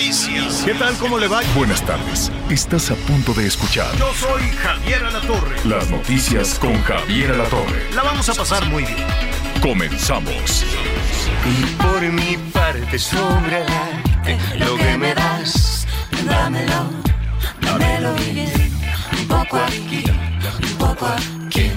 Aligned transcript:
Noticias. 0.00 0.62
¿Qué 0.64 0.72
tal? 0.74 0.94
¿Cómo 0.96 1.18
le 1.18 1.28
va? 1.28 1.42
Buenas 1.54 1.84
tardes. 1.84 2.32
Estás 2.48 2.90
a 2.90 2.94
punto 2.94 3.34
de 3.34 3.46
escuchar 3.46 3.94
Yo 3.98 4.10
soy 4.14 4.42
Javier 4.62 5.04
Alatorre. 5.04 5.56
las 5.66 5.90
noticias 5.90 6.58
con 6.58 6.80
Javier 6.82 7.32
Alatorre. 7.32 7.92
La 7.94 8.02
vamos 8.02 8.26
a 8.30 8.34
pasar 8.34 8.66
muy 8.70 8.84
bien. 8.84 9.06
Comenzamos. 9.60 10.64
Y 11.44 11.82
por 11.82 12.00
mi 12.00 12.38
parte 12.50 12.98
sobra 12.98 13.66
lo 14.58 14.76
que 14.76 14.96
me 14.96 15.14
das, 15.14 15.86
dámelo, 16.24 16.90
dámelo 17.60 18.14
bien, 18.14 18.72
un 19.18 19.28
poco 19.28 19.58
aquí, 19.58 20.04
un 20.62 20.76
poco 20.78 21.06
aquí. 21.06 21.72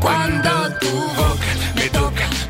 Cuando 0.00 0.78
tu 0.78 0.88
boca 0.88 1.53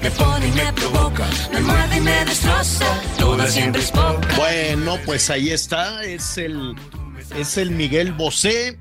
me 0.05 0.11
pone 0.11 0.49
y 0.49 0.53
me 0.53 0.71
provoca, 0.75 1.27
me 1.51 1.61
muerde 1.61 1.97
y 1.97 2.01
me 2.03 2.25
destroza, 2.27 2.85
toda 3.19 3.47
siempre 3.47 3.81
es 3.81 3.91
poca. 3.91 4.29
Bueno, 4.37 4.99
pues 5.07 5.31
ahí 5.31 5.49
está. 5.49 6.05
Es 6.05 6.37
el, 6.37 6.75
es 7.39 7.57
el 7.57 7.71
Miguel 7.71 8.13
Bosé 8.13 8.79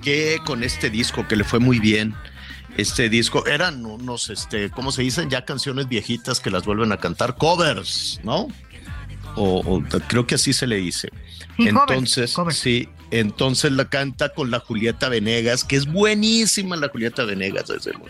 que 0.00 0.38
con 0.46 0.62
este 0.64 0.88
disco 0.88 1.28
que 1.28 1.36
le 1.36 1.44
fue 1.44 1.58
muy 1.58 1.78
bien. 1.78 2.14
Este 2.78 3.10
disco 3.10 3.46
eran 3.46 3.84
unos, 3.84 4.30
este, 4.30 4.70
¿cómo 4.70 4.92
se 4.92 5.02
dicen? 5.02 5.28
Ya 5.28 5.44
canciones 5.44 5.88
viejitas 5.88 6.40
que 6.40 6.50
las 6.50 6.64
vuelven 6.64 6.90
a 6.92 6.96
cantar, 6.96 7.36
covers, 7.36 8.18
¿no? 8.24 8.48
O, 9.36 9.58
o 9.58 9.82
creo 10.08 10.26
que 10.26 10.36
así 10.36 10.54
se 10.54 10.66
le 10.66 10.76
dice. 10.76 11.10
Sí, 11.58 11.68
entonces, 11.68 12.34
sí, 12.52 12.88
entonces 13.10 13.72
la 13.72 13.90
canta 13.90 14.30
con 14.30 14.50
la 14.50 14.58
Julieta 14.58 15.10
Venegas, 15.10 15.64
que 15.64 15.76
es 15.76 15.84
buenísima 15.84 16.76
la 16.76 16.88
Julieta 16.88 17.24
Venegas, 17.24 17.68
desde 17.68 17.92
luego. 17.92 18.08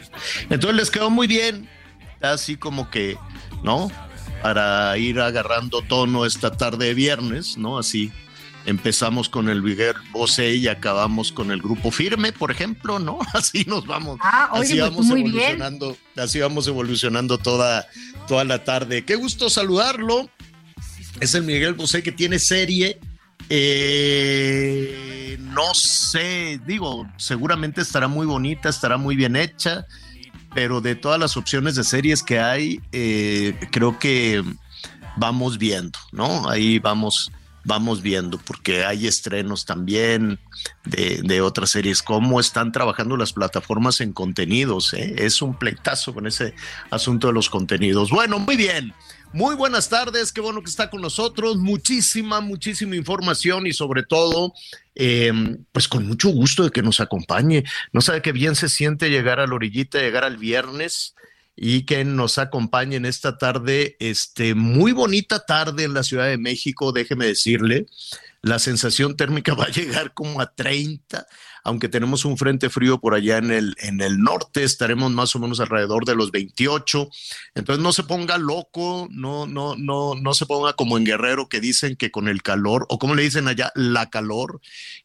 Entonces 0.48 0.76
les 0.76 0.90
quedó 0.92 1.10
muy 1.10 1.26
bien, 1.26 1.68
así 2.22 2.56
como 2.56 2.90
que, 2.90 3.18
¿no? 3.62 3.90
Para 4.42 4.96
ir 4.98 5.20
agarrando 5.20 5.82
tono 5.82 6.26
esta 6.26 6.50
tarde 6.52 6.86
de 6.86 6.94
viernes, 6.94 7.56
¿no? 7.56 7.78
Así 7.78 8.12
empezamos 8.66 9.28
con 9.28 9.48
el 9.48 9.62
Miguel 9.62 9.94
Bosé 10.12 10.54
y 10.54 10.68
acabamos 10.68 11.32
con 11.32 11.50
el 11.50 11.60
grupo 11.60 11.90
firme, 11.90 12.32
por 12.32 12.50
ejemplo, 12.50 12.98
¿no? 12.98 13.18
Así 13.32 13.64
nos 13.66 13.86
vamos. 13.86 14.18
Ah, 14.22 14.50
oye, 14.52 14.62
así 14.62 14.78
pues, 14.78 14.90
vamos 14.90 15.06
muy 15.06 15.22
bien. 15.22 15.34
evolucionando, 15.34 15.96
así 16.16 16.40
vamos 16.40 16.66
evolucionando 16.66 17.38
toda, 17.38 17.86
toda 18.28 18.44
la 18.44 18.64
tarde. 18.64 19.04
Qué 19.04 19.16
gusto 19.16 19.50
saludarlo. 19.50 20.30
Es 21.20 21.34
el 21.34 21.42
Miguel 21.42 21.74
Bosé 21.74 22.02
que 22.02 22.12
tiene 22.12 22.38
serie. 22.38 22.98
Eh, 23.48 25.36
no 25.40 25.74
sé, 25.74 26.60
digo, 26.66 27.06
seguramente 27.16 27.80
estará 27.80 28.08
muy 28.08 28.26
bonita, 28.26 28.68
estará 28.68 28.96
muy 28.96 29.16
bien 29.16 29.36
hecha, 29.36 29.86
pero 30.54 30.80
de 30.80 30.94
todas 30.94 31.18
las 31.18 31.36
opciones 31.36 31.74
de 31.74 31.84
series 31.84 32.22
que 32.22 32.38
hay, 32.38 32.80
eh, 32.92 33.58
creo 33.70 33.98
que 33.98 34.42
vamos 35.16 35.58
viendo, 35.58 35.98
¿no? 36.10 36.48
Ahí 36.48 36.78
vamos, 36.78 37.30
vamos 37.64 38.02
viendo, 38.02 38.38
porque 38.38 38.84
hay 38.84 39.06
estrenos 39.06 39.64
también 39.64 40.38
de, 40.84 41.20
de 41.22 41.40
otras 41.40 41.70
series, 41.70 42.02
cómo 42.02 42.40
están 42.40 42.72
trabajando 42.72 43.16
las 43.16 43.32
plataformas 43.32 44.00
en 44.00 44.12
contenidos, 44.12 44.94
¿eh? 44.94 45.14
es 45.18 45.42
un 45.42 45.58
pleitazo 45.58 46.14
con 46.14 46.26
ese 46.26 46.54
asunto 46.90 47.28
de 47.28 47.32
los 47.32 47.50
contenidos. 47.50 48.10
Bueno, 48.10 48.38
muy 48.38 48.56
bien. 48.56 48.94
Muy 49.34 49.54
buenas 49.54 49.88
tardes, 49.88 50.30
qué 50.30 50.42
bueno 50.42 50.60
que 50.60 50.68
está 50.68 50.90
con 50.90 51.00
nosotros. 51.00 51.56
Muchísima, 51.56 52.42
muchísima 52.42 52.96
información 52.96 53.66
y 53.66 53.72
sobre 53.72 54.02
todo, 54.02 54.52
eh, 54.94 55.32
pues 55.72 55.88
con 55.88 56.06
mucho 56.06 56.28
gusto 56.28 56.64
de 56.64 56.70
que 56.70 56.82
nos 56.82 57.00
acompañe. 57.00 57.64
No 57.92 58.00
sabe 58.00 58.22
qué 58.22 58.32
bien 58.32 58.54
se 58.54 58.68
siente 58.68 59.10
llegar 59.10 59.40
a 59.40 59.46
la 59.46 59.54
orillita, 59.54 59.98
llegar 59.98 60.24
al 60.24 60.36
viernes 60.36 61.14
y 61.56 61.82
que 61.82 62.04
nos 62.04 62.38
acompañe 62.38 62.96
en 62.96 63.04
esta 63.06 63.36
tarde, 63.38 63.96
este, 64.00 64.54
muy 64.54 64.92
bonita 64.92 65.44
tarde 65.44 65.84
en 65.84 65.94
la 65.94 66.02
Ciudad 66.02 66.26
de 66.26 66.38
México, 66.38 66.92
déjeme 66.92 67.26
decirle. 67.26 67.86
La 68.40 68.58
sensación 68.58 69.16
térmica 69.16 69.54
va 69.58 69.64
a 69.64 69.70
llegar 69.70 70.14
como 70.14 70.40
a 70.40 70.52
30, 70.52 71.26
aunque 71.64 71.88
tenemos 71.88 72.24
un 72.24 72.36
frente 72.36 72.70
frío 72.70 73.00
por 73.00 73.14
allá 73.14 73.38
en 73.38 73.50
el, 73.50 73.74
en 73.78 74.00
el 74.00 74.18
norte, 74.18 74.64
estaremos 74.64 75.12
más 75.12 75.34
o 75.36 75.38
menos 75.38 75.60
alrededor 75.60 76.04
de 76.04 76.14
los 76.14 76.30
28. 76.30 77.08
Entonces 77.54 77.82
no 77.82 77.92
se 77.92 78.02
ponga 78.02 78.38
loco, 78.38 79.08
no, 79.10 79.46
no, 79.46 79.76
no, 79.76 80.14
no 80.14 80.34
se 80.34 80.46
ponga 80.46 80.72
como 80.72 80.98
en 80.98 81.04
Guerrero 81.04 81.48
que 81.48 81.60
dicen 81.60 81.96
que 81.96 82.10
con 82.10 82.28
el 82.28 82.42
calor, 82.42 82.86
o 82.88 82.98
como 82.98 83.14
le 83.14 83.22
dicen 83.22 83.48
allá, 83.48 83.70
la 83.74 84.10
calor, 84.10 84.60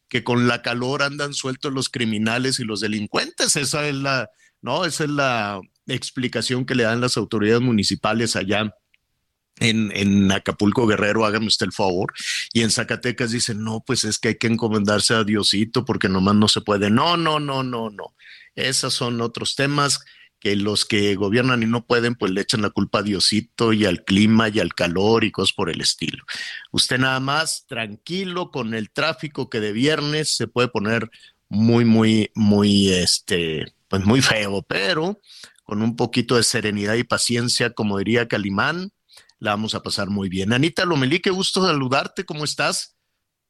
que 0.08 0.24
con 0.24 0.48
la 0.48 0.62
calor 0.62 1.02
andan 1.02 1.34
sueltos 1.34 1.72
los 1.72 1.88
criminales 1.88 2.58
y 2.58 2.64
los 2.64 2.80
delincuentes. 2.80 3.56
Esa 3.56 3.86
es 3.86 3.94
la, 3.94 4.30
no, 4.60 4.84
esa 4.84 5.04
es 5.04 5.10
la 5.10 5.60
explicación 5.86 6.66
que 6.66 6.74
le 6.74 6.84
dan 6.84 7.00
las 7.00 7.16
autoridades 7.16 7.62
municipales 7.62 8.36
allá 8.36 8.74
en, 9.60 10.30
Acapulco 10.32 10.86
Guerrero, 10.86 11.24
hágame 11.24 11.46
usted 11.46 11.66
el 11.66 11.72
favor, 11.72 12.12
y 12.52 12.62
en 12.62 12.70
Zacatecas 12.70 13.30
dicen, 13.30 13.62
no, 13.62 13.82
pues 13.86 14.04
es 14.04 14.18
que 14.18 14.28
hay 14.28 14.38
que 14.38 14.46
encomendarse 14.46 15.14
a 15.14 15.24
Diosito 15.24 15.84
porque 15.84 16.08
nomás 16.08 16.34
no 16.34 16.48
se 16.48 16.60
puede. 16.60 16.90
No, 16.90 17.16
no, 17.16 17.40
no, 17.40 17.62
no, 17.62 17.90
no. 17.90 18.14
Esos 18.54 18.94
son 18.94 19.20
otros 19.20 19.54
temas 19.54 20.00
que 20.40 20.56
los 20.56 20.84
que 20.84 21.14
gobiernan 21.16 21.62
y 21.62 21.66
no 21.66 21.84
pueden, 21.84 22.14
pues 22.14 22.32
le 22.32 22.42
echan 22.42 22.62
la 22.62 22.70
culpa 22.70 23.00
a 23.00 23.02
Diosito 23.02 23.72
y 23.72 23.84
al 23.84 24.04
clima 24.04 24.48
y 24.48 24.60
al 24.60 24.74
calor 24.74 25.24
y 25.24 25.32
cosas 25.32 25.52
por 25.52 25.70
el 25.70 25.80
estilo. 25.80 26.24
Usted 26.70 26.98
nada 26.98 27.20
más 27.20 27.66
tranquilo 27.66 28.50
con 28.50 28.74
el 28.74 28.90
tráfico 28.90 29.50
que 29.50 29.60
de 29.60 29.72
viernes 29.72 30.36
se 30.36 30.46
puede 30.46 30.68
poner 30.68 31.10
muy, 31.48 31.84
muy, 31.84 32.30
muy, 32.34 32.92
este, 32.92 33.72
pues 33.88 34.04
muy 34.04 34.22
feo, 34.22 34.62
pero 34.62 35.18
con 35.64 35.82
un 35.82 35.96
poquito 35.96 36.36
de 36.36 36.44
serenidad 36.44 36.94
y 36.94 37.04
paciencia, 37.04 37.70
como 37.70 37.98
diría 37.98 38.28
Calimán, 38.28 38.90
la 39.38 39.50
vamos 39.52 39.74
a 39.74 39.82
pasar 39.82 40.08
muy 40.08 40.28
bien. 40.28 40.52
Anita 40.52 40.84
Lomelí, 40.84 41.20
qué 41.20 41.30
gusto 41.30 41.64
saludarte, 41.64 42.24
¿cómo 42.24 42.44
estás? 42.44 42.96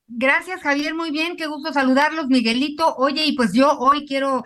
Gracias, 0.06 0.62
Javier, 0.62 0.94
muy 0.94 1.10
bien, 1.10 1.36
qué 1.36 1.46
gusto 1.46 1.72
saludarlos, 1.72 2.28
Miguelito. 2.28 2.96
Oye, 2.96 3.26
y 3.26 3.32
pues 3.32 3.52
yo 3.52 3.78
hoy 3.78 4.06
quiero 4.06 4.42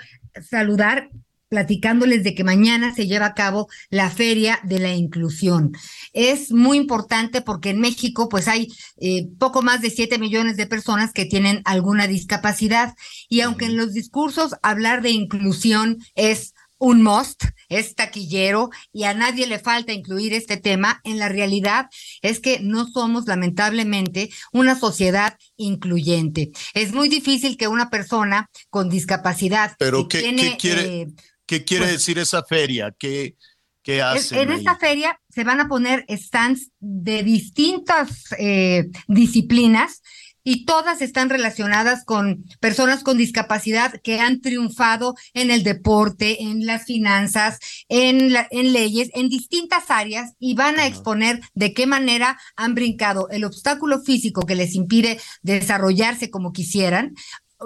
saludar 0.48 1.08
platicándoles 1.52 2.24
de 2.24 2.34
que 2.34 2.44
mañana 2.44 2.94
se 2.94 3.06
lleva 3.06 3.26
a 3.26 3.34
cabo 3.34 3.68
la 3.90 4.08
Feria 4.08 4.58
de 4.62 4.78
la 4.78 4.94
Inclusión. 4.94 5.72
Es 6.14 6.50
muy 6.50 6.78
importante 6.78 7.42
porque 7.42 7.68
en 7.68 7.78
México 7.78 8.30
pues 8.30 8.48
hay 8.48 8.68
eh, 8.96 9.28
poco 9.38 9.60
más 9.60 9.82
de 9.82 9.90
7 9.90 10.18
millones 10.18 10.56
de 10.56 10.66
personas 10.66 11.12
que 11.12 11.26
tienen 11.26 11.60
alguna 11.66 12.06
discapacidad 12.06 12.94
y 13.28 13.42
aunque 13.42 13.66
en 13.66 13.76
los 13.76 13.92
discursos 13.92 14.54
hablar 14.62 15.02
de 15.02 15.10
inclusión 15.10 15.98
es 16.14 16.51
un 16.82 17.00
must, 17.00 17.44
es 17.68 17.94
taquillero 17.94 18.70
y 18.92 19.04
a 19.04 19.14
nadie 19.14 19.46
le 19.46 19.60
falta 19.60 19.92
incluir 19.92 20.34
este 20.34 20.56
tema, 20.56 21.00
en 21.04 21.20
la 21.20 21.28
realidad 21.28 21.86
es 22.22 22.40
que 22.40 22.58
no 22.58 22.88
somos 22.88 23.26
lamentablemente 23.26 24.30
una 24.52 24.76
sociedad 24.76 25.38
incluyente. 25.56 26.50
Es 26.74 26.92
muy 26.92 27.08
difícil 27.08 27.56
que 27.56 27.68
una 27.68 27.88
persona 27.88 28.50
con 28.68 28.90
discapacidad... 28.90 29.76
Pero 29.78 30.08
que 30.08 30.18
¿qué, 30.18 30.24
tiene, 30.24 30.42
¿qué 30.42 30.56
quiere, 30.56 31.00
eh, 31.02 31.06
¿qué 31.46 31.64
quiere 31.64 31.84
pues- 31.84 31.92
decir 31.92 32.18
esa 32.18 32.42
feria? 32.42 32.92
¿Qué, 32.98 33.36
qué 33.84 34.02
hacen 34.02 34.40
en 34.40 34.50
ahí? 34.50 34.58
esta 34.58 34.76
feria 34.76 35.20
se 35.28 35.44
van 35.44 35.60
a 35.60 35.68
poner 35.68 36.04
stands 36.08 36.72
de 36.80 37.22
distintas 37.22 38.24
eh, 38.38 38.90
disciplinas 39.06 40.02
y 40.44 40.64
todas 40.64 41.02
están 41.02 41.30
relacionadas 41.30 42.04
con 42.04 42.44
personas 42.60 43.02
con 43.02 43.18
discapacidad 43.18 43.94
que 44.02 44.20
han 44.20 44.40
triunfado 44.40 45.14
en 45.34 45.50
el 45.50 45.62
deporte, 45.62 46.42
en 46.42 46.66
las 46.66 46.84
finanzas, 46.84 47.58
en, 47.88 48.32
la- 48.32 48.48
en 48.50 48.72
leyes, 48.72 49.10
en 49.14 49.28
distintas 49.28 49.84
áreas 49.90 50.32
y 50.38 50.54
van 50.54 50.78
a 50.78 50.86
exponer 50.86 51.40
de 51.54 51.72
qué 51.74 51.86
manera 51.86 52.38
han 52.56 52.74
brincado 52.74 53.28
el 53.30 53.44
obstáculo 53.44 54.00
físico 54.02 54.42
que 54.42 54.54
les 54.54 54.74
impide 54.74 55.20
desarrollarse 55.42 56.30
como 56.30 56.52
quisieran 56.52 57.14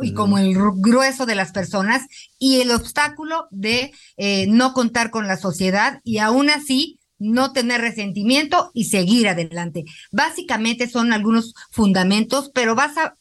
y 0.03 0.13
como 0.13 0.37
el 0.37 0.49
gru- 0.55 0.75
grueso 0.77 1.25
de 1.25 1.35
las 1.35 1.53
personas 1.53 2.03
y 2.39 2.61
el 2.61 2.71
obstáculo 2.71 3.47
de 3.51 3.93
eh, 4.19 4.47
no 4.49 4.75
contar 4.75 5.11
con 5.11 5.27
la 5.27 5.39
sociedad 5.39 6.01
y 6.05 6.19
aún 6.19 6.51
así 6.51 6.96
no 7.19 7.53
tener 7.53 7.81
resentimiento 7.81 8.71
y 8.75 8.85
seguir 8.85 9.29
adelante. 9.29 9.85
Básicamente 10.13 10.89
son 10.89 11.13
algunos 11.13 11.55
fundamentos, 11.71 12.51
pero 12.55 12.75
vas 12.75 12.97
a, 12.99 13.15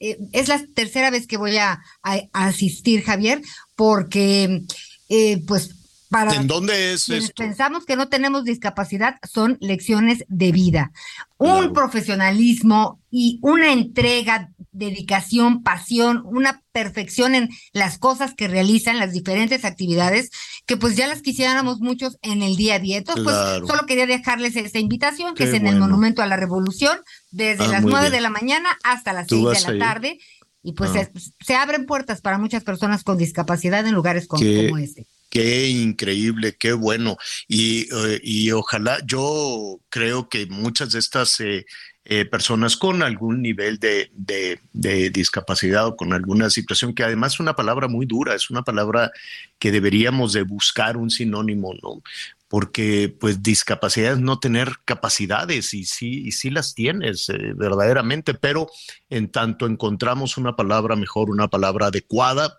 eh, 0.00 0.18
es 0.32 0.48
la 0.48 0.64
tercera 0.74 1.10
vez 1.10 1.26
que 1.26 1.36
voy 1.36 1.56
a, 1.56 1.80
a- 2.02 2.20
a 2.32 2.46
asistir, 2.46 3.02
Javier, 3.02 3.42
porque 3.76 4.62
eh, 5.08 5.42
pues 5.46 5.74
Para 6.08 6.34
¿En 6.34 6.46
dónde 6.48 6.92
es 6.92 7.08
esto? 7.08 7.42
pensamos 7.44 7.84
que 7.86 7.94
no 7.96 8.08
tenemos 8.08 8.44
discapacidad, 8.44 9.16
son 9.32 9.58
lecciones 9.60 10.24
de 10.28 10.50
vida. 10.50 10.90
Un 11.38 11.46
Claro. 11.48 11.72
profesionalismo 11.72 13.00
y 13.12 13.38
una 13.42 13.72
entrega, 13.72 14.50
dedicación, 14.72 15.62
pasión, 15.62 16.22
una 16.24 16.62
perfección 16.72 17.34
en 17.34 17.48
las 17.72 17.98
cosas 17.98 18.34
que 18.34 18.48
realizan, 18.48 18.98
las 18.98 19.12
diferentes 19.12 19.64
actividades, 19.64 20.30
que 20.66 20.76
pues 20.76 20.96
ya 20.96 21.06
las 21.08 21.22
quisiéramos 21.22 21.80
muchos 21.80 22.18
en 22.22 22.42
el 22.42 22.56
día 22.56 22.76
a 22.76 22.78
día. 22.78 22.98
Entonces, 22.98 23.24
Claro. 23.24 23.60
pues 23.66 23.70
solo 23.70 23.86
quería 23.86 24.06
dejarles 24.06 24.56
esta 24.56 24.78
invitación, 24.78 25.34
que 25.34 25.44
Qué 25.44 25.50
es 25.50 25.56
en 25.56 25.66
el. 25.66 25.78
Monumento 25.80 26.22
a 26.22 26.26
la 26.26 26.36
Revolución, 26.36 26.98
desde 27.30 27.64
Ah, 27.64 27.68
las 27.68 27.82
nueve 27.82 28.10
de 28.10 28.20
la 28.20 28.30
mañana 28.30 28.78
hasta 28.84 29.12
las 29.12 29.26
¿Tú 29.26 29.50
seis 29.50 29.64
de 29.64 29.68
la 29.70 29.74
ir? 29.76 29.80
tarde. 29.80 30.18
Y 30.62 30.72
pues 30.74 30.90
Ah. 30.94 31.08
se, 31.14 31.30
se 31.44 31.54
abren 31.54 31.86
puertas 31.86 32.20
para 32.20 32.36
muchas 32.38 32.64
personas 32.64 33.02
con 33.02 33.16
discapacidad 33.16 33.86
en 33.86 33.94
lugares 33.94 34.26
con- 34.26 34.40
como 34.40 34.76
este. 34.78 35.06
Qué 35.30 35.68
increíble, 35.68 36.56
qué 36.58 36.72
bueno. 36.72 37.16
Y, 37.48 37.82
eh, 37.94 38.20
y 38.22 38.50
ojalá, 38.50 38.98
yo 39.06 39.80
creo 39.88 40.28
que 40.28 40.46
muchas 40.46 40.90
de 40.92 40.98
estas 40.98 41.38
eh, 41.40 41.64
eh, 42.04 42.24
personas 42.24 42.76
con 42.76 43.02
algún 43.02 43.42
nivel 43.42 43.78
de, 43.78 44.10
de- 44.14 45.10
discapacidad 45.10 45.86
o 45.86 45.96
con 45.96 46.12
alguna 46.12 46.50
situación, 46.50 46.94
que 46.94 47.04
además 47.04 47.34
es 47.34 47.40
una 47.40 47.54
palabra 47.54 47.88
muy 47.88 48.06
dura, 48.06 48.34
es 48.34 48.50
una 48.50 48.62
palabra 48.62 49.10
que 49.58 49.70
deberíamos 49.70 50.32
de 50.32 50.42
buscar 50.42 50.96
un 50.96 51.10
sinónimo, 51.10 51.74
¿no? 51.82 52.02
Porque 52.48 53.14
pues 53.20 53.42
discapacidad 53.42 54.14
es 54.14 54.18
no 54.18 54.40
tener 54.40 54.70
capacidades 54.84 55.72
y 55.72 55.84
sí, 55.84 56.22
y 56.26 56.32
sí 56.32 56.50
las 56.50 56.74
tienes 56.74 57.28
eh, 57.28 57.52
verdaderamente, 57.54 58.34
pero 58.34 58.68
en 59.08 59.30
tanto 59.30 59.66
encontramos 59.66 60.36
una 60.36 60.56
palabra 60.56 60.96
mejor, 60.96 61.30
una 61.30 61.48
palabra 61.48 61.86
adecuada, 61.86 62.58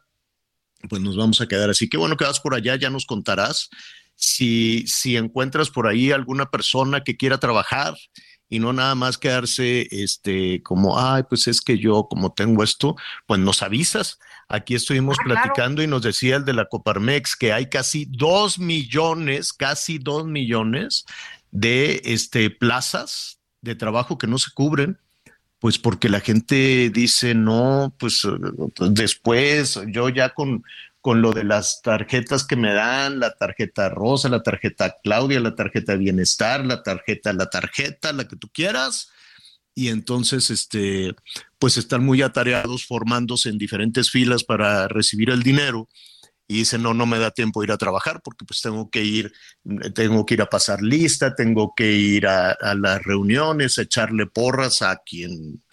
pues 0.90 1.02
nos 1.02 1.18
vamos 1.18 1.42
a 1.42 1.48
quedar 1.48 1.70
así. 1.70 1.90
Qué 1.90 1.98
bueno 1.98 2.16
que 2.16 2.26
vas 2.26 2.40
por 2.40 2.56
allá, 2.56 2.76
ya 2.76 2.90
nos 2.90 3.06
contarás. 3.06 3.70
Si, 4.16 4.86
si 4.88 5.18
encuentras 5.18 5.70
por 5.70 5.88
ahí 5.88 6.12
alguna 6.12 6.50
persona 6.50 7.04
que 7.04 7.18
quiera 7.18 7.40
trabajar 7.40 7.96
y 8.52 8.60
no 8.60 8.74
nada 8.74 8.94
más 8.94 9.18
quedarse 9.18 9.88
este 9.90 10.62
como, 10.62 11.00
ay, 11.00 11.24
pues 11.24 11.48
es 11.48 11.62
que 11.62 11.80
yo 11.80 12.08
como 12.10 12.34
tengo 12.34 12.64
esto, 12.64 12.96
pues 13.26 13.40
nos 13.40 13.64
avisas. 13.64 14.20
Aquí 14.50 14.76
estuvimos 14.76 15.18
Ah, 15.20 15.24
claro. 15.24 15.42
platicando 15.42 15.82
y 15.82 15.88
nos 15.88 16.02
decía 16.04 16.36
el 16.36 16.46
de 16.46 16.54
la 16.54 16.66
Coparmex 16.66 17.36
que 17.38 17.54
hay 17.54 17.68
casi 17.70 18.06
dos 18.10 18.60
millones, 18.60 19.54
casi 19.54 19.98
dos 19.98 20.26
millones 20.26 21.06
de 21.52 22.02
este, 22.04 22.50
plazas 22.50 23.40
de 23.62 23.76
trabajo 23.76 24.18
que 24.18 24.28
no 24.28 24.38
se 24.38 24.52
cubren 24.52 25.00
pues 25.62 25.78
porque 25.78 26.10
la 26.10 26.22
gente 26.22 26.90
dice, 26.90 27.36
no, 27.36 27.94
pues 28.00 28.26
eh, 28.26 28.32
después 28.90 29.80
yo 29.90 30.10
ya 30.10 30.34
con, 30.34 30.64
con 31.02 31.22
lo 31.22 31.34
de 31.34 31.44
las 31.44 31.84
tarjetas 31.84 32.48
que 32.48 32.56
me 32.56 32.74
dan, 32.74 33.20
la 33.20 33.36
tarjeta 33.36 33.88
rosa, 33.90 34.28
la 34.28 34.42
tarjeta 34.42 34.98
Claudia, 35.04 35.40
la 35.40 35.54
tarjeta 35.54 35.94
bienestar, 35.96 36.66
la 36.66 36.82
tarjeta, 36.82 37.32
la 37.34 37.48
tarjeta, 37.48 38.12
la 38.12 38.28
que 38.28 38.38
tú 38.38 38.50
quieras. 38.52 39.12
Y 39.76 39.90
entonces, 39.90 40.50
este, 40.50 41.14
pues 41.60 41.78
están 41.78 42.04
muy 42.04 42.24
atareados 42.24 42.88
formándose 42.88 43.50
en 43.50 43.60
diferentes 43.60 44.10
filas 44.10 44.44
para 44.44 44.88
recibir 44.88 45.30
el 45.30 45.44
dinero 45.44 45.88
y 46.52 46.56
dicen, 46.56 46.84
no, 46.84 46.94
no 46.94 47.06
me 47.06 47.18
da 47.18 47.32
tiempo 47.32 47.64
ir 47.64 47.72
a 47.72 47.78
trabajar 47.78 48.22
porque 48.22 48.44
pues 48.44 48.60
tengo 48.60 48.90
que 48.90 49.02
ir, 49.06 49.32
tengo 49.96 50.26
que 50.26 50.34
ir 50.34 50.42
a 50.42 50.50
pasar 50.50 50.82
lista, 50.82 51.34
tengo 51.34 51.74
que 51.74 51.94
ir 51.94 52.28
a, 52.28 52.52
a 52.52 52.76
las 52.76 53.02
reuniones, 53.04 53.80
a 53.80 53.84
echarle 53.84 54.26
porras 54.26 54.82
a 54.82 54.98
quien, 54.98 55.64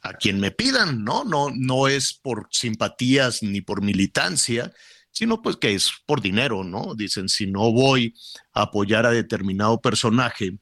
a 0.00 0.12
quien 0.12 0.38
me 0.38 0.52
pidan, 0.52 1.02
¿no? 1.02 1.24
No, 1.24 1.48
no 1.52 1.88
es 1.88 2.14
por 2.14 2.46
simpatías 2.52 3.42
ni 3.42 3.62
por 3.62 3.82
militancia, 3.82 4.72
sino 5.10 5.42
pues 5.42 5.56
que 5.56 5.74
es 5.74 5.90
por 6.06 6.20
dinero, 6.20 6.62
¿no? 6.62 6.94
Dicen, 6.94 7.28
si 7.28 7.48
no 7.48 7.72
voy 7.72 8.14
a 8.52 8.62
apoyar 8.62 9.06
a 9.06 9.10
determinado 9.10 9.80
personaje 9.80 10.56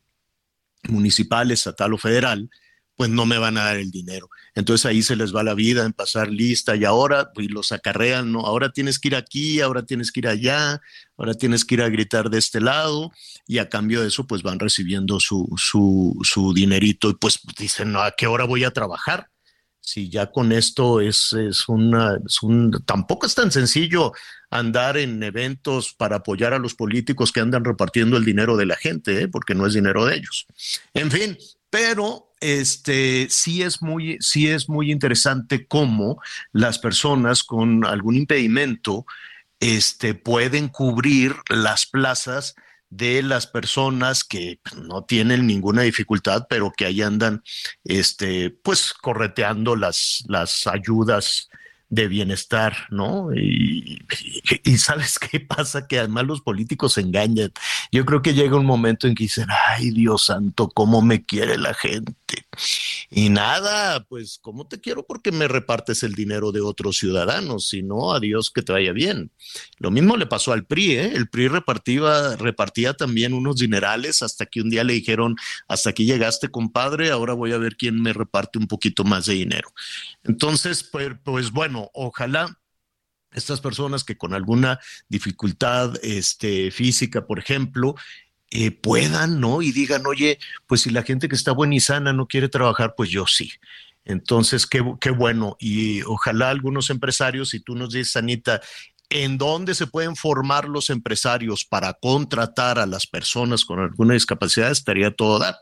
municipal, 0.88 1.50
estatal 1.50 1.93
o 1.93 1.99
federal, 1.99 2.49
pues 2.94 3.11
no 3.11 3.26
me 3.26 3.37
van 3.37 3.58
a 3.58 3.64
dar 3.64 3.76
el 3.76 3.90
dinero. 3.90 4.31
Entonces 4.56 4.87
ahí 4.87 5.03
se 5.03 5.17
les 5.17 5.37
va 5.37 5.44
la 5.44 5.53
vida 5.53 5.85
en 5.85 5.93
pasar 5.93 6.29
lista 6.29 6.75
y 6.76 6.87
ahora 6.87 7.31
pues, 7.35 7.50
los 7.50 7.73
acarrean, 7.73 8.32
¿no? 8.32 8.41
Ahora 8.41 8.70
tienes 8.70 8.99
que 8.99 9.08
ir 9.08 9.17
aquí, 9.17 9.61
ahora 9.61 9.85
tienes 9.85 10.11
que 10.11 10.20
ir 10.20 10.29
allá, 10.29 10.81
ahora 11.19 11.35
tienes 11.35 11.67
que 11.67 11.75
ir 11.75 11.82
a 11.82 11.91
gritar 11.91 12.31
de 12.31 12.38
este 12.38 12.62
lado 12.62 13.12
y 13.47 13.58
a 13.58 13.69
cambio 13.69 14.00
de 14.00 14.08
eso 14.08 14.26
pues 14.26 14.43
van 14.43 14.58
recibiendo 14.58 15.20
su, 15.20 15.47
su, 15.58 16.19
su 16.23 16.55
dinerito 16.55 17.11
y 17.11 17.14
pues 17.14 17.38
dicen, 17.58 17.94
¿a 17.97 18.12
qué 18.12 18.26
hora 18.26 18.44
voy 18.44 18.64
a 18.64 18.70
trabajar? 18.70 19.29
Si 19.81 20.08
ya 20.08 20.32
con 20.32 20.50
esto 20.50 21.03
es, 21.03 21.35
es, 21.35 21.69
una, 21.69 22.19
es 22.26 22.43
un, 22.43 22.82
tampoco 22.87 23.26
es 23.26 23.35
tan 23.35 23.53
sencillo 23.53 24.14
andar 24.49 24.97
en 24.97 25.23
eventos 25.23 25.93
para 25.93 26.17
apoyar 26.17 26.55
a 26.55 26.58
los 26.58 26.75
políticos 26.75 27.31
que 27.31 27.41
andan 27.41 27.62
repartiendo 27.62 28.17
el 28.17 28.25
dinero 28.25 28.56
de 28.56 28.64
la 28.64 28.76
gente, 28.76 29.20
¿eh? 29.20 29.29
porque 29.29 29.55
no 29.55 29.67
es 29.67 29.75
dinero 29.75 30.06
de 30.06 30.17
ellos. 30.17 30.47
En 30.94 31.11
fin, 31.11 31.37
pero 31.76 32.32
este 32.40 33.28
sí 33.28 33.61
es 33.61 33.82
muy 33.82 34.17
sí 34.20 34.49
es 34.49 34.67
muy 34.67 34.90
interesante 34.90 35.67
cómo 35.67 36.23
las 36.50 36.78
personas 36.78 37.44
con 37.44 37.84
algún 37.84 38.17
impedimento 38.17 39.05
este 39.61 40.14
pueden 40.14 40.69
cubrir 40.69 41.34
las 41.50 41.84
plazas 41.84 42.55
de 42.88 43.23
las 43.23 43.46
personas 43.46 44.25
que 44.25 44.58
no 44.75 45.05
tienen 45.05 45.46
ninguna 45.46 45.82
dificultad, 45.82 46.46
pero 46.49 46.73
que 46.75 46.87
ahí 46.87 47.02
andan 47.02 47.43
este 47.84 48.49
pues 48.49 48.94
correteando 48.94 49.76
las 49.76 50.25
las 50.29 50.67
ayudas 50.67 51.50
de 51.88 52.08
bienestar, 52.08 52.76
¿no? 52.90 53.32
Y, 53.34 54.02
sabes 54.78 55.18
qué 55.30 55.40
pasa, 55.40 55.86
que 55.86 55.98
además 55.98 56.26
los 56.26 56.40
políticos 56.40 56.94
se 56.94 57.00
engañan. 57.00 57.52
Yo 57.92 58.04
creo 58.04 58.22
que 58.22 58.34
llega 58.34 58.56
un 58.56 58.66
momento 58.66 59.06
en 59.06 59.14
que 59.14 59.24
dicen, 59.24 59.46
ay 59.68 59.90
Dios 59.90 60.26
santo, 60.26 60.68
¿cómo 60.68 61.02
me 61.02 61.24
quiere 61.24 61.58
la 61.58 61.74
gente? 61.74 62.14
Y 63.10 63.28
nada, 63.28 64.04
pues, 64.04 64.38
¿cómo 64.42 64.66
te 64.66 64.80
quiero? 64.80 65.06
Porque 65.06 65.30
me 65.30 65.46
repartes 65.48 66.02
el 66.02 66.14
dinero 66.14 66.50
de 66.52 66.60
otros 66.60 66.96
ciudadanos, 66.96 67.68
si 67.68 67.82
no, 67.82 68.12
adiós, 68.12 68.50
que 68.50 68.62
te 68.62 68.72
vaya 68.72 68.92
bien. 68.92 69.30
Lo 69.78 69.90
mismo 69.90 70.16
le 70.16 70.26
pasó 70.26 70.52
al 70.52 70.64
PRI, 70.64 70.92
¿eh? 70.92 71.12
El 71.14 71.28
PRI 71.28 71.48
repartía, 71.48 72.36
repartía 72.36 72.94
también 72.94 73.32
unos 73.32 73.56
dinerales 73.56 74.22
hasta 74.22 74.46
que 74.46 74.60
un 74.60 74.70
día 74.70 74.84
le 74.84 74.94
dijeron, 74.94 75.36
hasta 75.68 75.90
aquí 75.90 76.04
llegaste, 76.04 76.48
compadre, 76.48 77.10
ahora 77.10 77.34
voy 77.34 77.52
a 77.52 77.58
ver 77.58 77.76
quién 77.76 78.02
me 78.02 78.12
reparte 78.12 78.58
un 78.58 78.66
poquito 78.66 79.04
más 79.04 79.26
de 79.26 79.34
dinero. 79.34 79.72
Entonces, 80.24 80.82
pues, 80.82 81.12
pues 81.22 81.52
bueno, 81.52 81.75
ojalá 81.93 82.58
estas 83.32 83.61
personas 83.61 84.05
que 84.05 84.17
con 84.17 84.34
alguna 84.34 84.81
dificultad 85.08 85.94
este, 86.02 86.70
física, 86.70 87.26
por 87.26 87.38
ejemplo, 87.38 87.94
eh, 88.50 88.70
puedan, 88.70 89.40
¿no? 89.40 89.61
Y 89.61 89.73
digan, 89.73 90.06
oye, 90.06 90.38
pues 90.67 90.82
si 90.82 90.90
la 90.90 91.02
gente 91.02 91.28
que 91.28 91.34
está 91.34 91.53
buena 91.53 91.74
y 91.74 91.81
sana 91.81 92.12
no 92.12 92.27
quiere 92.27 92.48
trabajar, 92.48 92.94
pues 92.96 93.10
yo 93.10 93.27
sí. 93.27 93.50
Entonces, 94.05 94.67
qué, 94.67 94.82
qué 95.00 95.10
bueno. 95.10 95.56
Y 95.58 96.03
ojalá 96.03 96.50
algunos 96.50 96.91
empresarios, 96.91 97.50
si 97.50 97.60
tú 97.60 97.74
nos 97.74 97.93
dices, 97.93 98.17
Anita, 98.17 98.60
¿en 99.10 99.36
dónde 99.36 99.74
se 99.74 99.86
pueden 99.86 100.17
formar 100.17 100.69
los 100.69 100.91
empresarios 100.91 101.65
para 101.65 101.93
contratar 101.94 102.79
a 102.79 102.86
las 102.86 103.06
personas 103.06 103.65
con 103.65 103.81
alguna 103.81 104.15
discapacidad? 104.15 104.70
Estaría 104.70 105.10
todo 105.10 105.39
dar. 105.39 105.56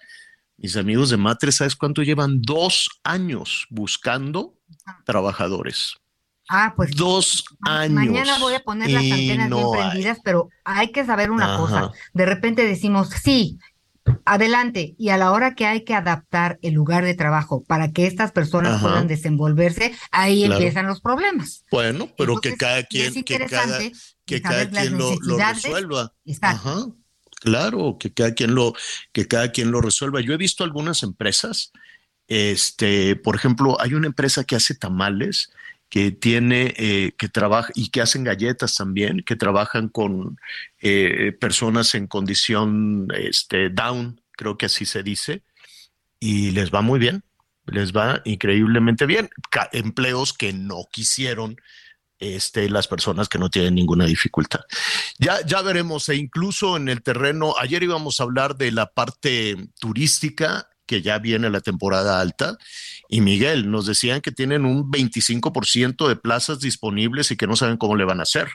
Mis 0.56 0.76
amigos 0.76 1.10
de 1.10 1.16
Matre, 1.16 1.50
¿sabes 1.50 1.74
cuánto 1.74 2.02
llevan? 2.02 2.40
Dos 2.42 3.00
años 3.02 3.66
buscando 3.70 4.58
trabajadores. 5.04 5.96
Ah, 6.48 6.74
pues 6.76 6.94
dos 6.94 7.44
años. 7.62 7.92
Mañana 7.92 8.38
voy 8.38 8.54
a 8.54 8.60
poner 8.60 8.90
las 8.90 9.02
antenas 9.02 9.48
no 9.48 9.72
bien 9.72 9.88
prendidas, 9.88 10.16
hay. 10.18 10.22
pero 10.24 10.48
hay 10.64 10.92
que 10.92 11.04
saber 11.04 11.30
una 11.30 11.54
Ajá. 11.54 11.56
cosa. 11.56 11.92
De 12.12 12.26
repente 12.26 12.66
decimos, 12.66 13.08
sí, 13.22 13.58
adelante, 14.24 14.94
y 14.98 15.08
a 15.08 15.16
la 15.16 15.32
hora 15.32 15.54
que 15.54 15.66
hay 15.66 15.84
que 15.84 15.94
adaptar 15.94 16.58
el 16.62 16.74
lugar 16.74 17.04
de 17.04 17.14
trabajo 17.14 17.64
para 17.64 17.92
que 17.92 18.06
estas 18.06 18.32
personas 18.32 18.74
Ajá. 18.74 18.88
puedan 18.88 19.06
desenvolverse, 19.06 19.94
ahí 20.10 20.40
claro. 20.40 20.54
empiezan 20.54 20.86
los 20.86 21.00
problemas. 21.00 21.64
Bueno, 21.70 22.10
pero 22.16 22.34
Entonces, 22.34 22.52
que 22.52 22.58
cada 22.58 22.82
quien, 22.82 23.24
que 23.24 23.38
cada, 23.46 23.78
que 24.26 24.42
cada 24.42 24.70
quien 24.70 24.98
lo, 24.98 25.16
lo, 25.20 25.38
resuelva. 25.38 26.12
Ajá. 26.42 26.86
Claro, 27.40 27.98
que 27.98 28.12
cada 28.12 28.34
quien 28.34 28.54
lo, 28.54 28.74
que 29.12 29.26
cada 29.28 29.52
quien 29.52 29.70
lo 29.70 29.80
resuelva. 29.80 30.20
Yo 30.20 30.32
he 30.32 30.38
visto 30.38 30.64
algunas 30.64 31.02
empresas, 31.02 31.72
este, 32.26 33.16
por 33.16 33.36
ejemplo, 33.36 33.78
hay 33.80 33.94
una 33.94 34.06
empresa 34.06 34.44
que 34.44 34.56
hace 34.56 34.74
tamales 34.74 35.50
que 35.88 36.10
tiene, 36.10 36.74
eh, 36.76 37.12
que 37.16 37.28
trabaja 37.28 37.70
y 37.74 37.90
que 37.90 38.00
hacen 38.00 38.24
galletas 38.24 38.74
también, 38.74 39.22
que 39.24 39.36
trabajan 39.36 39.88
con 39.88 40.38
eh, 40.80 41.32
personas 41.40 41.94
en 41.94 42.06
condición 42.06 43.08
este, 43.16 43.70
down, 43.70 44.20
creo 44.32 44.58
que 44.58 44.66
así 44.66 44.86
se 44.86 45.02
dice, 45.02 45.42
y 46.18 46.50
les 46.50 46.72
va 46.72 46.80
muy 46.80 46.98
bien, 46.98 47.22
les 47.66 47.92
va 47.92 48.22
increíblemente 48.24 49.06
bien. 49.06 49.30
Empleos 49.72 50.32
que 50.32 50.52
no 50.52 50.84
quisieron 50.90 51.56
este, 52.18 52.70
las 52.70 52.88
personas 52.88 53.28
que 53.28 53.38
no 53.38 53.50
tienen 53.50 53.74
ninguna 53.74 54.06
dificultad. 54.06 54.60
Ya, 55.18 55.44
ya 55.44 55.62
veremos, 55.62 56.08
e 56.08 56.16
incluso 56.16 56.76
en 56.76 56.88
el 56.88 57.02
terreno, 57.02 57.54
ayer 57.58 57.82
íbamos 57.82 58.18
a 58.18 58.24
hablar 58.24 58.56
de 58.56 58.72
la 58.72 58.86
parte 58.86 59.56
turística 59.78 60.68
que 60.86 61.02
ya 61.02 61.18
viene 61.18 61.50
la 61.50 61.60
temporada 61.60 62.20
alta. 62.20 62.56
Y 63.08 63.20
Miguel, 63.20 63.70
nos 63.70 63.86
decían 63.86 64.20
que 64.20 64.32
tienen 64.32 64.64
un 64.64 64.90
25% 64.90 66.08
de 66.08 66.16
plazas 66.16 66.60
disponibles 66.60 67.30
y 67.30 67.36
que 67.36 67.46
no 67.46 67.56
saben 67.56 67.76
cómo 67.76 67.96
le 67.96 68.04
van 68.04 68.20
a 68.20 68.24
hacer. 68.24 68.48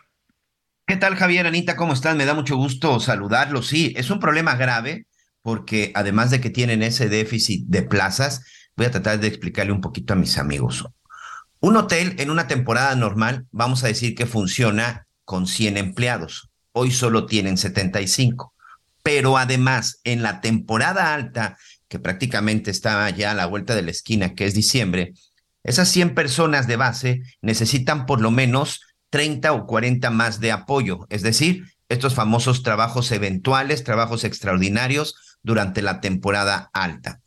¿Qué 0.85 0.95
tal, 0.95 1.15
Javier, 1.15 1.45
Anita? 1.45 1.75
¿Cómo 1.75 1.93
están? 1.93 2.17
Me 2.17 2.25
da 2.25 2.33
mucho 2.33 2.55
gusto 2.55 2.99
saludarlos. 2.99 3.67
Sí, 3.67 3.93
es 3.95 4.09
un 4.09 4.19
problema 4.19 4.55
grave 4.55 5.05
porque 5.41 5.91
además 5.95 6.31
de 6.31 6.41
que 6.41 6.49
tienen 6.49 6.83
ese 6.83 7.09
déficit 7.09 7.65
de 7.67 7.83
plazas, 7.83 8.43
voy 8.75 8.87
a 8.87 8.91
tratar 8.91 9.19
de 9.19 9.27
explicarle 9.27 9.71
un 9.71 9.81
poquito 9.81 10.13
a 10.13 10.15
mis 10.15 10.37
amigos. 10.37 10.85
Un 11.59 11.75
hotel 11.75 12.15
en 12.19 12.29
una 12.29 12.47
temporada 12.47 12.95
normal, 12.95 13.45
vamos 13.51 13.83
a 13.83 13.87
decir 13.87 14.15
que 14.15 14.25
funciona 14.25 15.07
con 15.25 15.45
100 15.45 15.77
empleados. 15.77 16.49
Hoy 16.71 16.91
solo 16.91 17.25
tienen 17.25 17.57
75. 17.57 18.53
Pero 19.03 19.37
además, 19.37 19.99
en 20.03 20.21
la 20.21 20.41
temporada 20.41 21.13
alta, 21.13 21.57
que 21.89 21.99
prácticamente 21.99 22.71
está 22.71 23.09
ya 23.09 23.31
a 23.31 23.35
la 23.35 23.47
vuelta 23.47 23.75
de 23.75 23.81
la 23.81 23.91
esquina, 23.91 24.35
que 24.35 24.45
es 24.45 24.53
diciembre, 24.53 25.13
esas 25.63 25.89
100 25.89 26.15
personas 26.15 26.67
de 26.67 26.77
base 26.77 27.21
necesitan 27.41 28.05
por 28.05 28.21
lo 28.21 28.31
menos 28.31 28.81
30 29.09 29.51
o 29.51 29.65
40 29.65 30.09
más 30.09 30.39
de 30.39 30.51
apoyo, 30.51 31.05
es 31.09 31.21
decir, 31.21 31.65
estos 31.89 32.13
famosos 32.13 32.63
trabajos 32.63 33.11
eventuales, 33.11 33.83
trabajos 33.83 34.23
extraordinarios 34.23 35.15
durante 35.41 35.81
la 35.81 35.99
temporada 35.99 36.69
alta. 36.73 37.19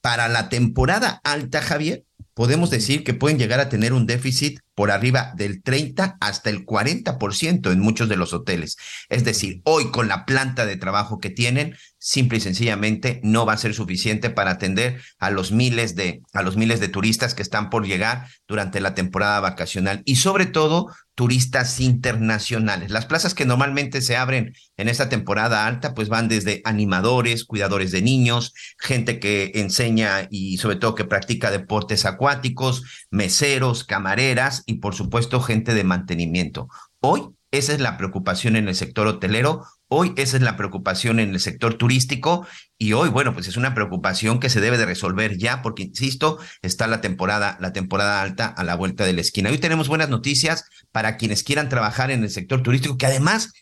Para 0.00 0.28
la 0.28 0.48
temporada 0.48 1.20
alta, 1.24 1.60
Javier, 1.60 2.04
podemos 2.34 2.70
decir 2.70 3.04
que 3.04 3.14
pueden 3.14 3.38
llegar 3.38 3.60
a 3.60 3.68
tener 3.68 3.92
un 3.92 4.06
déficit 4.06 4.60
por 4.74 4.90
arriba 4.90 5.32
del 5.36 5.62
30 5.62 6.16
hasta 6.20 6.48
el 6.48 6.64
40% 6.64 7.70
en 7.70 7.80
muchos 7.80 8.08
de 8.08 8.16
los 8.16 8.32
hoteles. 8.32 8.76
Es 9.08 9.24
decir, 9.24 9.60
hoy 9.64 9.90
con 9.90 10.08
la 10.08 10.24
planta 10.24 10.64
de 10.64 10.76
trabajo 10.76 11.18
que 11.18 11.28
tienen, 11.28 11.76
simple 11.98 12.38
y 12.38 12.40
sencillamente 12.40 13.20
no 13.22 13.44
va 13.44 13.52
a 13.52 13.58
ser 13.58 13.74
suficiente 13.74 14.30
para 14.30 14.52
atender 14.52 15.00
a 15.18 15.30
los 15.30 15.52
miles 15.52 15.96
de 15.96 16.22
a 16.32 16.42
los 16.42 16.56
miles 16.56 16.80
de 16.80 16.88
turistas 16.88 17.34
que 17.34 17.42
están 17.42 17.68
por 17.68 17.86
llegar 17.86 18.26
durante 18.48 18.80
la 18.80 18.94
temporada 18.94 19.40
vacacional 19.40 20.02
y 20.06 20.16
sobre 20.16 20.46
todo 20.46 20.86
turistas 21.20 21.80
internacionales. 21.80 22.90
Las 22.90 23.04
plazas 23.04 23.34
que 23.34 23.44
normalmente 23.44 24.00
se 24.00 24.16
abren 24.16 24.54
en 24.78 24.88
esta 24.88 25.10
temporada 25.10 25.66
alta 25.66 25.92
pues 25.92 26.08
van 26.08 26.28
desde 26.28 26.62
animadores, 26.64 27.44
cuidadores 27.44 27.90
de 27.90 28.00
niños, 28.00 28.54
gente 28.78 29.20
que 29.20 29.52
enseña 29.56 30.28
y 30.30 30.56
sobre 30.56 30.76
todo 30.76 30.94
que 30.94 31.04
practica 31.04 31.50
deportes 31.50 32.06
acuáticos, 32.06 33.04
meseros, 33.10 33.84
camareras 33.84 34.62
y 34.64 34.76
por 34.76 34.94
supuesto 34.94 35.42
gente 35.42 35.74
de 35.74 35.84
mantenimiento. 35.84 36.68
Hoy 37.00 37.28
esa 37.50 37.74
es 37.74 37.80
la 37.80 37.98
preocupación 37.98 38.56
en 38.56 38.68
el 38.68 38.74
sector 38.74 39.06
hotelero, 39.06 39.66
hoy 39.92 40.14
esa 40.16 40.36
es 40.36 40.42
la 40.42 40.56
preocupación 40.56 41.18
en 41.18 41.30
el 41.30 41.40
sector 41.40 41.74
turístico 41.74 42.46
y 42.78 42.92
hoy, 42.92 43.08
bueno, 43.08 43.34
pues 43.34 43.48
es 43.48 43.56
una 43.56 43.74
preocupación 43.74 44.38
que 44.38 44.48
se 44.48 44.60
debe 44.60 44.78
de 44.78 44.86
resolver 44.86 45.36
ya 45.36 45.62
porque, 45.62 45.82
insisto, 45.82 46.38
está 46.62 46.86
la 46.86 47.00
temporada, 47.00 47.58
la 47.60 47.72
temporada 47.72 48.22
alta 48.22 48.46
a 48.46 48.62
la 48.64 48.76
vuelta 48.76 49.04
de 49.04 49.12
la 49.12 49.20
esquina. 49.20 49.50
Hoy 49.50 49.58
tenemos 49.58 49.88
buenas 49.88 50.08
noticias 50.08 50.64
para 50.92 51.16
quienes 51.16 51.42
quieran 51.42 51.68
trabajar 51.68 52.10
en 52.10 52.22
el 52.22 52.30
sector 52.30 52.62
turístico, 52.62 52.96
que 52.96 53.06
además 53.06 53.52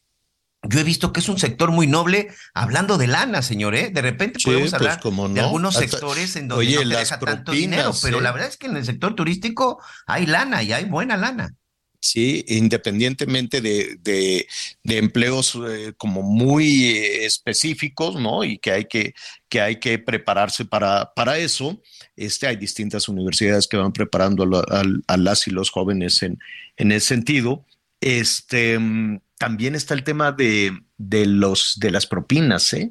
yo 0.62 0.80
he 0.80 0.84
visto 0.84 1.12
que 1.12 1.20
es 1.20 1.28
un 1.28 1.38
sector 1.38 1.70
muy 1.70 1.86
noble, 1.86 2.28
hablando 2.52 2.98
de 2.98 3.06
lana, 3.06 3.42
señor, 3.42 3.74
¿eh? 3.74 3.90
De 3.90 4.02
repente 4.02 4.38
podemos 4.44 4.70
pues, 4.70 4.74
hablar 4.74 5.00
como 5.00 5.28
de 5.28 5.36
no. 5.36 5.46
algunos 5.46 5.76
Hasta- 5.76 5.88
sectores 5.88 6.36
en 6.36 6.48
donde 6.48 6.66
Oye, 6.66 6.84
no 6.84 6.90
te 6.90 6.96
deja 6.98 7.18
tanto 7.18 7.52
dinero, 7.52 7.92
pero 8.02 8.18
¿eh? 8.18 8.22
la 8.22 8.32
verdad 8.32 8.48
es 8.48 8.56
que 8.56 8.66
en 8.66 8.76
el 8.76 8.84
sector 8.84 9.14
turístico 9.14 9.80
hay 10.06 10.26
lana 10.26 10.62
y 10.62 10.72
hay 10.72 10.84
buena 10.84 11.16
lana. 11.16 11.54
Sí, 12.00 12.44
independientemente 12.46 13.60
de, 13.60 13.96
de, 14.00 14.46
de 14.84 14.98
empleos 14.98 15.58
eh, 15.68 15.92
como 15.96 16.22
muy 16.22 16.84
eh, 16.96 17.24
específicos, 17.26 18.14
¿no? 18.14 18.44
Y 18.44 18.58
que 18.58 18.70
hay 18.70 18.84
que, 18.84 19.14
que 19.48 19.60
hay 19.60 19.80
que 19.80 19.98
prepararse 19.98 20.64
para, 20.64 21.12
para 21.14 21.38
eso. 21.38 21.82
Este, 22.16 22.46
hay 22.46 22.56
distintas 22.56 23.08
universidades 23.08 23.66
que 23.66 23.76
van 23.76 23.92
preparando 23.92 24.44
a, 24.70 24.82
a 25.08 25.16
las 25.16 25.48
y 25.48 25.50
los 25.50 25.70
jóvenes 25.70 26.22
en, 26.22 26.38
en 26.76 26.92
ese 26.92 27.06
sentido. 27.08 27.66
Este, 28.00 28.78
mm, 28.78 29.20
también 29.36 29.74
está 29.74 29.94
el 29.94 30.04
tema 30.04 30.30
de, 30.30 30.70
de 30.98 31.26
los, 31.26 31.78
de 31.80 31.90
las 31.90 32.06
propinas, 32.06 32.72
¿eh? 32.74 32.90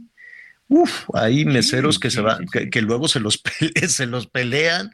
Uf, 0.67 1.05
hay 1.13 1.45
meseros 1.45 1.97
que 1.97 2.11
se 2.11 2.19
van, 2.19 2.45
sí, 2.51 2.69
que, 2.69 2.81
luego 2.81 3.07
se 3.07 3.21
los, 3.21 3.41
pele- 3.43 3.87
se 3.87 4.05
los 4.05 4.27
pelean. 4.27 4.91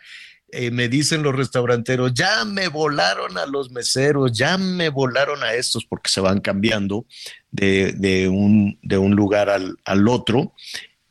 Eh, 0.56 0.70
me 0.70 0.88
dicen 0.88 1.24
los 1.24 1.36
restauranteros, 1.36 2.14
ya 2.14 2.46
me 2.46 2.68
volaron 2.68 3.38
a 3.40 3.48
los 3.48 3.72
meseros, 3.72 4.32
ya 4.32 4.58
me 4.58 4.90
volaron 4.90 5.44
a 5.44 5.54
estos, 5.54 5.84
porque 5.84 6.12
se 6.12 6.22
van 6.22 6.42
cambiando 6.42 7.06
de, 7.52 7.94
de 7.94 8.28
un, 8.28 8.78
de 8.84 9.00
un 9.00 9.16
lugar 9.16 9.50
al, 9.50 9.78
al 9.84 10.08
otro. 10.08 10.54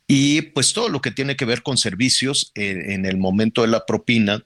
Y 0.07 0.41
pues 0.41 0.71
todo 0.71 0.87
lo 0.87 1.01
que 1.01 1.11
tiene 1.11 1.35
que 1.35 1.45
ver 1.45 1.61
con 1.61 1.77
servicios 1.77 2.51
eh, 2.55 2.93
en 2.93 3.05
el 3.05 3.17
momento 3.17 3.63
de 3.63 3.67
la 3.67 3.85
propina, 3.85 4.45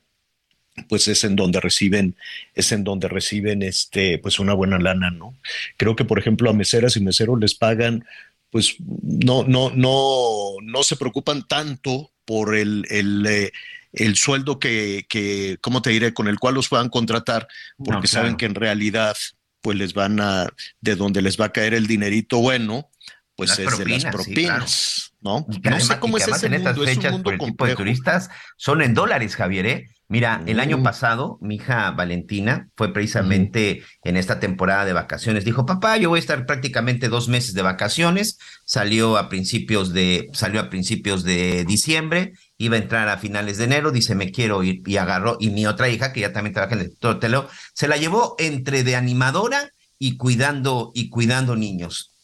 pues 0.90 1.08
es 1.08 1.24
en 1.24 1.36
donde 1.36 1.60
reciben, 1.60 2.16
es 2.56 2.72
en 2.72 2.84
donde 2.84 3.08
reciben 3.08 3.62
este, 3.62 4.18
pues 4.18 4.40
una 4.40 4.54
buena 4.54 4.80
lana, 4.80 5.12
¿no? 5.12 5.36
Creo 5.78 5.96
que, 5.96 6.06
por 6.06 6.20
ejemplo, 6.20 6.50
a 6.50 6.54
meseras 6.54 6.98
y 6.98 7.02
meseros 7.02 7.40
les 7.40 7.56
pagan, 7.56 8.06
pues 8.50 8.76
no, 8.80 9.44
no, 9.44 9.72
no, 9.72 10.54
no 10.62 10.84
se 10.84 10.96
preocupan 10.96 11.48
tanto 11.48 12.12
por 12.26 12.56
el, 12.56 12.86
eh, 13.28 13.52
el 13.98 14.16
sueldo 14.16 14.60
que, 14.60 15.06
que, 15.10 15.58
¿cómo 15.62 15.82
te 15.82 15.90
diré?, 15.92 16.14
con 16.14 16.28
el 16.28 16.40
cual 16.40 16.56
los 16.56 16.70
puedan 16.70 16.90
contratar, 16.90 17.48
porque 17.78 17.92
No, 17.92 18.00
claro. 18.02 18.08
saben 18.08 18.36
que 18.38 18.46
en 18.46 18.56
realidad, 18.56 19.16
pues 19.62 19.78
les 19.78 19.94
van 19.94 20.20
a, 20.22 20.48
de 20.82 20.96
donde 20.96 21.22
les 21.22 21.40
va 21.40 21.46
a 21.46 21.52
caer 21.52 21.74
el 21.74 21.88
dinerito 21.88 22.38
bueno, 22.40 22.90
pues 23.36 23.50
Las 23.52 23.60
es 23.60 23.78
de 23.78 23.86
las 23.86 24.06
propinas, 24.06 24.72
sí, 24.72 25.12
¿no? 25.22 25.46
Y 25.50 25.62
que 25.62 25.70
No 25.70 25.76
además- 25.76 25.88
sé 25.96 26.00
cómo 26.00 26.18
y 26.18 26.22
que 26.24 26.32
es 26.32 26.38
ese 26.38 26.48
en 26.48 26.54
estas 26.56 26.76
mundo, 26.76 26.90
es 26.90 26.96
un 26.98 27.02
fechas, 27.02 27.12
mundo 27.12 27.24
por 27.26 27.34
el 27.34 27.40
tipo 27.40 27.66
de 27.68 27.76
turistas, 27.76 28.30
son 28.58 28.82
en 28.82 28.94
dólares, 28.96 29.36
Javier, 29.36 29.66
¿eh? 29.68 29.90
Mira, 30.10 30.42
el 30.46 30.62
año 30.62 30.78
Mm. 30.78 30.84
pasado, 30.84 31.38
mi 31.42 31.56
hija 31.56 31.92
Valentina 31.92 32.70
fue 32.78 32.94
precisamente 32.94 33.84
en 34.06 34.16
esta 34.16 34.40
temporada 34.40 34.86
de 34.86 34.94
vacaciones. 34.94 35.44
Dijo, 35.44 35.66
papá, 35.66 35.98
yo 35.98 36.08
voy 36.08 36.20
a 36.20 36.22
estar 36.22 36.46
prácticamente 36.46 37.10
dos 37.10 37.28
meses 37.28 37.54
de 37.54 37.62
vacaciones. 37.62 38.38
Salió 38.64 39.18
a 39.18 39.28
principios 39.28 39.92
de, 39.92 40.30
salió 40.32 40.62
a 40.62 40.70
principios 40.70 41.24
de 41.24 41.66
diciembre, 41.66 42.32
iba 42.58 42.78
a 42.78 42.80
entrar 42.80 43.10
a 43.10 43.18
finales 43.18 43.58
de 43.58 43.66
enero, 43.66 43.92
dice, 43.92 44.16
me 44.16 44.32
quiero 44.32 44.64
ir, 44.64 44.82
y 44.86 44.96
agarró, 44.96 45.36
y 45.42 45.50
mi 45.50 45.66
otra 45.66 45.90
hija, 45.90 46.14
que 46.14 46.22
ya 46.22 46.32
también 46.32 46.54
trabaja 46.54 46.76
en 46.76 46.82
el 46.82 46.98
hotelero, 47.02 47.50
se 47.74 47.90
la 47.90 47.98
llevó 47.98 48.36
entre 48.40 48.86
de 48.86 48.96
animadora 48.96 49.72
y 50.00 50.16
cuidando, 50.16 50.92
y 50.94 51.10
cuidando 51.10 51.58
niños. 51.58 52.17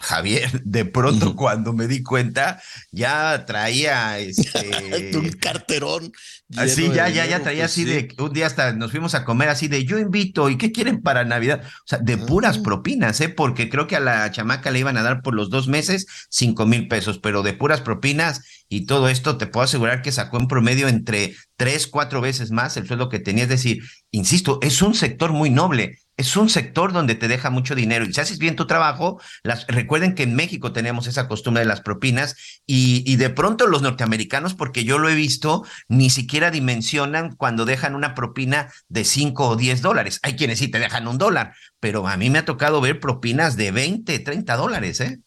Javier, 0.00 0.62
de 0.64 0.84
pronto 0.84 1.34
cuando 1.34 1.72
me 1.72 1.88
di 1.88 2.02
cuenta, 2.02 2.60
ya 2.92 3.44
traía 3.46 4.18
este. 4.18 5.10
un 5.16 5.30
carterón. 5.32 6.12
Así, 6.56 6.88
de 6.88 6.94
ya, 6.94 7.08
ya, 7.08 7.26
ya 7.26 7.40
traía 7.42 7.64
pues 7.64 7.72
así 7.72 7.84
sí. 7.84 7.90
de 7.90 8.14
un 8.18 8.32
día 8.32 8.46
hasta 8.46 8.72
nos 8.72 8.90
fuimos 8.90 9.14
a 9.14 9.24
comer 9.24 9.48
así 9.48 9.68
de 9.68 9.84
yo 9.84 9.98
invito 9.98 10.48
y 10.50 10.56
qué 10.56 10.72
quieren 10.72 11.02
para 11.02 11.24
Navidad. 11.24 11.62
O 11.64 11.86
sea, 11.86 11.98
de 11.98 12.16
puras 12.16 12.58
Ah. 12.58 12.62
propinas, 12.62 13.20
¿eh? 13.20 13.28
Porque 13.28 13.68
creo 13.68 13.86
que 13.86 13.96
a 13.96 14.00
la 14.00 14.30
chamaca 14.30 14.70
le 14.70 14.78
iban 14.78 14.96
a 14.96 15.02
dar 15.02 15.20
por 15.22 15.34
los 15.34 15.50
dos 15.50 15.68
meses 15.68 16.06
cinco 16.30 16.64
mil 16.64 16.88
pesos, 16.88 17.18
pero 17.18 17.42
de 17.42 17.52
puras 17.52 17.80
propinas 17.80 18.42
y 18.68 18.86
todo 18.86 19.08
esto 19.08 19.36
te 19.36 19.46
puedo 19.46 19.64
asegurar 19.64 20.02
que 20.02 20.12
sacó 20.12 20.38
en 20.38 20.46
promedio 20.48 20.88
entre 20.88 21.34
tres, 21.56 21.86
cuatro 21.86 22.20
veces 22.20 22.50
más 22.50 22.76
el 22.76 22.86
sueldo 22.86 23.08
que 23.08 23.18
tenía. 23.18 23.44
Es 23.44 23.50
decir, 23.50 23.82
insisto, 24.10 24.58
es 24.62 24.80
un 24.82 24.94
sector 24.94 25.32
muy 25.32 25.50
noble. 25.50 25.98
Es 26.18 26.36
un 26.36 26.50
sector 26.50 26.92
donde 26.92 27.14
te 27.14 27.28
deja 27.28 27.48
mucho 27.48 27.74
dinero 27.74 28.04
y 28.04 28.12
si 28.12 28.20
haces 28.20 28.38
bien 28.38 28.56
tu 28.56 28.66
trabajo, 28.66 29.20
las, 29.42 29.66
recuerden 29.68 30.14
que 30.14 30.24
en 30.24 30.34
México 30.34 30.72
tenemos 30.72 31.06
esa 31.06 31.28
costumbre 31.28 31.62
de 31.62 31.68
las 31.68 31.80
propinas 31.80 32.36
y, 32.66 33.10
y 33.10 33.16
de 33.16 33.30
pronto 33.30 33.66
los 33.66 33.80
norteamericanos, 33.80 34.54
porque 34.54 34.84
yo 34.84 34.98
lo 34.98 35.08
he 35.08 35.14
visto, 35.14 35.64
ni 35.88 36.10
siquiera 36.10 36.50
dimensionan 36.50 37.34
cuando 37.36 37.64
dejan 37.64 37.94
una 37.94 38.14
propina 38.14 38.70
de 38.88 39.04
5 39.04 39.48
o 39.48 39.56
10 39.56 39.80
dólares. 39.80 40.18
Hay 40.22 40.36
quienes 40.36 40.58
sí 40.58 40.68
te 40.68 40.78
dejan 40.78 41.08
un 41.08 41.16
dólar, 41.16 41.54
pero 41.80 42.06
a 42.06 42.16
mí 42.16 42.28
me 42.28 42.40
ha 42.40 42.44
tocado 42.44 42.80
ver 42.80 43.00
propinas 43.00 43.56
de 43.56 43.70
20, 43.70 44.18
30 44.18 44.56
dólares, 44.56 45.00
¿eh? 45.00 45.20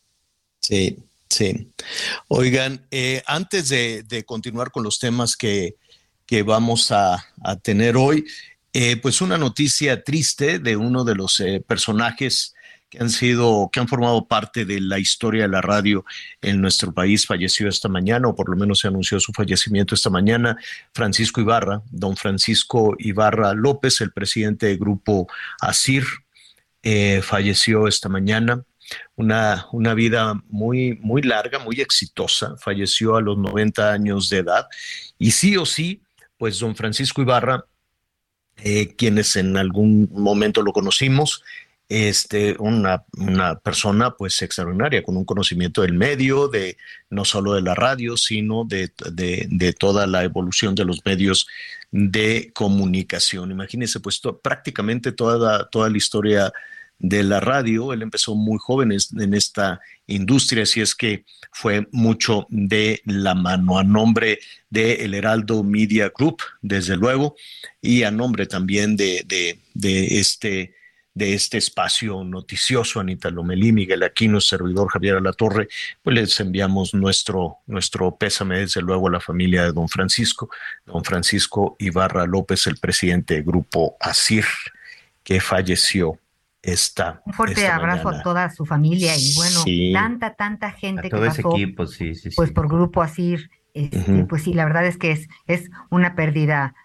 Sí, 0.60 1.00
sí. 1.30 1.72
Oigan, 2.28 2.86
eh, 2.92 3.24
antes 3.26 3.70
de, 3.70 4.04
de 4.04 4.24
continuar 4.26 4.72
con 4.72 4.84
los 4.84 5.00
temas 5.00 5.36
que, 5.36 5.76
que 6.26 6.44
vamos 6.44 6.92
a, 6.92 7.26
a 7.44 7.56
tener 7.58 7.98
hoy, 7.98 8.26
eh, 8.74 8.98
pues 8.98 9.22
una 9.22 9.38
noticia 9.38 10.04
triste 10.04 10.60
de 10.60 10.78
uno 10.78 11.04
de 11.04 11.16
los 11.16 11.40
eh, 11.40 11.64
personajes 11.66 12.56
que 12.92 13.00
han 13.00 13.10
sido, 13.10 13.70
que 13.72 13.80
han 13.80 13.88
formado 13.88 14.28
parte 14.28 14.66
de 14.66 14.82
la 14.82 15.00
historia 15.00 15.44
de 15.44 15.48
la 15.48 15.62
radio 15.62 16.04
en 16.42 16.60
nuestro 16.60 16.94
país, 16.94 17.26
falleció 17.26 17.70
esta 17.70 17.88
mañana, 17.88 18.28
o 18.28 18.36
por 18.36 18.50
lo 18.50 18.58
menos 18.58 18.80
se 18.80 18.90
anunció 18.90 19.18
su 19.20 19.32
fallecimiento 19.32 19.96
esta 19.96 20.10
mañana, 20.10 20.58
Francisco 20.94 21.40
Ibarra, 21.40 21.82
don 21.90 22.18
Francisco 22.18 22.96
Ibarra 23.00 23.54
López, 23.54 24.02
el 24.02 24.12
presidente 24.12 24.68
del 24.68 24.78
grupo 24.78 25.28
ASIR, 25.62 26.04
eh, 26.84 27.22
falleció 27.24 27.88
esta 27.88 28.10
mañana. 28.10 28.64
Una, 29.16 29.68
una 29.72 29.94
vida 29.94 30.42
muy, 30.50 31.00
muy 31.02 31.22
larga, 31.22 31.60
muy 31.60 31.80
exitosa, 31.80 32.58
falleció 32.58 33.16
a 33.16 33.22
los 33.22 33.38
90 33.38 33.90
años 33.90 34.30
de 34.30 34.40
edad, 34.40 34.68
y 35.18 35.32
sí 35.32 35.56
o 35.56 35.66
sí, 35.66 36.02
pues 36.38 36.60
don 36.60 36.76
Francisco 36.76 37.22
Ibarra 37.22 37.64
eh, 38.64 38.94
quienes 38.96 39.36
en 39.36 39.58
algún 39.58 40.10
momento 40.12 40.62
lo 40.62 40.74
conocimos, 40.74 41.44
este, 41.90 42.56
una, 42.60 43.04
una, 43.18 43.60
persona 43.60 44.12
pues 44.12 44.42
extraordinaria, 44.42 45.04
con 45.04 45.18
un 45.18 45.26
conocimiento 45.26 45.82
del 45.82 45.94
medio, 45.94 46.48
de 46.48 46.78
no 47.10 47.26
solo 47.26 47.54
de 47.54 47.62
la 47.62 47.76
radio, 47.76 48.16
sino 48.16 48.64
de, 48.64 48.94
de, 49.12 49.74
toda 49.74 50.08
la 50.08 50.24
evolución 50.24 50.74
de 50.74 50.86
los 50.86 51.06
medios 51.06 51.48
de 51.92 52.52
comunicación. 52.54 53.52
Imagínense, 53.52 54.00
pues 54.00 54.22
prácticamente 54.42 55.12
toda, 55.12 55.70
toda 55.70 55.90
la 55.90 55.98
historia 55.98 56.54
de 56.98 57.24
la 57.24 57.42
radio. 57.42 57.92
Él 57.92 58.04
empezó 58.04 58.36
muy 58.36 58.58
joven 58.58 58.94
en 58.94 59.34
esta 59.34 59.82
industria, 60.12 60.64
así 60.64 60.82
es 60.82 60.96
que 60.96 61.26
fue 61.52 61.88
mucho 61.92 62.48
de 62.50 63.02
la 63.06 63.36
mano. 63.36 63.78
A 63.78 63.84
nombre 63.84 64.40
de 64.70 65.06
El 65.06 65.14
Heraldo 65.14 65.64
Media 65.64 66.12
Group, 66.16 66.42
desde 66.62 66.96
luego, 66.96 67.36
y 67.82 68.04
a 68.04 68.12
nombre 68.12 68.46
también 68.46 68.96
de, 68.96 69.24
de, 69.74 70.20
este 70.20 70.76
de 71.14 71.34
este 71.34 71.58
espacio 71.58 72.24
noticioso, 72.24 73.02
Anita 73.02 73.30
Lomelí, 73.30 73.74
Miguel 73.74 74.04
Aquino, 74.04 74.40
servidor 74.40 74.88
Javier 74.88 75.18
Alatorre, 75.18 75.68
pues 76.02 76.16
les 76.16 76.40
enviamos 76.40 76.94
nuestro, 76.94 77.58
nuestro 77.68 78.16
pésame, 78.16 78.60
desde 78.60 78.82
luego, 78.82 79.10
a 79.10 79.12
la 79.12 79.20
familia 79.20 79.64
de 79.64 79.74
don 79.74 79.90
Francisco, 79.90 80.50
don 80.86 81.04
Francisco 81.04 81.76
Ibarra 81.80 82.26
López, 82.26 82.66
el 82.68 82.78
presidente 82.78 83.34
del 83.34 83.44
grupo 83.44 83.98
ASIR, 84.00 84.46
que 85.22 85.42
falleció 85.42 86.18
esta. 86.62 87.22
Un 87.26 87.34
fuerte 87.34 87.68
abrazo 87.68 88.10
a 88.10 88.22
toda 88.22 88.50
su 88.52 88.66
familia 88.66 89.14
y 89.18 89.34
bueno, 89.36 89.64
tanta, 89.94 90.36
tanta 90.36 90.72
gente 90.72 91.10
que 91.10 91.18
pasó, 91.18 91.56
equipo, 91.56 91.88
sí, 91.88 92.16
sí, 92.16 92.30
pues 92.36 92.52
por 92.52 92.68
grupo 92.68 93.02
ASIR, 93.02 93.50
este, 93.74 94.26
pues 94.30 94.44
sí, 94.44 94.54
la 94.54 94.66
verdad 94.66 94.86
es 94.86 94.98
que 94.98 95.12
es, 95.12 95.28
es 95.48 95.70
una 95.90 96.16
pérdida 96.16 96.76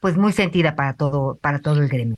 pues 0.00 0.16
muy 0.16 0.32
sentida 0.32 0.76
para 0.76 0.94
todo, 0.94 1.38
para 1.40 1.60
todo 1.60 1.80
el 1.80 1.88
gremio. 1.88 2.16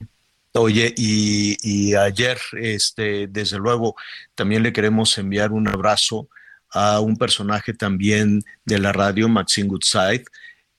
Oye, 0.53 0.93
y, 0.97 1.95
ayer, 1.95 2.39
este, 2.53 3.29
desde 3.29 3.59
luego, 3.59 3.95
también 4.35 4.63
le 4.63 4.73
queremos 4.73 5.17
enviar 5.19 5.53
un 5.53 5.69
abrazo 5.69 6.29
a 6.71 7.01
un 7.01 7.17
personaje 7.17 7.75
también 7.75 8.43
de 8.65 8.79
la 8.79 8.93
radio, 8.93 9.29
Maxine 9.29 9.69
Goodside, 9.69 10.25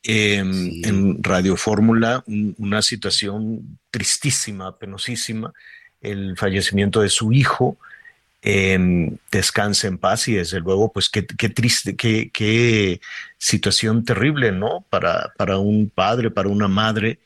em, 0.04 0.84
en 0.84 1.24
Radio 1.24 1.56
Fórmula, 1.56 2.24
una 2.58 2.82
situación 2.82 3.80
tristísima, 3.90 4.78
penosísima, 4.78 5.54
el 6.02 6.38
fallecimiento 6.38 7.02
de 7.02 7.10
su 7.10 7.32
hijo. 7.32 7.78
Eh, 8.42 9.12
descanse 9.32 9.88
en 9.88 9.98
paz 9.98 10.30
y 10.30 10.36
desde 10.36 10.62
luego, 10.62 10.94
pues 10.94 11.10
qué, 11.10 11.24
triste, 11.24 11.98
qué, 11.98 12.30
qué, 12.32 13.02
situación 13.38 14.06
terrible, 14.06 14.54
¿no? 14.54 14.86
Para, 14.90 15.34
para 15.38 15.58
un 15.58 15.90
padre, 15.94 16.32
para 16.32 16.48
una 16.48 16.70
madre, 16.70 17.20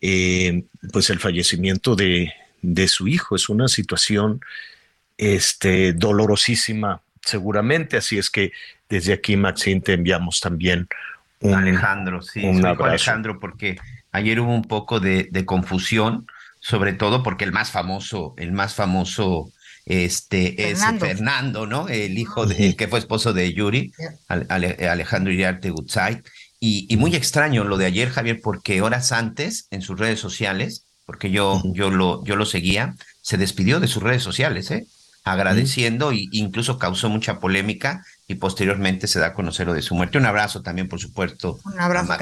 eh, 0.00 0.64
pues 0.92 1.08
el 1.10 1.20
fallecimiento 1.20 1.94
de, 1.94 2.32
de, 2.62 2.88
su 2.88 3.06
hijo 3.06 3.36
es 3.36 3.48
una 3.48 3.68
situación 3.68 4.40
este, 5.16 5.92
dolorosísima, 5.92 7.00
seguramente. 7.22 7.96
Así 7.96 8.18
es 8.18 8.28
que 8.28 8.50
desde 8.88 9.12
aquí, 9.12 9.36
Maxine, 9.36 9.80
te 9.80 9.92
enviamos 9.92 10.40
también 10.40 10.88
un 11.40 11.54
Alejandro, 11.54 12.22
sí, 12.22 12.44
un 12.44 12.64
Alejandro, 12.64 13.38
porque 13.38 13.78
ayer 14.10 14.40
hubo 14.40 14.52
un 14.52 14.64
poco 14.64 14.98
de, 14.98 15.28
de 15.30 15.44
confusión 15.44 16.26
sobre 16.66 16.94
todo 16.94 17.22
porque 17.22 17.44
el 17.44 17.52
más 17.52 17.70
famoso, 17.70 18.34
el 18.38 18.50
más 18.50 18.74
famoso 18.74 19.52
este 19.84 20.70
es 20.72 20.80
Fernando, 20.98 21.64
¿no? 21.64 21.88
El 21.88 22.18
hijo 22.18 22.44
de, 22.44 22.74
que 22.74 22.88
fue 22.88 22.98
esposo 22.98 23.32
de 23.32 23.52
Yuri, 23.52 23.92
Alejandro 24.26 25.32
Iriarte 25.32 25.70
Gutzai. 25.70 26.22
Y, 26.58 26.92
y, 26.92 26.96
muy 26.96 27.14
extraño 27.14 27.62
lo 27.62 27.76
de 27.76 27.86
ayer, 27.86 28.10
Javier, 28.10 28.40
porque 28.42 28.82
horas 28.82 29.12
antes, 29.12 29.68
en 29.70 29.80
sus 29.80 29.96
redes 29.96 30.18
sociales, 30.18 30.86
porque 31.04 31.30
yo, 31.30 31.62
yo, 31.66 31.90
lo, 31.90 32.24
yo 32.24 32.34
lo 32.34 32.46
seguía, 32.46 32.96
se 33.22 33.36
despidió 33.36 33.78
de 33.78 33.86
sus 33.86 34.02
redes 34.02 34.24
sociales, 34.24 34.70
¿eh? 34.72 34.86
agradeciendo 35.22 36.10
e 36.10 36.26
incluso 36.32 36.78
causó 36.78 37.08
mucha 37.08 37.38
polémica 37.38 38.04
y 38.26 38.36
posteriormente 38.36 39.06
se 39.06 39.20
da 39.20 39.26
a 39.26 39.34
conocer 39.34 39.68
lo 39.68 39.74
de 39.74 39.82
su 39.82 39.94
muerte. 39.94 40.18
Un 40.18 40.26
abrazo 40.26 40.62
también, 40.62 40.88
por 40.88 40.98
supuesto. 40.98 41.60
Un 41.64 41.78
abrazo 41.78 42.12
a, 42.12 42.18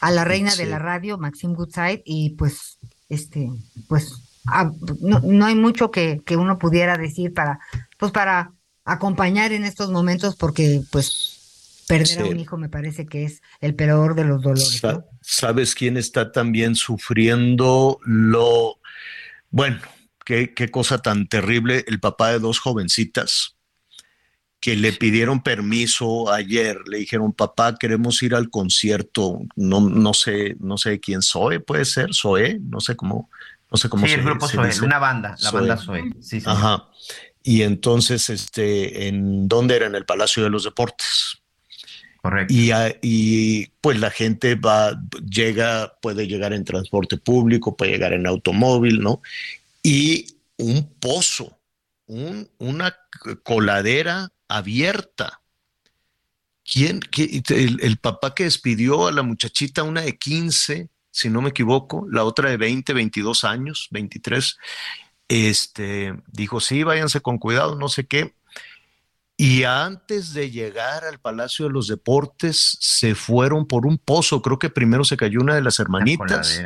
a 0.00 0.10
la 0.10 0.24
reina 0.24 0.56
de 0.56 0.66
la 0.66 0.78
radio, 0.78 1.18
Maxim 1.18 1.52
Goodside, 1.52 2.02
y 2.06 2.30
pues 2.30 2.78
este, 3.10 3.50
pues 3.88 4.22
ah, 4.46 4.72
no, 5.00 5.20
no, 5.20 5.44
hay 5.44 5.54
mucho 5.54 5.90
que, 5.90 6.22
que, 6.24 6.36
uno 6.36 6.58
pudiera 6.58 6.96
decir 6.96 7.34
para, 7.34 7.60
pues 7.98 8.12
para 8.12 8.52
acompañar 8.84 9.52
en 9.52 9.64
estos 9.64 9.90
momentos, 9.90 10.36
porque 10.36 10.82
pues 10.90 11.84
perder 11.86 12.20
a 12.20 12.26
un 12.26 12.40
hijo 12.40 12.56
me 12.56 12.68
parece 12.68 13.06
que 13.06 13.24
es 13.24 13.42
el 13.60 13.74
peor 13.74 14.14
de 14.14 14.24
los 14.24 14.42
dolores. 14.42 14.80
¿Sabes 15.20 15.74
quién 15.74 15.96
está 15.96 16.32
también 16.32 16.74
sufriendo 16.76 17.98
lo, 18.04 18.78
bueno, 19.50 19.80
qué, 20.24 20.54
qué 20.54 20.70
cosa 20.70 21.02
tan 21.02 21.28
terrible, 21.28 21.84
el 21.88 22.00
papá 22.00 22.30
de 22.30 22.38
dos 22.38 22.60
jovencitas? 22.60 23.56
Que 24.60 24.76
le 24.76 24.92
pidieron 24.92 25.42
permiso 25.42 26.30
ayer, 26.30 26.78
le 26.86 26.98
dijeron, 26.98 27.32
papá, 27.32 27.76
queremos 27.76 28.22
ir 28.22 28.34
al 28.34 28.50
concierto, 28.50 29.40
no, 29.56 29.80
no 29.80 30.12
sé, 30.12 30.56
no 30.60 30.76
sé 30.76 31.00
quién 31.00 31.22
soy, 31.22 31.60
puede 31.60 31.86
ser, 31.86 32.14
Zoe, 32.14 32.60
no 32.60 32.80
sé 32.80 32.94
cómo, 32.94 33.30
no 33.70 33.78
sé 33.78 33.88
cómo 33.88 34.06
sí, 34.06 34.12
el 34.12 34.22
grupo 34.22 34.46
Zoe, 34.46 34.70
una 34.82 34.98
banda, 34.98 35.34
la 35.40 35.50
banda 35.50 35.76
Zoe. 35.78 36.12
Sí, 36.20 36.42
Ajá. 36.44 36.88
Y 37.42 37.62
entonces, 37.62 38.28
este, 38.28 39.08
¿en 39.08 39.48
dónde 39.48 39.76
era? 39.76 39.86
En 39.86 39.94
el 39.94 40.04
Palacio 40.04 40.42
de 40.42 40.50
los 40.50 40.64
Deportes. 40.64 41.38
Correcto. 42.20 42.52
Y, 42.52 42.70
y, 43.00 43.66
pues 43.80 43.98
la 43.98 44.10
gente 44.10 44.56
va, 44.56 45.00
llega, 45.26 45.94
puede 46.02 46.26
llegar 46.26 46.52
en 46.52 46.64
transporte 46.64 47.16
público, 47.16 47.78
puede 47.78 47.92
llegar 47.92 48.12
en 48.12 48.26
automóvil, 48.26 49.00
¿no? 49.00 49.22
Y 49.82 50.26
un 50.58 50.86
pozo, 51.00 51.58
un, 52.04 52.46
una 52.58 52.94
coladera 53.42 54.30
abierta. 54.50 55.40
¿Quién? 56.64 57.00
el, 57.16 57.96
papá 57.96 58.34
que 58.34 58.44
despidió 58.44 59.08
a 59.08 59.12
la 59.12 59.22
muchachita, 59.22 59.82
una 59.82 60.02
de 60.02 60.18
15, 60.18 60.88
si 61.10 61.28
no 61.28 61.42
me 61.42 61.50
equivoco, 61.50 62.06
la 62.10 62.24
otra 62.24 62.50
de 62.50 62.56
20, 62.56 62.92
22 62.92 63.44
años, 63.44 63.88
23, 63.90 64.56
este, 65.28 66.14
dijo, 66.28 66.60
sí, 66.60 66.82
váyanse 66.82 67.20
con 67.20 67.38
cuidado, 67.38 67.76
no 67.76 67.88
sé 67.88 68.06
qué. 68.06 68.34
Y 69.36 69.64
antes 69.64 70.34
de 70.34 70.50
llegar 70.50 71.04
al 71.04 71.18
Palacio 71.18 71.64
de 71.64 71.72
los 71.72 71.88
Deportes, 71.88 72.76
se 72.78 73.14
fueron 73.14 73.66
por 73.66 73.86
un 73.86 73.96
pozo. 73.96 74.42
Creo 74.42 74.58
que 74.58 74.68
primero 74.68 75.02
se 75.02 75.16
cayó 75.16 75.40
una 75.40 75.54
de 75.54 75.62
las 75.62 75.80
hermanitas. 75.80 76.62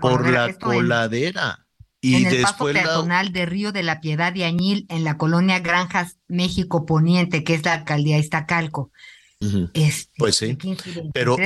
por 0.00 0.28
la 0.28 0.52
coladera. 0.54 1.64
Y 2.04 2.16
en 2.16 2.26
el 2.26 2.42
paso 2.42 2.64
peatonal 2.64 3.32
de 3.32 3.46
Río 3.46 3.70
de 3.70 3.84
la 3.84 4.00
Piedad 4.00 4.34
y 4.34 4.42
Añil, 4.42 4.86
en 4.88 5.04
la 5.04 5.16
colonia 5.16 5.60
Granjas, 5.60 6.18
México 6.26 6.84
Poniente, 6.84 7.44
que 7.44 7.54
es 7.54 7.64
la 7.64 7.74
alcaldía 7.74 8.18
Iztacalco. 8.18 8.90
Este, 9.72 10.12
pues 10.18 10.36
sí, 10.36 10.58
pero, 11.14 11.36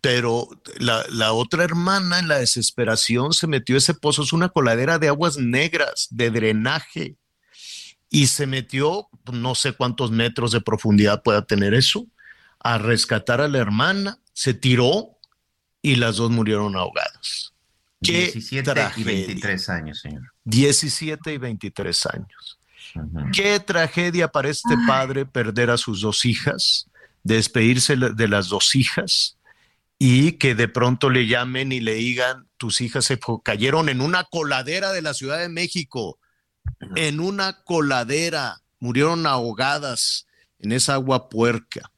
pero 0.00 0.48
la, 0.78 1.04
la, 1.10 1.32
otra 1.32 1.64
hermana 1.64 2.18
en 2.18 2.28
la 2.28 2.38
desesperación 2.38 3.32
se 3.32 3.46
metió 3.46 3.74
a 3.74 3.78
ese 3.78 3.94
pozo, 3.94 4.22
es 4.22 4.32
una 4.32 4.50
coladera 4.50 4.98
de 4.98 5.08
aguas 5.08 5.38
negras, 5.38 6.08
de 6.10 6.30
drenaje, 6.30 7.16
y 8.10 8.26
se 8.26 8.46
metió, 8.46 9.08
no 9.32 9.54
sé 9.54 9.72
cuántos 9.72 10.10
metros 10.10 10.52
de 10.52 10.60
profundidad 10.60 11.22
pueda 11.22 11.46
tener 11.46 11.72
eso, 11.72 12.06
a 12.60 12.76
rescatar 12.76 13.40
a 13.40 13.48
la 13.48 13.58
hermana, 13.58 14.18
se 14.34 14.52
tiró 14.52 15.18
y 15.80 15.96
las 15.96 16.16
dos 16.16 16.30
murieron 16.30 16.76
ahogadas. 16.76 17.51
17 18.02 18.74
y 18.96 19.04
23 19.04 19.68
años, 19.68 20.00
señor. 20.00 20.22
17 20.44 21.32
y 21.32 21.38
23 21.38 22.06
años. 22.06 22.58
Qué 23.32 23.60
tragedia 23.60 24.28
para 24.28 24.48
este 24.50 24.74
padre 24.86 25.24
perder 25.24 25.70
a 25.70 25.78
sus 25.78 26.02
dos 26.02 26.24
hijas, 26.24 26.88
despedirse 27.22 27.96
de 27.96 28.28
las 28.28 28.48
dos 28.48 28.74
hijas 28.74 29.38
y 29.98 30.32
que 30.32 30.54
de 30.54 30.68
pronto 30.68 31.10
le 31.10 31.26
llamen 31.26 31.70
y 31.70 31.80
le 31.80 31.94
digan, 31.94 32.48
tus 32.56 32.80
hijas 32.80 33.04
se 33.04 33.20
cayeron 33.44 33.88
en 33.88 34.00
una 34.00 34.24
coladera 34.24 34.92
de 34.92 35.00
la 35.00 35.14
Ciudad 35.14 35.38
de 35.38 35.48
México, 35.48 36.18
en 36.96 37.20
una 37.20 37.62
coladera, 37.62 38.62
murieron 38.80 39.26
ahogadas 39.26 40.26
en 40.58 40.72
esa 40.72 40.94
agua 40.94 41.28
puerca. 41.28 41.90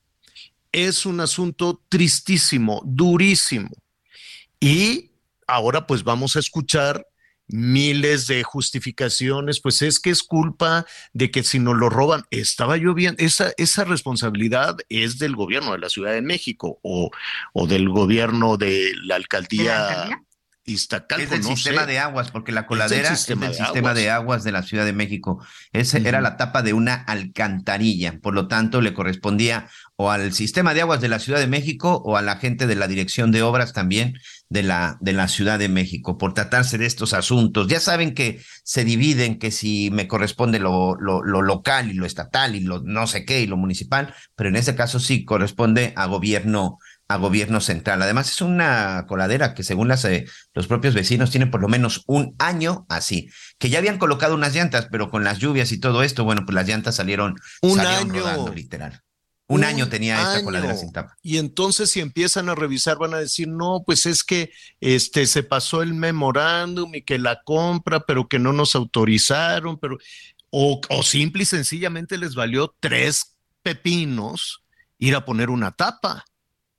Es 0.71 1.07
un 1.07 1.21
asunto 1.21 1.83
tristísimo, 1.89 2.83
durísimo. 2.85 3.71
Y 4.61 5.11
ahora 5.47 5.87
pues 5.87 6.05
vamos 6.05 6.37
a 6.37 6.41
escuchar 6.41 7.07
miles 7.47 8.27
de 8.27 8.43
justificaciones, 8.43 9.61
pues 9.61 9.83
es 9.83 10.01
que 10.01 10.11
es 10.11 10.23
culpa 10.23 10.87
de 11.13 11.31
que 11.31 11.43
si 11.43 11.59
nos 11.59 11.77
lo 11.77 11.91
roban, 11.91 12.25
estaba 12.31 12.77
lloviendo, 12.77 13.23
esa, 13.23 13.53
esa 13.57 13.85
responsabilidad 13.85 14.77
es 14.89 15.19
del 15.19 15.37
gobierno 15.37 15.73
de 15.73 15.79
la 15.79 15.91
Ciudad 15.91 16.13
de 16.13 16.23
México 16.23 16.79
o, 16.83 17.11
o 17.53 17.67
del 17.67 17.89
gobierno 17.89 18.57
de 18.57 18.93
la 19.05 19.17
alcaldía. 19.17 20.24
Iztacalco, 20.67 21.25
es 21.25 21.33
el 21.33 21.45
sistema 21.45 21.87
de 21.87 21.99
aguas, 21.99 22.31
porque 22.31 22.53
la 22.53 22.67
coladera 22.67 23.09
es 23.09 23.11
el 23.11 23.17
sistema, 23.19 23.47
de, 23.95 24.11
aguas. 24.11 24.45
de 24.45 24.53
la 24.53 24.63
Ciudad 24.63 24.85
de 24.85 24.93
México. 24.93 25.45
Esa 25.73 25.99
era 25.99 26.21
la 26.21 26.37
tapa 26.37 26.63
de 26.63 26.73
una 26.73 26.95
alcantarilla, 26.95 28.19
por 28.21 28.35
lo 28.35 28.49
tanto 28.49 28.81
le 28.81 28.95
correspondía 28.95 29.69
o 29.97 30.11
al 30.11 30.33
sistema 30.33 30.75
de 30.75 30.81
aguas 30.81 31.01
de 31.01 31.09
la 31.09 31.19
Ciudad 31.19 31.39
de 31.39 31.47
México 31.47 32.03
o 32.05 32.17
a 32.17 32.23
la 32.23 32.37
gente 32.37 32.67
de 32.67 32.75
la 32.75 32.89
Dirección 32.89 33.31
de 33.31 33.43
Obras 33.43 33.73
también 33.73 34.19
de 34.49 34.63
la, 34.63 34.97
de 35.01 35.13
la 35.13 35.29
Ciudad 35.29 35.59
de 35.59 35.69
México 35.69 36.17
por 36.19 36.35
tratarse 36.35 36.79
de 36.79 36.87
estos 36.87 37.13
asuntos. 37.13 37.69
Ya 37.69 37.81
saben 37.81 38.15
que 38.15 38.41
se 38.63 38.85
dividen, 38.85 39.39
que 39.39 39.51
si 39.51 39.91
me 39.91 40.09
corresponde 40.09 40.59
lo, 40.59 40.97
lo, 40.97 41.23
lo 41.23 41.43
local 41.43 41.91
y 41.91 41.95
lo 41.95 42.07
estatal 42.07 42.57
y 42.57 42.61
lo 42.61 42.81
no 42.83 43.07
sé 43.07 43.25
qué 43.25 43.41
y 43.41 43.47
lo 43.47 43.57
municipal, 43.57 44.15
pero 44.35 44.49
en 44.49 44.57
este 44.57 44.75
caso 44.75 44.99
sí 44.99 45.25
corresponde 45.25 45.93
a 45.97 46.07
gobierno 46.07 46.79
a 47.09 47.17
gobierno 47.17 47.61
central. 47.61 48.03
Además, 48.03 48.31
es 48.31 48.41
una 48.41 49.05
coladera 49.07 49.55
que 49.55 49.63
según 49.63 49.89
las, 49.89 50.05
eh, 50.05 50.27
los 50.55 50.67
propios 50.67 50.95
vecinos 50.95 51.31
tiene 51.31 51.47
por 51.47 51.61
lo 51.61 51.69
menos 51.69 52.03
un 52.07 52.35
año 52.39 52.87
así, 52.89 53.31
que 53.59 53.69
ya 53.69 53.79
habían 53.79 53.99
colocado 53.99 54.35
unas 54.35 54.55
llantas, 54.55 54.89
pero 54.91 55.11
con 55.11 55.25
las 55.25 55.39
lluvias 55.39 55.73
y 55.73 55.79
todo 55.79 56.03
esto, 56.03 56.25
bueno, 56.25 56.43
pues 56.47 56.55
las 56.55 56.67
llantas 56.67 56.97
salieron, 56.97 57.37
un 57.63 57.77
salieron 57.77 58.11
año. 58.11 58.21
rodando, 58.21 58.55
literal. 58.55 59.03
Un, 59.47 59.63
año 59.63 59.91
tenía 59.91 60.17
esta 60.23 60.43
coladera 60.43 60.75
sin 60.75 60.91
tapa. 60.91 61.17
Y 61.21 61.37
entonces 61.37 61.91
si 61.91 62.01
empiezan 62.01 62.49
a 62.49 62.55
revisar 62.55 62.97
van 62.97 63.13
a 63.13 63.19
decir, 63.19 63.47
no, 63.47 63.83
pues 63.85 64.07
es 64.07 64.25
que 64.25 64.51
este 64.81 65.27
se 65.27 65.43
pasó 65.43 65.83
el 65.83 65.93
memorándum 65.93 66.95
y 66.95 67.03
que 67.03 67.19
la 67.19 67.43
compra, 67.45 68.01
pero 68.01 68.27
que 68.27 68.39
no 68.39 68.55
nos 68.55 68.75
autorizaron, 68.75 69.79
pero 69.79 69.99
o, 70.49 70.81
o 70.89 71.03
simple 71.03 71.43
y 71.43 71.47
sencillamente 71.47 72.17
les 72.17 72.35
valió 72.35 72.75
tres 72.81 73.37
pepinos 73.63 74.65
ir 74.99 75.15
a 75.15 75.27
poner 75.27 75.51
una 75.51 75.73
tapa. 75.73 76.25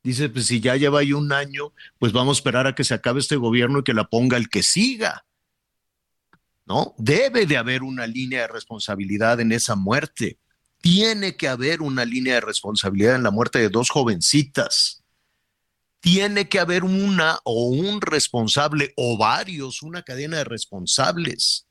Dice, 0.05 0.29
pues 0.29 0.45
si 0.45 0.59
ya 0.59 0.75
lleva 0.75 0.99
ahí 0.99 1.13
un 1.13 1.33
año, 1.33 1.73
pues 1.97 2.13
vamos 2.13 2.37
a 2.37 2.39
esperar 2.39 2.67
a 2.67 2.75
que 2.75 2.83
se 2.83 2.93
acabe 2.93 3.19
este 3.19 3.37
gobierno 3.37 3.79
y 3.79 3.83
que 3.83 3.95
la 3.95 4.03
ponga 4.03 4.37
el 4.37 4.49
que 4.49 4.61
siga. 4.61 5.25
¿No? 6.67 6.93
Debe 6.99 7.47
de 7.47 7.57
haber 7.57 7.81
una 7.81 8.05
línea 8.05 8.41
de 8.41 8.47
responsabilidad 8.49 9.39
en 9.39 9.51
esa 9.51 9.75
muerte. 9.75 10.37
Tiene 10.79 11.35
que 11.35 11.47
haber 11.47 11.81
una 11.81 12.05
línea 12.05 12.35
de 12.35 12.41
responsabilidad 12.41 13.15
en 13.15 13.23
la 13.23 13.31
muerte 13.31 13.57
de 13.57 13.69
dos 13.69 13.89
jovencitas. 13.89 15.03
Tiene 16.01 16.49
que 16.49 16.59
haber 16.59 16.83
una 16.83 17.39
o 17.43 17.69
un 17.69 17.99
responsable 17.99 18.93
o 18.97 19.17
varios, 19.17 19.81
una 19.81 20.03
cadena 20.03 20.37
de 20.37 20.43
responsables. 20.43 21.65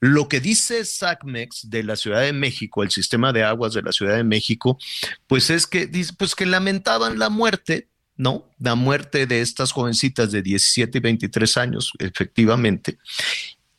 Lo 0.00 0.28
que 0.28 0.40
dice 0.40 0.84
SACMEX 0.84 1.70
de 1.70 1.82
la 1.82 1.96
Ciudad 1.96 2.20
de 2.20 2.32
México, 2.32 2.82
el 2.82 2.90
sistema 2.90 3.32
de 3.32 3.44
aguas 3.44 3.74
de 3.74 3.82
la 3.82 3.92
Ciudad 3.92 4.16
de 4.16 4.24
México, 4.24 4.78
pues 5.26 5.50
es 5.50 5.66
que 5.66 5.90
pues 6.18 6.34
que 6.34 6.46
lamentaban 6.46 7.18
la 7.18 7.30
muerte, 7.30 7.88
¿no? 8.16 8.48
La 8.58 8.74
muerte 8.74 9.26
de 9.26 9.40
estas 9.40 9.72
jovencitas 9.72 10.30
de 10.32 10.42
17 10.42 10.98
y 10.98 11.00
23 11.00 11.56
años, 11.56 11.92
efectivamente. 11.98 12.98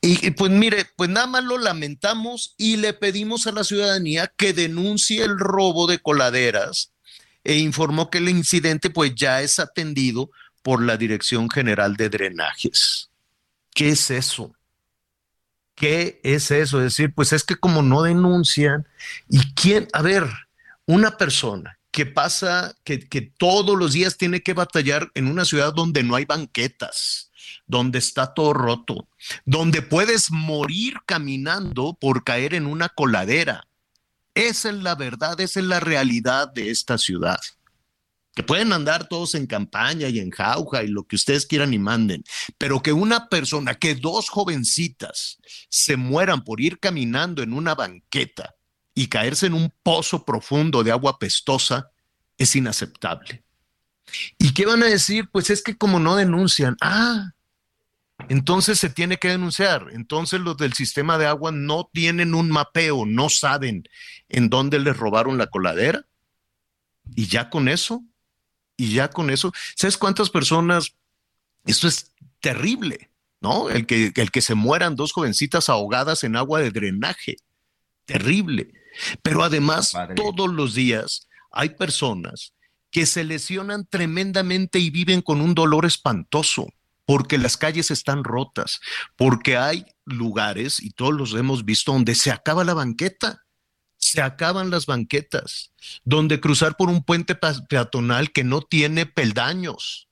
Y 0.01 0.31
pues 0.31 0.51
mire, 0.51 0.85
pues 0.95 1.09
nada 1.09 1.25
más 1.25 1.43
lo 1.43 1.57
lamentamos 1.57 2.53
y 2.57 2.77
le 2.77 2.93
pedimos 2.93 3.47
a 3.47 3.51
la 3.51 3.63
ciudadanía 3.63 4.31
que 4.37 4.53
denuncie 4.53 5.23
el 5.23 5.39
robo 5.39 5.87
de 5.87 5.97
coladeras 5.97 6.91
e 7.43 7.57
informó 7.57 8.11
que 8.11 8.19
el 8.19 8.29
incidente 8.29 8.91
pues 8.91 9.15
ya 9.15 9.41
es 9.41 9.57
atendido 9.57 10.29
por 10.61 10.83
la 10.83 10.97
Dirección 10.97 11.49
General 11.49 11.95
de 11.95 12.09
Drenajes. 12.09 13.09
¿Qué 13.73 13.89
es 13.89 14.11
eso? 14.11 14.55
¿Qué 15.75 16.21
es 16.23 16.51
eso? 16.51 16.77
Es 16.79 16.85
decir, 16.85 17.13
pues 17.13 17.33
es 17.33 17.43
que 17.43 17.57
como 17.57 17.81
no 17.81 18.01
denuncian, 18.01 18.87
¿y 19.29 19.53
quién? 19.53 19.87
A 19.91 20.01
ver, 20.01 20.25
una 20.85 21.17
persona 21.17 21.77
que 21.91 22.05
pasa, 22.05 22.75
que, 22.83 23.07
que 23.07 23.21
todos 23.21 23.77
los 23.77 23.93
días 23.93 24.17
tiene 24.17 24.41
que 24.41 24.53
batallar 24.53 25.11
en 25.15 25.27
una 25.27 25.45
ciudad 25.45 25.73
donde 25.73 26.03
no 26.03 26.15
hay 26.15 26.25
banquetas, 26.25 27.31
donde 27.67 27.99
está 27.99 28.33
todo 28.33 28.53
roto, 28.53 29.07
donde 29.45 29.81
puedes 29.81 30.31
morir 30.31 30.95
caminando 31.05 31.97
por 31.99 32.23
caer 32.23 32.53
en 32.53 32.67
una 32.67 32.89
coladera. 32.89 33.67
Esa 34.33 34.69
es 34.69 34.75
la 34.75 34.95
verdad, 34.95 35.39
esa 35.39 35.59
es 35.59 35.65
la 35.65 35.79
realidad 35.79 36.51
de 36.53 36.69
esta 36.69 36.97
ciudad. 36.97 37.39
Que 38.35 38.43
pueden 38.43 38.73
andar 38.73 39.07
todos 39.07 39.33
en 39.33 39.47
campaña 39.47 40.09
y 40.09 40.19
en 40.19 40.29
jauja 40.29 40.83
y 40.83 40.87
lo 40.87 41.07
que 41.07 41.15
ustedes 41.15 41.45
quieran 41.45 41.73
y 41.73 41.79
manden, 41.79 42.23
pero 42.57 42.83
que 42.83 42.93
una 42.93 43.29
persona, 43.29 43.75
que 43.75 43.95
dos 43.95 44.29
jovencitas 44.29 45.39
se 45.69 45.97
mueran 45.97 46.43
por 46.43 46.61
ir 46.61 46.79
caminando 46.79 47.41
en 47.41 47.53
una 47.53 47.73
banqueta 47.73 48.55
y 48.93 49.07
caerse 49.07 49.47
en 49.47 49.53
un 49.53 49.73
pozo 49.81 50.25
profundo 50.25 50.83
de 50.83 50.91
agua 50.91 51.17
pestosa 51.17 51.89
es 52.37 52.55
inaceptable. 52.55 53.43
¿Y 54.37 54.53
qué 54.53 54.65
van 54.65 54.83
a 54.83 54.87
decir? 54.87 55.29
Pues 55.31 55.49
es 55.49 55.63
que 55.63 55.77
como 55.77 55.99
no 55.99 56.15
denuncian, 56.15 56.77
ah, 56.81 57.31
entonces 58.29 58.79
se 58.79 58.89
tiene 58.89 59.17
que 59.17 59.29
denunciar. 59.29 59.87
Entonces 59.91 60.39
los 60.39 60.57
del 60.57 60.73
sistema 60.73 61.17
de 61.17 61.27
agua 61.27 61.51
no 61.51 61.89
tienen 61.91 62.33
un 62.33 62.49
mapeo, 62.49 63.05
no 63.05 63.29
saben 63.29 63.83
en 64.29 64.49
dónde 64.49 64.79
les 64.79 64.95
robaron 64.95 65.37
la 65.37 65.47
coladera. 65.47 66.05
Y 67.15 67.27
ya 67.27 67.49
con 67.49 67.67
eso, 67.67 68.03
y 68.77 68.93
ya 68.93 69.09
con 69.09 69.29
eso, 69.29 69.53
¿sabes 69.75 69.97
cuántas 69.97 70.29
personas? 70.29 70.95
Esto 71.65 71.87
es 71.87 72.13
terrible, 72.39 73.09
¿no? 73.41 73.69
El 73.69 73.85
que, 73.85 74.11
el 74.15 74.31
que 74.31 74.41
se 74.41 74.55
mueran 74.55 74.95
dos 74.95 75.13
jovencitas 75.13 75.69
ahogadas 75.69 76.23
en 76.23 76.35
agua 76.35 76.59
de 76.59 76.71
drenaje. 76.71 77.37
Terrible. 78.05 78.73
Pero 79.21 79.43
además, 79.43 79.93
todos 80.15 80.53
los 80.53 80.73
días 80.73 81.27
hay 81.51 81.69
personas 81.69 82.53
que 82.91 83.05
se 83.05 83.23
lesionan 83.23 83.85
tremendamente 83.87 84.79
y 84.79 84.89
viven 84.89 85.21
con 85.21 85.41
un 85.41 85.53
dolor 85.53 85.85
espantoso 85.85 86.67
porque 87.05 87.37
las 87.37 87.57
calles 87.57 87.91
están 87.91 88.23
rotas, 88.23 88.79
porque 89.15 89.57
hay 89.57 89.85
lugares, 90.05 90.79
y 90.79 90.91
todos 90.91 91.13
los 91.13 91.33
hemos 91.35 91.63
visto, 91.63 91.93
donde 91.93 92.15
se 92.15 92.31
acaba 92.31 92.63
la 92.63 92.73
banqueta, 92.73 93.44
se 94.15 94.21
acaban 94.21 94.69
las 94.69 94.85
banquetas, 94.85 95.71
donde 96.05 96.39
cruzar 96.39 96.77
por 96.77 96.89
un 96.89 97.03
puente 97.03 97.35
peatonal 97.35 98.31
que 98.31 98.43
no 98.43 98.61
tiene 98.61 99.05
peldaños, 99.05 100.07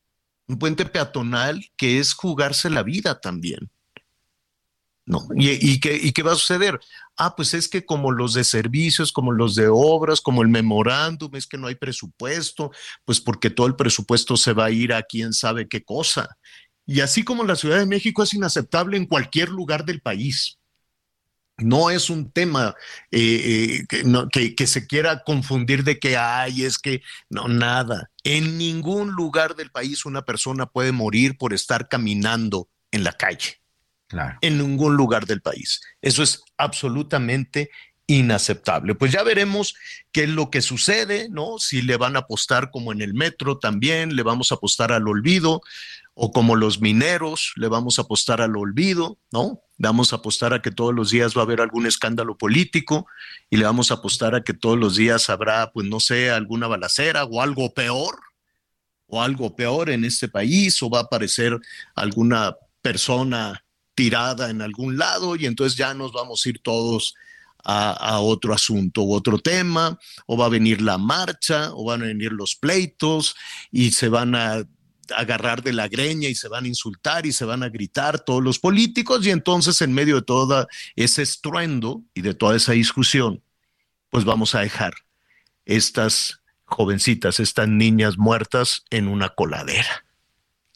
un 0.48 0.60
puente 0.60 0.86
peatonal 0.86 1.72
que 1.78 2.00
es 2.00 2.13
jugarse 2.13 2.70
la 2.70 2.84
vida 2.84 3.20
también. 3.22 3.70
¿No? 5.06 5.28
¿Y, 5.36 5.50
y 5.50 5.80
qué, 5.82 6.00
¿Y 6.02 6.13
qué 6.13 6.24
va 6.24 6.32
a 6.32 6.36
suceder? 6.36 6.80
Ah, 7.18 7.36
pues 7.36 7.54
es 7.54 7.68
que 7.68 7.86
como 7.86 8.12
los 8.12 8.34
de 8.34 8.46
servicios, 8.46 9.12
como 9.12 9.34
los 9.34 9.54
de 9.56 9.68
obras, 9.70 10.22
como 10.22 10.42
el 10.42 10.48
memorándum, 10.48 11.36
es 11.36 11.46
que 11.46 11.58
no 11.58 11.68
hay 11.68 11.76
presupuesto, 11.76 12.72
pues 13.04 13.20
porque 13.20 13.50
todo 13.50 13.68
el 13.68 13.76
presupuesto 13.76 14.38
se 14.38 14.54
va 14.54 14.66
a 14.66 14.72
ir 14.72 14.94
a 14.94 15.04
quién 15.04 15.34
sabe 15.34 15.68
qué 15.68 15.84
cosa. 15.84 16.38
Y 16.86 17.02
así 17.02 17.24
como 17.24 17.44
la 17.44 17.56
Ciudad 17.56 17.80
de 17.80 17.86
México 17.86 18.24
es 18.24 18.34
inaceptable 18.34 18.96
en 18.98 19.06
cualquier 19.06 19.50
lugar 19.50 19.86
del 19.86 20.02
país. 20.02 20.58
No 21.58 21.89
es 21.92 22.10
un 22.10 22.32
tema 22.32 22.76
eh, 23.12 23.20
eh, 23.82 23.86
que, 23.88 24.04
no- 24.04 24.28
que- 24.30 24.56
que 24.56 24.66
se 24.68 24.88
quiera 24.88 25.24
confundir 25.24 25.84
de 25.84 26.00
que 26.00 26.18
hay, 26.18 26.63
es 26.63 26.80
que 26.80 27.02
no, 27.30 27.48
nada. 27.48 28.10
En 28.24 28.58
ningún 28.58 29.12
lugar 29.12 29.56
del 29.56 29.70
país 29.72 30.06
una 30.06 30.24
persona 30.24 30.66
puede 30.66 30.92
morir 30.92 31.38
por 31.38 31.54
estar 31.54 31.88
caminando 31.88 32.70
en 32.92 33.04
la 33.04 33.13
calle 33.13 33.62
Claro. 34.08 34.38
en 34.42 34.58
ningún 34.60 34.96
lugar 34.96 35.26
del 35.26 35.42
país. 35.42 35.82
Eso 36.02 36.22
es 36.24 36.42
absolutamente 36.58 37.70
inaceptable. 38.06 38.96
Pues 38.96 39.12
ya 39.12 39.24
veremos 39.24 39.76
qué 40.12 40.24
es 40.24 40.30
lo 40.30 40.52
que 40.52 40.62
sucede, 40.62 41.30
¿no? 41.30 41.58
Si 41.58 41.82
le 41.82 41.98
van 41.98 42.16
a 42.16 42.20
apostar 42.20 42.70
como 42.70 42.92
en 42.92 43.02
el 43.02 43.13
metro 43.13 43.58
también, 43.58 44.16
le 44.16 44.22
vamos 44.24 44.52
a 44.52 44.56
apostar 44.56 44.92
al 44.92 45.08
olvido, 45.08 45.62
o 46.13 46.32
como 46.32 46.56
los 46.56 46.80
mineros, 46.80 47.54
le 47.56 47.68
vamos 47.70 47.98
a 47.98 48.04
apostar 48.04 48.39
al 48.42 48.56
olvido, 48.56 49.18
¿no? 49.32 49.62
Vamos 49.84 50.13
a 50.13 50.15
apostar 50.15 50.54
a 50.54 50.62
que 50.62 50.72
todos 50.72 50.93
los 50.93 51.10
días 51.10 51.36
va 51.36 51.41
a 51.41 51.43
haber 51.43 51.60
algún 51.60 51.86
escándalo 51.86 52.38
político 52.38 53.06
y 53.50 53.58
le 53.58 53.65
vamos 53.65 53.91
a 53.91 53.96
apostar 53.96 54.34
a 54.34 54.41
que 54.41 54.54
todos 54.54 54.78
los 54.78 54.96
días 54.96 55.30
habrá, 55.30 55.72
pues 55.74 55.86
no 55.88 56.00
sé, 56.00 56.32
alguna 56.32 56.67
balacera 56.67 57.26
o 57.26 57.41
algo 57.41 57.74
peor, 57.74 58.17
o 59.08 59.22
algo 59.22 59.58
peor 59.58 59.89
en 59.89 60.06
este 60.06 60.30
país, 60.30 60.82
o 60.82 60.89
va 60.89 61.00
a 61.00 61.04
aparecer 61.04 61.60
alguna 61.96 62.56
persona 62.82 63.65
tirada 63.93 64.50
en 64.50 64.62
algún 64.62 64.98
lado 64.98 65.36
y 65.36 65.46
entonces 65.46 65.78
ya 65.78 65.93
nos 65.93 66.13
vamos 66.13 66.46
a 66.46 66.50
ir 66.50 66.60
todos 66.60 67.13
a, 67.62 67.91
a 67.91 68.19
otro 68.22 68.54
asunto 68.54 69.04
u 69.04 69.13
otro 69.13 69.38
tema, 69.38 70.00
o 70.28 70.38
va 70.38 70.46
a 70.46 70.50
venir 70.50 70.82
la 70.82 70.98
marcha, 70.98 71.74
o 71.74 71.84
van 71.84 72.04
a 72.04 72.06
venir 72.06 72.32
los 72.32 72.56
pleitos 72.56 73.36
y 73.69 73.91
se 73.91 74.08
van 74.08 74.34
a 74.34 74.65
agarrar 75.16 75.63
de 75.63 75.74
la 75.74 75.88
greña 75.88 76.30
y 76.30 76.36
se 76.36 76.48
van 76.48 76.66
a 76.66 76.68
insultar 76.68 77.26
y 77.26 77.34
se 77.34 77.46
van 77.46 77.63
a 77.63 77.70
gritar 77.70 78.20
todos 78.20 78.44
los 78.44 78.60
políticos 78.60 79.26
y 79.26 79.32
entonces 79.32 79.82
en 79.82 79.94
medio 79.94 80.16
de 80.16 80.22
todo 80.22 80.68
ese 80.96 81.22
estruendo 81.22 82.04
y 82.13 82.22
de 82.22 82.34
toda 82.34 82.56
esa 82.56 82.74
discusión, 82.74 83.44
pues 84.10 84.26
vamos 84.26 84.56
a 84.56 84.62
dejar 84.62 84.94
estas 85.66 86.42
jovencitas, 86.66 87.39
estas 87.39 87.68
niñas 87.68 88.18
muertas 88.18 88.84
en 88.89 89.08
una 89.08 89.30
coladera. 89.30 90.06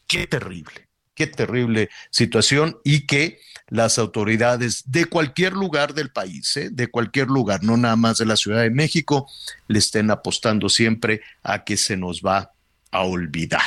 Qué 0.07 0.27
terrible, 0.27 0.87
qué 1.13 1.27
terrible 1.27 1.89
situación 2.11 2.77
y 2.83 3.05
que 3.05 3.39
las 3.69 3.99
autoridades 3.99 4.83
de 4.89 5.05
cualquier 5.05 5.53
lugar 5.53 5.93
del 5.93 6.09
país, 6.09 6.55
¿eh? 6.57 6.69
de 6.71 6.87
cualquier 6.87 7.27
lugar, 7.27 7.63
no 7.63 7.75
nada 7.75 7.95
más 7.95 8.17
de 8.17 8.25
la 8.25 8.37
Ciudad 8.37 8.61
de 8.61 8.69
México, 8.69 9.29
le 9.67 9.79
estén 9.79 10.09
apostando 10.09 10.69
siempre 10.69 11.21
a 11.43 11.63
que 11.63 11.75
se 11.75 11.97
nos 11.97 12.21
va 12.21 12.53
a 12.91 13.01
olvidar. 13.01 13.61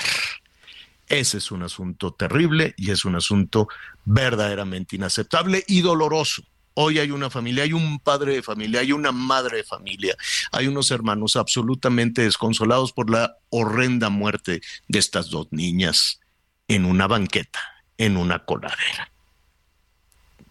Ese 1.11 1.38
es 1.38 1.51
un 1.51 1.64
asunto 1.64 2.12
terrible 2.12 2.73
y 2.77 2.92
es 2.92 3.05
un 3.05 3.16
asunto 3.16 3.66
verdaderamente 4.05 4.94
inaceptable 4.94 5.64
y 5.66 5.81
doloroso. 5.81 6.44
Hoy 6.75 7.01
hay 7.01 7.11
una 7.11 7.29
familia, 7.29 7.64
hay 7.64 7.73
un 7.73 7.99
padre 7.99 8.35
de 8.35 8.42
familia, 8.44 8.79
hay 8.79 8.92
una 8.92 9.11
madre 9.11 9.59
de 9.59 9.64
familia, 9.64 10.14
hay 10.53 10.68
unos 10.68 10.92
hermanos 10.92 11.35
absolutamente 11.35 12.23
desconsolados 12.23 12.92
por 12.92 13.11
la 13.11 13.37
horrenda 13.51 14.09
muerte 14.09 14.62
de 14.87 14.99
estas 15.01 15.31
dos 15.31 15.49
niñas 15.51 16.20
en 16.68 16.85
una 16.85 17.09
banqueta, 17.09 17.59
en 17.99 18.16
una 18.16 18.44
coladera. 18.44 19.11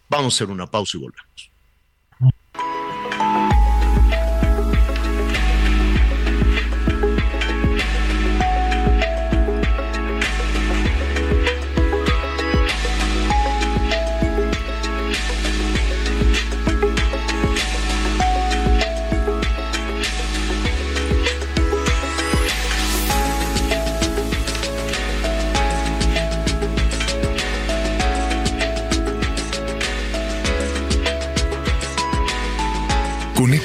Vamos 0.09 0.33
a 0.33 0.35
hacer 0.35 0.49
una 0.49 0.67
pausa 0.67 0.97
y 0.97 0.99
volvemos. 0.99 1.51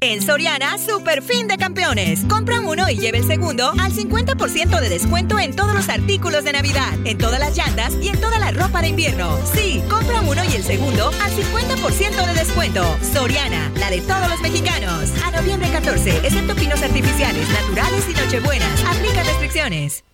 En 0.00 0.22
Soriana, 0.22 0.78
super 0.78 1.22
fin 1.22 1.48
de 1.48 1.56
campeones. 1.56 2.24
Compra 2.28 2.60
uno 2.60 2.88
y 2.88 2.96
lleve 2.96 3.18
el 3.18 3.26
segundo 3.26 3.72
al 3.80 3.92
50% 3.92 4.80
de 4.80 4.88
descuento 4.88 5.40
en 5.40 5.56
todos 5.56 5.74
los 5.74 5.88
artículos 5.88 6.44
de 6.44 6.52
Navidad, 6.52 6.94
en 7.04 7.18
todas 7.18 7.40
las 7.40 7.56
llantas 7.56 7.94
y 8.00 8.08
en 8.08 8.20
toda 8.20 8.38
la 8.38 8.52
ropa 8.52 8.80
de 8.80 8.88
invierno. 8.88 9.36
Sí, 9.54 9.82
compra 9.90 10.20
uno 10.20 10.42
y 10.44 10.54
el 10.54 10.62
segundo 10.62 11.08
al 11.08 11.32
50% 11.32 12.26
de 12.26 12.34
descuento. 12.34 12.84
Soriana, 13.12 13.72
la 13.74 13.90
de 13.90 14.00
todos 14.02 14.30
los 14.30 14.40
mexicanos. 14.40 15.10
A 15.24 15.32
noviembre 15.32 15.68
14, 15.70 16.18
excepto 16.18 16.54
pinos 16.54 16.80
artificiales, 16.80 17.48
naturales 17.48 18.04
y 18.08 18.12
nochebuenas. 18.12 18.84
Aplica 18.84 19.24
restricciones. 19.24 20.04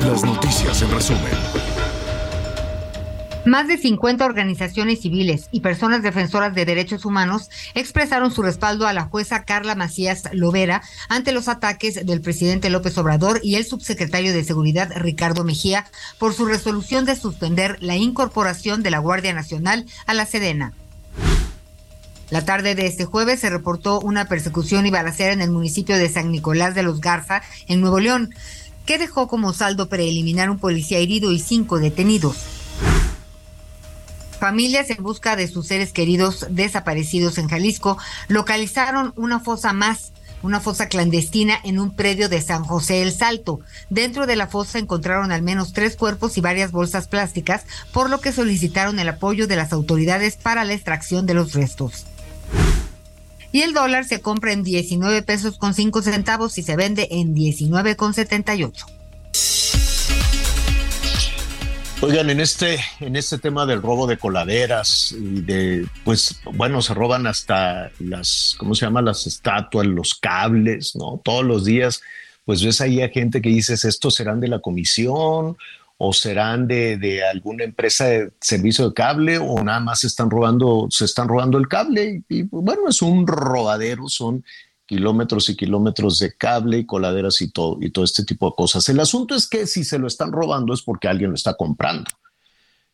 Las 0.00 0.24
noticias 0.24 0.80
en 0.80 0.90
resumen. 0.90 1.57
Más 3.48 3.66
de 3.66 3.78
50 3.78 4.26
organizaciones 4.26 5.00
civiles 5.00 5.48
y 5.52 5.60
personas 5.60 6.02
defensoras 6.02 6.54
de 6.54 6.66
derechos 6.66 7.06
humanos 7.06 7.48
expresaron 7.74 8.30
su 8.30 8.42
respaldo 8.42 8.86
a 8.86 8.92
la 8.92 9.04
jueza 9.04 9.44
Carla 9.44 9.74
Macías 9.74 10.24
Lovera 10.34 10.82
ante 11.08 11.32
los 11.32 11.48
ataques 11.48 12.04
del 12.04 12.20
presidente 12.20 12.68
López 12.68 12.98
Obrador 12.98 13.40
y 13.42 13.54
el 13.54 13.64
subsecretario 13.64 14.34
de 14.34 14.44
Seguridad 14.44 14.92
Ricardo 14.94 15.44
Mejía 15.44 15.86
por 16.18 16.34
su 16.34 16.44
resolución 16.44 17.06
de 17.06 17.16
suspender 17.16 17.78
la 17.80 17.96
incorporación 17.96 18.82
de 18.82 18.90
la 18.90 18.98
Guardia 18.98 19.32
Nacional 19.32 19.86
a 20.04 20.12
la 20.12 20.26
Sedena. 20.26 20.74
La 22.28 22.44
tarde 22.44 22.74
de 22.74 22.86
este 22.86 23.06
jueves 23.06 23.40
se 23.40 23.48
reportó 23.48 23.98
una 23.98 24.26
persecución 24.26 24.84
y 24.84 24.90
balacera 24.90 25.32
en 25.32 25.40
el 25.40 25.50
municipio 25.50 25.96
de 25.96 26.10
San 26.10 26.30
Nicolás 26.30 26.74
de 26.74 26.82
los 26.82 27.00
Garza, 27.00 27.40
en 27.66 27.80
Nuevo 27.80 27.98
León, 27.98 28.28
que 28.84 28.98
dejó 28.98 29.26
como 29.26 29.54
saldo 29.54 29.88
preliminar 29.88 30.50
un 30.50 30.58
policía 30.58 30.98
herido 30.98 31.32
y 31.32 31.38
cinco 31.38 31.78
detenidos. 31.78 32.58
Familias 34.38 34.90
en 34.90 35.02
busca 35.02 35.34
de 35.34 35.48
sus 35.48 35.66
seres 35.66 35.92
queridos 35.92 36.46
desaparecidos 36.50 37.38
en 37.38 37.48
Jalisco 37.48 37.98
localizaron 38.28 39.12
una 39.16 39.40
fosa 39.40 39.72
más 39.72 40.12
una 40.42 40.60
fosa 40.60 40.88
clandestina 40.88 41.58
en 41.64 41.80
un 41.80 41.94
predio 41.94 42.28
de 42.28 42.40
San 42.40 42.62
José 42.62 43.02
el 43.02 43.12
Salto. 43.12 43.58
Dentro 43.90 44.24
de 44.24 44.36
la 44.36 44.46
fosa 44.46 44.78
encontraron 44.78 45.32
al 45.32 45.42
menos 45.42 45.72
tres 45.72 45.96
cuerpos 45.96 46.38
y 46.38 46.40
varias 46.40 46.70
bolsas 46.70 47.08
plásticas, 47.08 47.64
por 47.92 48.08
lo 48.08 48.20
que 48.20 48.32
solicitaron 48.32 49.00
el 49.00 49.08
apoyo 49.08 49.48
de 49.48 49.56
las 49.56 49.72
autoridades 49.72 50.36
para 50.36 50.64
la 50.64 50.74
extracción 50.74 51.26
de 51.26 51.34
los 51.34 51.54
restos. 51.54 52.06
Y 53.50 53.62
el 53.62 53.72
dólar 53.74 54.04
se 54.04 54.20
compra 54.20 54.52
en 54.52 54.62
19 54.62 55.22
pesos 55.22 55.58
con 55.58 55.74
5 55.74 56.02
centavos 56.02 56.56
y 56.58 56.62
se 56.62 56.76
vende 56.76 57.08
en 57.10 57.34
19 57.34 57.96
con 57.96 58.14
78. 58.14 58.97
Oigan, 62.00 62.30
en 62.30 62.38
este, 62.38 62.78
en 63.00 63.16
este 63.16 63.38
tema 63.38 63.66
del 63.66 63.82
robo 63.82 64.06
de 64.06 64.18
coladeras 64.18 65.10
y 65.10 65.40
de, 65.40 65.84
pues, 66.04 66.40
bueno, 66.44 66.80
se 66.80 66.94
roban 66.94 67.26
hasta 67.26 67.90
las, 67.98 68.54
¿cómo 68.56 68.76
se 68.76 68.86
llama? 68.86 69.02
Las 69.02 69.26
estatuas, 69.26 69.84
los 69.84 70.14
cables, 70.14 70.94
¿no? 70.94 71.20
Todos 71.24 71.44
los 71.44 71.64
días, 71.64 72.00
pues 72.44 72.64
ves 72.64 72.80
ahí 72.80 73.02
a 73.02 73.08
gente 73.08 73.42
que 73.42 73.48
dices, 73.48 73.84
estos 73.84 74.14
serán 74.14 74.38
de 74.38 74.46
la 74.46 74.60
comisión 74.60 75.56
o 75.96 76.12
serán 76.12 76.68
de, 76.68 76.98
de 76.98 77.24
alguna 77.24 77.64
empresa 77.64 78.04
de 78.04 78.30
servicio 78.40 78.86
de 78.88 78.94
cable 78.94 79.38
o 79.38 79.60
nada 79.64 79.80
más 79.80 80.04
están 80.04 80.30
robando, 80.30 80.86
se 80.90 81.04
están 81.04 81.26
robando 81.26 81.58
el 81.58 81.66
cable 81.66 82.22
y, 82.28 82.38
y 82.38 82.42
bueno, 82.44 82.88
es 82.88 83.02
un 83.02 83.26
robadero, 83.26 84.08
son 84.08 84.44
kilómetros 84.88 85.50
y 85.50 85.56
kilómetros 85.56 86.18
de 86.18 86.32
cable 86.32 86.78
y 86.78 86.86
coladeras 86.86 87.42
y 87.42 87.50
todo, 87.50 87.76
y 87.80 87.90
todo 87.90 88.04
este 88.04 88.24
tipo 88.24 88.48
de 88.48 88.56
cosas. 88.56 88.88
El 88.88 88.98
asunto 88.98 89.34
es 89.34 89.46
que 89.46 89.66
si 89.66 89.84
se 89.84 89.98
lo 89.98 90.06
están 90.08 90.32
robando 90.32 90.72
es 90.72 90.80
porque 90.80 91.08
alguien 91.08 91.30
lo 91.30 91.36
está 91.36 91.54
comprando. 91.54 92.10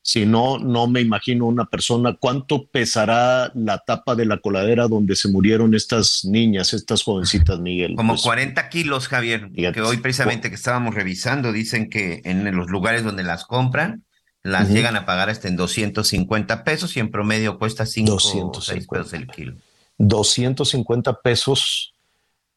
Si 0.02 0.26
no, 0.26 0.58
no 0.58 0.86
me 0.86 1.00
imagino 1.00 1.46
una 1.46 1.64
persona, 1.64 2.18
¿cuánto 2.20 2.66
pesará 2.66 3.50
la 3.54 3.78
tapa 3.78 4.14
de 4.14 4.26
la 4.26 4.38
coladera 4.38 4.88
donde 4.88 5.16
se 5.16 5.28
murieron 5.28 5.72
estas 5.74 6.24
niñas, 6.24 6.74
estas 6.74 7.02
jovencitas, 7.04 7.58
Miguel? 7.60 7.94
Como 7.94 8.16
40 8.18 8.60
pues, 8.60 8.70
kilos, 8.70 9.08
Javier, 9.08 9.50
que 9.52 9.80
hoy 9.80 9.98
precisamente 9.98 10.50
que 10.50 10.56
estábamos 10.56 10.94
revisando, 10.94 11.52
dicen 11.52 11.88
que 11.88 12.20
en 12.24 12.54
los 12.54 12.68
lugares 12.68 13.04
donde 13.04 13.22
las 13.22 13.46
compran, 13.46 14.04
las 14.42 14.68
llegan 14.68 14.96
a 14.96 15.06
pagar 15.06 15.30
hasta 15.30 15.48
en 15.48 15.56
250 15.56 16.64
pesos 16.64 16.94
y 16.96 17.00
en 17.00 17.10
promedio 17.10 17.58
cuesta 17.58 17.86
5 17.86 18.14
o 18.14 18.60
6 18.60 18.86
pesos 18.88 19.12
el 19.14 19.26
kilo. 19.28 19.54
250 19.98 21.20
pesos 21.20 21.94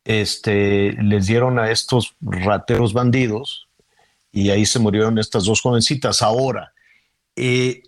este, 0.03 0.93
les 0.93 1.27
dieron 1.27 1.59
a 1.59 1.69
estos 1.69 2.15
rateros 2.21 2.93
bandidos 2.93 3.67
y 4.31 4.49
ahí 4.51 4.65
se 4.65 4.79
murieron 4.79 5.19
estas 5.19 5.45
dos 5.45 5.61
jovencitas. 5.61 6.21
Ahora, 6.21 6.73
eh, 7.35 7.83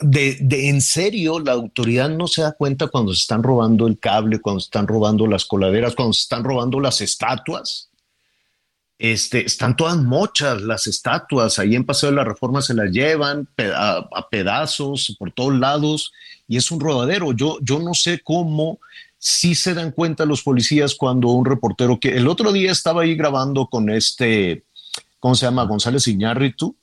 de, 0.00 0.38
de, 0.40 0.68
en 0.68 0.80
serio, 0.80 1.38
la 1.38 1.52
autoridad 1.52 2.10
no 2.10 2.26
se 2.26 2.42
da 2.42 2.52
cuenta 2.52 2.88
cuando 2.88 3.12
se 3.12 3.20
están 3.20 3.42
robando 3.42 3.86
el 3.86 3.98
cable, 3.98 4.40
cuando 4.40 4.60
se 4.60 4.66
están 4.66 4.86
robando 4.86 5.26
las 5.26 5.44
coladeras, 5.44 5.94
cuando 5.94 6.12
se 6.12 6.22
están 6.22 6.44
robando 6.44 6.80
las 6.80 7.00
estatuas. 7.00 7.88
Este, 8.98 9.44
están 9.44 9.76
todas 9.76 9.96
mochas 9.96 10.60
las 10.62 10.86
estatuas, 10.86 11.58
ahí 11.58 11.74
en 11.74 11.84
Paseo 11.84 12.10
de 12.10 12.16
la 12.16 12.24
Reforma 12.24 12.62
se 12.62 12.74
las 12.74 12.90
llevan 12.92 13.48
a, 13.74 14.08
a 14.12 14.28
pedazos 14.28 15.16
por 15.18 15.32
todos 15.32 15.54
lados 15.54 16.12
y 16.52 16.58
es 16.58 16.70
un 16.70 16.80
rodadero. 16.80 17.32
Yo, 17.32 17.56
yo 17.62 17.78
no 17.78 17.94
sé 17.94 18.20
cómo 18.22 18.78
si 19.16 19.54
se 19.54 19.72
dan 19.72 19.90
cuenta 19.90 20.26
los 20.26 20.42
policías 20.42 20.94
cuando 20.94 21.28
un 21.28 21.46
reportero 21.46 21.98
que 21.98 22.10
el 22.10 22.28
otro 22.28 22.52
día 22.52 22.70
estaba 22.70 23.02
ahí 23.02 23.14
grabando 23.14 23.68
con 23.68 23.88
este, 23.88 24.64
¿cómo 25.18 25.34
se 25.34 25.46
llama? 25.46 25.64
González 25.64 26.06
Iñárritu. 26.08 26.76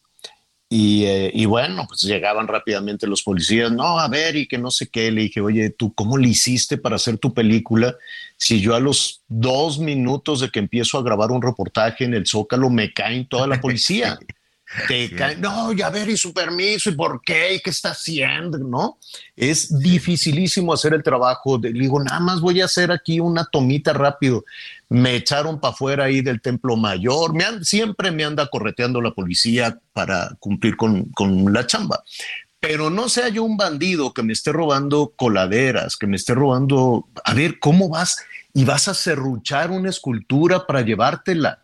Y, 0.68 1.04
eh, 1.06 1.30
y, 1.36 1.46
bueno, 1.46 1.86
pues 1.88 2.02
llegaban 2.02 2.48
rápidamente 2.48 3.06
los 3.06 3.22
policías, 3.22 3.72
no, 3.72 4.00
a 4.00 4.08
ver, 4.08 4.36
y 4.38 4.48
que 4.48 4.58
no 4.58 4.72
sé 4.72 4.88
qué. 4.88 5.12
Le 5.12 5.22
dije, 5.22 5.40
oye, 5.40 5.70
¿tú 5.70 5.94
cómo 5.94 6.18
le 6.18 6.30
hiciste 6.30 6.80
para 6.80 6.96
hacer 6.96 7.20
tu 7.20 7.32
película? 7.32 7.96
Si 8.38 8.62
yo 8.62 8.74
a 8.74 8.80
los 8.80 9.22
dos 9.28 9.78
minutos 9.78 10.40
de 10.40 10.50
que 10.50 10.58
empiezo 10.58 10.98
a 10.98 11.04
grabar 11.04 11.30
un 11.32 11.44
reportaje 11.44 12.06
en 12.06 12.16
el 12.16 12.26
Zócalo 12.26 12.72
me 12.72 12.92
caen 12.92 13.28
toda 13.28 13.46
la 13.46 13.62
policía. 13.62 14.18
no, 15.40 15.74
ya 15.74 15.90
ver, 15.90 16.10
y 16.10 16.18
su 16.18 16.34
permiso, 16.34 16.90
y 16.90 16.96
por 16.96 17.22
qué, 17.24 17.56
y 17.56 17.60
qué 17.60 17.72
está 17.72 17.92
haciendo, 17.92 18.58
¿no? 18.60 18.98
Es 19.36 19.80
dificilísimo 19.80 20.74
hacer 20.74 20.94
el 20.94 21.02
trabajo. 21.02 21.58
De, 21.58 21.74
digo, 21.74 22.02
nada 22.04 22.20
más 22.20 22.40
voy 22.40 22.62
a 22.62 22.66
hacer 22.66 22.92
aquí 22.92 23.20
una 23.20 23.46
tomita 23.46 23.94
rápido. 23.94 24.46
Me 24.88 25.16
echaron 25.16 25.60
para 25.60 25.74
afuera 25.74 26.06
ahí 26.06 26.22
del 26.22 26.42
Templo 26.42 26.76
Mayor. 26.76 27.34
Me 27.34 27.64
siempre 27.64 28.12
me 28.12 28.24
anda 28.24 28.48
correteando 28.48 29.02
la 29.02 29.12
policía 29.12 29.80
para 29.94 30.36
cumplir 30.40 30.78
con, 30.78 31.06
con 31.06 31.52
la 31.52 31.66
chamba. 31.66 32.04
Pero 32.60 32.90
no 32.90 33.10
sea 33.10 33.30
yo 33.30 33.44
un 33.44 33.58
bandido 33.58 34.14
que 34.14 34.22
me 34.22 34.34
esté 34.34 34.52
robando 34.52 35.14
coladeras, 35.16 35.98
que 35.98 36.08
me 36.08 36.18
esté 36.18 36.36
robando. 36.36 37.08
A 37.24 37.34
ver, 37.34 37.58
¿cómo 37.60 37.90
vas? 37.90 38.18
Y 38.54 38.66
vas 38.66 38.88
a 38.88 38.94
serruchar 38.94 39.72
una 39.72 39.90
escultura 39.90 40.68
para 40.68 40.82
llevártela 40.82 41.64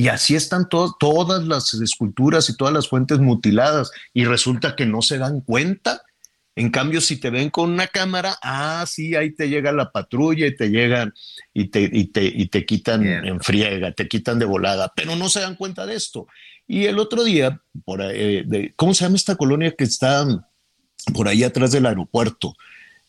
y 0.00 0.08
así 0.08 0.34
están 0.34 0.66
todas 0.70 1.44
las 1.44 1.74
esculturas 1.74 2.48
y 2.48 2.56
todas 2.56 2.72
las 2.72 2.88
fuentes 2.88 3.18
mutiladas 3.18 3.90
y 4.14 4.24
resulta 4.24 4.74
que 4.74 4.86
no 4.86 5.02
se 5.02 5.18
dan 5.18 5.42
cuenta. 5.42 6.00
En 6.56 6.70
cambio, 6.70 7.02
si 7.02 7.18
te 7.18 7.28
ven 7.28 7.50
con 7.50 7.70
una 7.70 7.86
cámara, 7.86 8.38
ah, 8.42 8.82
sí, 8.88 9.14
ahí 9.14 9.34
te 9.34 9.50
llega 9.50 9.72
la 9.72 9.92
patrulla 9.92 10.46
y 10.46 10.56
te 10.56 10.70
llegan 10.70 11.12
y 11.52 11.66
te, 11.68 11.90
y 11.92 12.04
te, 12.06 12.24
y 12.24 12.46
te 12.46 12.64
quitan 12.64 13.06
en 13.06 13.40
friega, 13.40 13.92
te 13.92 14.08
quitan 14.08 14.38
de 14.38 14.46
volada, 14.46 14.90
pero 14.96 15.16
no 15.16 15.28
se 15.28 15.40
dan 15.40 15.54
cuenta 15.54 15.84
de 15.84 15.96
esto. 15.96 16.26
Y 16.66 16.86
el 16.86 16.98
otro 16.98 17.22
día, 17.22 17.60
por 17.84 18.00
de, 18.00 18.72
¿cómo 18.76 18.94
se 18.94 19.04
llama 19.04 19.16
esta 19.16 19.36
colonia 19.36 19.74
que 19.76 19.84
está 19.84 20.26
por 21.12 21.28
ahí 21.28 21.44
atrás 21.44 21.72
del 21.72 21.84
aeropuerto? 21.84 22.54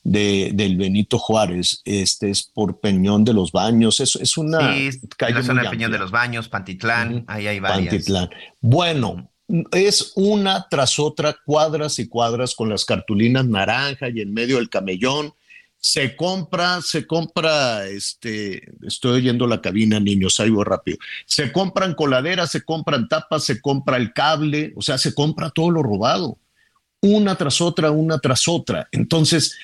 De, 0.03 0.51
del 0.53 0.77
Benito 0.77 1.19
Juárez, 1.19 1.81
este 1.85 2.29
es 2.29 2.43
por 2.43 2.79
Peñón 2.79 3.23
de 3.23 3.33
los 3.33 3.51
Baños, 3.51 3.99
es, 3.99 4.15
es 4.15 4.37
una 4.37 4.73
sí, 4.73 4.99
calle 5.17 5.35
la 5.35 5.43
zona 5.43 5.69
Peñón 5.69 5.91
de 5.91 5.99
los 5.99 6.11
Baños, 6.11 6.49
Pantitlán, 6.49 7.23
ahí 7.27 7.47
hay 7.47 7.59
varias. 7.59 7.89
Pantitlán. 7.89 8.29
Bueno, 8.59 9.31
es 9.71 10.13
una 10.15 10.67
tras 10.69 10.97
otra, 10.99 11.35
cuadras 11.45 11.99
y 11.99 12.07
cuadras 12.07 12.55
con 12.55 12.69
las 12.69 12.85
cartulinas 12.85 13.45
naranja 13.45 14.09
y 14.09 14.21
en 14.21 14.33
medio 14.33 14.57
del 14.57 14.69
camellón. 14.69 15.33
Se 15.83 16.15
compra, 16.15 16.79
se 16.81 17.07
compra, 17.07 17.87
este, 17.87 18.61
estoy 18.85 19.17
oyendo 19.17 19.47
la 19.47 19.61
cabina, 19.61 19.99
niños, 19.99 20.35
salgo 20.35 20.63
rápido. 20.63 20.97
Se 21.25 21.51
compran 21.51 21.95
coladeras, 21.95 22.51
se 22.51 22.61
compran 22.61 23.07
tapas, 23.07 23.43
se 23.43 23.59
compra 23.59 23.97
el 23.97 24.13
cable, 24.13 24.73
o 24.75 24.81
sea, 24.83 24.99
se 24.99 25.15
compra 25.15 25.49
todo 25.49 25.71
lo 25.71 25.81
robado, 25.81 26.37
una 27.01 27.35
tras 27.35 27.61
otra, 27.61 27.89
una 27.89 28.19
tras 28.19 28.47
otra. 28.47 28.87
Entonces, 28.91 29.57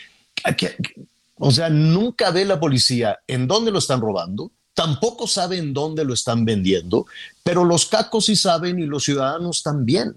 o 1.36 1.52
sea, 1.52 1.70
nunca 1.70 2.32
ve 2.32 2.46
la 2.46 2.60
policía 2.60 3.20
en 3.28 3.48
dónde 3.48 3.72
lo 3.72 3.80
están 3.80 4.02
robando, 4.02 4.52
tampoco 4.74 5.28
saben 5.28 5.74
dónde 5.74 6.06
lo 6.06 6.14
están 6.14 6.46
vendiendo, 6.46 7.06
pero 7.44 7.66
los 7.66 7.88
cacos 7.88 8.26
sí 8.26 8.36
saben 8.36 8.80
y 8.80 8.86
los 8.86 9.04
ciudadanos 9.04 9.64
también. 9.64 10.16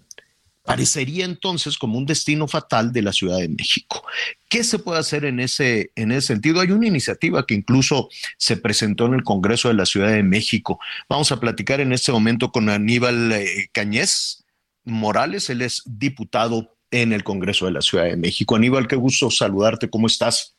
Parecería 0.63 1.25
entonces 1.25 1.79
como 1.79 1.97
un 1.97 2.05
destino 2.05 2.47
fatal 2.47 2.93
de 2.93 3.01
la 3.03 3.15
Ciudad 3.15 3.39
de 3.39 3.49
México. 3.49 4.05
¿Qué 4.49 4.63
se 4.63 4.79
puede 4.79 5.01
hacer 5.01 5.25
en 5.25 5.41
ese, 5.41 5.91
en 5.97 6.13
ese 6.13 6.29
sentido? 6.29 6.61
Hay 6.61 6.71
una 6.71 6.87
iniciativa 6.87 7.47
que 7.47 7.55
incluso 7.55 8.11
se 8.37 8.59
presentó 8.59 9.07
en 9.07 9.15
el 9.15 9.25
Congreso 9.25 9.69
de 9.69 9.75
la 9.75 9.87
Ciudad 9.87 10.13
de 10.13 10.23
México. 10.23 10.79
Vamos 11.09 11.33
a 11.33 11.41
platicar 11.41 11.81
en 11.81 11.93
este 11.93 12.13
momento 12.13 12.53
con 12.53 12.69
Aníbal 12.69 13.33
eh, 13.33 13.71
Cañez 13.73 14.45
Morales, 14.85 15.51
él 15.51 15.63
es 15.63 15.83
diputado 15.87 16.77
en 16.91 17.13
el 17.13 17.25
Congreso 17.25 17.67
de 17.67 17.73
la 17.73 17.83
Ciudad 17.83 18.05
de 18.05 18.17
México. 18.17 18.57
Aníbal, 18.57 18.89
qué 18.89 18.97
gusto 18.97 19.31
saludarte, 19.31 19.89
¿cómo 19.89 20.07
estás? 20.07 20.57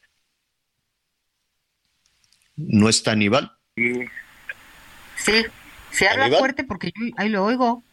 ¿No 2.55 2.89
está 2.89 3.11
Aníbal? 3.11 3.51
Sí, 3.75 4.01
sí, 5.17 5.45
se 5.91 6.07
habla 6.07 6.29
fuerte 6.37 6.63
porque 6.63 6.91
yo 6.95 7.13
ahí 7.17 7.29
lo 7.29 7.43
oigo. 7.43 7.83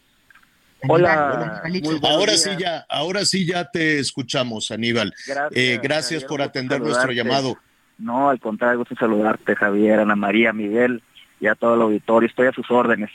Hola. 0.86 1.62
ahora 2.02 2.36
sí 2.36 2.50
ya, 2.58 2.86
ahora 2.88 3.24
sí 3.24 3.44
ya 3.44 3.68
te 3.68 3.98
escuchamos, 3.98 4.70
Aníbal. 4.70 5.12
Gracias, 5.26 5.52
eh, 5.54 5.80
gracias 5.82 6.24
por 6.24 6.40
atender 6.40 6.80
nuestro 6.80 7.10
llamado. 7.10 7.58
No, 7.98 8.30
al 8.30 8.38
contrario, 8.38 8.78
gusto 8.78 8.94
saludarte, 8.94 9.56
Javier, 9.56 9.98
Ana 10.00 10.14
María, 10.14 10.52
Miguel 10.52 11.02
y 11.40 11.48
a 11.48 11.56
todo 11.56 11.74
el 11.74 11.82
auditorio. 11.82 12.28
Estoy 12.28 12.46
a 12.46 12.52
sus 12.52 12.70
órdenes. 12.70 13.10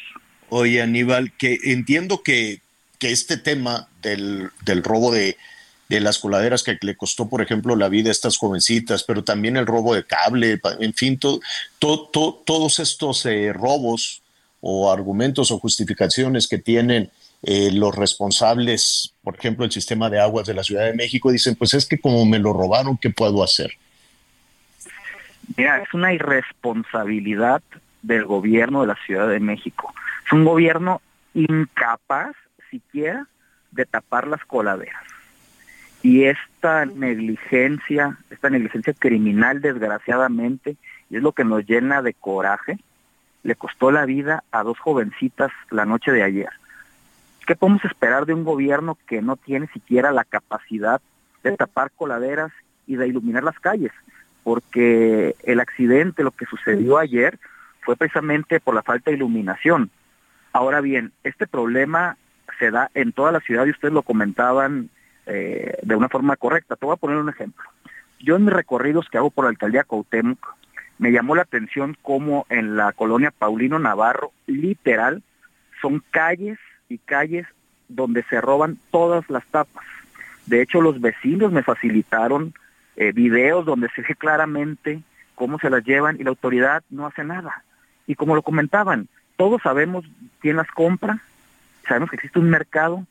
Oye, 0.49 0.81
Aníbal, 0.81 1.31
que 1.37 1.57
entiendo 1.63 2.21
que, 2.21 2.61
que 2.99 3.11
este 3.11 3.37
tema 3.37 3.87
del, 4.03 4.83
robo 4.83 5.11
de, 5.11 5.37
de 5.89 5.99
las 5.99 6.19
coladeras 6.19 6.63
que 6.63 6.77
le 6.81 6.95
costó, 6.95 7.29
por 7.29 7.41
ejemplo, 7.41 7.75
la 7.75 7.89
vida 7.89 8.09
a 8.09 8.11
estas 8.11 8.37
jovencitas, 8.37 9.03
pero 9.03 9.23
también 9.23 9.57
el 9.57 9.65
robo 9.65 9.95
de 9.95 10.05
cable, 10.05 10.59
en 10.79 10.93
fin, 10.93 11.19
todos 11.19 12.79
estos 12.79 13.25
eh, 13.25 13.53
robos 13.53 14.21
o 14.61 14.91
argumentos 14.91 15.51
o 15.51 15.59
justificaciones 15.59 16.47
que 16.47 16.57
tienen 16.57 17.11
eh, 17.43 17.71
los 17.73 17.93
responsables, 17.93 19.13
por 19.21 19.35
ejemplo, 19.35 19.65
el 19.65 19.71
sistema 19.71 20.09
de 20.09 20.19
aguas 20.19 20.47
de 20.47 20.53
la 20.53 20.63
Ciudad 20.63 20.85
de 20.85 20.93
México, 20.93 21.31
dicen, 21.31 21.55
pues 21.55 21.73
es 21.73 21.85
que 21.85 21.99
como 21.99 22.25
me 22.25 22.39
lo 22.39 22.53
robaron, 22.53 22.97
¿qué 22.97 23.09
puedo 23.09 23.43
hacer? 23.43 23.71
Mira, 25.57 25.81
es 25.81 25.93
una 25.93 26.13
irresponsabilidad 26.13 27.61
del 28.01 28.25
gobierno 28.25 28.81
de 28.81 28.87
la 28.87 28.97
Ciudad 29.05 29.27
de 29.27 29.41
México. 29.41 29.93
Es 30.25 30.31
un 30.31 30.45
gobierno 30.45 31.01
incapaz 31.33 32.33
siquiera 32.69 33.27
de 33.73 33.85
tapar 33.85 34.27
las 34.27 34.43
coladeras. 34.45 35.03
Y 36.01 36.25
esta 36.25 36.85
negligencia, 36.85 38.17
esta 38.29 38.49
negligencia 38.49 38.93
criminal 38.93 39.61
desgraciadamente, 39.61 40.75
y 41.09 41.17
es 41.17 41.23
lo 41.23 41.31
que 41.31 41.45
nos 41.45 41.65
llena 41.65 42.01
de 42.01 42.13
coraje, 42.13 42.77
le 43.43 43.55
costó 43.55 43.91
la 43.91 44.05
vida 44.05 44.43
a 44.51 44.63
dos 44.63 44.79
jovencitas 44.79 45.51
la 45.69 45.85
noche 45.85 46.11
de 46.11 46.23
ayer. 46.23 46.49
¿Qué 47.45 47.55
podemos 47.55 47.83
esperar 47.85 48.25
de 48.25 48.33
un 48.33 48.43
gobierno 48.43 48.97
que 49.07 49.21
no 49.21 49.35
tiene 49.35 49.67
siquiera 49.67 50.11
la 50.11 50.23
capacidad 50.23 51.01
de 51.43 51.55
tapar 51.57 51.91
coladeras 51.91 52.51
y 52.87 52.95
de 52.95 53.07
iluminar 53.07 53.43
las 53.43 53.59
calles? 53.59 53.91
Porque 54.43 55.35
el 55.43 55.59
accidente, 55.59 56.23
lo 56.23 56.31
que 56.31 56.45
sucedió 56.45 56.97
ayer, 56.97 57.39
fue 57.81 57.95
precisamente 57.95 58.59
por 58.59 58.75
la 58.75 58.83
falta 58.83 59.11
de 59.11 59.17
iluminación. 59.17 59.89
Ahora 60.53 60.81
bien, 60.81 61.11
este 61.23 61.47
problema 61.47 62.17
se 62.63 62.71
da 62.71 62.89
en 62.93 63.11
toda 63.11 63.33
la 63.33 63.41
ciudad 63.41 63.65
y 63.65 63.71
ustedes 63.71 63.93
lo 63.93 64.03
comentaban 64.03 64.89
eh, 65.25 65.77
de 65.81 65.95
una 65.97 66.07
forma 66.07 66.37
correcta. 66.37 66.77
Te 66.77 66.85
voy 66.85 66.93
a 66.93 66.97
poner 66.97 67.17
un 67.17 67.27
ejemplo. 67.27 67.65
Yo 68.21 68.37
en 68.37 68.45
mis 68.45 68.53
recorridos 68.53 69.09
que 69.09 69.17
hago 69.17 69.31
por 69.31 69.43
la 69.43 69.49
alcaldía 69.49 69.83
Cuauhtémoc, 69.83 70.55
me 70.97 71.11
llamó 71.11 71.35
la 71.35 71.41
atención 71.41 71.97
cómo 72.01 72.45
en 72.49 72.77
la 72.77 72.93
colonia 72.93 73.31
Paulino 73.37 73.79
Navarro, 73.79 74.31
literal, 74.47 75.23
son 75.81 76.01
calles 76.09 76.57
y 76.87 76.99
calles 76.99 77.45
donde 77.89 78.23
se 78.29 78.39
roban 78.39 78.77
todas 78.91 79.29
las 79.29 79.45
tapas. 79.47 79.83
De 80.45 80.61
hecho, 80.61 80.79
los 80.79 81.01
vecinos 81.01 81.51
me 81.51 81.63
facilitaron 81.63 82.53
eh, 82.95 83.11
videos 83.11 83.65
donde 83.65 83.89
se 83.93 84.03
ve 84.03 84.15
claramente 84.15 85.01
cómo 85.35 85.59
se 85.59 85.69
las 85.69 85.83
llevan 85.83 86.15
y 86.17 86.23
la 86.23 86.29
autoridad 86.29 86.81
no 86.89 87.07
hace 87.07 87.25
nada. 87.25 87.65
Y 88.07 88.15
como 88.15 88.35
lo 88.35 88.41
comentaban, 88.41 89.09
todos 89.35 89.61
sabemos 89.61 90.05
quién 90.39 90.55
las 90.55 90.67
compra, 90.69 91.19
sabemos 91.87 92.09
que 92.09 92.17
existe 92.17 92.39
un 92.39 92.49
mercado, 92.49 93.05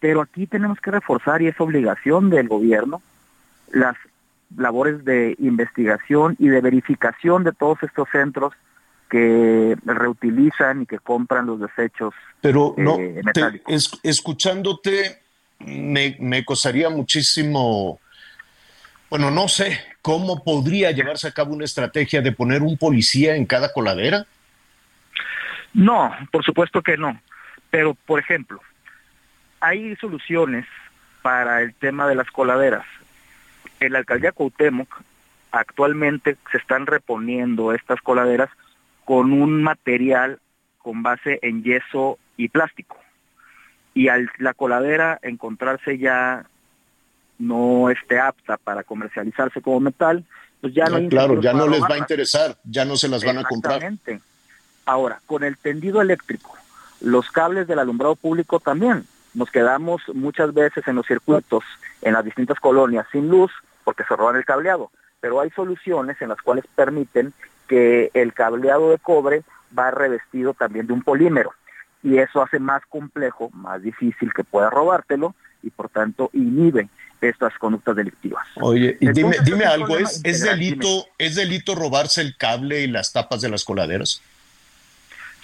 pero 0.00 0.20
aquí 0.20 0.46
tenemos 0.46 0.80
que 0.80 0.90
reforzar, 0.90 1.42
y 1.42 1.48
es 1.48 1.60
obligación 1.60 2.30
del 2.30 2.48
gobierno, 2.48 3.02
las 3.72 3.96
labores 4.56 5.04
de 5.04 5.34
investigación 5.38 6.36
y 6.38 6.48
de 6.48 6.60
verificación 6.60 7.44
de 7.44 7.52
todos 7.52 7.82
estos 7.82 8.08
centros 8.10 8.52
que 9.10 9.76
reutilizan 9.84 10.82
y 10.82 10.86
que 10.86 10.98
compran 10.98 11.46
los 11.46 11.60
desechos 11.60 12.12
pero 12.40 12.74
no 12.76 12.98
eh, 12.98 13.20
escuchándote 14.02 15.22
me, 15.60 16.16
me 16.18 16.44
costaría 16.44 16.90
muchísimo 16.90 18.00
bueno 19.08 19.30
no 19.30 19.48
sé 19.48 19.80
cómo 20.06 20.44
podría 20.44 20.92
llevarse 20.92 21.26
a 21.26 21.32
cabo 21.32 21.52
una 21.52 21.64
estrategia 21.64 22.22
de 22.22 22.30
poner 22.30 22.62
un 22.62 22.76
policía 22.78 23.34
en 23.34 23.44
cada 23.44 23.72
coladera. 23.72 24.24
No 25.74 26.12
por 26.30 26.44
supuesto 26.44 26.80
que 26.80 26.96
no 26.96 27.20
pero 27.70 27.94
por 27.94 28.18
ejemplo 28.18 28.60
hay 29.60 29.96
soluciones 29.96 30.66
para 31.22 31.62
el 31.62 31.74
tema 31.74 32.06
de 32.06 32.14
las 32.14 32.30
coladeras 32.30 32.84
en 33.80 33.92
la 33.92 33.98
alcaldía 33.98 34.32
Cuauhtémoc 34.32 35.02
actualmente 35.50 36.36
se 36.50 36.58
están 36.58 36.86
reponiendo 36.86 37.72
estas 37.72 38.00
coladeras 38.00 38.50
con 39.04 39.32
un 39.32 39.62
material 39.62 40.40
con 40.78 41.02
base 41.02 41.38
en 41.42 41.62
yeso 41.62 42.18
y 42.36 42.48
plástico. 42.48 42.96
Y 43.94 44.08
al 44.08 44.30
la 44.38 44.54
coladera 44.54 45.18
encontrarse 45.22 45.98
ya 45.98 46.46
no 47.38 47.90
esté 47.90 48.18
apta 48.18 48.56
para 48.56 48.84
comercializarse 48.84 49.60
como 49.60 49.80
metal, 49.80 50.24
pues 50.60 50.74
ya 50.74 50.86
no, 50.86 51.08
Claro, 51.08 51.40
ya 51.40 51.52
no 51.52 51.66
les 51.66 51.82
va 51.82 51.94
a 51.94 51.98
interesar, 51.98 52.56
ya 52.64 52.84
no 52.84 52.96
se 52.96 53.08
las 53.08 53.24
van 53.24 53.38
a 53.38 53.44
comprar. 53.44 53.82
Ahora, 54.84 55.20
con 55.26 55.44
el 55.44 55.56
tendido 55.56 56.00
eléctrico, 56.00 56.56
los 57.00 57.30
cables 57.30 57.66
del 57.66 57.78
alumbrado 57.78 58.16
público 58.16 58.60
también. 58.60 59.06
Nos 59.34 59.50
quedamos 59.50 60.02
muchas 60.14 60.54
veces 60.54 60.86
en 60.88 60.96
los 60.96 61.06
circuitos, 61.06 61.64
en 62.02 62.14
las 62.14 62.24
distintas 62.24 62.58
colonias, 62.58 63.06
sin 63.12 63.28
luz, 63.28 63.52
porque 63.84 64.04
se 64.04 64.16
roban 64.16 64.36
el 64.36 64.44
cableado. 64.44 64.90
Pero 65.20 65.40
hay 65.40 65.50
soluciones 65.50 66.20
en 66.20 66.30
las 66.30 66.40
cuales 66.40 66.64
permiten 66.74 67.32
que 67.68 68.10
el 68.14 68.32
cableado 68.32 68.90
de 68.90 68.98
cobre 68.98 69.42
va 69.76 69.90
revestido 69.90 70.54
también 70.54 70.86
de 70.86 70.92
un 70.92 71.02
polímero 71.02 71.52
y 72.02 72.18
eso 72.18 72.40
hace 72.40 72.60
más 72.60 72.82
complejo, 72.88 73.50
más 73.52 73.82
difícil 73.82 74.32
que 74.32 74.44
pueda 74.44 74.70
robártelo 74.70 75.34
y 75.62 75.70
por 75.70 75.88
tanto 75.88 76.30
inhibe 76.32 76.88
estas 77.20 77.52
conductas 77.58 77.96
delictivas. 77.96 78.46
Oye, 78.60 78.96
y 79.00 79.10
dime, 79.10 79.36
dime 79.44 79.64
algo, 79.64 79.98
¿es, 79.98 80.20
¿es, 80.22 80.42
delito, 80.42 81.06
¿es 81.18 81.34
delito 81.34 81.74
robarse 81.74 82.20
el 82.20 82.36
cable 82.36 82.82
y 82.82 82.86
las 82.86 83.12
tapas 83.12 83.40
de 83.40 83.48
las 83.48 83.64
coladeras? 83.64 84.22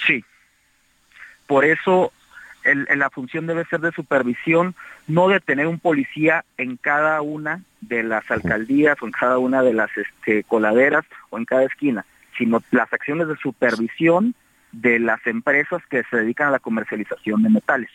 Sí. 0.06 0.24
Por 1.46 1.64
eso 1.64 2.12
la 2.64 3.10
función 3.10 3.46
debe 3.46 3.64
ser 3.64 3.80
de 3.80 3.92
supervisión, 3.92 4.74
no 5.06 5.28
de 5.28 5.40
tener 5.40 5.66
un 5.66 5.78
policía 5.78 6.44
en 6.56 6.76
cada 6.76 7.20
una 7.20 7.62
de 7.80 8.02
las 8.02 8.30
alcaldías 8.30 8.96
o 9.02 9.06
en 9.06 9.12
cada 9.12 9.38
una 9.38 9.62
de 9.62 9.72
las 9.72 9.90
este, 9.96 10.44
coladeras 10.44 11.04
o 11.30 11.38
en 11.38 11.44
cada 11.44 11.64
esquina, 11.64 12.06
sino 12.38 12.62
las 12.70 12.92
acciones 12.92 13.28
de 13.28 13.36
supervisión 13.36 14.34
de 14.70 14.98
las 14.98 15.26
empresas 15.26 15.82
que 15.90 16.02
se 16.04 16.16
dedican 16.16 16.48
a 16.48 16.52
la 16.52 16.58
comercialización 16.58 17.42
de 17.42 17.50
metales. 17.50 17.90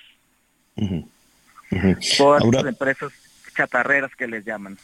Todas 2.17 2.43
las 2.45 2.65
empresas 2.65 3.11
chatarreras 3.55 4.15
que 4.15 4.27
les 4.27 4.45
llaman. 4.45 4.77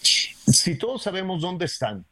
Si 0.00 0.78
todos 0.78 1.02
sabemos 1.02 1.42
dónde 1.42 1.66
están, 1.66 2.04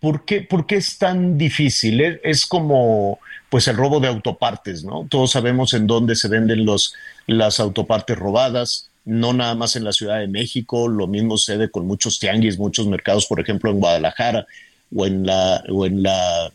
¿por 0.00 0.24
qué, 0.24 0.42
por 0.42 0.66
qué 0.66 0.76
es 0.76 0.98
tan 0.98 1.38
difícil? 1.38 2.00
Es, 2.00 2.46
como 2.46 3.18
pues 3.48 3.68
el 3.68 3.76
robo 3.76 4.00
de 4.00 4.08
autopartes, 4.08 4.84
¿no? 4.84 5.06
Todos 5.08 5.32
sabemos 5.32 5.74
en 5.74 5.86
dónde 5.86 6.16
se 6.16 6.28
venden 6.28 6.64
los, 6.64 6.94
las 7.26 7.60
autopartes 7.60 8.18
robadas, 8.18 8.90
no 9.04 9.32
nada 9.32 9.54
más 9.54 9.76
en 9.76 9.84
la 9.84 9.92
Ciudad 9.92 10.20
de 10.20 10.28
México, 10.28 10.88
lo 10.88 11.06
mismo 11.06 11.36
sucede 11.36 11.70
con 11.70 11.86
muchos 11.86 12.18
tianguis, 12.18 12.58
muchos 12.58 12.86
mercados, 12.86 13.26
por 13.26 13.40
ejemplo, 13.40 13.70
en 13.70 13.80
Guadalajara 13.80 14.46
o 14.94 15.06
en 15.06 15.26
la, 15.26 15.62
o 15.68 15.86
en 15.86 16.02
la 16.02 16.50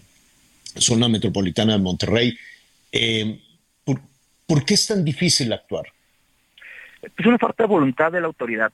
zona 0.77 1.07
metropolitana 1.07 1.73
de 1.73 1.79
Monterrey. 1.79 2.37
Eh, 2.91 3.39
¿por, 4.45 4.63
qué 4.65 4.73
es 4.73 4.87
tan 4.87 5.03
difícil 5.03 5.51
actuar? 5.53 5.85
Es 7.01 7.25
una 7.25 7.37
falta 7.37 7.63
de 7.63 7.67
voluntad 7.67 8.11
de 8.11 8.21
la 8.21 8.27
autoridad. 8.27 8.71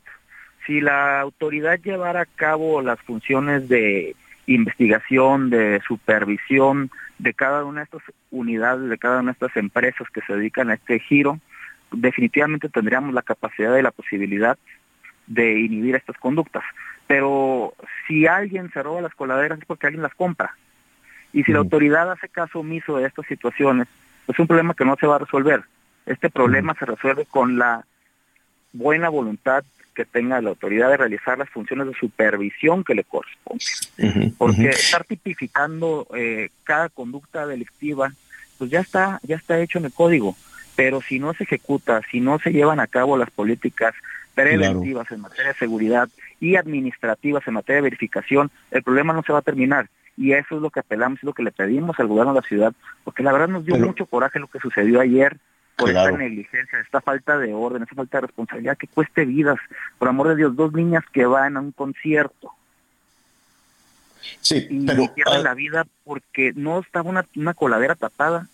Si 0.66 0.80
la 0.80 1.20
autoridad 1.22 1.80
llevara 1.80 2.22
a 2.22 2.26
cabo 2.26 2.82
las 2.82 3.00
funciones 3.00 3.68
de 3.68 4.16
investigación, 4.48 5.50
de 5.50 5.82
supervisión 5.88 6.90
de 7.20 7.34
cada 7.34 7.64
una 7.64 7.82
de 7.82 7.84
estas 7.86 8.02
unidades, 8.32 8.90
de 8.90 8.98
cada 8.98 9.20
una 9.20 9.32
de 9.32 9.34
estas 9.34 9.56
empresas 9.56 10.10
que 10.10 10.22
se 10.22 10.34
dedican 10.34 10.70
a 10.70 10.74
este 10.74 11.00
giro, 11.00 11.40
definitivamente 11.92 12.70
tendríamos 12.70 13.14
la 13.14 13.22
capacidad 13.22 13.78
y 13.78 13.82
la 13.82 13.92
posibilidad 13.92 14.58
de 15.28 15.60
inhibir 15.60 15.96
estas 15.96 16.18
conductas. 16.18 16.64
Pero 17.08 17.74
si 18.08 18.28
alguien 18.28 18.72
se 18.72 18.82
roba 18.82 19.02
las 19.02 19.16
coladeras 19.16 19.60
es 19.60 19.66
porque 19.66 19.88
alguien 19.88 20.04
las 20.04 20.16
compra. 20.16 20.56
Y 21.34 21.44
si 21.44 21.52
la 21.52 21.60
autoridad 21.60 22.12
hace 22.12 22.28
caso 22.28 22.60
omiso 22.60 22.98
de 22.98 23.08
estas 23.08 23.26
situaciones, 23.28 23.88
es 24.28 24.40
un 24.40 24.48
problema 24.48 24.74
que 24.74 24.86
no 24.86 24.96
se 25.00 25.08
va 25.08 25.16
a 25.16 25.20
resolver. 25.20 25.64
Este 26.06 26.30
problema 26.30 26.74
se 26.76 26.86
resuelve 26.86 27.26
con 27.26 27.58
la 27.58 27.86
buena 28.74 29.10
voluntad 29.10 29.64
que 29.94 30.06
tenga 30.06 30.42
la 30.42 30.50
autoridad 30.50 30.90
de 30.90 30.98
realizar 30.98 31.38
las 31.38 31.50
funciones 31.50 31.88
de 31.88 31.94
supervisión 31.94 32.84
que 32.84 32.96
le 32.96 33.04
corresponden. 33.04 34.34
Porque 34.38 34.70
estar 34.70 35.04
tipificando 35.04 36.08
eh, 36.16 36.50
cada 36.64 36.90
conducta 36.90 37.46
delictiva, 37.46 38.14
pues 38.58 38.72
ya 38.72 38.80
está, 38.80 39.20
ya 39.24 39.36
está 39.36 39.60
hecho 39.60 39.80
en 39.80 39.86
el 39.86 39.94
código. 39.94 40.36
Pero 40.76 41.02
si 41.02 41.20
no 41.20 41.34
se 41.34 41.44
ejecuta, 41.44 42.02
si 42.10 42.22
no 42.22 42.40
se 42.40 42.52
llevan 42.52 42.80
a 42.80 42.88
cabo 42.88 43.18
las 43.18 43.30
políticas 43.30 43.94
preventivas 44.34 45.12
en 45.12 45.22
materia 45.22 45.50
de 45.50 45.60
seguridad 45.60 46.10
y 46.40 46.56
administrativas 46.56 47.46
en 47.48 47.56
materia 47.56 47.78
de 47.78 47.90
verificación, 47.90 48.50
el 48.72 48.84
problema 48.84 49.14
no 49.14 49.24
se 49.24 49.34
va 49.34 49.40
a 49.40 49.44
terminar. 49.44 49.90
Y 50.18 50.34
eso 50.34 50.56
es 50.56 50.62
lo 50.62 50.70
que 50.70 50.80
apelamos, 50.80 51.20
es 51.20 51.24
lo 51.24 51.34
que 51.34 51.44
le 51.44 51.52
pedimos 51.52 52.00
al 52.00 52.08
gobierno 52.08 52.34
de 52.34 52.42
la 52.42 52.48
ciudad, 52.48 52.74
porque 53.04 53.24
la 53.24 53.32
verdad 53.32 53.48
nos 53.48 53.66
dio 53.66 53.78
mucho 53.78 54.06
coraje 54.06 54.40
lo 54.40 54.48
que 54.48 54.60
sucedió 54.60 55.00
ayer, 55.00 55.38
por 55.76 55.90
esta 55.90 56.12
negligencia, 56.12 56.80
esta 56.80 57.02
falta 57.02 57.38
de 57.38 57.54
orden, 57.54 57.84
esta 57.84 57.96
falta 57.96 58.18
de 58.18 58.28
responsabilidad 58.28 58.78
que 58.78 58.88
cueste 58.88 59.26
vidas. 59.26 59.58
Por 59.98 60.08
amor 60.08 60.30
de 60.30 60.36
Dios, 60.36 60.56
dos 60.56 60.74
niñas 60.74 61.04
que 61.12 61.26
van 61.26 61.58
a 61.58 61.60
un 61.62 61.72
concierto. 61.72 62.52
Sí, 64.42 64.68
y 64.70 64.86
pero 64.86 65.14
pierden 65.14 65.40
ah, 65.40 65.44
la 65.44 65.54
vida 65.56 65.88
porque 66.04 66.54
no 66.56 66.80
estaba 66.80 67.10
una, 67.10 67.26
una 67.36 67.54
coladera 67.56 67.96
tapada. 67.96 68.48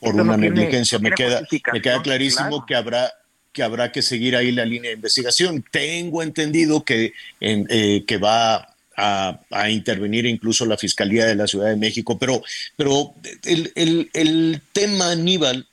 por 0.00 0.10
Esto 0.10 0.22
una 0.22 0.32
no 0.32 0.38
negligencia. 0.38 0.98
me 0.98 1.12
tiene 1.12 1.30
queda, 1.48 1.72
me 1.72 1.80
queda 1.82 2.02
clarísimo 2.02 2.48
claro. 2.48 2.66
que 2.66 2.74
habrá 2.74 3.12
que 3.52 3.62
habrá 3.62 3.92
que 3.92 4.02
seguir 4.02 4.34
ahí 4.34 4.50
la 4.50 4.64
línea 4.64 4.90
de 4.90 4.96
investigación. 4.96 5.64
Tengo 5.70 6.24
entendido 6.24 6.84
que, 6.84 7.12
en- 7.38 7.68
eh, 7.70 8.04
que 8.04 8.18
va 8.18 8.74
a, 8.96 9.38
a 9.52 9.70
intervenir 9.70 10.26
incluso 10.26 10.66
la 10.66 10.76
Fiscalía 10.76 11.24
de 11.26 11.36
la 11.36 11.46
Ciudad 11.46 11.68
de 11.68 11.76
México, 11.76 12.18
pero, 12.18 12.42
pero 12.76 13.14
el, 13.44 13.70
el- 13.76 14.10
el 14.12 14.60
tema, 14.72 15.12
Aníbal, 15.12 15.68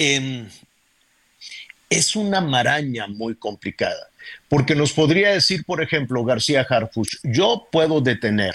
em, 0.00 0.48
es 1.90 2.16
una 2.16 2.40
maraña 2.40 3.06
muy 3.06 3.34
complicada, 3.34 4.08
porque 4.48 4.74
nos 4.74 4.92
podría 4.92 5.30
decir, 5.30 5.64
por 5.64 5.82
ejemplo, 5.82 6.24
García 6.24 6.66
Harfuch, 6.68 7.16
yo 7.22 7.68
puedo 7.70 8.00
detener 8.00 8.54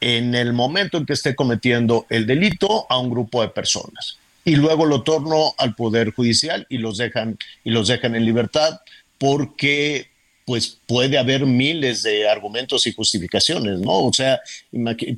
en 0.00 0.36
el 0.36 0.52
momento 0.52 0.96
en 0.96 1.04
que 1.04 1.14
esté 1.14 1.34
cometiendo 1.34 2.06
el 2.08 2.26
delito 2.26 2.86
a 2.88 2.98
un 2.98 3.10
grupo 3.10 3.42
de 3.42 3.48
personas 3.48 4.18
y 4.44 4.54
luego 4.54 4.86
lo 4.86 5.02
torno 5.02 5.54
al 5.58 5.74
poder 5.74 6.12
judicial 6.12 6.66
y 6.68 6.78
los 6.78 6.96
dejan 6.96 7.36
y 7.64 7.70
los 7.70 7.88
dejan 7.88 8.14
en 8.14 8.24
libertad 8.24 8.80
porque 9.18 10.08
pues 10.48 10.80
puede 10.86 11.18
haber 11.18 11.44
miles 11.44 12.02
de 12.02 12.26
argumentos 12.26 12.86
y 12.86 12.94
justificaciones, 12.94 13.80
¿no? 13.80 14.06
O 14.06 14.12
sea, 14.14 14.40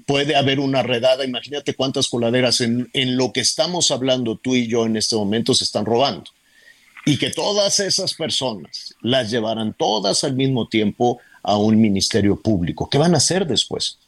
puede 0.05 0.35
haber 0.35 0.59
una 0.59 0.83
redada, 0.83 1.25
imagínate 1.25 1.75
cuántas 1.75 2.09
coladeras 2.09 2.61
en, 2.61 2.91
en 2.95 3.17
lo 3.17 3.33
que 3.33 3.39
estamos 3.39 3.93
hablando 3.93 4.35
tú 4.35 4.57
y 4.57 4.67
yo 4.67 4.87
en 4.87 4.97
este 4.97 5.15
momento 5.15 5.55
se 5.55 5.63
están 5.63 5.85
robando. 5.85 6.25
Y 7.07 7.17
que 7.17 7.31
todas 7.31 7.79
esas 7.79 8.15
personas 8.15 8.97
las 9.03 9.31
llevaran 9.31 9.73
todas 9.73 10.25
al 10.25 10.35
mismo 10.35 10.67
tiempo 10.67 11.21
a 11.45 11.57
un 11.57 11.81
ministerio 11.81 12.35
público. 12.35 12.91
¿Qué 12.91 12.99
van 12.99 13.15
a 13.15 13.19
hacer 13.19 13.47
después? 13.47 14.01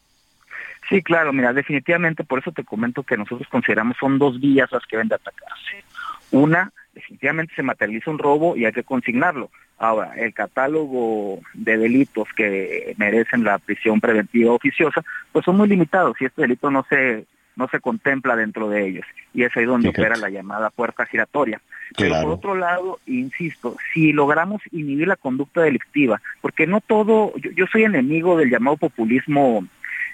Sí, 0.88 1.02
claro, 1.02 1.32
mira, 1.32 1.52
definitivamente 1.52 2.24
por 2.24 2.40
eso 2.40 2.50
te 2.50 2.64
comento 2.64 3.04
que 3.04 3.16
nosotros 3.16 3.46
consideramos 3.48 3.96
son 4.00 4.18
dos 4.18 4.40
vías 4.40 4.72
las 4.72 4.82
que 4.86 4.96
deben 4.96 5.06
de 5.06 5.14
atacarse. 5.14 5.84
Una, 6.32 6.72
definitivamente 6.94 7.54
se 7.54 7.62
materializa 7.62 8.10
un 8.10 8.18
robo 8.18 8.56
y 8.56 8.64
hay 8.64 8.72
que 8.72 8.82
consignarlo. 8.82 9.50
Ahora, 9.78 10.12
el 10.16 10.32
catálogo 10.32 11.40
de 11.54 11.76
delitos 11.76 12.28
que 12.36 12.94
merecen 12.98 13.44
la 13.44 13.58
prisión 13.58 14.00
preventiva 14.00 14.52
oficiosa, 14.52 15.02
pues 15.32 15.44
son 15.44 15.56
muy 15.56 15.68
limitados 15.68 16.16
y 16.20 16.26
este 16.26 16.42
delito 16.42 16.70
no 16.70 16.84
se 16.88 17.26
no 17.54 17.68
se 17.68 17.80
contempla 17.80 18.34
dentro 18.34 18.70
de 18.70 18.86
ellos 18.86 19.04
y 19.34 19.42
es 19.42 19.54
ahí 19.56 19.66
donde 19.66 19.90
opera 19.90 20.16
la 20.16 20.30
llamada 20.30 20.70
puerta 20.70 21.04
giratoria. 21.04 21.60
Pero 21.96 22.22
por 22.22 22.30
otro 22.30 22.54
lado, 22.54 23.00
insisto, 23.06 23.76
si 23.92 24.12
logramos 24.12 24.62
inhibir 24.70 25.08
la 25.08 25.16
conducta 25.16 25.60
delictiva, 25.60 26.22
porque 26.40 26.66
no 26.66 26.80
todo, 26.80 27.36
yo, 27.36 27.50
yo 27.50 27.66
soy 27.66 27.84
enemigo 27.84 28.38
del 28.38 28.50
llamado 28.50 28.78
populismo 28.78 29.66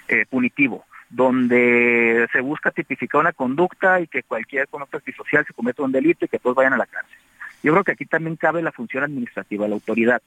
eh, 0.09 0.25
punitivo, 0.29 0.85
donde 1.09 2.27
se 2.31 2.41
busca 2.41 2.71
tipificar 2.71 3.21
una 3.21 3.33
conducta 3.33 3.99
y 3.99 4.07
que 4.07 4.23
cualquier 4.23 4.67
conducta 4.67 4.97
antisocial 4.97 5.45
se 5.45 5.53
cometa 5.53 5.83
un 5.83 5.91
delito 5.91 6.25
y 6.25 6.27
que 6.27 6.39
todos 6.39 6.55
vayan 6.55 6.73
a 6.73 6.77
la 6.77 6.85
cárcel. 6.85 7.17
Yo 7.63 7.73
creo 7.73 7.83
que 7.83 7.91
aquí 7.93 8.05
también 8.05 8.35
cabe 8.35 8.61
la 8.61 8.71
función 8.71 9.03
administrativa, 9.03 9.67
la 9.67 9.75
autoridad. 9.75 10.21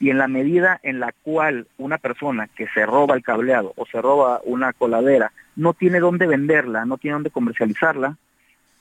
Y 0.00 0.10
en 0.10 0.18
la 0.18 0.26
medida 0.26 0.80
en 0.82 0.98
la 0.98 1.12
cual 1.22 1.68
una 1.78 1.98
persona 1.98 2.48
que 2.48 2.66
se 2.68 2.84
roba 2.84 3.14
el 3.14 3.22
cableado 3.22 3.72
o 3.76 3.86
se 3.86 4.02
roba 4.02 4.40
una 4.44 4.72
coladera 4.72 5.30
no 5.56 5.72
tiene 5.72 6.00
dónde 6.00 6.26
venderla, 6.26 6.84
no 6.84 6.98
tiene 6.98 7.14
dónde 7.14 7.30
comercializarla, 7.30 8.16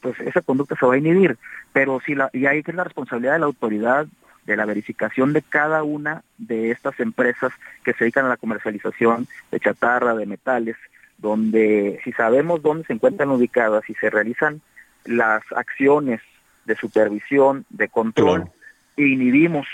pues 0.01 0.19
esa 0.21 0.41
conducta 0.41 0.75
se 0.75 0.85
va 0.85 0.95
a 0.95 0.97
inhibir. 0.97 1.37
Pero 1.71 1.99
si 2.03 2.15
la, 2.15 2.29
y 2.33 2.45
ahí 2.47 2.63
es 2.65 2.73
la 2.73 2.83
responsabilidad 2.83 3.33
de 3.33 3.39
la 3.39 3.45
autoridad 3.45 4.07
de 4.45 4.57
la 4.57 4.65
verificación 4.65 5.33
de 5.33 5.41
cada 5.41 5.83
una 5.83 6.23
de 6.37 6.71
estas 6.71 6.99
empresas 6.99 7.53
que 7.83 7.93
se 7.93 8.05
dedican 8.05 8.25
a 8.25 8.29
la 8.29 8.37
comercialización 8.37 9.27
de 9.51 9.59
chatarra, 9.59 10.15
de 10.15 10.25
metales, 10.25 10.75
donde 11.24 11.99
si 12.03 12.11
sabemos 12.11 12.61
dónde 12.61 12.86
se 12.86 12.93
encuentran 12.93 13.32
ubicadas 13.32 13.89
y 13.89 13.95
se 13.95 14.11
realizan 14.11 14.61
las 15.05 15.41
acciones 15.55 16.19
de 16.65 16.76
supervisión, 16.76 17.65
de 17.69 17.88
control, 17.88 18.41
Claro. 18.43 18.53
inhibimos, 18.97 19.65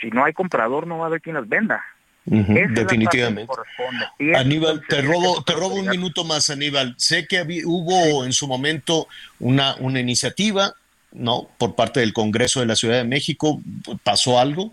si 0.00 0.08
no 0.10 0.24
hay 0.24 0.32
comprador 0.32 0.86
no 0.86 0.98
va 0.98 1.04
a 1.04 1.06
haber 1.08 1.20
quien 1.20 1.34
las 1.36 1.48
venda. 1.48 1.84
Parte 2.28 2.44
que 2.54 2.68
definitivamente. 2.68 3.52
Aníbal, 4.36 4.82
te 4.88 5.02
robo, 5.02 5.42
te 5.44 5.52
robo 5.52 5.74
un 5.76 5.88
minuto 5.88 6.24
más, 6.24 6.50
Aníbal. 6.50 6.94
Sé 6.98 7.26
que 7.28 7.38
habí- 7.38 7.62
hubo 7.64 8.24
en 8.24 8.32
su 8.32 8.48
momento 8.48 9.06
una, 9.38 9.76
una 9.78 10.00
iniciativa, 10.00 10.72
¿no? 11.12 11.48
Por 11.58 11.74
parte 11.76 12.00
del 12.00 12.12
Congreso 12.12 12.58
de 12.60 12.66
la 12.66 12.74
Ciudad 12.76 12.96
de 12.96 13.04
México. 13.04 13.60
¿Pasó 14.02 14.40
algo? 14.40 14.72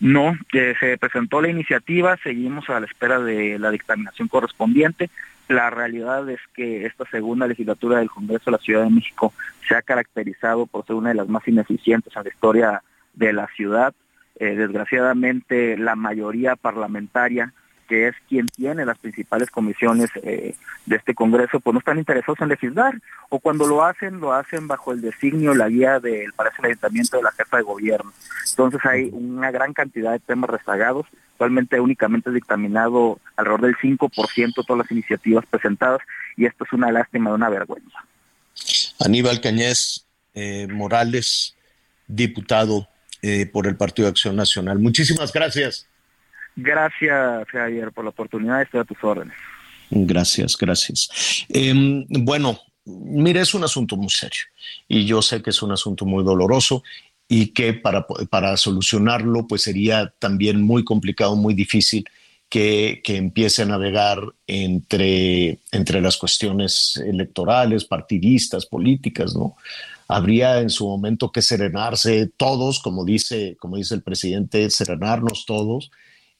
No, 0.00 0.34
que 0.50 0.74
se 0.80 0.96
presentó 0.96 1.42
la 1.42 1.48
iniciativa, 1.48 2.16
seguimos 2.22 2.70
a 2.70 2.80
la 2.80 2.86
espera 2.86 3.20
de 3.20 3.58
la 3.58 3.70
dictaminación 3.70 4.28
correspondiente. 4.28 5.10
La 5.46 5.68
realidad 5.68 6.28
es 6.30 6.40
que 6.54 6.86
esta 6.86 7.04
segunda 7.10 7.46
legislatura 7.46 7.98
del 7.98 8.08
Congreso 8.08 8.46
de 8.46 8.52
la 8.52 8.62
Ciudad 8.62 8.84
de 8.84 8.90
México 8.90 9.34
se 9.68 9.74
ha 9.74 9.82
caracterizado 9.82 10.66
por 10.66 10.86
ser 10.86 10.96
una 10.96 11.10
de 11.10 11.16
las 11.16 11.28
más 11.28 11.46
ineficientes 11.46 12.16
en 12.16 12.22
la 12.22 12.28
historia 12.30 12.82
de 13.12 13.32
la 13.34 13.46
ciudad. 13.48 13.92
Eh, 14.38 14.54
desgraciadamente, 14.54 15.76
la 15.76 15.96
mayoría 15.96 16.56
parlamentaria, 16.56 17.52
que 17.90 18.06
es 18.06 18.14
quien 18.28 18.46
tiene 18.46 18.86
las 18.86 18.98
principales 18.98 19.50
comisiones 19.50 20.10
eh, 20.22 20.54
de 20.86 20.96
este 20.96 21.12
Congreso, 21.12 21.58
pues 21.58 21.72
no 21.72 21.80
están 21.80 21.98
interesados 21.98 22.40
en 22.40 22.48
legislar, 22.48 22.94
o 23.30 23.40
cuando 23.40 23.66
lo 23.66 23.84
hacen, 23.84 24.20
lo 24.20 24.32
hacen 24.32 24.68
bajo 24.68 24.92
el 24.92 25.00
designio, 25.00 25.54
la 25.54 25.68
guía 25.68 25.98
del, 25.98 26.32
parece 26.34 26.58
el 26.60 26.66
ayuntamiento 26.66 27.16
de 27.16 27.24
la 27.24 27.32
jefa 27.32 27.56
de 27.56 27.64
gobierno. 27.64 28.12
Entonces 28.48 28.80
hay 28.84 29.10
una 29.12 29.50
gran 29.50 29.72
cantidad 29.72 30.12
de 30.12 30.20
temas 30.20 30.50
rezagados. 30.50 31.06
Actualmente 31.32 31.80
únicamente 31.80 32.30
dictaminado 32.30 33.18
alrededor 33.34 33.62
del 33.62 33.76
5% 33.76 34.54
de 34.54 34.62
todas 34.64 34.84
las 34.84 34.90
iniciativas 34.92 35.44
presentadas 35.46 36.00
y 36.36 36.46
esto 36.46 36.62
es 36.62 36.72
una 36.72 36.92
lástima, 36.92 37.34
una 37.34 37.48
vergüenza. 37.48 37.98
Aníbal 39.00 39.40
Cañez 39.40 40.06
eh, 40.34 40.68
Morales, 40.68 41.56
diputado 42.06 42.88
eh, 43.22 43.46
por 43.46 43.66
el 43.66 43.74
Partido 43.74 44.06
de 44.06 44.10
Acción 44.10 44.36
Nacional. 44.36 44.78
Muchísimas 44.78 45.32
gracias. 45.32 45.89
Gracias, 46.62 47.48
Javier, 47.48 47.90
por 47.92 48.04
la 48.04 48.10
oportunidad. 48.10 48.62
Estoy 48.62 48.80
a 48.80 48.84
tus 48.84 49.02
órdenes. 49.02 49.34
Gracias, 49.90 50.56
gracias. 50.56 51.46
Em, 51.48 52.06
bueno, 52.08 52.58
mire, 52.84 53.40
es 53.40 53.54
un 53.54 53.64
asunto 53.64 53.96
muy 53.96 54.10
serio 54.10 54.42
y 54.86 55.04
yo 55.04 55.20
sé 55.22 55.42
que 55.42 55.50
es 55.50 55.62
un 55.62 55.72
asunto 55.72 56.04
muy 56.04 56.22
doloroso 56.22 56.82
y 57.28 57.48
que 57.48 57.74
para, 57.74 58.06
para 58.06 58.56
solucionarlo 58.56 59.46
pues 59.46 59.62
sería 59.62 60.12
también 60.18 60.62
muy 60.62 60.84
complicado, 60.84 61.34
muy 61.34 61.54
difícil 61.54 62.04
que, 62.48 63.00
que 63.02 63.16
empiece 63.16 63.62
a 63.62 63.66
navegar 63.66 64.18
entre, 64.46 65.58
entre 65.72 66.00
las 66.00 66.16
cuestiones 66.16 67.00
electorales, 67.04 67.84
partidistas, 67.84 68.66
políticas, 68.66 69.34
¿no? 69.34 69.56
Habría 70.08 70.60
en 70.60 70.70
su 70.70 70.88
momento 70.88 71.30
que 71.30 71.40
serenarse 71.40 72.28
todos, 72.36 72.80
como 72.80 73.04
dice, 73.04 73.56
como 73.60 73.76
dice 73.76 73.94
el 73.94 74.02
presidente, 74.02 74.68
serenarnos 74.68 75.46
todos 75.46 75.92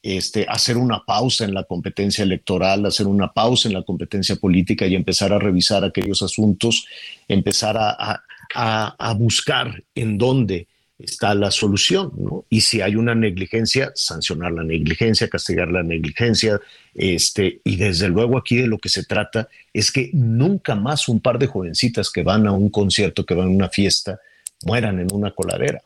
este, 0.03 0.45
hacer 0.49 0.77
una 0.77 1.03
pausa 1.05 1.45
en 1.45 1.53
la 1.53 1.63
competencia 1.63 2.23
electoral, 2.23 2.85
hacer 2.85 3.07
una 3.07 3.31
pausa 3.31 3.67
en 3.67 3.75
la 3.75 3.83
competencia 3.83 4.35
política 4.35 4.87
y 4.87 4.95
empezar 4.95 5.31
a 5.31 5.39
revisar 5.39 5.83
aquellos 5.83 6.21
asuntos, 6.23 6.85
empezar 7.27 7.77
a, 7.77 8.23
a, 8.53 9.13
buscar 9.13 9.83
en 9.95 10.17
dónde 10.17 10.67
está 10.97 11.33
la 11.33 11.49
solución, 11.49 12.11
¿no? 12.15 12.45
Y 12.49 12.61
si 12.61 12.81
hay 12.81 12.95
una 12.95 13.15
negligencia, 13.15 13.91
sancionar 13.95 14.51
la 14.51 14.63
negligencia, 14.63 15.29
castigar 15.29 15.71
la 15.71 15.81
negligencia, 15.81 16.59
este, 16.93 17.61
y 17.63 17.75
desde 17.77 18.07
luego 18.07 18.37
aquí 18.37 18.57
de 18.57 18.67
lo 18.67 18.77
que 18.77 18.89
se 18.89 19.03
trata 19.03 19.47
es 19.73 19.91
que 19.91 20.11
nunca 20.13 20.75
más 20.75 21.09
un 21.09 21.19
par 21.19 21.39
de 21.39 21.47
jovencitas 21.47 22.11
que 22.11 22.23
van 22.23 22.45
a 22.45 22.51
un 22.51 22.69
concierto, 22.69 23.25
que 23.25 23.33
van 23.33 23.47
a 23.47 23.51
una 23.51 23.69
fiesta, 23.69 24.19
mueran 24.63 24.99
en 24.99 25.11
una 25.11 25.31
coladera. 25.31 25.81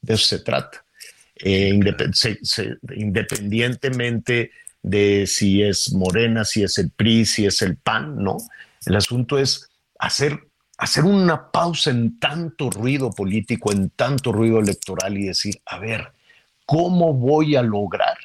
De 0.00 0.14
eso 0.14 0.24
se 0.24 0.38
trata. 0.38 0.85
Eh, 1.36 1.68
independ 1.68 2.14
se, 2.14 2.38
se, 2.42 2.76
independientemente 2.94 4.50
de 4.82 5.26
si 5.26 5.62
es 5.62 5.92
Morena, 5.92 6.44
si 6.44 6.62
es 6.62 6.78
el 6.78 6.90
PRI, 6.90 7.26
si 7.26 7.44
es 7.44 7.60
el 7.62 7.76
PAN, 7.76 8.22
no. 8.22 8.36
El 8.86 8.96
asunto 8.96 9.36
es 9.36 9.68
hacer, 9.98 10.38
hacer 10.78 11.04
una 11.04 11.50
pausa 11.50 11.90
en 11.90 12.18
tanto 12.18 12.70
ruido 12.70 13.10
político, 13.10 13.72
en 13.72 13.90
tanto 13.90 14.32
ruido 14.32 14.60
electoral 14.60 15.18
y 15.18 15.24
decir, 15.24 15.60
a 15.66 15.78
ver, 15.78 16.12
¿cómo 16.64 17.12
voy 17.12 17.56
a 17.56 17.62
lograr 17.62 18.16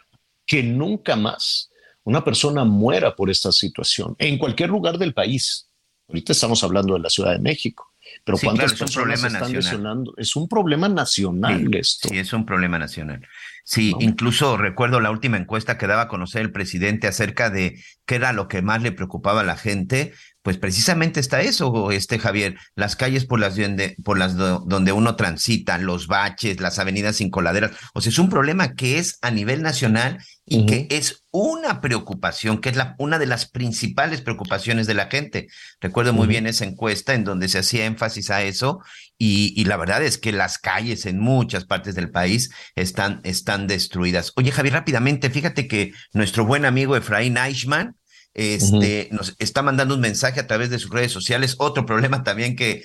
que 0.45 0.61
nunca 0.61 1.15
más 1.15 1.71
una 2.03 2.23
persona 2.23 2.63
muera 2.63 3.15
por 3.15 3.29
esta 3.29 3.51
situación 3.51 4.15
en 4.19 4.37
cualquier 4.37 4.69
lugar 4.69 4.97
del 4.97 5.13
país? 5.13 5.67
Ahorita 6.07 6.33
estamos 6.33 6.63
hablando 6.63 6.93
de 6.93 6.99
la 6.99 7.09
Ciudad 7.09 7.31
de 7.31 7.39
México. 7.39 7.90
Pero 8.23 8.37
¿cuántas 8.37 8.73
personas 8.73 9.23
están 9.23 9.51
lesionando? 9.51 10.13
Es 10.17 10.35
un 10.35 10.47
problema 10.47 10.87
nacional 10.87 11.73
esto. 11.75 12.09
Sí, 12.09 12.19
es 12.19 12.33
un 12.33 12.45
problema 12.45 12.77
nacional. 12.77 13.27
Sí, 13.63 13.95
incluso 13.99 14.57
recuerdo 14.57 14.99
la 14.99 15.11
última 15.11 15.37
encuesta 15.37 15.77
que 15.77 15.87
daba 15.87 16.03
a 16.03 16.07
conocer 16.07 16.41
el 16.41 16.51
presidente 16.51 17.07
acerca 17.07 17.49
de 17.49 17.81
qué 18.05 18.15
era 18.15 18.33
lo 18.33 18.47
que 18.47 18.61
más 18.61 18.81
le 18.81 18.91
preocupaba 18.91 19.41
a 19.41 19.45
la 19.45 19.55
gente 19.55 20.13
pues 20.41 20.57
precisamente 20.57 21.19
está 21.19 21.41
eso, 21.41 21.91
este 21.91 22.17
Javier, 22.17 22.57
las 22.75 22.95
calles 22.95 23.25
por 23.25 23.39
las 23.39 23.55
donde, 23.55 23.95
por 24.03 24.17
las 24.17 24.35
donde 24.35 24.91
uno 24.91 25.15
transita, 25.15 25.77
los 25.77 26.07
baches, 26.07 26.59
las 26.59 26.79
avenidas 26.79 27.17
sin 27.17 27.29
coladeras. 27.29 27.71
O 27.93 28.01
sea, 28.01 28.09
es 28.09 28.19
un 28.19 28.29
problema 28.29 28.73
que 28.73 28.97
es 28.97 29.19
a 29.21 29.29
nivel 29.29 29.61
nacional 29.61 30.17
y 30.45 30.65
que 30.65 30.87
es 30.89 31.23
una 31.31 31.79
preocupación, 31.79 32.59
que 32.59 32.69
es 32.69 32.75
la, 32.75 32.95
una 32.97 33.19
de 33.19 33.25
las 33.25 33.49
principales 33.49 34.21
preocupaciones 34.21 34.87
de 34.87 34.95
la 34.95 35.07
gente. 35.07 35.47
Recuerdo 35.79 36.11
muy 36.11 36.27
bien 36.27 36.47
esa 36.47 36.65
encuesta 36.65 37.13
en 37.13 37.23
donde 37.23 37.47
se 37.47 37.59
hacía 37.59 37.85
énfasis 37.85 38.31
a 38.31 38.41
eso 38.41 38.79
y, 39.17 39.53
y, 39.55 39.65
la 39.65 39.77
verdad 39.77 40.03
es 40.03 40.17
que 40.17 40.31
las 40.31 40.57
calles 40.57 41.05
en 41.05 41.19
muchas 41.19 41.65
partes 41.65 41.93
del 41.93 42.09
país 42.09 42.51
están, 42.75 43.21
están 43.23 43.67
destruidas. 43.67 44.33
Oye, 44.35 44.51
Javier, 44.51 44.73
rápidamente, 44.73 45.29
fíjate 45.29 45.67
que 45.67 45.93
nuestro 46.11 46.45
buen 46.45 46.65
amigo 46.65 46.97
Efraín 46.97 47.37
Eichmann, 47.37 47.95
este, 48.33 49.09
nos 49.11 49.35
está 49.39 49.61
mandando 49.61 49.95
un 49.95 50.01
mensaje 50.01 50.39
a 50.39 50.47
través 50.47 50.69
de 50.69 50.79
sus 50.79 50.91
redes 50.91 51.11
sociales. 51.11 51.55
Otro 51.57 51.85
problema 51.85 52.23
también 52.23 52.55
que 52.55 52.83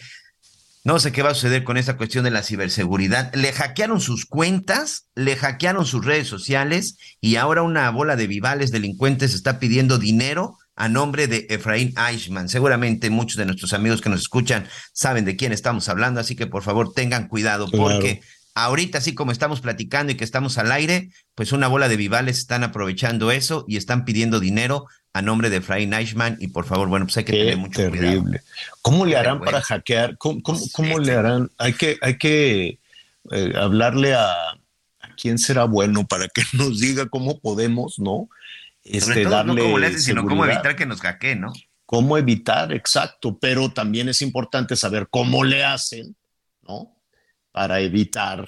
no 0.86 1.00
sé 1.00 1.10
qué 1.10 1.22
va 1.22 1.30
a 1.30 1.34
suceder 1.34 1.64
con 1.64 1.76
esta 1.76 1.96
cuestión 1.96 2.22
de 2.22 2.30
la 2.30 2.44
ciberseguridad. 2.44 3.34
Le 3.34 3.52
hackearon 3.52 4.00
sus 4.00 4.24
cuentas, 4.24 5.08
le 5.16 5.34
hackearon 5.34 5.84
sus 5.84 6.04
redes 6.04 6.28
sociales 6.28 6.96
y 7.20 7.34
ahora 7.34 7.62
una 7.62 7.90
bola 7.90 8.14
de 8.14 8.28
vivales 8.28 8.70
delincuentes 8.70 9.34
está 9.34 9.58
pidiendo 9.58 9.98
dinero 9.98 10.56
a 10.76 10.88
nombre 10.88 11.26
de 11.26 11.46
Efraín 11.50 11.92
Eichmann. 11.98 12.48
Seguramente 12.48 13.10
muchos 13.10 13.36
de 13.36 13.46
nuestros 13.46 13.72
amigos 13.72 14.00
que 14.00 14.10
nos 14.10 14.20
escuchan 14.20 14.68
saben 14.92 15.24
de 15.24 15.34
quién 15.34 15.50
estamos 15.50 15.88
hablando, 15.88 16.20
así 16.20 16.36
que 16.36 16.46
por 16.46 16.62
favor 16.62 16.92
tengan 16.92 17.26
cuidado 17.26 17.68
porque 17.68 18.20
ahorita 18.54 18.98
así 18.98 19.12
como 19.12 19.32
estamos 19.32 19.60
platicando 19.60 20.12
y 20.12 20.14
que 20.14 20.22
estamos 20.22 20.56
al 20.56 20.70
aire, 20.70 21.10
pues 21.34 21.50
una 21.50 21.66
bola 21.66 21.88
de 21.88 21.96
vivales 21.96 22.38
están 22.38 22.62
aprovechando 22.62 23.32
eso 23.32 23.64
y 23.66 23.76
están 23.76 24.04
pidiendo 24.04 24.38
dinero 24.38 24.86
a 25.16 25.22
nombre 25.22 25.48
de 25.48 25.62
Fray 25.62 25.90
Eichmann 25.90 26.36
y 26.40 26.48
por 26.48 26.66
favor, 26.66 26.88
bueno, 26.88 27.06
pues 27.06 27.16
hay 27.16 27.24
que 27.24 27.32
tener 27.32 27.56
mucho 27.56 27.80
terrible. 27.80 28.20
cuidado. 28.20 28.44
¿Cómo 28.82 29.06
le 29.06 29.16
harán 29.16 29.40
para 29.40 29.62
hackear? 29.62 30.18
¿Cómo, 30.18 30.42
cómo, 30.42 30.98
le 30.98 31.12
harán? 31.12 31.50
Hay 31.56 31.72
que, 31.72 31.96
hay 32.02 32.18
que 32.18 32.78
eh, 33.30 33.52
hablarle 33.56 34.12
a, 34.12 34.30
a, 34.30 35.14
quién 35.16 35.38
será 35.38 35.64
bueno 35.64 36.06
para 36.06 36.28
que 36.28 36.42
nos 36.52 36.80
diga 36.80 37.06
cómo 37.06 37.40
podemos, 37.40 37.98
¿no? 37.98 38.28
Este, 38.84 39.24
darle 39.24 39.54
no 39.54 39.62
cómo 39.62 39.78
le 39.78 39.86
hacen, 39.86 40.02
sino 40.02 40.22
cómo 40.26 40.44
evitar 40.44 40.76
que 40.76 40.84
nos 40.84 41.00
hackeen, 41.00 41.40
¿no? 41.40 41.52
Cómo 41.86 42.18
evitar, 42.18 42.74
exacto, 42.74 43.38
pero 43.38 43.72
también 43.72 44.10
es 44.10 44.20
importante 44.20 44.76
saber 44.76 45.08
cómo 45.08 45.44
le 45.44 45.64
hacen, 45.64 46.14
¿no? 46.60 46.94
Para 47.52 47.80
evitar 47.80 48.46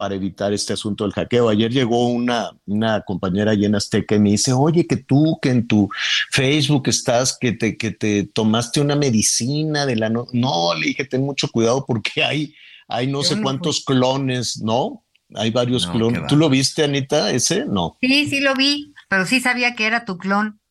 para 0.00 0.14
evitar 0.14 0.50
este 0.54 0.72
asunto 0.72 1.04
del 1.04 1.12
hackeo. 1.12 1.50
Ayer 1.50 1.70
llegó 1.70 2.08
una, 2.08 2.52
una 2.64 3.02
compañera 3.02 3.50
allí 3.50 3.66
en 3.66 3.74
Azteca 3.74 4.14
y 4.14 4.18
me 4.18 4.30
dice, 4.30 4.50
oye, 4.50 4.86
que 4.86 4.96
tú, 4.96 5.38
que 5.42 5.50
en 5.50 5.68
tu 5.68 5.90
Facebook 6.30 6.84
estás, 6.86 7.36
que 7.38 7.52
te, 7.52 7.76
que 7.76 7.90
te 7.90 8.24
tomaste 8.24 8.80
una 8.80 8.96
medicina 8.96 9.84
de 9.84 9.96
la... 9.96 10.08
No, 10.08 10.26
no 10.32 10.74
le 10.74 10.86
dije, 10.86 11.04
ten 11.04 11.20
mucho 11.20 11.48
cuidado 11.48 11.84
porque 11.86 12.24
hay, 12.24 12.54
hay 12.88 13.08
no 13.08 13.22
sé 13.22 13.42
cuántos 13.42 13.84
clones, 13.84 14.62
¿no? 14.62 15.04
Hay 15.34 15.50
varios 15.50 15.86
clones. 15.86 16.26
¿Tú 16.28 16.36
lo 16.38 16.48
viste, 16.48 16.82
Anita, 16.82 17.30
ese? 17.30 17.66
No. 17.66 17.98
Sí, 18.00 18.26
sí 18.26 18.40
lo 18.40 18.54
vi, 18.54 18.94
pero 19.10 19.26
sí 19.26 19.38
sabía 19.38 19.74
que 19.74 19.84
era 19.84 20.06
tu 20.06 20.16
clon. 20.16 20.62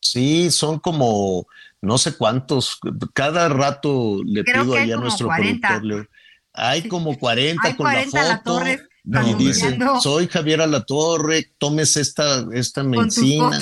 Sí, 0.00 0.50
son 0.50 0.78
como 0.78 1.46
no 1.80 1.96
sé 1.96 2.18
cuántos. 2.18 2.78
Cada 3.14 3.48
rato 3.48 4.20
le 4.26 4.44
pido 4.44 4.74
ahí 4.74 4.92
a 4.92 4.98
nuestro 4.98 5.28
productor. 5.28 6.10
Hay 6.54 6.88
como 6.88 7.18
40 7.18 7.76
con 7.76 7.92
la 7.92 8.04
foto. 8.44 8.62
y 9.26 9.34
dicen, 9.34 9.78
soy 10.00 10.28
Javier 10.28 10.62
Alatorre, 10.62 11.52
tomes 11.58 11.96
esta, 11.96 12.46
esta 12.52 12.82
medicina. 12.84 13.60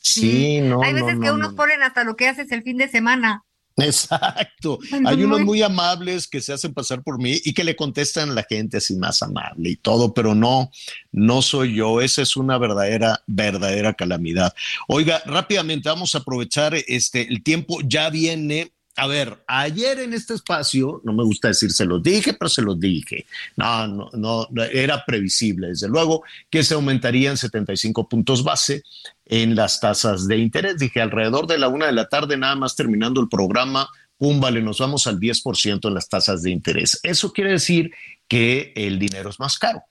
Sí, 0.00 0.60
no. 0.60 0.82
Hay 0.82 0.92
veces 0.92 1.18
que 1.20 1.30
unos 1.30 1.54
ponen 1.54 1.82
hasta 1.82 2.04
lo 2.04 2.14
que 2.14 2.28
haces 2.28 2.52
el 2.52 2.62
fin 2.62 2.76
de 2.76 2.88
semana. 2.88 3.42
Exacto. 3.76 4.78
Hay 5.06 5.22
unos 5.24 5.40
muy 5.40 5.62
amables 5.62 6.28
que 6.28 6.40
se 6.40 6.52
hacen 6.52 6.74
pasar 6.74 7.02
por 7.02 7.18
mí 7.18 7.40
y 7.44 7.54
que 7.54 7.64
le 7.64 7.74
contestan 7.74 8.30
a 8.30 8.34
la 8.34 8.46
gente 8.48 8.76
así 8.76 8.96
más 8.96 9.22
amable 9.22 9.70
y 9.70 9.76
todo, 9.76 10.14
pero 10.14 10.34
no, 10.34 10.70
no 11.10 11.42
soy 11.42 11.74
yo. 11.74 12.00
Esa 12.00 12.22
es 12.22 12.36
una 12.36 12.58
verdadera, 12.58 13.22
verdadera 13.26 13.94
calamidad. 13.94 14.54
Oiga, 14.88 15.22
rápidamente 15.26 15.88
vamos 15.88 16.14
a 16.14 16.18
aprovechar 16.18 16.74
este 16.86 17.22
el 17.22 17.42
tiempo. 17.42 17.78
Ya 17.84 18.10
viene 18.10 18.73
a 18.96 19.06
ver, 19.08 19.42
ayer 19.48 19.98
en 20.00 20.14
este 20.14 20.34
espacio, 20.34 21.00
no 21.04 21.12
me 21.12 21.24
gusta 21.24 21.48
decir 21.48 21.72
se 21.72 21.84
los 21.84 22.02
dije, 22.02 22.34
pero 22.34 22.48
se 22.48 22.62
los 22.62 22.78
dije. 22.78 23.26
No, 23.56 23.88
no, 23.88 24.10
no, 24.12 24.62
era 24.62 25.04
previsible, 25.04 25.68
desde 25.68 25.88
luego, 25.88 26.22
que 26.48 26.62
se 26.62 26.74
aumentarían 26.74 27.36
75 27.36 28.08
puntos 28.08 28.44
base 28.44 28.84
en 29.26 29.56
las 29.56 29.80
tasas 29.80 30.28
de 30.28 30.38
interés. 30.38 30.78
Dije, 30.78 31.00
alrededor 31.00 31.46
de 31.46 31.58
la 31.58 31.68
una 31.68 31.86
de 31.86 31.92
la 31.92 32.08
tarde, 32.08 32.36
nada 32.36 32.54
más 32.54 32.76
terminando 32.76 33.20
el 33.20 33.28
programa, 33.28 33.88
pum, 34.16 34.40
vale, 34.40 34.62
nos 34.62 34.78
vamos 34.78 35.06
al 35.08 35.18
10% 35.18 35.88
en 35.88 35.94
las 35.94 36.08
tasas 36.08 36.42
de 36.42 36.50
interés. 36.50 37.00
Eso 37.02 37.32
quiere 37.32 37.50
decir 37.50 37.92
que 38.28 38.72
el 38.76 38.98
dinero 38.98 39.30
es 39.30 39.40
más 39.40 39.58
caro. 39.58 39.82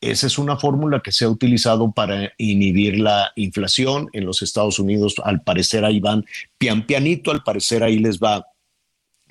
Esa 0.00 0.26
es 0.28 0.38
una 0.38 0.56
fórmula 0.56 1.00
que 1.00 1.12
se 1.12 1.24
ha 1.24 1.28
utilizado 1.28 1.90
para 1.92 2.32
inhibir 2.38 3.00
la 3.00 3.32
inflación 3.36 4.08
en 4.12 4.26
los 4.26 4.42
Estados 4.42 4.78
Unidos. 4.78 5.16
Al 5.24 5.42
parecer 5.42 5.84
ahí 5.84 5.98
van 5.98 6.24
pian 6.56 6.86
pianito, 6.86 7.30
al 7.30 7.42
parecer 7.42 7.82
ahí 7.82 7.98
les 7.98 8.18
va 8.18 8.46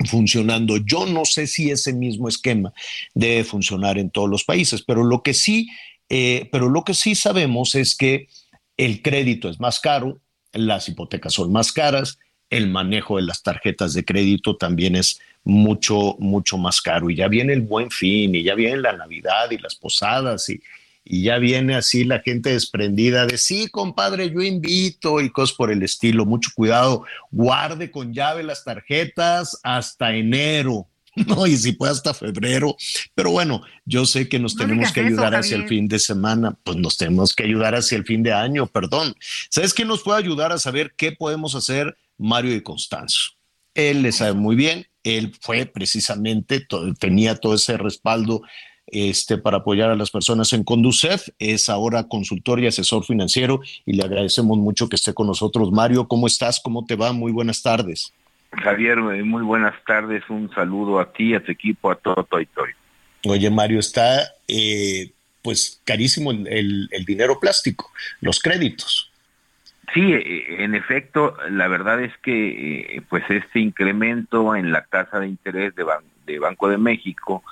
funcionando. 0.06 0.76
Yo 0.76 1.06
no 1.06 1.24
sé 1.24 1.46
si 1.46 1.70
ese 1.70 1.92
mismo 1.92 2.28
esquema 2.28 2.72
debe 3.14 3.44
funcionar 3.44 3.98
en 3.98 4.10
todos 4.10 4.28
los 4.28 4.44
países, 4.44 4.82
pero 4.82 5.04
lo 5.04 5.22
que 5.22 5.34
sí, 5.34 5.68
eh, 6.08 6.48
pero 6.52 6.68
lo 6.68 6.84
que 6.84 6.94
sí 6.94 7.14
sabemos 7.14 7.74
es 7.74 7.96
que 7.96 8.28
el 8.76 9.02
crédito 9.02 9.48
es 9.48 9.60
más 9.60 9.80
caro, 9.80 10.20
las 10.52 10.88
hipotecas 10.88 11.34
son 11.34 11.50
más 11.52 11.72
caras, 11.72 12.18
el 12.50 12.68
manejo 12.68 13.16
de 13.16 13.22
las 13.22 13.42
tarjetas 13.42 13.92
de 13.92 14.04
crédito 14.04 14.56
también 14.56 14.96
es 14.96 15.20
mucho, 15.44 16.16
mucho 16.18 16.58
más 16.58 16.80
caro. 16.80 17.10
Y 17.10 17.16
ya 17.16 17.28
viene 17.28 17.52
el 17.52 17.62
buen 17.62 17.90
fin, 17.90 18.34
y 18.34 18.42
ya 18.42 18.54
viene 18.54 18.78
la 18.78 18.92
Navidad 18.92 19.50
y 19.50 19.58
las 19.58 19.74
posadas, 19.74 20.48
y, 20.48 20.60
y 21.04 21.22
ya 21.22 21.38
viene 21.38 21.74
así 21.74 22.04
la 22.04 22.20
gente 22.20 22.50
desprendida 22.50 23.26
de 23.26 23.38
sí, 23.38 23.68
compadre, 23.68 24.30
yo 24.30 24.42
invito 24.42 25.20
y 25.20 25.30
cosas 25.30 25.56
por 25.56 25.70
el 25.70 25.82
estilo. 25.82 26.26
Mucho 26.26 26.50
cuidado, 26.54 27.04
guarde 27.30 27.90
con 27.90 28.12
llave 28.12 28.42
las 28.42 28.62
tarjetas 28.64 29.58
hasta 29.62 30.14
enero. 30.14 30.86
No, 31.26 31.46
y 31.46 31.56
si 31.56 31.72
puede 31.72 31.92
hasta 31.92 32.14
febrero. 32.14 32.76
Pero 33.14 33.30
bueno, 33.30 33.62
yo 33.84 34.06
sé 34.06 34.28
que 34.28 34.38
nos 34.38 34.56
tenemos 34.56 34.92
que 34.92 35.00
ayudar 35.00 35.34
hacia 35.34 35.56
el 35.56 35.66
fin 35.66 35.88
de 35.88 35.98
semana, 35.98 36.56
pues 36.62 36.76
nos 36.76 36.96
tenemos 36.96 37.34
que 37.34 37.44
ayudar 37.44 37.74
hacia 37.74 37.98
el 37.98 38.04
fin 38.04 38.22
de 38.22 38.32
año, 38.32 38.66
perdón. 38.66 39.16
¿Sabes 39.50 39.74
qué 39.74 39.84
nos 39.84 40.02
puede 40.02 40.18
ayudar 40.18 40.52
a 40.52 40.58
saber 40.58 40.94
qué 40.96 41.12
podemos 41.12 41.54
hacer 41.54 41.96
Mario 42.18 42.54
y 42.54 42.62
Constanzo? 42.62 43.32
Él 43.74 44.02
le 44.02 44.12
sabe 44.12 44.34
muy 44.34 44.56
bien, 44.56 44.86
él 45.04 45.32
fue 45.40 45.66
precisamente, 45.66 46.66
tenía 46.98 47.36
todo 47.36 47.54
ese 47.54 47.76
respaldo 47.76 48.42
este, 48.86 49.36
para 49.36 49.58
apoyar 49.58 49.90
a 49.90 49.96
las 49.96 50.10
personas 50.10 50.52
en 50.52 50.64
Conducef, 50.64 51.28
es 51.38 51.68
ahora 51.68 52.08
consultor 52.08 52.60
y 52.60 52.66
asesor 52.66 53.04
financiero 53.04 53.60
y 53.84 53.94
le 53.94 54.02
agradecemos 54.02 54.56
mucho 54.56 54.88
que 54.88 54.96
esté 54.96 55.12
con 55.12 55.26
nosotros. 55.26 55.70
Mario, 55.72 56.08
¿cómo 56.08 56.26
estás? 56.26 56.60
¿Cómo 56.60 56.86
te 56.86 56.96
va? 56.96 57.12
Muy 57.12 57.32
buenas 57.32 57.62
tardes. 57.62 58.12
Javier, 58.52 58.98
eh, 58.98 59.22
muy 59.22 59.42
buenas 59.42 59.74
tardes, 59.86 60.22
un 60.30 60.50
saludo 60.54 60.98
a 61.00 61.12
ti, 61.12 61.34
a 61.34 61.44
tu 61.44 61.52
equipo, 61.52 61.90
a 61.90 61.96
todo 61.96 62.24
tu 62.24 62.36
auditorio. 62.36 62.74
Oye, 63.26 63.50
Mario, 63.50 63.78
está 63.78 64.32
eh, 64.46 65.12
pues 65.42 65.82
carísimo 65.84 66.30
el 66.30 67.04
dinero 67.06 67.38
plástico, 67.38 67.90
los 68.20 68.40
créditos. 68.40 69.07
Sí, 69.94 70.12
e, 70.12 70.64
en 70.64 70.74
efecto, 70.74 71.34
la 71.50 71.68
verdad 71.68 72.02
es 72.02 72.16
que 72.18 72.96
eh, 72.96 73.02
pues 73.08 73.24
este 73.28 73.60
incremento 73.60 74.54
en 74.54 74.72
la 74.72 74.82
tasa 74.84 75.20
de 75.20 75.28
interés 75.28 75.74
de, 75.74 76.38
Banco 76.38 76.68
de 76.68 76.78
México, 76.78 77.42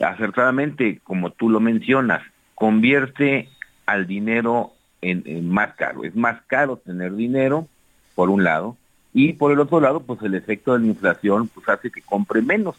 acertadamente, 0.00 1.00
como 1.02 1.30
tú 1.30 1.50
lo 1.50 1.60
mencionas, 1.60 2.22
convierte 2.54 3.48
al 3.86 4.06
dinero 4.06 4.72
en, 5.02 5.50
más 5.50 5.74
caro. 5.74 6.04
Es 6.04 6.14
más 6.14 6.40
caro 6.46 6.76
tener 6.76 7.14
dinero, 7.14 7.66
por 8.14 8.30
un 8.30 8.44
lado, 8.44 8.76
y 9.12 9.32
por 9.32 9.50
el 9.50 9.58
otro 9.58 9.80
lado, 9.80 10.00
pues 10.00 10.22
el 10.22 10.34
efecto 10.34 10.74
de 10.74 10.80
la 10.80 10.86
inflación 10.86 11.48
pues 11.48 11.68
hace 11.68 11.90
que 11.90 12.02
compre 12.02 12.42
menos. 12.42 12.76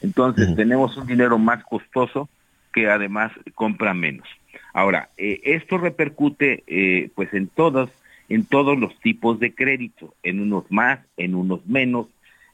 Entonces 0.00 0.54
tenemos 0.54 0.96
un 0.96 1.06
dinero 1.06 1.38
más 1.38 1.64
costoso 1.64 2.28
que 2.72 2.88
además 2.88 3.32
compra 3.54 3.94
menos. 3.94 4.28
Ahora, 4.72 5.10
eh, 5.16 5.40
esto 5.44 5.78
repercute 5.78 6.64
eh, 6.66 7.10
pues 7.14 7.32
en 7.34 7.48
todas 7.48 7.90
en 8.32 8.46
todos 8.46 8.78
los 8.78 8.98
tipos 9.00 9.38
de 9.40 9.54
crédito, 9.54 10.14
en 10.22 10.40
unos 10.40 10.64
más, 10.70 11.00
en 11.18 11.34
unos 11.34 11.66
menos. 11.66 12.06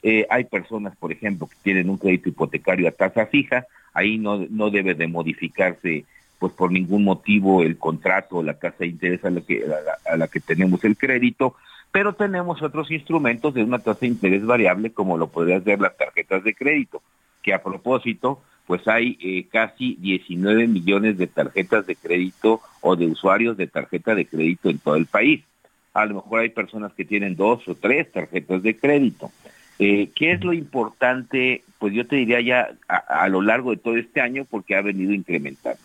Eh, 0.03 0.27
hay 0.29 0.43
personas, 0.43 0.93
por 0.97 1.13
ejemplo, 1.13 1.47
que 1.47 1.55
tienen 1.63 1.89
un 1.89 1.97
crédito 1.97 2.27
hipotecario 2.27 2.85
a 2.89 2.91
tasa 2.91 3.27
fija, 3.27 3.65
ahí 3.93 4.17
no, 4.17 4.45
no 4.49 4.71
debe 4.71 4.93
de 4.93 5.07
modificarse 5.07 6.03
pues 6.37 6.51
por 6.51 6.73
ningún 6.73 7.05
motivo 7.05 7.63
el 7.63 7.77
contrato 7.77 8.37
o 8.37 8.43
la 8.43 8.59
tasa 8.59 8.79
de 8.79 8.87
interés 8.87 9.23
a 9.23 9.29
la, 9.29 9.39
que, 9.39 9.63
a 10.05 10.17
la 10.17 10.27
que 10.27 10.41
tenemos 10.41 10.83
el 10.83 10.97
crédito, 10.97 11.55
pero 11.93 12.11
tenemos 12.11 12.61
otros 12.61 12.91
instrumentos 12.91 13.53
de 13.53 13.63
una 13.63 13.79
tasa 13.79 14.01
de 14.01 14.07
interés 14.07 14.45
variable 14.45 14.91
como 14.91 15.17
lo 15.17 15.27
podrían 15.27 15.63
ser 15.63 15.79
las 15.79 15.95
tarjetas 15.95 16.43
de 16.43 16.55
crédito, 16.55 17.01
que 17.41 17.53
a 17.53 17.63
propósito, 17.63 18.41
pues 18.67 18.85
hay 18.85 19.17
eh, 19.21 19.47
casi 19.49 19.95
19 20.01 20.67
millones 20.67 21.17
de 21.17 21.27
tarjetas 21.27 21.87
de 21.87 21.95
crédito 21.95 22.59
o 22.81 22.97
de 22.97 23.07
usuarios 23.07 23.55
de 23.55 23.67
tarjeta 23.67 24.13
de 24.13 24.25
crédito 24.25 24.69
en 24.69 24.79
todo 24.79 24.95
el 24.95 25.05
país. 25.05 25.45
A 25.93 26.05
lo 26.05 26.15
mejor 26.15 26.41
hay 26.41 26.49
personas 26.49 26.93
que 26.93 27.05
tienen 27.05 27.35
dos 27.35 27.67
o 27.67 27.75
tres 27.75 28.11
tarjetas 28.11 28.61
de 28.63 28.77
crédito. 28.77 29.31
Eh, 29.79 30.09
¿Qué 30.13 30.33
es 30.33 30.43
lo 30.43 30.53
importante? 30.53 31.63
Pues 31.79 31.93
yo 31.93 32.05
te 32.05 32.17
diría 32.17 32.41
ya 32.41 32.69
a, 32.87 33.27
lo 33.29 33.41
largo 33.41 33.71
de 33.71 33.77
todo 33.77 33.95
este 33.95 34.19
año 34.19 34.45
porque 34.49 34.75
ha 34.75 34.81
venido 34.81 35.13
incrementando. 35.13 35.79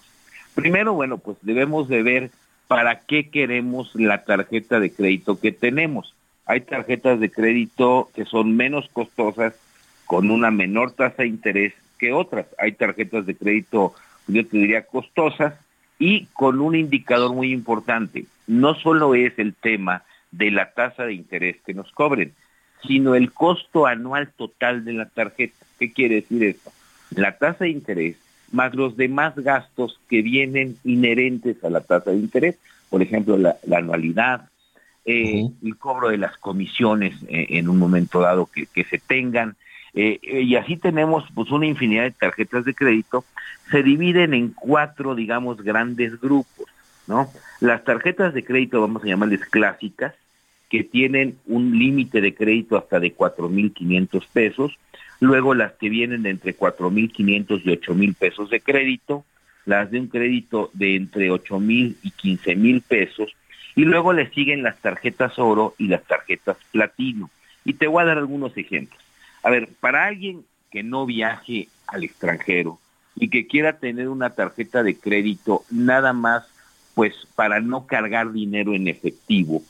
Primero, 0.55 0.95
bueno, 0.95 1.19
pues 1.19 1.37
debemos 1.43 1.89
de 1.89 2.03
ver 2.03 2.31
para 2.67 3.01
qué 3.01 3.31
queremos 3.31 3.95
la 3.95 4.25
tarjeta 4.25 4.81
de 4.81 4.93
crédito 4.93 5.39
que 5.39 5.53
tenemos. 5.53 6.15
Hay 6.47 6.63
tarjetas 6.63 7.21
de 7.21 7.31
crédito 7.31 8.11
que 8.15 8.25
son 8.25 8.57
menos 8.57 8.89
costosas, 8.93 9.55
con 10.07 10.31
una 10.31 10.51
menor 10.51 10.93
tasa 10.93 11.23
de 11.23 11.29
interés 11.29 11.73
que 11.99 12.13
otras. 12.13 12.47
Hay 12.59 12.73
tarjetas 12.73 13.27
de 13.27 13.37
crédito, 13.37 13.95
yo 14.27 14.47
te 14.47 14.59
diría, 14.59 14.87
costosas 14.87 15.55
y 15.99 16.27
con 16.33 16.61
un 16.61 16.75
indicador 16.75 17.33
muy 17.33 17.53
importante. 17.53 18.27
No 18.47 18.75
solo 18.75 19.15
es 19.15 19.39
el 19.39 19.55
tema 19.55 20.03
de 20.31 20.51
la 20.51 20.73
tasa 20.73 21.05
de 21.05 21.15
interés 21.15 21.57
que 21.65 21.75
nos 21.75 21.91
cobren, 21.93 22.33
sino 22.87 23.15
el 23.15 23.33
costo 23.33 23.87
anual 23.87 24.33
total 24.37 24.85
de 24.85 24.93
la 24.93 25.07
tarjeta. 25.07 25.65
¿Qué 25.79 25.93
quiere 25.93 26.17
decir 26.17 26.43
esto? 26.45 26.73
La 27.11 27.39
tasa 27.39 27.65
de 27.65 27.71
interés 27.71 28.17
más 28.55 28.75
los 28.75 28.97
demás 28.97 29.35
gastos 29.37 30.01
que 30.09 30.23
vienen 30.23 30.77
inherentes 30.85 31.63
a 31.65 31.71
la 31.71 31.81
tasa 31.81 32.13
de 32.13 32.19
interés, 32.19 32.57
por 32.89 33.03
ejemplo, 33.03 33.37
la, 33.37 33.57
anualidad, 33.77 34.49
eh, 35.05 35.49
el 35.63 35.77
cobro 35.77 36.09
de 36.09 36.19
las 36.19 36.37
comisiones 36.39 37.15
eh, 37.29 37.47
en 37.51 37.69
un 37.69 37.79
momento 37.79 38.21
dado 38.21 38.47
que, 38.47 38.85
se 38.85 38.99
tengan, 38.99 39.57
eh, 39.93 40.19
y 40.23 40.55
así 40.57 40.77
tenemos 40.77 41.25
pues 41.35 41.51
una 41.51 41.67
infinidad 41.67 42.05
de 42.05 42.13
tarjetas 42.13 42.65
de 42.65 42.75
crédito, 42.75 43.25
se 43.71 43.83
dividen 43.83 44.35
en 44.35 44.51
cuatro, 44.51 45.15
digamos, 45.15 45.61
grandes 45.63 46.21
grupos, 46.21 46.67
¿no? 47.07 47.31
Las 47.61 47.85
tarjetas 47.85 48.35
de 48.35 48.45
crédito, 48.45 48.81
vamos 48.81 49.03
a 49.03 49.07
llamarles 49.07 49.45
clásicas, 49.47 50.15
que 50.69 50.83
tienen 50.83 51.39
un 51.47 51.79
límite 51.79 52.21
de 52.21 52.35
crédito 52.35 52.77
hasta 52.77 52.99
de 52.99 53.15
4.500 53.15 54.27
pesos, 54.33 54.79
luego 55.21 55.55
las 55.55 55.73
que 55.75 55.89
vienen 55.89 56.23
de 56.23 56.31
entre 56.31 56.57
4.500 56.57 57.63
y 57.65 57.69
8.000 57.69 58.17
pesos 58.17 58.51
de 58.51 58.61
crédito, 58.61 59.25
las 59.67 59.91
de 59.91 60.01
un 60.01 60.09
crédito 60.09 60.71
de 60.73 60.97
entre 60.97 61.31
8.000 61.31 61.97
y 62.03 62.11
15.000 62.11 62.83
pesos, 62.83 63.35
y 63.77 63.85
luego 63.85 64.13
le 64.13 64.31
siguen 64.31 64.63
las 64.63 64.79
tarjetas 64.79 65.39
oro 65.39 65.75
y 65.79 65.89
las 65.89 66.05
tarjetas 66.05 66.57
platino. 66.73 67.31
Y 67.65 67.75
te 67.75 67.87
voy 67.87 68.03
a 68.03 68.07
dar 68.07 68.19
algunos 68.19 68.57
ejemplos. 68.57 69.03
A 69.43 69.51
ver, 69.51 69.69
para 69.81 70.07
alguien 70.07 70.45
que 70.71 70.83
no 70.83 71.07
viaje 71.07 71.69
al 71.87 72.05
extranjero 72.05 72.79
y 73.17 73.29
que 73.29 73.47
quiera 73.47 73.79
tener 73.79 74.09
una 74.09 74.31
tarjeta 74.31 74.83
de 74.83 74.97
crédito 74.97 75.65
nada 75.71 76.13
más, 76.13 76.47
pues 76.95 77.15
para 77.35 77.61
no 77.61 77.87
cargar 77.87 78.33
dinero 78.33 78.75
en 78.75 78.89
efectivo, 78.89 79.63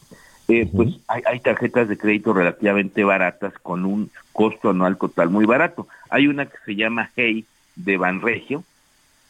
eh, 0.47 0.68
pues 0.70 0.91
hay, 1.09 1.41
tarjetas 1.41 1.89
de 1.89 1.97
crédito 1.97 2.35
relativamente 2.35 3.03
baratas 3.03 3.55
con 3.62 3.87
un 3.87 4.11
costo 4.33 4.70
anual 4.70 4.99
total 4.99 5.31
muy 5.31 5.47
barato. 5.47 5.89
Hay 6.11 6.27
una 6.27 6.47
que 6.47 6.59
se 6.66 6.77
llama 6.77 7.11
Hey 7.16 7.47
de 7.77 7.97
Banregio, 7.97 8.62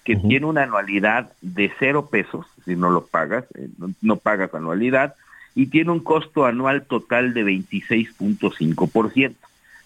que 0.02 0.16
tiene 0.16 0.46
una 0.46 0.64
anualidad 0.64 1.30
de 1.40 1.72
cero 1.78 2.08
pesos, 2.10 2.46
si 2.64 2.74
no 2.74 2.90
lo 2.90 3.06
pagas, 3.06 3.44
eh, 3.54 3.68
no, 4.02 4.16
pagas 4.16 4.52
anualidad, 4.54 5.14
y 5.54 5.66
tiene 5.66 5.92
un 5.92 6.00
costo 6.00 6.46
anual 6.46 6.82
total 6.82 7.32
de 7.32 7.44
26.5%. 7.44 9.34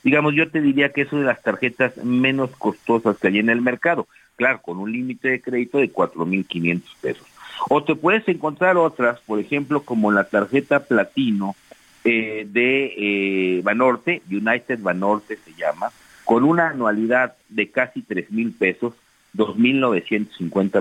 Digamos, 0.02 0.34
yo 0.34 0.50
te 0.50 0.62
diría 0.62 0.92
que 0.92 1.02
es 1.02 1.12
una 1.12 1.22
de 1.22 1.26
las 1.26 1.42
tarjetas 1.42 1.96
menos 1.98 2.50
costosas 2.56 3.18
que 3.18 3.28
hay 3.28 3.38
en 3.38 3.50
el 3.50 3.60
mercado, 3.60 4.08
claro, 4.36 4.62
con 4.62 4.78
un 4.78 4.90
límite 4.90 5.28
de 5.28 5.42
crédito 5.42 5.78
de 5.78 5.92
4.500 5.92 6.82
pesos. 7.02 7.26
O 7.68 7.82
te 7.82 7.94
puedes 7.94 8.26
encontrar 8.28 8.76
otras, 8.76 9.20
por 9.20 9.40
ejemplo, 9.40 9.82
como 9.82 10.12
la 10.12 10.24
tarjeta 10.24 10.80
platino 10.80 11.56
eh, 12.04 12.46
de 12.48 12.94
eh, 12.96 13.60
Banorte, 13.62 14.22
United 14.30 14.80
Banorte 14.80 15.36
se 15.36 15.52
llama, 15.54 15.90
con 16.24 16.44
una 16.44 16.70
anualidad 16.70 17.34
de 17.48 17.70
casi 17.70 18.02
tres 18.02 18.30
mil 18.30 18.52
pesos, 18.52 18.94
dos 19.32 19.56
mil 19.56 19.80
novecientos 19.80 20.36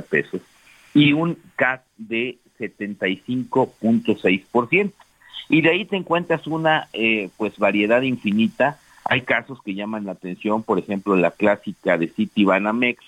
pesos, 0.10 0.42
y 0.94 1.14
un 1.14 1.38
CAT 1.56 1.82
de 1.98 2.38
75.6%. 2.60 4.92
Y 5.50 5.62
de 5.62 5.70
ahí 5.70 5.86
te 5.86 5.96
encuentras 5.96 6.46
una 6.48 6.90
eh, 6.94 7.30
pues 7.38 7.58
variedad 7.58 8.02
infinita. 8.02 8.80
Hay 9.06 9.22
casos 9.22 9.62
que 9.64 9.76
llaman 9.76 10.06
la 10.06 10.14
atención, 10.14 10.64
por 10.64 10.80
ejemplo, 10.80 11.16
la 11.16 11.30
clásica 11.32 11.98
de 11.98 12.10
City 12.10 12.44
Banamex, 12.44 13.02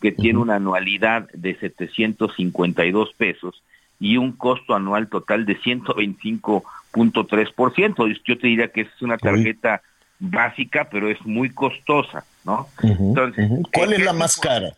que 0.00 0.12
tiene 0.12 0.38
una 0.38 0.54
anualidad 0.56 1.28
de 1.32 1.54
752 1.56 3.12
pesos 3.14 3.62
y 3.98 4.16
un 4.16 4.32
costo 4.32 4.74
anual 4.74 5.08
total 5.08 5.44
de 5.44 5.60
125.3%. 5.60 8.20
Yo 8.24 8.38
te 8.38 8.46
diría 8.46 8.68
que 8.68 8.80
es 8.82 9.02
una 9.02 9.18
tarjeta 9.18 9.82
básica, 10.18 10.88
pero 10.90 11.10
es 11.10 11.20
muy 11.26 11.50
costosa, 11.50 12.24
¿no? 12.44 12.68
Entonces, 12.82 13.50
¿cuál 13.72 13.92
es 13.92 14.02
la 14.02 14.14
más 14.14 14.38
cara? 14.38 14.72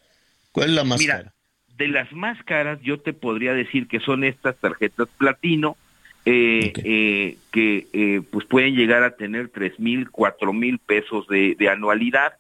¿Cuál 0.51 0.71
es 0.71 0.75
la 0.75 0.85
más 0.85 1.05
cara? 1.05 1.33
De 1.77 1.89
las 1.89 2.11
más 2.13 2.43
caras, 2.45 2.81
yo 2.83 3.01
te 3.01 3.13
podría 3.13 3.53
decir 3.55 3.89
que 3.89 4.01
son 4.01 4.25
estas 4.25 4.57
tarjetas 4.57 5.09
platino, 5.19 5.77
eh, 6.25 6.73
eh, 6.85 7.37
que 7.51 7.89
eh, 7.93 8.23
pues 8.31 8.47
pueden 8.47 8.77
llegar 8.77 9.03
a 9.03 9.17
tener 9.17 9.49
tres 9.49 9.81
mil, 9.81 10.09
cuatro 10.11 10.53
mil 10.53 10.79
pesos 10.79 11.27
de, 11.29 11.57
de 11.59 11.69
anualidad 11.69 12.35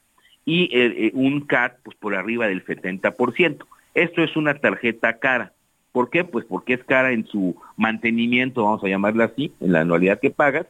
y 0.45 0.69
eh, 0.73 1.11
un 1.15 1.47
CAT 1.47 1.79
pues 1.83 1.97
por 1.97 2.15
arriba 2.15 2.47
del 2.47 2.65
70%. 2.65 3.65
Esto 3.95 4.23
es 4.23 4.37
una 4.37 4.55
tarjeta 4.55 5.19
cara. 5.19 5.53
¿Por 5.93 6.11
qué? 6.11 6.25
Pues 6.25 6.47
porque 6.47 6.75
es 6.75 6.85
cara 6.85 7.13
en 7.13 7.27
su 7.27 7.57
mantenimiento, 7.77 8.65
vamos 8.65 8.83
a 8.83 8.89
llamarla 8.89 9.25
así, 9.27 9.53
en 9.61 9.73
la 9.73 9.83
anualidad 9.83 10.21
que 10.21 10.31
pagas, 10.31 10.67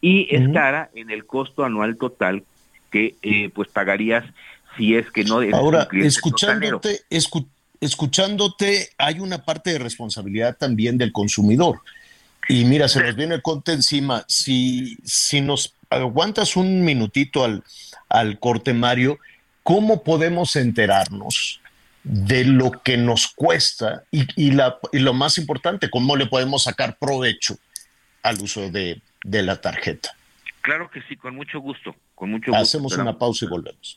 y 0.00 0.28
es 0.30 0.52
cara 0.52 0.90
en 0.94 1.10
el 1.10 1.24
costo 1.24 1.64
anual 1.64 1.96
total 1.96 2.44
que 2.90 3.16
eh, 3.22 3.50
pues 3.54 3.68
pagarías 3.68 4.24
si 4.76 4.94
es 4.94 5.10
que 5.10 5.24
no... 5.24 5.40
Ahora, 5.54 5.88
escuchándote, 5.92 7.00
escuchándote, 7.80 8.90
hay 8.98 9.20
una 9.20 9.44
parte 9.44 9.72
de 9.72 9.78
responsabilidad 9.78 10.56
también 10.58 10.98
del 10.98 11.12
consumidor. 11.12 11.80
Y 12.48 12.64
mira, 12.64 12.88
se 12.88 13.02
nos 13.02 13.16
viene 13.16 13.36
el 13.36 13.42
conte 13.42 13.72
encima. 13.72 14.24
Si, 14.28 14.98
si 15.04 15.40
nos 15.40 15.74
aguantas 15.90 16.56
un 16.56 16.84
minutito 16.84 17.44
al, 17.44 17.64
al 18.08 18.38
corte, 18.38 18.72
Mario, 18.72 19.18
¿cómo 19.62 20.02
podemos 20.02 20.56
enterarnos 20.56 21.60
de 22.04 22.44
lo 22.44 22.70
que 22.84 22.96
nos 22.96 23.26
cuesta 23.28 24.04
y, 24.12 24.52
la, 24.52 24.78
y 24.92 25.00
lo 25.00 25.12
más 25.12 25.38
importante, 25.38 25.90
cómo 25.90 26.14
le 26.16 26.26
podemos 26.26 26.62
sacar 26.62 26.98
provecho 26.98 27.58
al 28.22 28.40
uso 28.40 28.70
de, 28.70 29.02
de 29.24 29.42
la 29.42 29.60
tarjeta? 29.60 30.10
Claro 30.60 30.90
que 30.90 31.02
sí, 31.08 31.16
con 31.16 31.34
mucho 31.34 31.60
gusto. 31.60 31.94
Con 32.14 32.30
mucho 32.30 32.50
gusto. 32.50 32.62
Hacemos 32.62 32.96
una 32.96 33.18
pausa 33.18 33.44
y 33.44 33.48
volvemos. 33.48 33.96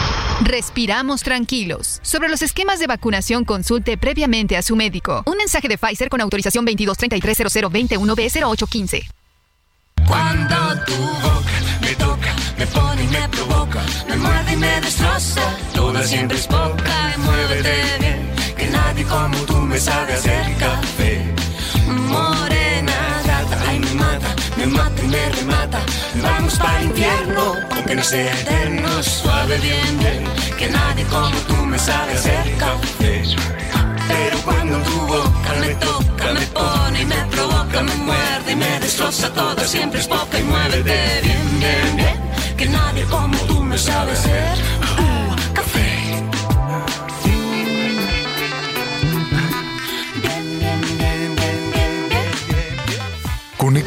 Respiramos 0.43 1.21
tranquilos. 1.21 1.99
Sobre 2.01 2.27
los 2.27 2.41
esquemas 2.41 2.79
de 2.79 2.87
vacunación, 2.87 3.45
consulte 3.45 3.95
previamente 3.97 4.57
a 4.57 4.63
su 4.63 4.75
médico. 4.75 5.21
Un 5.27 5.37
mensaje 5.37 5.67
de 5.67 5.77
Pfizer 5.77 6.09
con 6.09 6.19
autorización 6.19 6.65
22330021B0815. 6.65 9.03
Cuando 10.07 10.55
tu 10.85 10.95
boca 10.95 11.51
me 11.81 11.93
toca, 11.95 12.35
me 12.57 12.65
pone 12.67 13.03
y 13.03 13.07
me 13.07 13.27
provoca, 13.29 13.81
me 14.09 14.17
muerde 14.17 14.53
y 14.53 14.57
me 14.57 14.81
destroza, 14.81 15.41
toda 15.75 16.01
siempre 16.03 16.37
es 16.37 16.47
poca, 16.47 17.13
muévete 17.17 17.97
bien, 17.99 18.31
que 18.57 18.67
nadie 18.67 19.05
como 19.05 19.37
tú 19.45 19.57
me 19.57 19.79
sabe 19.79 20.13
hacer 20.13 20.57
café. 20.57 21.21
Morena, 21.87 23.21
gata, 23.25 23.63
ay 23.67 23.79
me 23.79 23.93
mata, 23.93 24.35
me 24.57 24.65
mata 24.65 25.03
y 25.03 25.07
me 25.07 25.29
remata, 25.29 25.85
vamos 26.15 26.57
para 26.57 26.79
el 26.79 26.85
infierno, 26.87 27.55
aunque 27.71 27.95
que 27.95 28.03
sea 28.03 28.39
eterno, 28.41 29.03
suave, 29.03 29.57
bien, 29.59 29.99
bien, 29.99 30.23
que 30.57 30.69
nadie 30.69 31.05
como 31.05 31.37
tú 31.47 31.55
me 31.65 31.79
sabe 31.79 32.13
hacer 32.13 32.57
café. 32.57 33.23
Pero 34.07 34.37
cuando 34.43 34.77
tu 34.79 34.99
boca 35.07 35.53
me 35.59 35.69
toca, 35.75 36.33
me 36.33 36.45
pone 36.47 37.01
y 37.01 37.05
me 37.05 37.25
provoca, 37.31 37.81
me 37.81 37.95
muerde 37.95 38.51
y 38.51 38.55
me 38.55 38.79
destroza 38.79 39.31
toda, 39.33 39.63
siempre 39.65 39.99
es 39.99 40.07
poca 40.07 40.39
y 40.39 40.43
muévete 40.43 41.21
bien, 41.23 41.59
bien, 41.59 41.95
bien, 41.95 42.57
que 42.57 42.65
nadie 42.67 43.03
como 43.05 43.37
tú 43.47 43.63
me 43.63 43.77
sabe 43.77 44.11
hacer 44.11 44.57
uh, 44.99 45.53
café. 45.53 46.00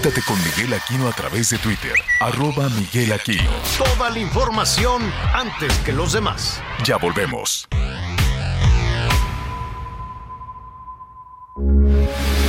Conéctate 0.05 0.27
con 0.27 0.45
Miguel 0.45 0.75
Aquino 0.75 1.09
a 1.09 1.13
través 1.13 1.49
de 1.49 1.57
Twitter, 1.57 1.95
arroba 2.21 2.69
Miguel 2.69 3.11
Aquino. 3.15 3.51
Toda 3.79 4.11
la 4.11 4.19
información 4.19 5.11
antes 5.33 5.73
que 5.79 5.93
los 5.93 6.13
demás. 6.13 6.61
Ya 6.85 6.99
volvemos. 6.99 7.67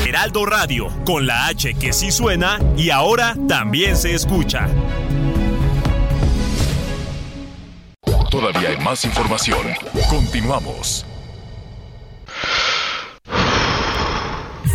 Heraldo 0.05 0.45
Radio, 0.45 0.89
con 1.05 1.25
la 1.25 1.47
H 1.47 1.75
que 1.75 1.93
sí 1.93 2.11
suena 2.11 2.59
y 2.75 2.89
ahora 2.89 3.37
también 3.47 3.95
se 3.95 4.13
escucha. 4.13 4.67
Todavía 8.29 8.67
hay 8.67 8.77
más 8.79 9.05
información. 9.05 9.65
Continuamos. 10.09 11.05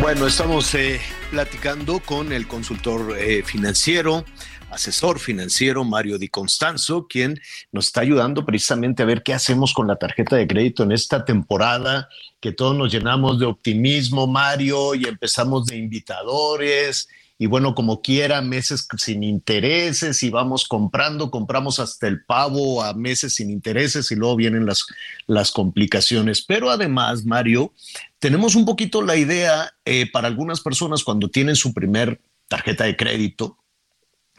Bueno, 0.00 0.26
estamos 0.26 0.74
eh, 0.74 1.00
platicando 1.30 2.00
con 2.00 2.32
el 2.32 2.46
consultor 2.46 3.16
eh, 3.18 3.42
financiero, 3.42 4.24
asesor 4.70 5.18
financiero 5.18 5.84
Mario 5.84 6.18
Di 6.18 6.28
Constanzo, 6.28 7.06
quien 7.08 7.40
nos 7.72 7.86
está 7.86 8.02
ayudando 8.02 8.44
precisamente 8.44 9.02
a 9.02 9.06
ver 9.06 9.22
qué 9.22 9.32
hacemos 9.32 9.72
con 9.72 9.86
la 9.86 9.96
tarjeta 9.96 10.36
de 10.36 10.46
crédito 10.46 10.82
en 10.82 10.92
esta 10.92 11.24
temporada, 11.24 12.08
que 12.40 12.52
todos 12.52 12.76
nos 12.76 12.92
llenamos 12.92 13.40
de 13.40 13.46
optimismo, 13.46 14.26
Mario, 14.26 14.94
y 14.94 15.06
empezamos 15.06 15.66
de 15.66 15.76
invitadores. 15.76 17.08
Y 17.38 17.46
bueno, 17.46 17.74
como 17.74 18.00
quiera, 18.00 18.40
meses 18.40 18.88
sin 18.96 19.22
intereses 19.22 20.22
y 20.22 20.30
vamos 20.30 20.66
comprando, 20.66 21.30
compramos 21.30 21.78
hasta 21.80 22.08
el 22.08 22.24
pavo 22.24 22.82
a 22.82 22.94
meses 22.94 23.34
sin 23.34 23.50
intereses 23.50 24.10
y 24.10 24.16
luego 24.16 24.36
vienen 24.36 24.64
las, 24.64 24.86
las 25.26 25.50
complicaciones. 25.50 26.42
Pero 26.42 26.70
además, 26.70 27.26
Mario, 27.26 27.74
tenemos 28.18 28.54
un 28.54 28.64
poquito 28.64 29.02
la 29.02 29.16
idea 29.16 29.74
eh, 29.84 30.10
para 30.10 30.28
algunas 30.28 30.60
personas 30.60 31.04
cuando 31.04 31.28
tienen 31.28 31.56
su 31.56 31.74
primer 31.74 32.20
tarjeta 32.48 32.84
de 32.84 32.96
crédito, 32.96 33.58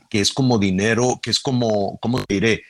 que 0.10 0.20
es 0.20 0.32
como 0.32 0.58
dinero, 0.58 1.20
que 1.22 1.30
es 1.30 1.40
como, 1.40 2.00
¿cómo 2.00 2.24
te 2.24 2.34
diré? 2.34 2.64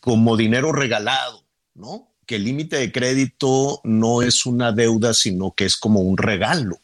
Como 0.00 0.36
dinero 0.36 0.72
regalado, 0.72 1.44
¿no? 1.74 2.08
Que 2.26 2.36
el 2.36 2.44
límite 2.44 2.76
de 2.76 2.92
crédito 2.92 3.80
no 3.84 4.20
es 4.20 4.44
una 4.44 4.72
deuda, 4.72 5.14
sino 5.14 5.52
que 5.52 5.64
es 5.64 5.76
como 5.78 6.00
un 6.00 6.18
regalo. 6.18 6.81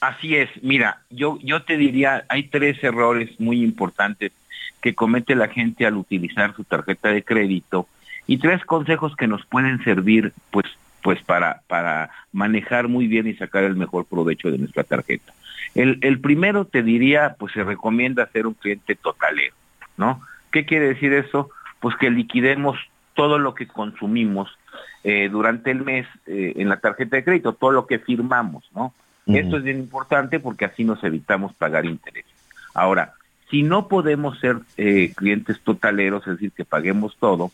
Así 0.00 0.36
es, 0.36 0.50
mira, 0.62 1.02
yo, 1.10 1.38
yo 1.42 1.62
te 1.62 1.76
diría, 1.76 2.24
hay 2.28 2.44
tres 2.44 2.82
errores 2.84 3.40
muy 3.40 3.62
importantes 3.62 4.32
que 4.82 4.94
comete 4.94 5.34
la 5.34 5.48
gente 5.48 5.86
al 5.86 5.96
utilizar 5.96 6.54
su 6.54 6.64
tarjeta 6.64 7.08
de 7.08 7.22
crédito 7.22 7.88
y 8.26 8.38
tres 8.38 8.64
consejos 8.64 9.16
que 9.16 9.26
nos 9.26 9.44
pueden 9.46 9.82
servir 9.84 10.32
pues, 10.50 10.66
pues 11.02 11.22
para, 11.22 11.62
para 11.66 12.10
manejar 12.32 12.88
muy 12.88 13.06
bien 13.06 13.26
y 13.26 13.34
sacar 13.34 13.64
el 13.64 13.76
mejor 13.76 14.04
provecho 14.04 14.50
de 14.50 14.58
nuestra 14.58 14.84
tarjeta. 14.84 15.32
El, 15.74 15.98
el 16.02 16.20
primero 16.20 16.64
te 16.66 16.82
diría, 16.82 17.36
pues 17.38 17.52
se 17.52 17.64
recomienda 17.64 18.30
ser 18.32 18.46
un 18.46 18.54
cliente 18.54 18.94
totalero, 18.94 19.54
¿no? 19.96 20.20
¿Qué 20.52 20.64
quiere 20.64 20.88
decir 20.88 21.12
eso? 21.12 21.50
Pues 21.80 21.96
que 21.96 22.10
liquidemos 22.10 22.78
todo 23.14 23.38
lo 23.38 23.54
que 23.54 23.66
consumimos 23.66 24.50
eh, 25.04 25.28
durante 25.30 25.70
el 25.70 25.82
mes 25.82 26.06
eh, 26.26 26.54
en 26.56 26.68
la 26.68 26.78
tarjeta 26.78 27.16
de 27.16 27.24
crédito, 27.24 27.52
todo 27.54 27.72
lo 27.72 27.86
que 27.86 27.98
firmamos, 27.98 28.64
¿no? 28.74 28.94
Esto 29.26 29.56
es 29.56 29.64
bien 29.64 29.78
importante 29.78 30.38
porque 30.38 30.64
así 30.64 30.84
nos 30.84 31.02
evitamos 31.02 31.52
pagar 31.54 31.84
intereses. 31.84 32.30
Ahora, 32.74 33.14
si 33.50 33.62
no 33.62 33.88
podemos 33.88 34.38
ser 34.38 34.58
eh, 34.76 35.12
clientes 35.16 35.60
totaleros, 35.60 36.26
es 36.26 36.34
decir, 36.34 36.52
que 36.52 36.64
paguemos 36.64 37.16
todo, 37.18 37.50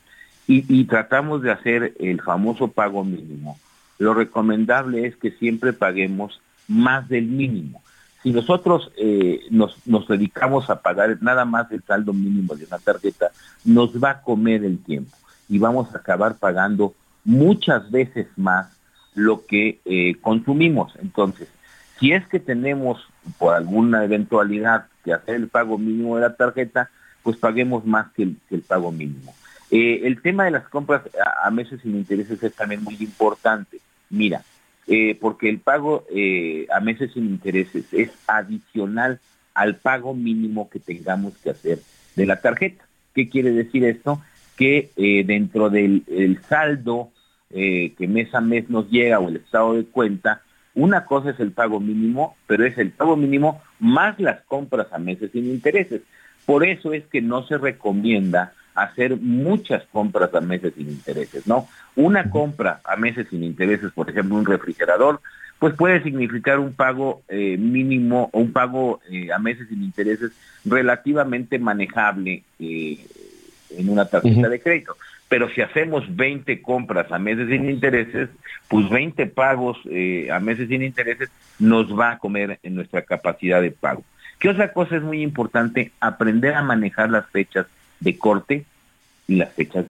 y, 0.48 0.84
tratamos 0.84 1.40
de 1.40 1.52
hacer 1.52 1.94
el 1.98 2.20
famoso 2.20 2.68
pago 2.68 3.04
mínimo, 3.04 3.58
lo 3.98 4.12
recomendable 4.12 5.06
es 5.06 5.16
que 5.16 5.30
siempre 5.30 5.72
paguemos 5.72 6.42
más 6.68 7.08
del 7.08 7.26
mínimo. 7.26 7.80
Si 8.22 8.32
nosotros 8.32 8.90
eh, 8.98 9.40
nos, 9.50 9.86
nos 9.86 10.06
dedicamos 10.08 10.68
a 10.68 10.82
pagar 10.82 11.16
nada 11.22 11.44
más 11.44 11.70
el 11.72 11.82
saldo 11.84 12.12
mínimo 12.12 12.54
de 12.54 12.66
una 12.66 12.78
tarjeta, 12.78 13.30
nos 13.64 14.02
va 14.02 14.10
a 14.10 14.20
comer 14.20 14.64
el 14.64 14.82
tiempo 14.82 15.16
y 15.48 15.58
vamos 15.58 15.94
a 15.94 15.98
acabar 15.98 16.36
pagando 16.38 16.94
muchas 17.24 17.90
veces 17.90 18.26
más 18.36 18.68
lo 19.14 19.46
que 19.46 19.80
eh, 19.84 20.16
consumimos. 20.20 20.92
Entonces, 21.00 21.48
si 22.02 22.10
es 22.10 22.26
que 22.26 22.40
tenemos 22.40 22.98
por 23.38 23.54
alguna 23.54 24.02
eventualidad 24.02 24.86
que 25.04 25.12
hacer 25.12 25.36
el 25.36 25.46
pago 25.46 25.78
mínimo 25.78 26.16
de 26.16 26.22
la 26.22 26.34
tarjeta, 26.34 26.90
pues 27.22 27.36
paguemos 27.36 27.86
más 27.86 28.10
que 28.12 28.24
el, 28.24 28.62
pago 28.66 28.90
mínimo. 28.90 29.32
Eh, 29.70 30.00
el 30.02 30.20
tema 30.20 30.44
de 30.44 30.50
las 30.50 30.66
compras 30.68 31.02
a, 31.44 31.48
meses 31.52 31.80
sin 31.80 31.94
intereses 31.94 32.42
es 32.42 32.54
también 32.56 32.82
muy 32.82 32.96
importante. 32.98 33.78
Mira, 34.10 34.42
eh, 34.88 35.16
porque 35.20 35.48
el 35.48 35.60
pago 35.60 36.04
eh, 36.12 36.66
a 36.74 36.80
meses 36.80 37.12
sin 37.12 37.26
intereses 37.26 37.84
es 37.92 38.10
adicional 38.26 39.20
al 39.54 39.76
pago 39.76 40.12
mínimo 40.12 40.68
que 40.70 40.80
tengamos 40.80 41.38
que 41.38 41.50
hacer 41.50 41.78
de 42.16 42.26
la 42.26 42.40
tarjeta. 42.40 42.84
¿Qué 43.14 43.28
quiere 43.28 43.52
decir 43.52 43.84
esto? 43.84 44.20
Que 44.56 44.90
dentro 45.24 45.70
del 45.70 46.02
el 46.08 46.42
saldo 46.42 47.12
que 47.48 48.08
mes 48.08 48.34
a 48.34 48.40
mes 48.40 48.68
nos 48.68 48.90
llega 48.90 49.20
o 49.20 49.28
el 49.28 49.36
estado 49.36 49.74
de 49.74 49.84
cuenta, 49.84 50.42
una 50.74 51.04
cosa 51.04 51.30
es 51.30 51.40
el 51.40 51.52
pago 51.52 51.80
mínimo, 51.80 52.36
pero 52.46 52.64
es 52.64 52.78
el 52.78 52.90
pago 52.90 53.16
mínimo 53.16 53.62
más 53.78 54.18
las 54.18 54.40
compras 54.42 54.86
a 54.92 54.98
meses 54.98 55.30
sin 55.32 55.46
intereses. 55.46 56.02
Por 56.46 56.66
eso 56.66 56.92
es 56.92 57.04
que 57.06 57.20
no 57.20 57.46
se 57.46 57.58
recomienda 57.58 58.52
hacer 58.74 59.16
muchas 59.16 59.84
compras 59.92 60.34
a 60.34 60.40
meses 60.40 60.72
sin 60.76 60.88
intereses, 60.88 61.46
¿no? 61.46 61.68
Una 61.94 62.30
compra 62.30 62.80
a 62.84 62.96
meses 62.96 63.26
sin 63.28 63.44
intereses, 63.44 63.92
por 63.92 64.08
ejemplo, 64.08 64.36
un 64.36 64.46
refrigerador, 64.46 65.20
pues 65.58 65.74
puede 65.74 66.02
significar 66.02 66.58
un 66.58 66.72
pago 66.72 67.22
eh, 67.28 67.56
mínimo 67.56 68.30
o 68.32 68.40
un 68.40 68.52
pago 68.52 69.00
eh, 69.10 69.30
a 69.30 69.38
meses 69.38 69.68
sin 69.68 69.82
intereses 69.82 70.32
relativamente 70.64 71.58
manejable 71.58 72.42
eh, 72.58 72.98
en 73.76 73.88
una 73.88 74.06
tarjeta 74.06 74.40
uh 74.40 74.42
-huh. 74.42 74.48
de 74.48 74.60
crédito. 74.60 74.96
Pero 75.32 75.48
si 75.48 75.62
hacemos 75.62 76.04
20 76.14 76.60
compras 76.60 77.10
a 77.10 77.18
meses 77.18 77.48
sin 77.48 77.66
intereses, 77.70 78.28
pues 78.68 78.86
20 78.90 79.24
pagos 79.28 79.78
eh, 79.86 80.28
a 80.30 80.38
meses 80.40 80.68
sin 80.68 80.82
intereses 80.82 81.30
nos 81.58 81.86
va 81.98 82.10
a 82.10 82.18
comer 82.18 82.58
en 82.62 82.74
nuestra 82.74 83.00
capacidad 83.00 83.62
de 83.62 83.70
pago. 83.70 84.04
¿Qué 84.38 84.50
otra 84.50 84.74
cosa 84.74 84.96
es 84.96 85.02
muy 85.02 85.22
importante? 85.22 85.90
Aprender 86.00 86.54
a 86.54 86.60
manejar 86.60 87.08
las 87.08 87.30
fechas 87.30 87.66
de 88.00 88.18
corte 88.18 88.66
y 89.26 89.36
las 89.36 89.50
fechas. 89.54 89.86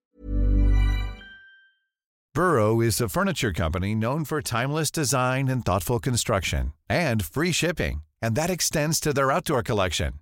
Burrow 2.32 2.80
is 2.80 3.00
a 3.00 3.08
furniture 3.08 3.52
company 3.52 3.96
known 3.96 4.24
for 4.24 4.40
timeless 4.40 4.92
design 4.92 5.48
and 5.48 5.64
thoughtful 5.64 5.98
construction 5.98 6.72
and 6.88 7.24
free 7.24 7.50
shipping, 7.50 8.04
and 8.22 8.36
that 8.36 8.48
extends 8.48 9.00
to 9.00 9.12
their 9.12 9.32
outdoor 9.32 9.64
collection. 9.64 10.21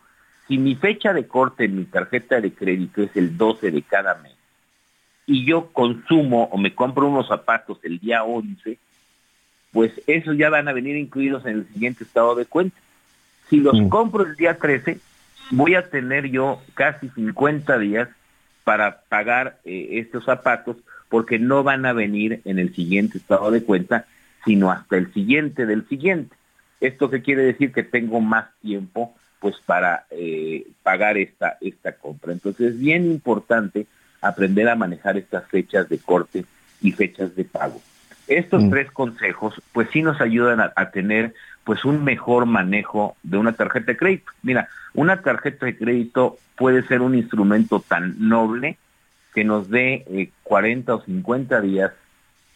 si 0.51 0.57
mi 0.57 0.75
fecha 0.75 1.13
de 1.13 1.27
corte 1.27 1.63
en 1.63 1.77
mi 1.77 1.85
tarjeta 1.85 2.41
de 2.41 2.51
crédito 2.51 3.01
es 3.01 3.15
el 3.15 3.37
12 3.37 3.71
de 3.71 3.83
cada 3.83 4.15
mes 4.15 4.33
y 5.25 5.45
yo 5.45 5.67
consumo 5.71 6.49
o 6.51 6.57
me 6.57 6.75
compro 6.75 7.07
unos 7.07 7.29
zapatos 7.29 7.79
el 7.83 7.99
día 7.99 8.25
11, 8.25 8.77
pues 9.71 9.93
esos 10.07 10.37
ya 10.37 10.49
van 10.49 10.67
a 10.67 10.73
venir 10.73 10.97
incluidos 10.97 11.45
en 11.45 11.59
el 11.59 11.67
siguiente 11.69 12.03
estado 12.03 12.35
de 12.35 12.45
cuenta. 12.45 12.75
Si 13.49 13.61
los 13.61 13.79
Mm. 13.79 13.87
compro 13.87 14.25
el 14.25 14.35
día 14.35 14.57
13, 14.57 14.99
voy 15.51 15.75
a 15.75 15.89
tener 15.89 16.29
yo 16.29 16.59
casi 16.73 17.07
50 17.07 17.77
días 17.79 18.09
para 18.65 19.03
pagar 19.07 19.61
eh, 19.63 19.99
estos 20.01 20.25
zapatos 20.25 20.75
porque 21.07 21.39
no 21.39 21.63
van 21.63 21.85
a 21.85 21.93
venir 21.93 22.41
en 22.43 22.59
el 22.59 22.75
siguiente 22.75 23.19
estado 23.19 23.51
de 23.51 23.63
cuenta, 23.63 24.05
sino 24.43 24.69
hasta 24.69 24.97
el 24.97 25.13
siguiente 25.13 25.65
del 25.65 25.87
siguiente. 25.87 26.35
¿Esto 26.81 27.09
qué 27.09 27.21
quiere 27.21 27.43
decir? 27.43 27.71
Que 27.71 27.83
tengo 27.83 28.19
más 28.19 28.49
tiempo 28.59 29.15
pues 29.41 29.55
para 29.65 30.05
eh, 30.11 30.67
pagar 30.83 31.17
esta, 31.17 31.57
esta 31.59 31.93
compra. 31.93 32.31
Entonces 32.31 32.73
es 32.73 32.79
bien 32.79 33.05
importante 33.11 33.87
aprender 34.21 34.69
a 34.69 34.75
manejar 34.75 35.17
estas 35.17 35.45
fechas 35.47 35.89
de 35.89 35.97
corte 35.97 36.45
y 36.81 36.91
fechas 36.91 37.35
de 37.35 37.43
pago. 37.43 37.81
Estos 38.27 38.63
Mm. 38.63 38.69
tres 38.69 38.91
consejos 38.91 39.55
pues 39.73 39.89
sí 39.91 40.03
nos 40.03 40.21
ayudan 40.21 40.61
a, 40.61 40.71
a 40.75 40.91
tener 40.91 41.33
pues 41.63 41.83
un 41.83 42.03
mejor 42.03 42.45
manejo 42.45 43.17
de 43.23 43.37
una 43.37 43.53
tarjeta 43.53 43.87
de 43.87 43.97
crédito. 43.97 44.31
Mira, 44.43 44.69
una 44.93 45.21
tarjeta 45.21 45.65
de 45.65 45.75
crédito 45.75 46.37
puede 46.55 46.83
ser 46.87 47.01
un 47.01 47.15
instrumento 47.15 47.83
tan 47.85 48.15
noble 48.29 48.77
que 49.33 49.43
nos 49.43 49.69
dé 49.69 50.05
eh, 50.07 50.29
40 50.43 50.93
o 50.95 51.01
50 51.01 51.61
días 51.61 51.91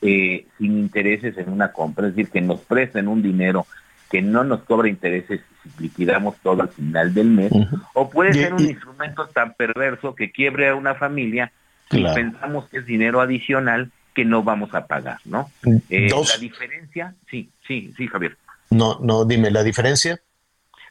eh, 0.01 0.45
sin 0.59 0.77
intereses 0.77 1.35
en 1.37 1.49
una 1.49 1.71
compra, 1.71 2.07
es 2.07 2.15
decir, 2.15 2.31
que 2.31 2.41
nos 2.41 2.59
presten 2.61 3.07
un 3.07 3.23
dinero 3.23 3.65
que 4.11 4.21
no 4.21 4.43
nos 4.43 4.61
cobra 4.63 4.87
intereses 4.87 5.41
liquidamos 5.79 6.35
todo 6.41 6.61
al 6.61 6.69
final 6.69 7.13
del 7.13 7.27
mes, 7.27 7.51
o 7.93 8.09
puede 8.09 8.33
ser 8.33 8.53
un 8.53 8.61
instrumento 8.61 9.27
tan 9.27 9.53
perverso 9.53 10.15
que 10.15 10.31
quiebre 10.31 10.69
a 10.69 10.75
una 10.75 10.95
familia 10.95 11.51
Claro. 11.87 12.13
y 12.19 12.23
pensamos 12.23 12.67
que 12.69 12.77
es 12.79 12.85
dinero 12.87 13.21
adicional 13.21 13.91
que 14.15 14.25
no 14.25 14.41
vamos 14.41 14.73
a 14.73 14.87
pagar, 14.87 15.19
¿no? 15.25 15.51
Eh, 15.89 16.07
Dos. 16.09 16.33
La 16.33 16.39
diferencia, 16.39 17.13
sí, 17.29 17.49
sí, 17.67 17.93
sí, 17.95 18.07
Javier. 18.07 18.37
No, 18.71 18.97
no, 19.01 19.25
dime 19.25 19.51
la 19.51 19.61
diferencia. 19.61 20.19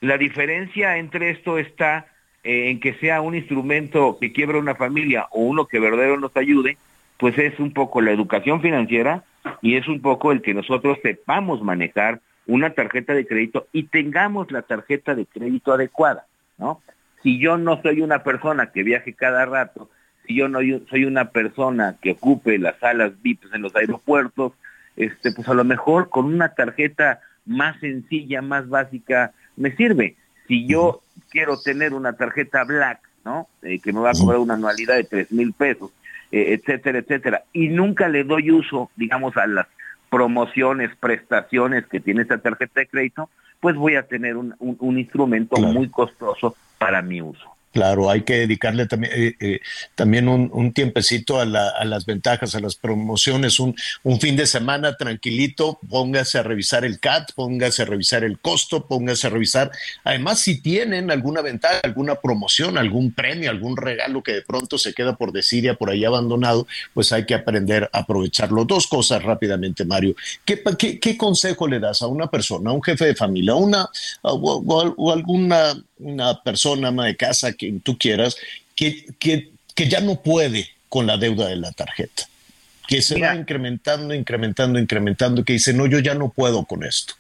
La 0.00 0.18
diferencia 0.18 0.98
entre 0.98 1.30
esto 1.30 1.58
está 1.58 2.06
eh, 2.44 2.70
en 2.70 2.78
que 2.78 2.94
sea 2.94 3.22
un 3.22 3.34
instrumento 3.34 4.18
que 4.20 4.32
quiebra 4.32 4.58
una 4.58 4.74
familia 4.74 5.26
o 5.30 5.40
uno 5.40 5.66
que 5.66 5.80
verdadero 5.80 6.20
nos 6.20 6.36
ayude, 6.36 6.76
pues 7.16 7.36
es 7.38 7.58
un 7.58 7.72
poco 7.72 8.00
la 8.00 8.12
educación 8.12 8.60
financiera 8.60 9.24
y 9.62 9.76
es 9.76 9.88
un 9.88 10.00
poco 10.00 10.30
el 10.30 10.42
que 10.42 10.54
nosotros 10.54 10.98
sepamos 11.02 11.62
manejar 11.62 12.20
una 12.46 12.70
tarjeta 12.70 13.14
de 13.14 13.26
crédito 13.26 13.66
y 13.72 13.84
tengamos 13.84 14.50
la 14.50 14.62
tarjeta 14.62 15.14
de 15.14 15.26
crédito 15.26 15.72
adecuada, 15.72 16.26
¿no? 16.58 16.80
Si 17.22 17.38
yo 17.38 17.56
no 17.56 17.80
soy 17.80 18.02
una 18.02 18.22
persona 18.22 18.70
que 18.70 18.82
viaje 18.82 19.14
cada 19.14 19.46
rato, 19.46 19.88
si 20.26 20.34
yo 20.36 20.48
no 20.48 20.58
soy 20.90 21.04
una 21.04 21.30
persona 21.30 21.96
que 22.00 22.12
ocupe 22.12 22.58
las 22.58 22.78
salas 22.78 23.12
VIPs 23.22 23.54
en 23.54 23.62
los 23.62 23.74
aeropuertos, 23.74 24.52
este, 24.96 25.32
pues 25.32 25.48
a 25.48 25.54
lo 25.54 25.64
mejor 25.64 26.10
con 26.10 26.26
una 26.26 26.50
tarjeta 26.54 27.20
más 27.46 27.78
sencilla, 27.80 28.42
más 28.42 28.68
básica, 28.68 29.32
me 29.56 29.74
sirve. 29.76 30.16
Si 30.46 30.66
yo 30.66 31.02
quiero 31.30 31.58
tener 31.60 31.94
una 31.94 32.14
tarjeta 32.14 32.64
Black, 32.64 33.00
¿no? 33.24 33.48
Eh, 33.62 33.80
que 33.80 33.92
me 33.92 34.00
va 34.00 34.10
a 34.10 34.14
cobrar 34.14 34.38
una 34.38 34.54
anualidad 34.54 34.96
de 34.96 35.04
tres 35.04 35.32
mil 35.32 35.52
pesos, 35.52 35.92
eh, 36.30 36.54
etcétera, 36.54 36.98
etcétera, 36.98 37.44
y 37.52 37.68
nunca 37.68 38.08
le 38.08 38.24
doy 38.24 38.50
uso, 38.50 38.90
digamos, 38.96 39.36
a 39.36 39.46
las 39.46 39.66
promociones, 40.14 40.90
prestaciones 41.00 41.86
que 41.86 42.00
tiene 42.00 42.22
esta 42.22 42.38
tarjeta 42.38 42.80
de 42.80 42.86
crédito, 42.86 43.30
pues 43.60 43.74
voy 43.76 43.96
a 43.96 44.06
tener 44.06 44.36
un, 44.36 44.54
un- 44.58 44.76
un 44.78 44.98
instrumento 44.98 45.56
muy 45.72 45.88
costoso 45.88 46.54
para 46.78 47.02
mi 47.02 47.20
uso. 47.20 47.53
Claro, 47.74 48.08
hay 48.08 48.22
que 48.22 48.34
dedicarle 48.38 48.86
también, 48.86 49.12
eh, 49.16 49.34
eh, 49.40 49.60
también 49.96 50.28
un, 50.28 50.72
tiempecito 50.72 51.40
a, 51.40 51.44
la- 51.44 51.72
las 51.84 52.06
ventajas, 52.06 52.54
a 52.54 52.60
las 52.60 52.76
promociones, 52.76 53.58
un, 53.58 53.74
un 54.04 54.20
fin 54.20 54.36
de 54.36 54.46
semana 54.46 54.96
tranquilito, 54.96 55.80
póngase 55.90 56.38
a 56.38 56.44
revisar 56.44 56.84
el 56.84 57.00
CAT, 57.00 57.32
póngase 57.34 57.82
a 57.82 57.86
revisar 57.86 58.22
el 58.22 58.38
costo, 58.38 58.86
póngase 58.86 59.26
a 59.26 59.30
revisar, 59.30 59.72
además 60.04 60.38
si 60.38 60.60
tienen 60.60 61.10
alguna 61.10 61.42
ventaja, 61.42 61.80
alguna 61.82 62.14
promoción, 62.14 62.78
algún 62.78 63.10
premio, 63.12 63.50
algún 63.50 63.76
regalo 63.76 64.22
que 64.22 64.34
de 64.34 64.42
pronto 64.42 64.78
se 64.78 64.94
queda 64.94 65.16
por 65.16 65.32
desidia, 65.32 65.74
por 65.74 65.90
ahí 65.90 66.04
abandonado, 66.04 66.68
pues 66.92 67.10
hay 67.10 67.26
que 67.26 67.34
aprender 67.34 67.90
a 67.92 67.98
aprovecharlo. 67.98 68.64
Dos 68.64 68.86
cosas 68.86 69.20
rápidamente, 69.24 69.84
Mario. 69.84 70.14
¿Qué, 70.44 70.62
qué, 70.78 71.00
qué 71.00 71.16
consejo 71.16 71.66
le 71.66 71.80
das 71.80 72.02
a 72.02 72.06
una 72.06 72.28
persona, 72.28 72.70
a 72.70 72.72
un 72.72 72.84
jefe 72.84 73.06
de 73.06 73.16
familia, 73.16 73.54
a 73.54 73.56
una, 73.56 73.88
o 74.22 75.10
alguna 75.12 75.74
una 76.04 76.42
persona, 76.42 76.88
ama 76.88 77.06
de 77.06 77.16
casa, 77.16 77.52
quien 77.52 77.80
tú 77.80 77.98
quieras, 77.98 78.36
que, 78.76 79.06
que, 79.18 79.50
que 79.74 79.88
ya 79.88 80.00
no 80.00 80.22
puede 80.22 80.68
con 80.88 81.06
la 81.06 81.16
deuda 81.16 81.48
de 81.48 81.56
la 81.56 81.72
tarjeta? 81.72 82.24
Que 82.86 83.00
se 83.02 83.18
va 83.18 83.34
incrementando, 83.34 84.14
incrementando, 84.14 84.78
incrementando, 84.78 85.44
que 85.44 85.54
dice, 85.54 85.72
no, 85.72 85.86
yo 85.86 85.98
ya 86.00 86.14
no 86.14 86.28
puedo 86.28 86.64
con 86.64 86.84
esto. 86.84 87.14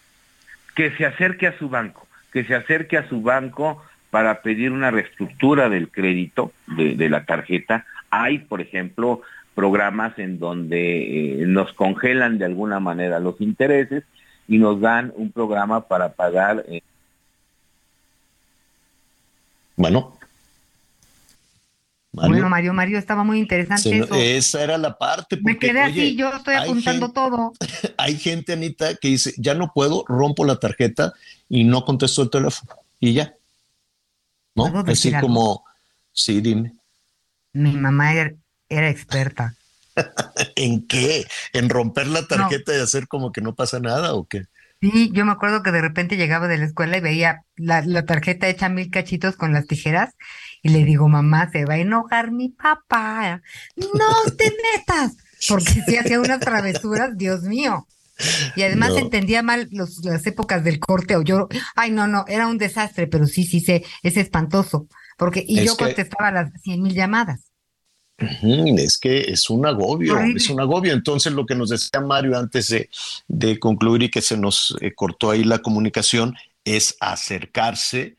que 0.76 0.90
se 0.96 1.06
acerque 1.06 1.46
a 1.46 1.58
su 1.58 1.68
banco, 1.68 2.06
que 2.32 2.44
se 2.44 2.54
acerque 2.54 2.96
a 2.98 3.08
su 3.08 3.22
banco 3.22 3.82
para 4.10 4.42
pedir 4.42 4.72
una 4.72 4.90
reestructura 4.90 5.68
del 5.68 5.88
crédito 5.88 6.52
de, 6.66 6.94
de 6.94 7.08
la 7.08 7.24
tarjeta. 7.24 7.86
Hay, 8.10 8.38
por 8.38 8.60
ejemplo, 8.60 9.22
programas 9.54 10.18
en 10.18 10.38
donde 10.38 11.42
eh, 11.42 11.46
nos 11.46 11.72
congelan 11.72 12.38
de 12.38 12.44
alguna 12.44 12.80
manera 12.80 13.20
los 13.20 13.40
intereses 13.40 14.04
y 14.48 14.58
nos 14.58 14.80
dan 14.80 15.12
un 15.16 15.30
programa 15.32 15.86
para 15.88 16.12
pagar. 16.12 16.64
eh, 16.68 16.82
Bueno. 19.76 20.18
Bueno, 22.12 22.48
Mario, 22.48 22.72
Mario, 22.72 22.96
estaba 22.98 23.24
muy 23.24 23.40
interesante 23.40 23.98
eso. 23.98 24.14
esa 24.14 24.62
era 24.62 24.78
la 24.78 24.96
parte. 24.96 25.36
Me 25.36 25.54
porque, 25.54 25.66
quedé 25.68 25.80
así, 25.82 25.98
oye, 26.00 26.14
yo 26.14 26.30
estoy 26.32 26.54
apuntando 26.54 27.06
gente- 27.06 27.14
todo. 27.14 27.52
Hay 27.98 28.16
gente, 28.18 28.52
Anita, 28.52 28.94
que 28.94 29.08
dice, 29.08 29.34
ya 29.36 29.54
no 29.54 29.72
puedo, 29.74 30.04
rompo 30.06 30.44
la 30.44 30.60
tarjeta 30.60 31.12
y 31.48 31.64
no 31.64 31.84
contesto 31.84 32.22
el 32.22 32.30
teléfono. 32.30 32.72
Y 33.00 33.14
ya. 33.14 33.34
¿No? 34.54 34.70
¿Puedo 34.70 34.92
Así 34.92 35.12
algo? 35.12 35.26
como, 35.26 35.64
sí, 36.12 36.40
dime. 36.40 36.74
Mi 37.52 37.72
mamá 37.72 38.14
era, 38.14 38.32
era 38.68 38.88
experta. 38.90 39.56
¿En 40.54 40.86
qué? 40.86 41.26
¿En 41.52 41.68
romper 41.68 42.06
la 42.06 42.26
tarjeta 42.28 42.76
y 42.76 42.80
hacer 42.80 43.08
como 43.08 43.32
que 43.32 43.40
no 43.40 43.56
pasa 43.56 43.80
nada 43.80 44.14
o 44.14 44.24
qué? 44.24 44.46
Sí, 44.92 45.10
yo 45.14 45.24
me 45.24 45.32
acuerdo 45.32 45.62
que 45.62 45.72
de 45.72 45.80
repente 45.80 46.16
llegaba 46.18 46.46
de 46.46 46.58
la 46.58 46.66
escuela 46.66 46.98
y 46.98 47.00
veía 47.00 47.40
la, 47.56 47.80
la 47.80 48.04
tarjeta 48.04 48.48
hecha 48.48 48.68
mil 48.68 48.90
cachitos 48.90 49.34
con 49.36 49.52
las 49.54 49.66
tijeras 49.66 50.12
y 50.62 50.68
le 50.68 50.84
digo, 50.84 51.08
mamá, 51.08 51.48
se 51.50 51.64
va 51.64 51.74
a 51.74 51.78
enojar 51.78 52.32
mi 52.32 52.50
papá. 52.50 53.40
No 53.76 54.32
te 54.36 54.52
metas, 54.76 55.16
porque 55.48 55.80
si 55.86 55.96
hacía 55.96 56.20
unas 56.20 56.40
travesuras, 56.40 57.16
Dios 57.16 57.42
mío. 57.44 57.86
Y 58.56 58.62
además 58.62 58.90
No. 58.90 58.98
entendía 58.98 59.42
mal 59.42 59.68
los- 59.72 60.04
las 60.04 60.26
épocas 60.26 60.62
del 60.62 60.78
corte 60.80 61.16
o 61.16 61.22
yo, 61.22 61.48
ay, 61.76 61.90
no, 61.90 62.06
no, 62.06 62.24
era 62.28 62.46
un 62.46 62.58
desastre, 62.58 63.06
pero 63.06 63.26
sí, 63.26 63.44
sí, 63.44 63.60
sé, 63.60 63.84
es 64.02 64.16
espantoso. 64.18 64.86
Porque, 65.16 65.44
y 65.46 65.60
Es 65.60 65.64
yo 65.66 65.76
que- 65.76 65.84
contestaba 65.86 66.30
las 66.30 66.50
cien 66.62 66.82
mil 66.82 66.92
llamadas. 66.94 67.52
Es 68.18 68.98
que 68.98 69.20
es 69.22 69.50
un 69.50 69.66
agobio, 69.66 70.18
es 70.36 70.48
un 70.48 70.60
agobio. 70.60 70.92
Entonces, 70.92 71.32
lo 71.32 71.46
que 71.46 71.54
nos 71.54 71.70
decía 71.70 72.00
Mario 72.00 72.38
antes 72.38 72.68
de, 72.68 72.88
de 73.28 73.58
concluir 73.58 74.04
y 74.04 74.08
que 74.08 74.22
se 74.22 74.36
nos 74.36 74.76
eh, 74.80 74.92
cortó 74.94 75.30
ahí 75.30 75.44
la 75.44 75.58
comunicación 75.58 76.34
es 76.64 76.96
acercarse 77.00 78.16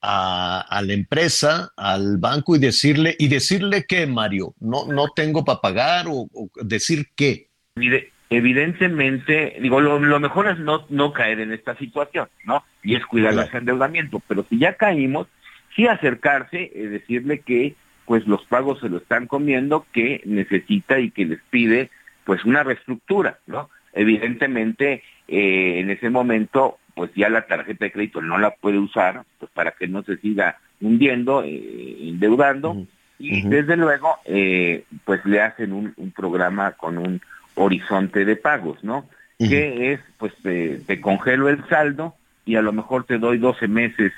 a, 0.00 0.60
a 0.62 0.82
la 0.82 0.92
empresa, 0.94 1.72
al 1.76 2.18
banco 2.18 2.56
y 2.56 2.58
decirle, 2.58 3.16
y 3.18 3.28
decirle 3.28 3.84
que, 3.86 4.06
Mario, 4.06 4.54
no, 4.60 4.86
no 4.86 5.08
tengo 5.14 5.44
para 5.44 5.60
pagar 5.60 6.06
o, 6.08 6.28
o 6.32 6.48
decir 6.62 7.08
qué. 7.14 7.48
Evide- 7.76 8.10
Evidentemente, 8.30 9.56
digo, 9.60 9.80
lo, 9.80 9.98
lo 10.00 10.18
mejor 10.18 10.48
es 10.48 10.58
no, 10.58 10.86
no 10.88 11.12
caer 11.12 11.40
en 11.40 11.52
esta 11.52 11.76
situación, 11.76 12.28
¿no? 12.44 12.64
Y 12.82 12.96
es 12.96 13.04
cuidar 13.06 13.38
ese 13.38 13.58
endeudamiento, 13.58 14.20
pero 14.26 14.44
si 14.48 14.58
ya 14.58 14.76
caímos, 14.76 15.28
sí 15.76 15.86
acercarse, 15.86 16.72
eh, 16.74 16.88
decirle 16.88 17.40
que 17.40 17.76
pues 18.06 18.26
los 18.26 18.44
pagos 18.44 18.80
se 18.80 18.88
lo 18.88 18.98
están 18.98 19.26
comiendo, 19.26 19.86
que 19.92 20.22
necesita 20.24 20.98
y 20.98 21.10
que 21.10 21.24
les 21.24 21.40
pide 21.50 21.90
pues 22.24 22.44
una 22.44 22.62
reestructura, 22.62 23.38
¿no? 23.46 23.70
Evidentemente, 23.92 25.02
eh, 25.28 25.78
en 25.78 25.90
ese 25.90 26.10
momento, 26.10 26.78
pues 26.94 27.10
ya 27.14 27.28
la 27.28 27.46
tarjeta 27.46 27.84
de 27.84 27.92
crédito 27.92 28.20
no 28.20 28.38
la 28.38 28.50
puede 28.50 28.78
usar, 28.78 29.22
pues 29.38 29.50
para 29.52 29.72
que 29.72 29.86
no 29.86 30.02
se 30.02 30.16
siga 30.18 30.58
hundiendo, 30.80 31.42
eh, 31.44 31.96
endeudando, 32.00 32.86
y 33.18 33.42
desde 33.42 33.76
luego, 33.76 34.16
eh, 34.24 34.84
pues 35.04 35.24
le 35.24 35.40
hacen 35.40 35.72
un, 35.72 35.94
un 35.96 36.10
programa 36.10 36.72
con 36.72 36.98
un 36.98 37.20
horizonte 37.54 38.24
de 38.24 38.36
pagos, 38.36 38.82
¿no? 38.82 39.06
Que 39.38 39.92
es, 39.92 40.00
pues 40.18 40.32
te, 40.42 40.78
te 40.86 41.00
congelo 41.00 41.48
el 41.48 41.66
saldo 41.68 42.14
y 42.46 42.56
a 42.56 42.62
lo 42.62 42.72
mejor 42.72 43.04
te 43.04 43.18
doy 43.18 43.38
12 43.38 43.68
meses 43.68 44.12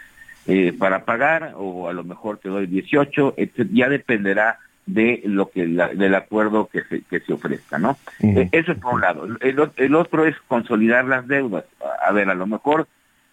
eh, 0.46 0.72
para 0.78 1.04
pagar 1.04 1.52
o 1.56 1.88
a 1.88 1.92
lo 1.92 2.04
mejor 2.04 2.38
te 2.38 2.48
doy 2.48 2.66
18, 2.66 3.34
etc. 3.36 3.68
ya 3.72 3.88
dependerá 3.88 4.58
de 4.86 5.20
lo 5.24 5.50
que 5.50 5.66
la- 5.66 5.88
del 5.88 6.14
acuerdo 6.14 6.68
que 6.68 6.82
se, 6.84 7.02
que 7.02 7.18
se 7.20 7.32
ofrezca, 7.32 7.78
¿no? 7.78 7.98
Eh, 8.20 8.48
eso 8.52 8.72
es 8.72 8.78
por 8.78 8.94
un 8.94 9.00
lado. 9.00 9.26
El, 9.40 9.94
otro 9.96 10.24
es 10.26 10.36
consolidar 10.46 11.04
las 11.06 11.26
deudas. 11.26 11.64
A 11.82 12.08
a 12.08 12.12
ver, 12.12 12.30
a 12.30 12.34
lo 12.34 12.46
mejor 12.46 12.86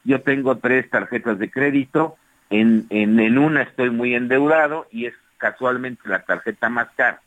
yo 0.03 0.21
tengo 0.21 0.57
tres 0.57 0.89
tarjetas 0.89 1.37
de 1.37 1.51
crédito 1.51 2.15
en, 2.49 2.85
en, 2.89 3.19
en 3.19 3.37
una 3.37 3.61
estoy 3.61 3.91
muy 3.91 4.15
endeudado 4.15 4.87
y 4.91 5.05
es 5.05 5.13
casualmente 5.37 6.09
la 6.09 6.23
tarjeta 6.23 6.69
más 6.69 6.87
cara. 6.95 7.21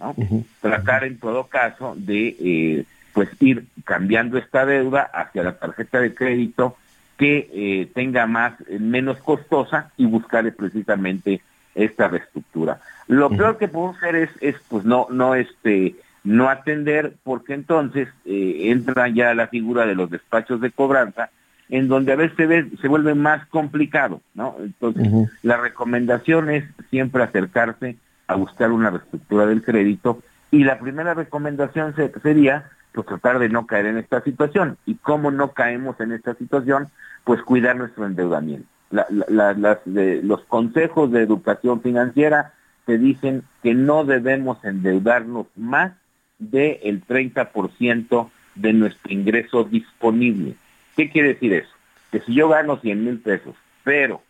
¿no? 0.00 0.14
Tratar 0.60 1.04
en 1.04 1.18
todo 1.18 1.46
caso 1.46 1.94
de 1.96 2.36
eh, 2.40 2.84
pues 3.12 3.28
ir 3.40 3.64
cambiando 3.84 4.38
esta 4.38 4.66
deuda 4.66 5.02
hacia 5.02 5.42
la 5.44 5.52
tarjeta 5.58 6.00
de 6.00 6.14
crédito 6.14 6.76
que 7.18 7.50
eh, 7.52 7.90
tenga 7.94 8.26
más 8.26 8.54
eh, 8.68 8.78
menos 8.78 9.18
costosa 9.18 9.90
y 9.96 10.06
buscar 10.06 10.50
precisamente 10.54 11.42
esta 11.74 12.08
reestructura. 12.08 12.80
Lo 13.06 13.28
peor 13.30 13.58
que 13.58 13.68
podemos 13.68 13.96
hacer 13.98 14.16
es, 14.16 14.30
es 14.40 14.56
pues 14.68 14.84
no 14.84 15.06
no 15.10 15.34
este 15.34 15.96
no 16.24 16.48
atender 16.48 17.14
porque 17.22 17.54
entonces 17.54 18.08
entra 18.24 19.08
ya 19.08 19.34
la 19.34 19.46
figura 19.46 19.86
de 19.86 19.94
los 19.94 20.10
despachos 20.10 20.60
de 20.60 20.70
cobranza 20.70 21.30
en 21.68 21.88
donde 21.88 22.12
a 22.12 22.16
veces 22.16 22.36
se, 22.36 22.46
ve, 22.46 22.70
se 22.80 22.88
vuelve 22.88 23.14
más 23.14 23.46
complicado, 23.48 24.20
¿no? 24.34 24.56
Entonces, 24.58 25.30
la 25.42 25.58
recomendación 25.58 26.50
es 26.50 26.64
siempre 26.90 27.22
acercarse 27.22 27.96
a 28.26 28.36
buscar 28.36 28.72
una 28.72 28.90
reestructura 28.90 29.46
del 29.46 29.62
crédito 29.62 30.22
y 30.50 30.64
la 30.64 30.78
primera 30.78 31.14
recomendación 31.14 31.94
sería 32.22 32.70
pues 32.92 33.06
tratar 33.06 33.38
de 33.38 33.48
no 33.48 33.66
caer 33.66 33.86
en 33.86 33.98
esta 33.98 34.20
situación. 34.22 34.76
¿Y 34.86 34.96
cómo 34.96 35.30
no 35.30 35.52
caemos 35.52 36.00
en 36.00 36.12
esta 36.12 36.34
situación? 36.34 36.88
Pues 37.24 37.42
cuidar 37.42 37.76
nuestro 37.76 38.06
endeudamiento. 38.06 38.68
los 38.90 40.44
consejos 40.44 41.12
de 41.12 41.22
educación 41.22 41.82
financiera 41.82 42.54
te 42.86 42.98
dicen 42.98 43.42
que 43.62 43.74
no 43.74 44.04
debemos 44.04 44.64
endeudarnos 44.64 45.46
más 45.56 45.92
del 46.38 47.04
30% 47.06 48.30
de 48.54 48.72
nuestro 48.72 49.12
ingreso 49.12 49.64
disponible. 49.64 50.54
¿Qué 50.96 51.10
quiere 51.10 51.28
decir 51.28 51.52
eso? 51.52 51.70
Que 52.10 52.20
si 52.20 52.34
yo 52.34 52.48
gano 52.48 52.78
100 52.78 53.04
mil 53.04 53.18
pesos, 53.18 53.54
pero 53.84 54.22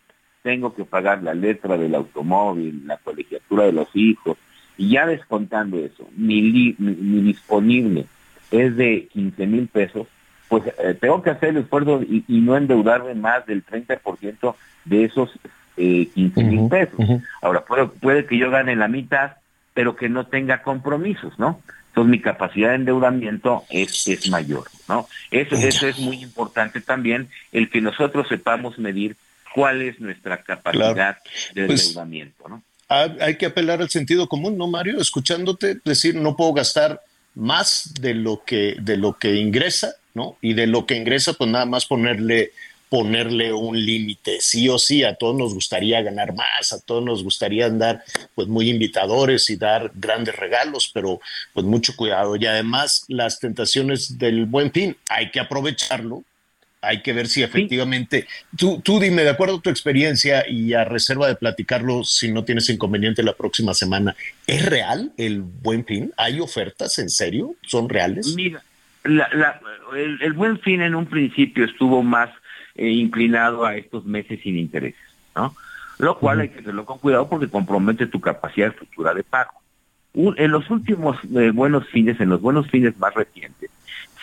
tengo 0.43 0.75
que 0.75 0.85
pagar 0.85 1.23
la 1.23 1.33
letra 1.33 1.77
del 1.77 1.95
automóvil, 1.95 2.83
la 2.85 2.97
colegiatura 2.97 3.63
de 3.63 3.71
los 3.71 3.87
hijos, 3.93 4.37
y 4.77 4.91
ya 4.91 5.05
descontando 5.05 5.77
eso, 5.77 6.07
mi, 6.15 6.73
disponible 7.21 8.05
es 8.51 8.75
de 8.75 9.07
15 9.11 9.47
mil 9.47 9.67
pesos, 9.67 10.07
pues 10.47 10.63
eh, 10.79 10.97
tengo 10.99 11.21
que 11.21 11.29
hacer 11.29 11.49
el 11.49 11.57
esfuerzo 11.57 12.01
y, 12.01 12.23
no 12.27 12.57
endeudarme 12.57 13.13
más 13.13 13.45
del 13.45 13.65
30% 13.65 14.55
de 14.85 15.05
esos 15.05 15.29
eh, 15.77 16.07
15 16.13 16.43
mil 16.43 16.69
pesos. 16.69 16.99
Ahora, 17.41 17.63
puede, 17.63 17.85
puede 17.87 18.25
que 18.25 18.37
yo 18.37 18.49
gane 18.49 18.75
la 18.75 18.87
mitad, 18.87 19.33
pero 19.73 19.95
que 19.95 20.09
no 20.09 20.25
tenga 20.27 20.63
compromisos, 20.63 21.37
¿no? 21.37 21.61
Entonces 21.89 22.11
mi 22.11 22.21
capacidad 22.21 22.69
de 22.69 22.75
endeudamiento 22.75 23.63
es, 23.69 24.07
es 24.07 24.29
mayor, 24.29 24.65
¿no? 24.87 25.07
Eso, 25.31 25.55
eso 25.55 25.87
es 25.87 25.99
muy 25.99 26.21
importante 26.21 26.81
también, 26.81 27.29
el 27.51 27.69
que 27.69 27.81
nosotros 27.81 28.27
sepamos 28.27 28.77
medir 28.79 29.15
cuál 29.53 29.81
es 29.81 29.99
nuestra 29.99 30.41
capacidad 30.43 31.17
de 31.53 31.65
pues, 31.65 31.87
endeudamiento, 31.87 32.47
¿no? 32.47 32.63
Hay 32.89 33.37
que 33.37 33.45
apelar 33.45 33.81
al 33.81 33.89
sentido 33.89 34.27
común, 34.27 34.57
¿no, 34.57 34.67
Mario? 34.67 34.99
Escuchándote 34.99 35.79
decir, 35.85 36.15
no 36.15 36.35
puedo 36.35 36.53
gastar 36.53 36.99
más 37.35 37.93
de 37.99 38.13
lo 38.13 38.43
que, 38.43 38.75
de 38.79 38.97
lo 38.97 39.17
que 39.17 39.35
ingresa, 39.35 39.95
¿no? 40.13 40.37
Y 40.41 40.53
de 40.53 40.67
lo 40.67 40.85
que 40.85 40.95
ingresa, 40.95 41.33
pues 41.33 41.49
nada 41.49 41.65
más 41.65 41.85
ponerle 41.85 42.51
ponerle 42.89 43.53
un 43.53 43.79
límite. 43.79 44.41
Sí 44.41 44.67
o 44.67 44.79
sí, 44.79 45.03
a 45.03 45.15
todos 45.15 45.35
nos 45.35 45.53
gustaría 45.53 46.01
ganar 46.01 46.33
más, 46.33 46.73
a 46.73 46.81
todos 46.81 47.03
nos 47.03 47.23
gustaría 47.23 47.67
andar 47.67 48.03
pues 48.35 48.47
muy 48.47 48.69
invitadores 48.69 49.49
y 49.49 49.55
dar 49.55 49.91
grandes 49.93 50.35
regalos, 50.35 50.89
pero 50.91 51.21
pues 51.53 51.65
mucho 51.65 51.95
cuidado. 51.95 52.35
Y 52.35 52.45
además 52.47 53.05
las 53.07 53.39
tentaciones 53.39 54.17
del 54.17 54.45
buen 54.45 54.71
fin, 54.71 54.97
hay 55.07 55.29
que 55.29 55.39
aprovecharlo. 55.39 56.23
Hay 56.81 57.01
que 57.01 57.11
ver 57.13 57.27
si 57.27 57.43
efectivamente, 57.43 58.25
tú, 58.57 58.81
tú 58.81 58.99
dime, 58.99 59.23
de 59.23 59.31
acuerdo 59.31 59.57
a 59.57 59.61
tu 59.61 59.69
experiencia 59.69 60.47
y 60.47 60.73
a 60.73 60.85
reserva 60.85 61.27
de 61.27 61.35
platicarlo, 61.35 62.03
si 62.03 62.31
no 62.31 62.45
tienes 62.45 62.69
inconveniente 62.69 63.21
la 63.21 63.33
próxima 63.33 63.73
semana, 63.73 64.15
¿es 64.47 64.65
real 64.65 65.11
el 65.17 65.41
buen 65.41 65.85
fin? 65.85 66.13
¿Hay 66.15 66.39
ofertas 66.39 66.97
en 66.99 67.09
serio? 67.09 67.55
¿Son 67.63 67.89
reales? 67.89 68.33
Mira, 68.35 68.63
el 69.03 70.33
buen 70.33 70.59
fin 70.59 70.81
en 70.81 70.95
un 70.95 71.05
principio 71.05 71.65
estuvo 71.65 72.01
más 72.01 72.29
eh, 72.75 72.87
inclinado 72.87 73.65
a 73.65 73.75
estos 73.75 74.05
meses 74.05 74.39
sin 74.41 74.57
intereses, 74.57 75.01
¿no? 75.35 75.53
Lo 75.97 76.17
cual 76.17 76.39
hay 76.39 76.47
que 76.47 76.59
hacerlo 76.59 76.85
con 76.85 76.97
cuidado 76.97 77.27
porque 77.27 77.49
compromete 77.49 78.07
tu 78.07 78.21
capacidad 78.21 78.73
futura 78.73 79.13
de 79.13 79.23
pago. 79.23 79.51
en 80.13 80.49
los 80.49 80.69
últimos 80.69 81.17
eh, 81.35 81.51
buenos 81.53 81.85
fines, 81.89 82.21
en 82.21 82.29
los 82.29 82.39
buenos 82.39 82.69
fines 82.69 82.97
más 82.97 83.13
recientes, 83.13 83.69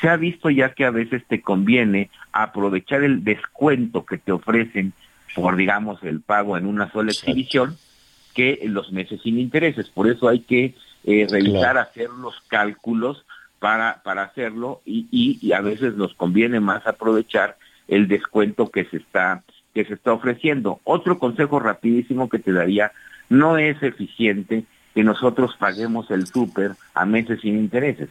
se 0.01 0.09
ha 0.09 0.17
visto 0.17 0.51
ya 0.51 0.75
que 0.75 0.85
a 0.85 0.91
veces 0.91 1.23
te 1.27 1.41
conviene 1.41 2.11
aprovechar 2.33 3.03
el 3.03 3.25
descuento 3.25 4.05
que 4.05 4.19
te 4.19 4.33
ofrecen 4.33 4.93
por, 5.35 5.57
digamos, 5.57 6.03
el 6.03 6.21
pago 6.21 6.57
en 6.57 6.67
una 6.67 6.91
sola 6.91 7.11
exhibición 7.11 7.77
que 8.35 8.61
los 8.65 8.93
meses 8.93 9.21
sin 9.23 9.39
intereses. 9.39 9.89
Por 9.89 10.09
eso 10.09 10.29
hay 10.29 10.41
que 10.41 10.75
eh, 11.05 11.27
revisar, 11.31 11.79
hacer 11.79 12.11
los 12.11 12.35
cálculos 12.49 13.25
para, 13.59 14.03
para 14.03 14.23
hacerlo 14.23 14.83
y, 14.85 15.07
y, 15.11 15.53
a 15.53 15.61
veces 15.61 15.95
nos 15.95 16.15
conviene 16.15 16.61
más 16.61 16.87
aprovechar 16.87 17.57
el 17.89 18.09
descuento 18.09 18.71
que 18.71 18.85
se 18.85 18.99
está 18.99 19.43
que 19.73 19.85
se 19.85 19.95
está 19.95 20.15
ofreciendo. 20.15 20.81
Otro 20.85 21.19
consejo 21.19 21.61
rapidísimo 21.61 22.31
que 22.31 22.39
te 22.39 22.51
daría, 22.51 22.93
no 23.29 23.59
es 23.59 23.83
eficiente 23.83 24.65
que 24.95 25.05
nosotros 25.05 25.55
paguemos 25.59 26.11
el 26.11 26.27
súper 26.27 26.73
a 26.95 27.05
meses 27.05 27.43
sin 27.43 27.59
intereses. 27.59 28.09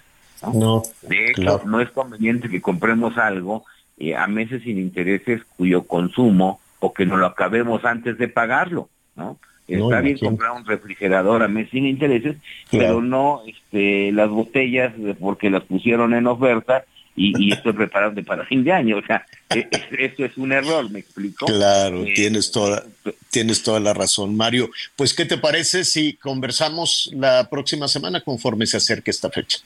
No, 0.54 0.84
de 1.02 1.32
hecho, 1.32 1.62
no 1.66 1.80
es 1.80 1.90
conveniente 1.92 2.50
que 2.50 2.62
compremos 2.62 3.18
algo 3.18 3.66
eh, 3.98 4.16
a 4.16 4.28
meses 4.28 4.64
sin 4.64 4.78
intereses 4.78 5.42
cuyo 5.58 5.84
consumo 5.84 6.60
o 6.80 6.94
que 6.94 7.06
no 7.06 7.18
lo 7.18 7.26
acabemos 7.26 7.86
antes 7.86 8.18
de 8.18 8.28
pagarlo, 8.28 8.90
¿no? 9.16 9.38
Está 9.68 10.02
bien 10.02 10.18
comprar 10.20 10.52
un 10.52 10.66
refrigerador 10.66 11.42
a 11.42 11.48
meses 11.48 11.72
sin 11.72 11.88
intereses, 11.88 12.36
pero 12.70 13.02
no 13.02 13.42
este, 13.48 14.12
las 14.12 14.30
botellas 14.30 14.94
porque 15.20 15.50
las 15.50 15.64
pusieron 15.64 16.14
en 16.14 16.28
oferta 16.28 16.86
y, 17.16 17.54
estoy 17.54 17.74
preparando 17.74 18.24
para 18.24 18.46
fin 18.46 18.64
de 18.64 18.72
año. 18.72 18.98
O 18.98 19.06
sea, 19.06 19.26
e, 19.50 19.68
esto 19.98 20.26
es 20.26 20.38
un 20.38 20.52
error, 20.52 20.90
¿me 20.92 21.00
explico? 21.00 21.48
Claro, 21.48 22.04
eh, 22.04 22.14
tienes, 22.14 22.52
toda, 22.52 22.84
tienes 23.32 23.64
toda 23.64 23.80
la 23.80 23.94
razón, 23.94 24.36
Mario. 24.36 24.70
Pues, 24.96 25.14
¿qué 25.14 25.26
te 25.26 25.38
parece 25.38 25.84
si 25.84 26.14
conversamos 26.14 27.10
la 27.16 27.50
próxima 27.50 27.88
semana 27.88 28.22
conforme 28.22 28.68
se 28.68 28.78
acerque 28.78 29.10
esta 29.10 29.32
fecha? 29.32 29.60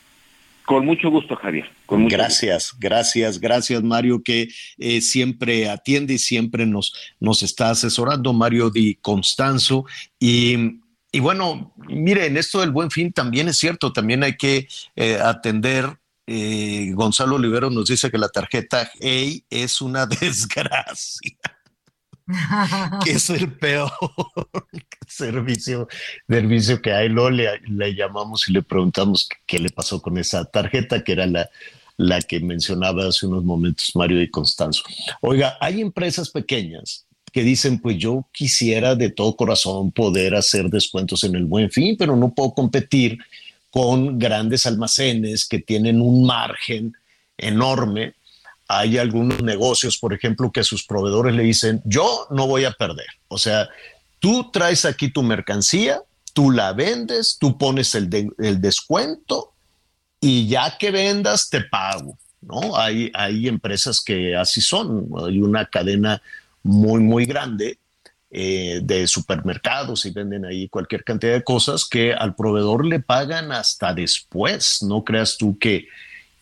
Con 0.69 0.85
mucho 0.85 1.09
gusto, 1.09 1.35
Javier. 1.35 1.67
gracias, 1.87 2.75
gracias, 2.77 3.39
gracias, 3.39 3.81
Mario, 3.81 4.21
que 4.21 4.49
eh, 4.77 5.01
siempre 5.01 5.67
atiende 5.67 6.13
y 6.13 6.19
siempre 6.19 6.67
nos, 6.67 6.93
nos 7.19 7.41
está 7.41 7.71
asesorando, 7.71 8.33
Mario 8.33 8.69
Di 8.69 8.93
Constanzo. 9.01 9.85
Y, 10.19 10.79
y 11.11 11.19
bueno, 11.21 11.73
miren, 11.87 12.37
esto 12.37 12.59
del 12.61 12.69
buen 12.69 12.91
fin 12.91 13.11
también 13.11 13.47
es 13.47 13.57
cierto, 13.57 13.91
también 13.91 14.21
hay 14.21 14.37
que 14.37 14.67
eh, 14.95 15.17
atender 15.19 15.97
eh, 16.27 16.91
Gonzalo 16.93 17.37
Olivero 17.37 17.71
nos 17.71 17.87
dice 17.87 18.11
que 18.11 18.19
la 18.19 18.29
tarjeta 18.29 18.91
Hey 18.99 19.43
es 19.49 19.81
una 19.81 20.05
desgracia. 20.21 21.35
que 23.05 23.11
es 23.11 23.29
el 23.29 23.51
peor 23.53 23.91
servicio, 25.07 25.87
servicio 26.27 26.81
que 26.81 26.93
hay. 26.93 27.09
Luego 27.09 27.29
le, 27.29 27.95
llamamos 27.95 28.47
y 28.49 28.53
le 28.53 28.61
preguntamos 28.61 29.27
qué 29.45 29.59
le 29.59 29.69
pasó 29.69 30.01
con 30.01 30.17
esa 30.17 30.45
tarjeta, 30.45 31.03
que 31.03 31.13
era 31.13 31.25
la, 31.25 31.49
la 31.97 32.21
que 32.21 32.39
mencionaba 32.39 33.07
hace 33.07 33.27
unos 33.27 33.43
momentos 33.43 33.95
Mario 33.95 34.21
y 34.21 34.29
Constanzo. 34.29 34.83
Oiga, 35.21 35.57
hay 35.59 35.81
empresas 35.81 36.29
pequeñas 36.29 37.05
que 37.31 37.43
dicen, 37.43 37.79
pues 37.79 37.97
yo 37.97 38.27
quisiera 38.31 38.95
de 38.95 39.09
todo 39.09 39.35
corazón 39.35 39.91
poder 39.91 40.35
hacer 40.35 40.69
descuentos 40.69 41.23
en 41.23 41.35
el 41.35 41.45
buen 41.45 41.69
fin, 41.69 41.95
pero 41.97 42.15
no 42.15 42.33
puedo 42.33 42.53
competir 42.53 43.19
con 43.69 44.17
grandes 44.17 44.65
almacenes 44.65 45.47
que 45.47 45.59
tienen 45.59 46.01
un 46.01 46.25
margen 46.25 46.93
enorme. 47.37 48.13
Hay 48.71 48.99
algunos 48.99 49.41
negocios, 49.41 49.97
por 49.97 50.13
ejemplo, 50.13 50.51
que 50.51 50.63
sus 50.63 50.85
proveedores 50.85 51.33
le 51.33 51.41
dicen, 51.41 51.81
yo 51.85 52.27
no 52.29 52.45
voy 52.45 52.65
a 52.65 52.71
perder. 52.71 53.07
O 53.27 53.39
sea, 53.39 53.67
tú 54.19 54.51
traes 54.51 54.85
aquí 54.85 55.09
tu 55.09 55.23
mercancía, 55.23 56.03
tú 56.33 56.51
la 56.51 56.71
vendes, 56.73 57.37
tú 57.39 57.57
pones 57.57 57.95
el, 57.95 58.09
descuento 58.61 59.53
y 60.21 60.47
ya 60.47 60.77
que 60.77 60.91
vendas 60.91 61.49
te 61.49 61.61
pago. 61.61 62.15
¿no? 62.41 62.77
Hay, 62.77 63.11
hay 63.15 63.47
empresas 63.47 64.01
que 64.01 64.35
así 64.35 64.61
son. 64.61 65.09
Hay 65.25 65.39
una 65.39 65.65
cadena 65.65 66.21
muy, 66.61 67.01
muy 67.01 67.25
grande 67.25 67.79
eh, 68.31 68.81
de 68.83 69.07
supermercados 69.07 70.05
y 70.05 70.11
venden 70.11 70.45
ahí 70.45 70.69
cualquier 70.69 71.03
cantidad 71.03 71.33
de 71.33 71.43
cosas 71.43 71.85
que 71.89 72.13
al 72.13 72.35
proveedor 72.35 72.85
le 72.85 72.99
pagan 72.99 73.51
hasta 73.51 73.95
después, 73.95 74.83
no 74.83 75.03
creas 75.03 75.37
tú 75.39 75.57
que... 75.57 75.87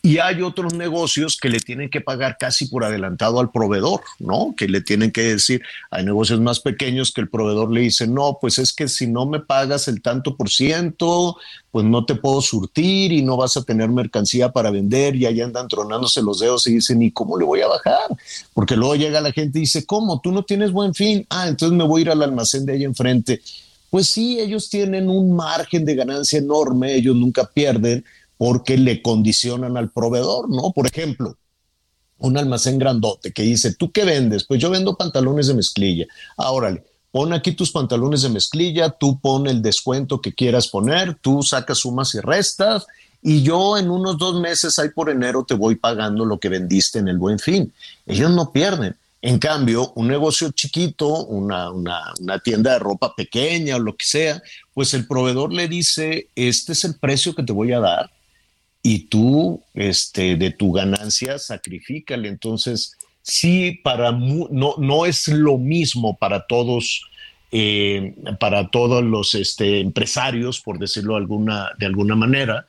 Y 0.08 0.20
hay 0.20 0.40
otros 0.40 0.72
negocios 0.72 1.36
que 1.36 1.50
le 1.50 1.60
tienen 1.60 1.90
que 1.90 2.00
pagar 2.00 2.38
casi 2.40 2.64
por 2.64 2.82
adelantado 2.82 3.40
al 3.40 3.50
proveedor, 3.50 4.00
¿no? 4.18 4.54
Que 4.56 4.66
le 4.66 4.80
tienen 4.80 5.10
que 5.10 5.20
decir, 5.20 5.60
hay 5.90 6.02
negocios 6.02 6.40
más 6.40 6.60
pequeños 6.60 7.12
que 7.12 7.20
el 7.20 7.28
proveedor 7.28 7.70
le 7.70 7.82
dice, 7.82 8.06
no, 8.06 8.38
pues 8.40 8.58
es 8.58 8.72
que 8.72 8.88
si 8.88 9.06
no 9.06 9.26
me 9.26 9.40
pagas 9.40 9.86
el 9.86 10.00
tanto 10.00 10.34
por 10.34 10.48
ciento, 10.48 11.36
pues 11.70 11.84
no 11.84 12.06
te 12.06 12.14
puedo 12.14 12.40
surtir 12.40 13.12
y 13.12 13.20
no 13.20 13.36
vas 13.36 13.58
a 13.58 13.64
tener 13.64 13.90
mercancía 13.90 14.50
para 14.50 14.70
vender 14.70 15.14
y 15.14 15.26
ahí 15.26 15.42
andan 15.42 15.68
tronándose 15.68 16.22
los 16.22 16.38
dedos 16.38 16.66
y 16.68 16.76
dicen, 16.76 17.02
¿y 17.02 17.10
cómo 17.10 17.36
le 17.36 17.44
voy 17.44 17.60
a 17.60 17.66
bajar? 17.66 18.08
Porque 18.54 18.76
luego 18.76 18.96
llega 18.96 19.20
la 19.20 19.32
gente 19.32 19.58
y 19.58 19.62
dice, 19.62 19.84
¿cómo? 19.84 20.22
¿Tú 20.22 20.32
no 20.32 20.42
tienes 20.42 20.72
buen 20.72 20.94
fin? 20.94 21.26
Ah, 21.28 21.48
entonces 21.48 21.76
me 21.76 21.84
voy 21.84 22.00
a 22.00 22.02
ir 22.04 22.10
al 22.12 22.22
almacén 22.22 22.64
de 22.64 22.72
ahí 22.72 22.84
enfrente. 22.84 23.42
Pues 23.90 24.08
sí, 24.08 24.38
ellos 24.38 24.68
tienen 24.68 25.08
un 25.08 25.36
margen 25.36 25.84
de 25.84 25.94
ganancia 25.94 26.38
enorme, 26.38 26.94
ellos 26.94 27.16
nunca 27.16 27.44
pierden, 27.44 28.04
porque 28.38 28.78
le 28.78 29.02
condicionan 29.02 29.76
al 29.76 29.90
proveedor, 29.90 30.48
¿no? 30.48 30.72
Por 30.72 30.86
ejemplo, 30.86 31.36
un 32.18 32.38
almacén 32.38 32.78
grandote 32.78 33.32
que 33.32 33.42
dice, 33.42 33.74
¿tú 33.74 33.90
qué 33.92 34.04
vendes? 34.04 34.44
Pues 34.44 34.60
yo 34.60 34.70
vendo 34.70 34.96
pantalones 34.96 35.48
de 35.48 35.54
mezclilla. 35.54 36.06
Ahora, 36.36 36.80
pon 37.10 37.32
aquí 37.32 37.52
tus 37.52 37.72
pantalones 37.72 38.22
de 38.22 38.28
mezclilla, 38.28 38.90
tú 38.90 39.20
pon 39.20 39.46
el 39.48 39.60
descuento 39.60 40.20
que 40.20 40.32
quieras 40.32 40.68
poner, 40.68 41.18
tú 41.20 41.42
sacas 41.42 41.78
sumas 41.78 42.14
y 42.14 42.20
restas 42.20 42.86
y 43.20 43.42
yo 43.42 43.76
en 43.76 43.90
unos 43.90 44.16
dos 44.18 44.40
meses 44.40 44.78
ahí 44.78 44.90
por 44.90 45.10
enero 45.10 45.44
te 45.44 45.54
voy 45.54 45.74
pagando 45.74 46.24
lo 46.24 46.38
que 46.38 46.48
vendiste 46.48 47.00
en 47.00 47.08
el 47.08 47.18
buen 47.18 47.38
fin. 47.38 47.72
Ellos 48.06 48.30
no 48.30 48.52
pierden. 48.52 48.96
En 49.20 49.40
cambio, 49.40 49.92
un 49.96 50.06
negocio 50.06 50.52
chiquito, 50.52 51.24
una, 51.24 51.72
una, 51.72 52.14
una, 52.20 52.38
tienda 52.38 52.74
de 52.74 52.78
ropa 52.78 53.16
pequeña 53.16 53.74
o 53.74 53.80
lo 53.80 53.96
que 53.96 54.06
sea, 54.06 54.40
pues 54.72 54.94
el 54.94 55.08
proveedor 55.08 55.52
le 55.52 55.66
dice, 55.66 56.28
este 56.36 56.70
es 56.70 56.84
el 56.84 56.94
precio 56.94 57.34
que 57.34 57.42
te 57.42 57.52
voy 57.52 57.72
a 57.72 57.80
dar 57.80 58.10
y 58.82 59.00
tú 59.08 59.62
este, 59.74 60.36
de 60.36 60.50
tu 60.50 60.72
ganancia 60.72 61.38
sacrifícale. 61.38 62.28
Entonces, 62.28 62.96
sí, 63.22 63.80
para 63.82 64.12
no, 64.12 64.74
no 64.78 65.06
es 65.06 65.28
lo 65.28 65.58
mismo 65.58 66.16
para 66.16 66.46
todos, 66.46 67.02
eh, 67.50 68.14
para 68.40 68.68
todos 68.68 69.02
los 69.02 69.34
este, 69.34 69.80
empresarios, 69.80 70.60
por 70.60 70.78
decirlo 70.78 71.14
de 71.14 71.20
alguna, 71.20 71.70
de 71.78 71.86
alguna 71.86 72.14
manera, 72.14 72.66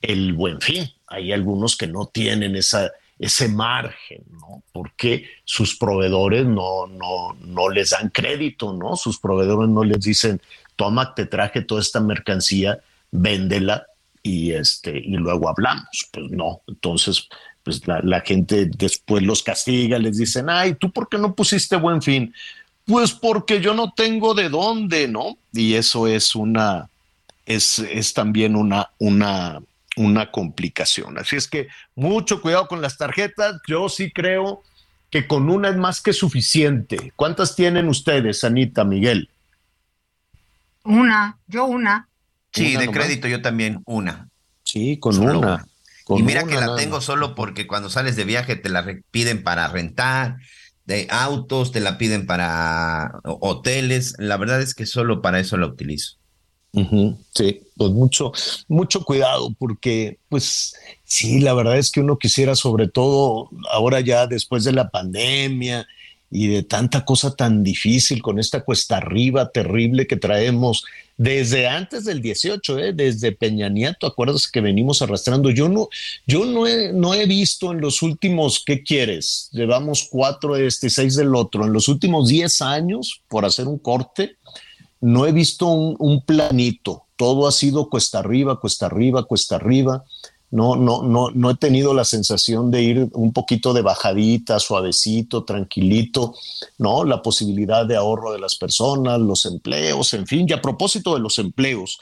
el 0.00 0.32
buen 0.32 0.60
fin. 0.60 0.90
Hay 1.06 1.32
algunos 1.32 1.76
que 1.76 1.86
no 1.86 2.06
tienen 2.06 2.56
esa, 2.56 2.90
ese 3.18 3.48
margen, 3.48 4.24
¿no? 4.32 4.62
Porque 4.72 5.26
sus 5.44 5.76
proveedores 5.76 6.44
no, 6.44 6.86
no, 6.88 7.34
no 7.40 7.68
les 7.68 7.90
dan 7.90 8.08
crédito, 8.08 8.72
¿no? 8.72 8.96
Sus 8.96 9.18
proveedores 9.18 9.70
no 9.70 9.84
les 9.84 10.00
dicen, 10.00 10.40
toma, 10.74 11.14
te 11.14 11.26
traje 11.26 11.62
toda 11.62 11.80
esta 11.80 12.00
mercancía, 12.00 12.80
véndela 13.12 13.86
y 14.22 14.52
este 14.52 14.96
y 14.98 15.16
luego 15.16 15.48
hablamos. 15.48 16.08
Pues 16.12 16.30
no, 16.30 16.62
entonces 16.66 17.28
pues 17.62 17.82
la, 17.86 18.20
gente 18.20 18.66
después 18.66 19.22
los 19.22 19.42
castiga, 19.42 19.98
les 19.98 20.18
dicen, 20.18 20.50
ay, 20.50 20.74
¿tú 20.74 20.90
por 20.90 21.08
qué 21.08 21.18
no 21.18 21.34
pusiste 21.34 21.76
buen 21.76 22.02
fin? 22.02 22.34
Pues 22.84 23.12
porque 23.12 23.60
yo 23.60 23.74
no 23.74 23.92
tengo 23.92 24.34
de 24.34 24.48
dónde, 24.48 25.06
¿no? 25.06 25.38
Y 25.52 25.74
eso 25.74 26.08
es 26.08 26.34
una, 26.34 26.88
es, 27.46 27.78
es 27.78 28.14
también 28.14 28.56
una, 28.56 28.90
una, 28.98 29.62
una 29.96 30.30
complicación. 30.30 31.18
Así 31.18 31.36
es 31.36 31.46
que 31.46 31.68
mucho 31.94 32.42
cuidado 32.42 32.66
con 32.66 32.82
las 32.82 32.98
tarjetas. 32.98 33.60
Yo 33.68 33.88
sí 33.88 34.10
creo 34.10 34.64
que 35.10 35.28
con 35.28 35.48
una 35.48 35.68
es 35.68 35.76
más 35.76 36.00
que 36.00 36.12
suficiente. 36.12 37.12
¿Cuántas 37.14 37.54
tienen 37.54 37.88
ustedes, 37.88 38.42
Anita, 38.42 38.82
Miguel? 38.82 39.28
Una, 40.82 41.38
yo 41.46 41.66
una. 41.66 42.08
Sí, 42.52 42.76
de 42.76 42.90
crédito 42.90 43.28
yo 43.28 43.42
también 43.42 43.82
una. 43.86 44.28
Sí, 44.62 44.98
con 44.98 45.18
una. 45.18 45.66
y 46.08 46.22
mira 46.22 46.44
que 46.44 46.54
la 46.54 46.76
tengo 46.76 47.00
solo 47.00 47.34
porque 47.34 47.66
cuando 47.66 47.90
sales 47.90 48.16
de 48.16 48.24
viaje 48.24 48.56
te 48.56 48.68
la 48.68 48.86
piden 49.10 49.42
para 49.42 49.68
rentar, 49.68 50.36
de 50.84 51.06
autos, 51.10 51.72
te 51.72 51.80
la 51.80 51.98
piden 51.98 52.26
para 52.26 53.20
hoteles. 53.24 54.14
La 54.18 54.36
verdad 54.36 54.60
es 54.60 54.74
que 54.74 54.86
solo 54.86 55.22
para 55.22 55.40
eso 55.40 55.56
la 55.56 55.66
utilizo. 55.66 56.16
Sí, 57.34 57.60
pues 57.76 57.90
mucho, 57.90 58.32
mucho 58.66 59.04
cuidado 59.04 59.54
porque, 59.58 60.18
pues 60.30 60.74
sí, 61.04 61.40
la 61.40 61.52
verdad 61.52 61.76
es 61.76 61.90
que 61.90 62.00
uno 62.00 62.18
quisiera, 62.18 62.56
sobre 62.56 62.88
todo 62.88 63.50
ahora 63.70 64.00
ya 64.00 64.26
después 64.26 64.64
de 64.64 64.72
la 64.72 64.88
pandemia 64.88 65.86
y 66.30 66.46
de 66.46 66.62
tanta 66.62 67.04
cosa 67.04 67.36
tan 67.36 67.62
difícil 67.62 68.22
con 68.22 68.38
esta 68.38 68.64
cuesta 68.64 68.96
arriba 68.96 69.50
terrible 69.50 70.06
que 70.06 70.16
traemos 70.16 70.86
desde 71.16 71.68
antes 71.68 72.04
del 72.04 72.20
18, 72.20 72.78
¿eh? 72.78 72.92
desde 72.92 73.32
Peña 73.32 73.68
Nieto, 73.68 74.06
acuerdas 74.06 74.48
que 74.48 74.60
venimos 74.60 75.02
arrastrando. 75.02 75.50
Yo 75.50 75.68
no, 75.68 75.88
yo 76.26 76.44
no 76.44 76.66
he, 76.66 76.92
no 76.92 77.14
he 77.14 77.26
visto 77.26 77.72
en 77.72 77.80
los 77.80 78.02
últimos, 78.02 78.62
¿qué 78.64 78.82
quieres? 78.82 79.48
Llevamos 79.52 80.08
cuatro 80.10 80.54
de 80.54 80.66
este, 80.66 80.90
seis 80.90 81.16
del 81.16 81.34
otro. 81.34 81.64
En 81.64 81.72
los 81.72 81.88
últimos 81.88 82.28
diez 82.28 82.62
años, 82.62 83.22
por 83.28 83.44
hacer 83.44 83.68
un 83.68 83.78
corte, 83.78 84.36
no 85.00 85.26
he 85.26 85.32
visto 85.32 85.66
un, 85.66 85.96
un 85.98 86.24
planito. 86.24 87.04
Todo 87.16 87.46
ha 87.46 87.52
sido 87.52 87.88
cuesta 87.88 88.18
arriba, 88.18 88.58
cuesta 88.60 88.86
arriba, 88.86 89.24
cuesta 89.24 89.56
arriba 89.56 90.04
no, 90.52 90.76
no, 90.76 91.02
no, 91.02 91.30
no 91.30 91.50
he 91.50 91.56
tenido 91.56 91.94
la 91.94 92.04
sensación 92.04 92.70
de 92.70 92.82
ir 92.82 93.08
un 93.14 93.32
poquito 93.32 93.72
de 93.72 93.80
bajadita, 93.80 94.58
suavecito, 94.58 95.44
tranquilito, 95.44 96.34
¿no? 96.76 97.04
La 97.04 97.22
posibilidad 97.22 97.86
de 97.86 97.96
ahorro 97.96 98.32
de 98.32 98.38
las 98.38 98.56
personas, 98.56 99.18
los 99.18 99.46
empleos, 99.46 100.12
en 100.12 100.26
fin. 100.26 100.46
Y 100.46 100.52
a 100.52 100.60
propósito 100.60 101.14
de 101.14 101.20
los 101.20 101.38
empleos, 101.38 101.98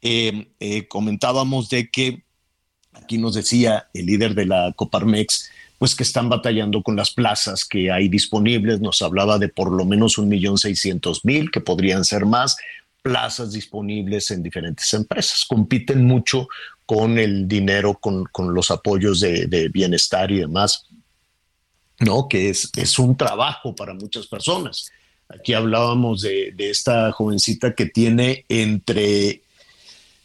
eh, 0.00 0.48
eh, 0.58 0.88
comentábamos 0.88 1.68
de 1.68 1.90
que 1.90 2.24
aquí 2.92 3.18
nos 3.18 3.34
decía 3.34 3.86
el 3.94 4.06
líder 4.06 4.34
de 4.34 4.46
la 4.46 4.72
Coparmex, 4.74 5.48
pues 5.78 5.94
que 5.94 6.02
están 6.02 6.28
batallando 6.28 6.82
con 6.82 6.96
las 6.96 7.12
plazas 7.12 7.64
que 7.64 7.92
hay 7.92 8.08
disponibles. 8.08 8.80
Nos 8.80 9.00
hablaba 9.00 9.38
de 9.38 9.48
por 9.48 9.70
lo 9.70 9.84
menos 9.84 10.18
un 10.18 10.28
millón 10.28 10.58
seiscientos 10.58 11.24
mil, 11.24 11.52
que 11.52 11.60
podrían 11.60 12.04
ser 12.04 12.26
más 12.26 12.56
plazas 13.02 13.52
disponibles 13.52 14.30
en 14.30 14.42
diferentes 14.42 14.92
empresas. 14.94 15.44
Compiten 15.46 16.04
mucho 16.04 16.48
con 16.86 17.18
el 17.18 17.48
dinero, 17.48 17.94
con, 17.94 18.28
los 18.54 18.70
apoyos 18.70 19.20
de, 19.20 19.70
bienestar 19.72 20.30
y 20.30 20.40
demás, 20.40 20.86
¿no? 22.00 22.28
Que 22.28 22.50
es, 22.50 22.70
es 22.76 22.98
un 22.98 23.16
trabajo 23.16 23.74
para 23.74 23.94
muchas 23.94 24.26
personas. 24.26 24.90
Aquí 25.28 25.54
hablábamos 25.54 26.22
de, 26.22 26.54
esta 26.58 27.10
jovencita 27.12 27.74
que 27.74 27.86
tiene 27.86 28.44
entre 28.48 29.42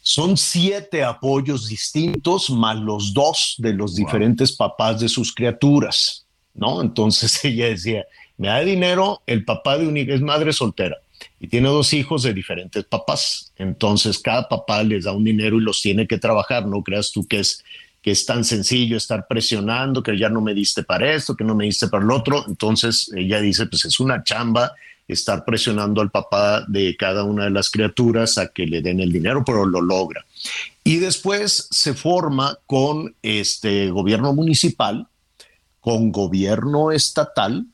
son 0.02 0.36
siete 0.36 1.04
apoyos 1.04 1.68
distintos 1.68 2.48
más 2.48 2.76
los 2.76 3.12
dos 3.12 3.56
de 3.58 3.74
los 3.74 3.94
diferentes 3.94 4.52
papás 4.52 5.00
de 5.00 5.08
sus 5.08 5.34
criaturas, 5.34 6.24
¿no? 6.54 6.80
Entonces 6.80 7.38
ella 7.44 7.66
decía, 7.66 8.04
me 8.36 8.48
da 8.48 8.60
dinero 8.60 9.22
el 9.26 9.44
papá 9.44 9.76
de 9.76 9.86
un 9.86 9.96
es 9.96 10.20
madre 10.20 10.52
soltera 10.52 10.96
y 11.40 11.48
tiene 11.48 11.68
dos 11.68 11.92
hijos 11.92 12.22
de 12.24 12.34
diferentes 12.34 12.84
papás. 12.84 13.52
Entonces, 13.56 14.18
cada 14.18 14.48
papá 14.48 14.82
les 14.82 15.04
da 15.04 15.12
un 15.12 15.24
dinero 15.24 15.56
y 15.58 15.60
los 15.60 15.80
tiene 15.80 16.06
que 16.06 16.18
trabajar. 16.18 16.66
No 16.66 16.82
creas 16.82 17.12
tú 17.12 17.26
que 17.26 17.40
es, 17.40 17.64
que 18.02 18.10
es 18.10 18.26
tan 18.26 18.44
sencillo 18.44 18.96
estar 18.96 19.26
presionando, 19.28 20.02
que 20.02 20.18
ya 20.18 20.28
no 20.28 20.40
me 20.40 20.54
diste 20.54 20.82
para 20.82 21.12
esto, 21.12 21.36
que 21.36 21.44
no 21.44 21.54
me 21.54 21.64
diste 21.64 21.88
para 21.88 22.04
el 22.04 22.10
otro. 22.10 22.44
Entonces, 22.48 23.10
ella 23.16 23.40
dice, 23.40 23.66
pues 23.66 23.84
es 23.84 24.00
una 24.00 24.22
chamba 24.24 24.72
estar 25.06 25.44
presionando 25.44 26.02
al 26.02 26.10
papá 26.10 26.64
de 26.68 26.94
cada 26.96 27.24
una 27.24 27.44
de 27.44 27.50
las 27.50 27.70
criaturas 27.70 28.36
a 28.36 28.48
que 28.48 28.66
le 28.66 28.82
den 28.82 29.00
el 29.00 29.10
dinero, 29.10 29.42
pero 29.44 29.64
lo 29.64 29.80
logra. 29.80 30.24
Y 30.84 30.96
después 30.96 31.68
se 31.70 31.94
forma 31.94 32.58
con 32.66 33.14
este 33.22 33.90
gobierno 33.90 34.34
municipal, 34.34 35.06
con 35.80 36.12
gobierno 36.12 36.92
estatal, 36.92 37.66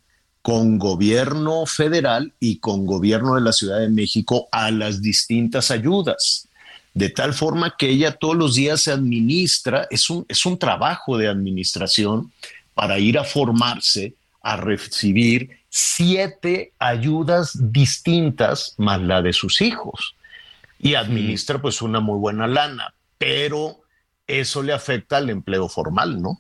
con 0.44 0.78
gobierno 0.78 1.64
federal 1.64 2.34
y 2.38 2.58
con 2.58 2.84
gobierno 2.84 3.34
de 3.34 3.40
la 3.40 3.54
Ciudad 3.54 3.80
de 3.80 3.88
México 3.88 4.46
a 4.52 4.70
las 4.70 5.00
distintas 5.00 5.70
ayudas, 5.70 6.48
de 6.92 7.08
tal 7.08 7.32
forma 7.32 7.76
que 7.78 7.88
ella 7.88 8.12
todos 8.12 8.36
los 8.36 8.54
días 8.54 8.82
se 8.82 8.92
administra, 8.92 9.88
es 9.90 10.10
un, 10.10 10.26
es 10.28 10.44
un 10.44 10.58
trabajo 10.58 11.16
de 11.16 11.28
administración 11.28 12.30
para 12.74 12.98
ir 12.98 13.18
a 13.18 13.24
formarse, 13.24 14.16
a 14.42 14.58
recibir 14.58 15.48
siete 15.70 16.74
ayudas 16.78 17.52
distintas 17.72 18.74
más 18.76 19.00
la 19.00 19.22
de 19.22 19.32
sus 19.32 19.62
hijos. 19.62 20.14
Y 20.78 20.94
administra 20.94 21.58
pues 21.62 21.80
una 21.80 22.00
muy 22.00 22.18
buena 22.18 22.46
lana, 22.46 22.92
pero 23.16 23.80
eso 24.26 24.62
le 24.62 24.74
afecta 24.74 25.16
al 25.16 25.30
empleo 25.30 25.70
formal, 25.70 26.20
¿no? 26.20 26.38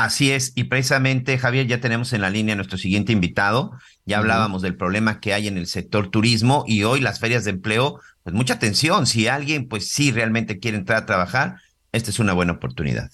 Así 0.00 0.32
es, 0.32 0.54
y 0.56 0.64
precisamente, 0.64 1.36
Javier, 1.36 1.66
ya 1.66 1.78
tenemos 1.78 2.14
en 2.14 2.22
la 2.22 2.30
línea 2.30 2.54
a 2.54 2.56
nuestro 2.56 2.78
siguiente 2.78 3.12
invitado. 3.12 3.72
Ya 4.06 4.16
hablábamos 4.16 4.62
del 4.62 4.74
problema 4.74 5.20
que 5.20 5.34
hay 5.34 5.46
en 5.46 5.58
el 5.58 5.66
sector 5.66 6.10
turismo 6.10 6.64
y 6.66 6.84
hoy 6.84 7.00
las 7.00 7.20
ferias 7.20 7.44
de 7.44 7.50
empleo, 7.50 8.00
pues 8.22 8.34
mucha 8.34 8.54
atención. 8.54 9.06
Si 9.06 9.28
alguien, 9.28 9.68
pues 9.68 9.90
sí, 9.90 10.10
realmente 10.10 10.58
quiere 10.58 10.78
entrar 10.78 11.02
a 11.02 11.04
trabajar, 11.04 11.56
esta 11.92 12.08
es 12.08 12.18
una 12.18 12.32
buena 12.32 12.52
oportunidad. 12.52 13.10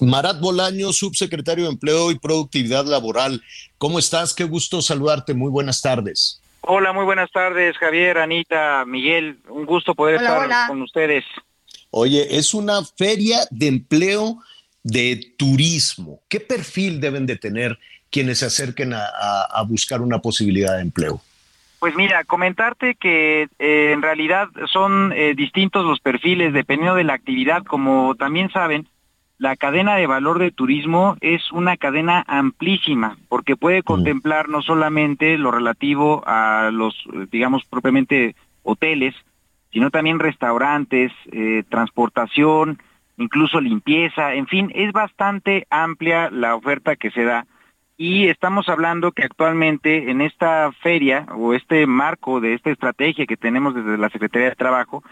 Marat 0.00 0.40
Bolaño, 0.40 0.92
subsecretario 0.92 1.66
de 1.66 1.70
Empleo 1.70 2.10
y 2.10 2.18
Productividad 2.18 2.84
Laboral. 2.84 3.40
¿Cómo 3.78 4.00
estás? 4.00 4.34
Qué 4.34 4.42
gusto 4.42 4.82
saludarte. 4.82 5.34
Muy 5.34 5.52
buenas 5.52 5.82
tardes. 5.82 6.40
Hola, 6.62 6.92
muy 6.92 7.04
buenas 7.04 7.30
tardes, 7.30 7.76
Javier, 7.78 8.18
Anita, 8.18 8.84
Miguel. 8.84 9.38
Un 9.48 9.66
gusto 9.66 9.94
poder 9.94 10.16
estar 10.16 10.66
con 10.66 10.82
ustedes. 10.82 11.24
Oye, 11.90 12.36
es 12.36 12.54
una 12.54 12.84
feria 12.84 13.46
de 13.52 13.68
empleo 13.68 14.40
de 14.84 15.34
turismo. 15.36 16.20
¿Qué 16.28 16.38
perfil 16.38 17.00
deben 17.00 17.26
de 17.26 17.36
tener 17.36 17.78
quienes 18.10 18.38
se 18.38 18.46
acerquen 18.46 18.92
a, 18.94 19.62
buscar 19.66 20.00
una 20.00 20.20
posibilidad 20.20 20.76
de 20.76 20.82
empleo? 20.82 21.20
Pues 21.80 21.96
mira, 21.96 22.22
comentarte 22.24 22.94
que 22.94 23.48
eh, 23.58 23.92
en 23.92 24.02
realidad 24.02 24.48
son 24.72 25.12
eh, 25.12 25.34
distintos 25.34 25.84
los 25.84 26.00
perfiles 26.00 26.52
dependiendo 26.52 26.94
de 26.94 27.04
la 27.04 27.14
actividad. 27.14 27.64
Como 27.64 28.14
también 28.14 28.50
saben, 28.50 28.86
la 29.38 29.56
cadena 29.56 29.96
de 29.96 30.06
valor 30.06 30.38
de 30.38 30.52
turismo 30.52 31.16
es 31.20 31.50
una 31.50 31.76
cadena 31.76 32.24
amplísima 32.26 33.18
porque 33.28 33.56
puede 33.56 33.82
contemplar 33.82 34.48
no 34.48 34.62
solamente 34.62 35.36
lo 35.36 35.50
relativo 35.50 36.22
a 36.26 36.70
los, 36.72 36.94
digamos, 37.30 37.64
propiamente 37.64 38.36
hoteles, 38.62 39.14
sino 39.72 39.90
también 39.90 40.20
restaurantes, 40.20 41.12
eh, 41.32 41.64
transportación, 41.68 42.78
incluso 43.16 43.60
limpieza, 43.60 44.34
en 44.34 44.46
fin, 44.46 44.70
es 44.74 44.92
bastante 44.92 45.66
amplia 45.70 46.30
la 46.30 46.54
oferta 46.54 46.96
que 46.96 47.10
se 47.10 47.24
da. 47.24 47.46
Y 47.96 48.26
estamos 48.26 48.68
hablando 48.68 49.12
que 49.12 49.22
actualmente 49.22 50.10
en 50.10 50.20
esta 50.20 50.72
feria 50.82 51.26
o 51.36 51.54
este 51.54 51.86
marco 51.86 52.40
de 52.40 52.54
esta 52.54 52.70
estrategia 52.70 53.26
que 53.26 53.36
tenemos 53.36 53.74
desde 53.74 53.98
la 53.98 54.10
Secretaría 54.10 54.50
de 54.50 54.56
Trabajo, 54.56 55.04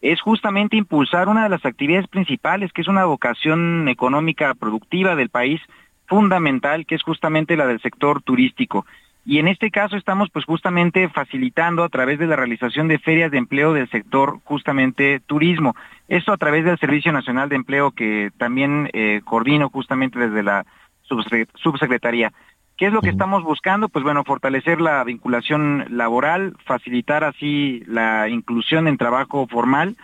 es 0.00 0.20
justamente 0.22 0.76
impulsar 0.76 1.28
una 1.28 1.42
de 1.42 1.50
las 1.50 1.64
actividades 1.66 2.08
principales, 2.08 2.72
que 2.72 2.80
es 2.80 2.88
una 2.88 3.04
vocación 3.04 3.88
económica 3.88 4.54
productiva 4.54 5.14
del 5.14 5.28
país 5.28 5.60
fundamental, 6.06 6.86
que 6.86 6.94
es 6.94 7.02
justamente 7.02 7.56
la 7.56 7.66
del 7.66 7.82
sector 7.82 8.22
turístico. 8.22 8.86
Y 9.24 9.38
en 9.38 9.48
este 9.48 9.70
caso 9.70 9.96
estamos 9.96 10.30
pues 10.30 10.44
justamente 10.44 11.08
facilitando 11.08 11.84
a 11.84 11.88
través 11.88 12.18
de 12.18 12.26
la 12.26 12.36
realización 12.36 12.88
de 12.88 12.98
ferias 12.98 13.30
de 13.30 13.38
empleo 13.38 13.72
del 13.72 13.88
sector 13.90 14.38
justamente 14.44 15.20
turismo. 15.20 15.76
Esto 16.08 16.32
a 16.32 16.38
través 16.38 16.64
del 16.64 16.78
Servicio 16.78 17.12
Nacional 17.12 17.48
de 17.48 17.56
Empleo 17.56 17.90
que 17.90 18.30
también 18.38 18.88
eh, 18.92 19.20
coordino 19.24 19.68
justamente 19.68 20.18
desde 20.18 20.42
la 20.42 20.64
subsecretaría. 21.54 22.32
¿Qué 22.80 22.86
es 22.86 22.94
lo 22.94 23.02
que 23.02 23.10
estamos 23.10 23.42
buscando? 23.42 23.90
Pues 23.90 24.04
bueno, 24.04 24.24
fortalecer 24.24 24.80
la 24.80 25.04
vinculación 25.04 25.84
laboral, 25.90 26.56
facilitar 26.64 27.24
así 27.24 27.82
la 27.86 28.26
inclusión 28.30 28.88
en 28.88 28.96
trabajo 28.96 29.46
formal, 29.46 29.96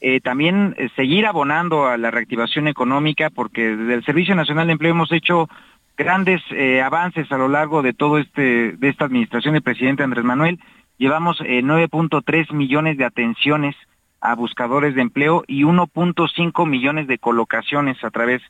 eh, 0.00 0.20
también 0.20 0.74
eh, 0.76 0.88
seguir 0.96 1.26
abonando 1.26 1.86
a 1.86 1.96
la 1.96 2.10
reactivación 2.10 2.66
económica, 2.66 3.30
porque 3.30 3.76
desde 3.76 3.94
el 3.94 4.04
Servicio 4.04 4.34
Nacional 4.34 4.66
de 4.66 4.72
Empleo 4.72 4.90
hemos 4.90 5.12
hecho 5.12 5.48
grandes 5.96 6.42
eh, 6.50 6.82
avances 6.82 7.30
a 7.30 7.38
lo 7.38 7.48
largo 7.48 7.82
de 7.82 7.92
todo 7.92 8.18
este 8.18 8.72
de 8.72 8.88
esta 8.88 9.04
administración 9.04 9.54
del 9.54 9.62
presidente 9.62 10.02
Andrés 10.02 10.24
Manuel. 10.24 10.58
Llevamos 10.98 11.40
9.3 11.40 12.52
millones 12.52 12.96
de 12.96 13.04
atenciones 13.04 13.74
a 14.20 14.34
buscadores 14.34 14.94
de 14.94 15.02
empleo 15.02 15.44
y 15.46 15.64
1.5 15.64 16.66
millones 16.68 17.06
de 17.08 17.18
colocaciones 17.18 18.02
a 18.04 18.10
través 18.10 18.42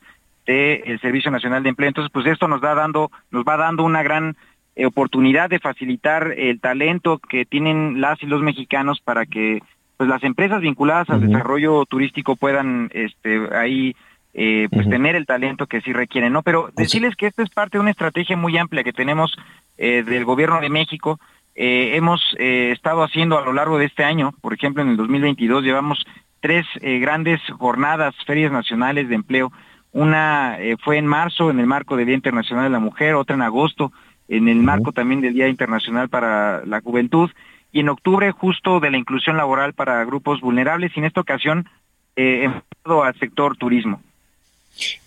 del 0.45 0.99
Servicio 1.01 1.31
Nacional 1.31 1.63
de 1.63 1.69
Empleo. 1.69 1.89
Entonces, 1.89 2.11
pues 2.13 2.25
esto 2.27 2.47
nos 2.47 2.63
va 2.63 2.75
dando 2.75 3.11
nos 3.31 3.43
va 3.43 3.57
dando 3.57 3.83
una 3.83 4.03
gran 4.03 4.37
eh, 4.75 4.85
oportunidad 4.85 5.49
de 5.49 5.59
facilitar 5.59 6.33
el 6.37 6.59
talento 6.59 7.19
que 7.19 7.45
tienen 7.45 8.01
las 8.01 8.21
y 8.21 8.25
los 8.25 8.41
mexicanos 8.41 8.99
para 8.99 9.25
que 9.25 9.61
pues 9.97 10.09
las 10.09 10.23
empresas 10.23 10.61
vinculadas 10.61 11.09
al 11.09 11.25
desarrollo 11.25 11.85
turístico 11.85 12.35
puedan 12.35 12.89
este 12.93 13.47
ahí 13.55 13.95
eh, 14.37 14.67
pues 14.71 14.89
tener 14.89 15.15
el 15.15 15.25
talento 15.25 15.65
que 15.65 15.81
sí 15.81 15.93
requieren, 15.93 16.33
¿no? 16.33 16.43
Pero 16.43 16.69
decirles 16.75 17.15
que 17.15 17.27
esta 17.27 17.41
es 17.41 17.49
parte 17.49 17.77
de 17.77 17.81
una 17.81 17.91
estrategia 17.91 18.35
muy 18.35 18.57
amplia 18.57 18.83
que 18.83 18.93
tenemos 18.93 19.33
eh, 19.77 20.03
del 20.03 20.25
gobierno 20.25 20.59
de 20.59 20.69
México. 20.69 21.19
Eh, 21.55 21.95
hemos 21.95 22.21
estado 22.37 23.01
haciendo 23.01 23.37
a 23.37 23.45
lo 23.45 23.53
largo 23.53 23.77
de 23.77 23.85
este 23.85 24.03
año, 24.03 24.33
por 24.41 24.53
ejemplo, 24.53 24.83
en 24.83 24.89
el 24.89 24.97
2022 24.97 25.63
llevamos 25.63 26.05
tres 26.41 26.65
grandes 26.81 27.41
jornadas, 27.57 28.13
ferias 28.27 28.51
nacionales 28.51 29.09
de 29.09 29.15
empleo. 29.15 29.51
Una 29.91 30.57
fue 30.83 30.97
en 30.97 31.07
marzo 31.07 31.49
en 31.49 31.59
el 31.59 31.65
marco 31.65 31.95
del 31.95 32.07
Día 32.07 32.15
Internacional 32.15 32.65
de 32.65 32.69
la 32.71 32.79
Mujer, 32.79 33.15
otra 33.15 33.35
en 33.35 33.41
agosto 33.41 33.91
en 34.27 34.47
el 34.47 34.57
marco 34.57 34.91
también 34.91 35.21
del 35.21 35.33
Día 35.33 35.47
Internacional 35.47 36.09
para 36.09 36.65
la 36.65 36.81
Juventud 36.81 37.29
y 37.71 37.81
en 37.81 37.89
octubre 37.89 38.31
justo 38.31 38.79
de 38.79 38.91
la 38.91 38.97
inclusión 38.97 39.37
laboral 39.37 39.73
para 39.73 40.03
grupos 40.05 40.41
vulnerables 40.41 40.91
y 40.95 40.99
en 40.99 41.05
esta 41.05 41.21
ocasión 41.21 41.69
eh, 42.15 42.45
enfocado 42.45 43.03
al 43.03 43.15
sector 43.19 43.57
turismo. 43.57 44.01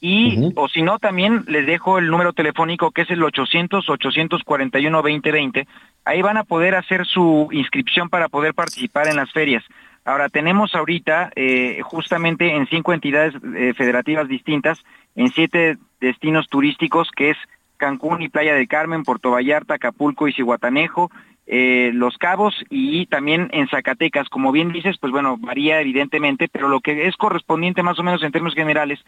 y 0.00 0.52
o 0.56 0.68
si 0.68 0.82
no 0.82 0.98
también 0.98 1.44
les 1.46 1.64
dejo 1.64 1.98
el 1.98 2.08
número 2.08 2.32
telefónico 2.32 2.90
que 2.90 3.02
es 3.02 3.10
el 3.10 3.22
800 3.22 3.88
841 3.88 4.96
2020. 4.96 5.68
Ahí 6.04 6.22
van 6.22 6.38
a 6.38 6.44
poder 6.44 6.74
hacer 6.74 7.06
su 7.06 7.48
inscripción 7.52 8.08
para 8.08 8.28
poder 8.28 8.52
participar 8.52 9.06
en 9.06 9.14
las 9.14 9.30
ferias. 9.30 9.62
Ahora 10.04 10.28
tenemos 10.28 10.74
ahorita 10.74 11.30
eh, 11.36 11.78
justamente 11.84 12.56
en 12.56 12.66
cinco 12.66 12.92
entidades 12.92 13.32
eh, 13.54 13.74
federativas 13.76 14.26
distintas, 14.26 14.82
en 15.14 15.28
siete 15.28 15.78
destinos 16.00 16.48
turísticos 16.48 17.08
que 17.14 17.30
es 17.30 17.36
Cancún 17.82 18.22
y 18.22 18.28
Playa 18.28 18.54
del 18.54 18.68
Carmen, 18.68 19.02
Puerto 19.02 19.32
Vallarta, 19.32 19.74
Acapulco 19.74 20.28
y 20.28 20.32
Cihuatanejo, 20.32 21.10
eh, 21.48 21.90
Los 21.92 22.16
Cabos 22.16 22.54
y 22.70 23.06
también 23.06 23.50
en 23.52 23.66
Zacatecas. 23.66 24.28
Como 24.28 24.52
bien 24.52 24.70
dices, 24.70 24.98
pues 25.00 25.10
bueno, 25.10 25.36
varía 25.36 25.80
evidentemente, 25.80 26.46
pero 26.46 26.68
lo 26.68 26.78
que 26.78 27.08
es 27.08 27.16
correspondiente 27.16 27.82
más 27.82 27.98
o 27.98 28.04
menos 28.04 28.22
en 28.22 28.30
términos 28.30 28.54
generales 28.54 29.00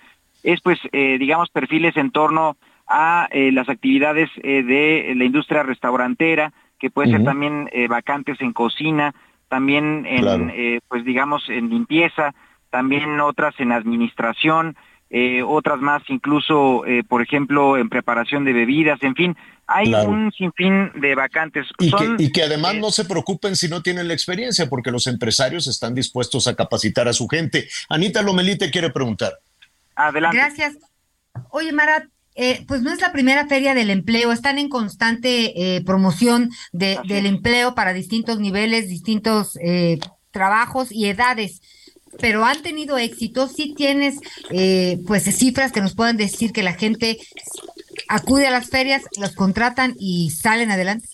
es 0.42 0.60
pues, 0.60 0.80
eh, 0.90 1.18
digamos, 1.20 1.50
perfiles 1.50 1.96
en 1.96 2.10
torno 2.10 2.56
a 2.88 3.28
eh, 3.30 3.52
las 3.52 3.68
actividades 3.68 4.28
de 4.42 5.12
la 5.14 5.24
industria 5.24 5.62
restaurantera, 5.62 6.52
que 6.80 6.90
puede 6.90 7.12
ser 7.12 7.22
también 7.22 7.70
vacantes 7.88 8.40
en 8.40 8.52
cocina, 8.52 9.14
también 9.48 10.04
en, 10.04 10.82
pues 10.88 11.04
digamos, 11.04 11.48
en 11.48 11.70
limpieza, 11.70 12.34
también 12.70 13.20
otras 13.20 13.54
en 13.60 13.70
administración, 13.70 14.76
eh, 15.10 15.42
otras 15.42 15.78
más 15.78 16.02
incluso, 16.08 16.84
eh, 16.86 17.04
por 17.06 17.22
ejemplo, 17.22 17.76
en 17.76 17.88
preparación 17.88 18.44
de 18.44 18.52
bebidas, 18.52 19.02
en 19.02 19.14
fin, 19.14 19.36
hay 19.66 19.94
un 19.94 20.32
sinfín 20.32 20.90
de 20.94 21.14
vacantes. 21.14 21.66
Y, 21.78 21.90
que, 21.90 22.16
y 22.18 22.32
que, 22.32 22.42
además 22.42 22.74
no 22.76 22.90
se 22.90 23.04
preocupen 23.04 23.54
si 23.54 23.68
no 23.68 23.82
tienen 23.82 24.08
la 24.08 24.14
experiencia, 24.14 24.68
porque 24.68 24.90
los 24.90 25.06
empresarios 25.06 25.66
están 25.66 25.94
dispuestos 25.94 26.48
a 26.48 26.54
capacitar 26.54 27.06
a 27.08 27.12
su 27.12 27.28
gente. 27.28 27.68
Anita 27.88 28.22
Lomelí 28.22 28.58
te 28.58 28.70
quiere 28.70 28.90
preguntar. 28.90 29.34
Adelante. 29.94 30.36
Gracias. 30.36 30.78
Oye, 31.50 31.72
Marat, 31.72 32.04
eh, 32.34 32.64
pues 32.66 32.82
no 32.82 32.92
es 32.92 33.00
la 33.00 33.12
primera 33.12 33.46
feria 33.46 33.74
del 33.74 33.90
empleo, 33.90 34.32
están 34.32 34.58
en 34.58 34.68
constante 34.68 35.82
promoción 35.86 36.50
de, 36.72 36.98
del 37.06 37.26
empleo 37.26 37.74
para 37.74 37.92
distintos 37.92 38.40
niveles, 38.40 38.88
distintos 38.88 39.56
trabajos 40.32 40.90
y 40.90 41.06
edades 41.06 41.62
pero 42.20 42.44
han 42.44 42.62
tenido 42.62 42.98
éxito. 42.98 43.48
Si 43.48 43.74
tienes, 43.74 44.20
eh, 44.50 44.98
pues, 45.06 45.24
cifras 45.36 45.72
que 45.72 45.80
nos 45.80 45.94
puedan 45.94 46.16
decir 46.16 46.52
que 46.52 46.62
la 46.62 46.74
gente 46.74 47.18
acude 48.08 48.46
a 48.46 48.50
las 48.50 48.70
ferias, 48.70 49.02
los 49.18 49.34
contratan 49.34 49.94
y 49.98 50.30
salen 50.30 50.70
adelante. 50.70 51.08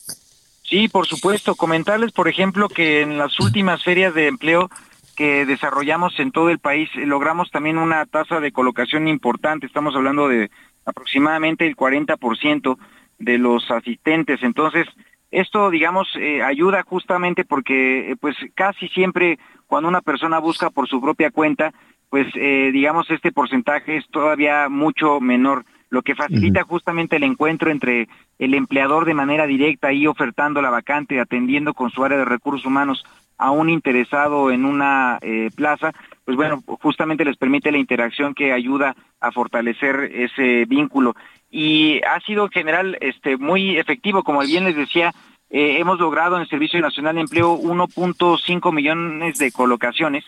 Sí, 0.62 0.88
por 0.88 1.06
supuesto. 1.06 1.54
Comentarles, 1.54 2.12
por 2.12 2.28
ejemplo, 2.28 2.68
que 2.68 3.00
en 3.00 3.18
las 3.18 3.38
últimas 3.40 3.82
ferias 3.82 4.14
de 4.14 4.28
empleo 4.28 4.70
que 5.16 5.44
desarrollamos 5.44 6.18
en 6.18 6.30
todo 6.30 6.48
el 6.48 6.58
país, 6.58 6.88
eh, 6.94 7.04
logramos 7.04 7.50
también 7.50 7.76
una 7.76 8.06
tasa 8.06 8.40
de 8.40 8.52
colocación 8.52 9.08
importante. 9.08 9.66
Estamos 9.66 9.94
hablando 9.94 10.28
de 10.28 10.50
aproximadamente 10.86 11.66
el 11.66 11.76
40% 11.76 12.78
de 13.18 13.38
los 13.38 13.70
asistentes. 13.70 14.42
Entonces, 14.42 14.86
esto, 15.30 15.70
digamos, 15.70 16.08
eh, 16.16 16.42
ayuda 16.42 16.82
justamente 16.82 17.44
porque, 17.44 18.16
pues, 18.20 18.36
casi 18.54 18.88
siempre 18.88 19.38
cuando 19.66 19.88
una 19.88 20.00
persona 20.00 20.38
busca 20.40 20.70
por 20.70 20.88
su 20.88 21.00
propia 21.00 21.30
cuenta, 21.30 21.72
pues 22.10 22.26
eh, 22.34 22.70
digamos 22.72 23.08
este 23.10 23.30
porcentaje 23.30 23.96
es 23.96 24.08
todavía 24.10 24.68
mucho 24.68 25.20
menor, 25.20 25.64
lo 25.90 26.02
que 26.02 26.14
facilita 26.14 26.64
justamente 26.64 27.16
el 27.16 27.22
encuentro 27.22 27.70
entre 27.70 28.08
el 28.38 28.54
empleador 28.54 29.04
de 29.04 29.14
manera 29.14 29.46
directa 29.46 29.92
y 29.92 30.06
ofertando 30.06 30.60
la 30.60 30.70
vacante, 30.70 31.20
atendiendo 31.20 31.72
con 31.72 31.90
su 31.90 32.04
área 32.04 32.18
de 32.18 32.24
recursos 32.24 32.66
humanos 32.66 33.04
a 33.38 33.50
un 33.50 33.70
interesado 33.70 34.50
en 34.50 34.64
una 34.64 35.18
eh, 35.22 35.50
plaza, 35.54 35.92
pues 36.30 36.48
bueno, 36.48 36.62
justamente 36.80 37.24
les 37.24 37.36
permite 37.36 37.72
la 37.72 37.78
interacción 37.78 38.34
que 38.34 38.52
ayuda 38.52 38.94
a 39.20 39.32
fortalecer 39.32 40.12
ese 40.14 40.64
vínculo. 40.64 41.16
Y 41.50 42.00
ha 42.04 42.20
sido 42.20 42.44
en 42.44 42.50
general 42.50 42.96
este, 43.00 43.36
muy 43.36 43.78
efectivo, 43.78 44.22
como 44.22 44.38
bien 44.42 44.62
les 44.62 44.76
decía, 44.76 45.12
eh, 45.50 45.78
hemos 45.80 45.98
logrado 45.98 46.36
en 46.36 46.42
el 46.42 46.48
Servicio 46.48 46.80
Nacional 46.80 47.16
de 47.16 47.22
Empleo 47.22 47.58
1.5 47.58 48.72
millones 48.72 49.38
de 49.38 49.50
colocaciones. 49.50 50.22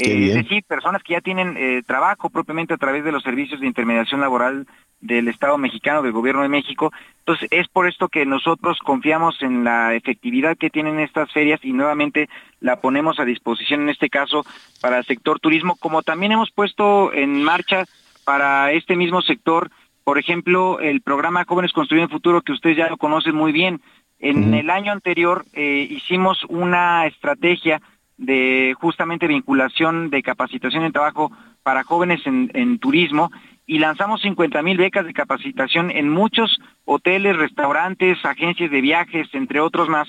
Eh, 0.00 0.28
es 0.28 0.34
decir, 0.34 0.64
personas 0.66 1.02
que 1.02 1.12
ya 1.12 1.20
tienen 1.20 1.56
eh, 1.58 1.82
trabajo 1.86 2.30
propiamente 2.30 2.72
a 2.72 2.78
través 2.78 3.04
de 3.04 3.12
los 3.12 3.22
servicios 3.22 3.60
de 3.60 3.66
intermediación 3.66 4.20
laboral 4.20 4.66
del 5.00 5.28
Estado 5.28 5.58
mexicano, 5.58 6.02
del 6.02 6.12
Gobierno 6.12 6.42
de 6.42 6.48
México. 6.48 6.92
Entonces, 7.18 7.48
es 7.50 7.68
por 7.68 7.86
esto 7.86 8.08
que 8.08 8.24
nosotros 8.24 8.78
confiamos 8.78 9.42
en 9.42 9.64
la 9.64 9.94
efectividad 9.94 10.56
que 10.56 10.70
tienen 10.70 11.00
estas 11.00 11.30
ferias 11.32 11.60
y 11.62 11.72
nuevamente 11.72 12.28
la 12.60 12.80
ponemos 12.80 13.20
a 13.20 13.24
disposición 13.24 13.82
en 13.82 13.88
este 13.90 14.08
caso 14.08 14.44
para 14.80 14.98
el 14.98 15.04
sector 15.04 15.38
turismo, 15.38 15.76
como 15.76 16.02
también 16.02 16.32
hemos 16.32 16.50
puesto 16.50 17.12
en 17.12 17.42
marcha 17.42 17.84
para 18.24 18.72
este 18.72 18.96
mismo 18.96 19.20
sector, 19.22 19.70
por 20.04 20.18
ejemplo, 20.18 20.80
el 20.80 21.02
programa 21.02 21.44
Jóvenes 21.46 21.72
Construyendo 21.72 22.06
el 22.06 22.18
Futuro, 22.18 22.42
que 22.42 22.52
ustedes 22.52 22.76
ya 22.76 22.88
lo 22.88 22.96
conocen 22.96 23.34
muy 23.34 23.52
bien. 23.52 23.80
En 24.18 24.52
el 24.52 24.68
año 24.68 24.92
anterior 24.92 25.46
eh, 25.54 25.86
hicimos 25.90 26.44
una 26.48 27.06
estrategia 27.06 27.80
de 28.20 28.74
justamente 28.78 29.26
vinculación 29.26 30.10
de 30.10 30.22
capacitación 30.22 30.84
en 30.84 30.92
trabajo 30.92 31.32
para 31.62 31.84
jóvenes 31.84 32.20
en, 32.26 32.78
turismo 32.78 33.30
y 33.66 33.78
lanzamos 33.78 34.20
50 34.20 34.62
mil 34.62 34.76
becas 34.76 35.06
de 35.06 35.14
capacitación 35.14 35.90
en 35.90 36.10
muchos 36.10 36.60
hoteles, 36.84 37.36
restaurantes, 37.36 38.18
agencias 38.24 38.70
de 38.70 38.80
viajes, 38.80 39.28
entre 39.32 39.60
otros 39.60 39.88
más. 39.88 40.08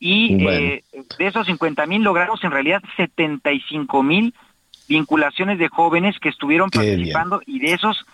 Y 0.00 0.44
eh, 0.44 0.82
de 1.18 1.26
esos 1.26 1.46
50 1.46 1.86
mil 1.86 2.02
logramos 2.02 2.42
en 2.42 2.50
realidad 2.50 2.82
75 2.96 4.02
mil 4.02 4.34
vinculaciones 4.88 5.58
de 5.58 5.68
jóvenes 5.68 6.18
que 6.18 6.30
estuvieron 6.30 6.68
participando 6.68 7.42
y 7.46 7.60
de 7.60 7.74
esos 7.74 8.04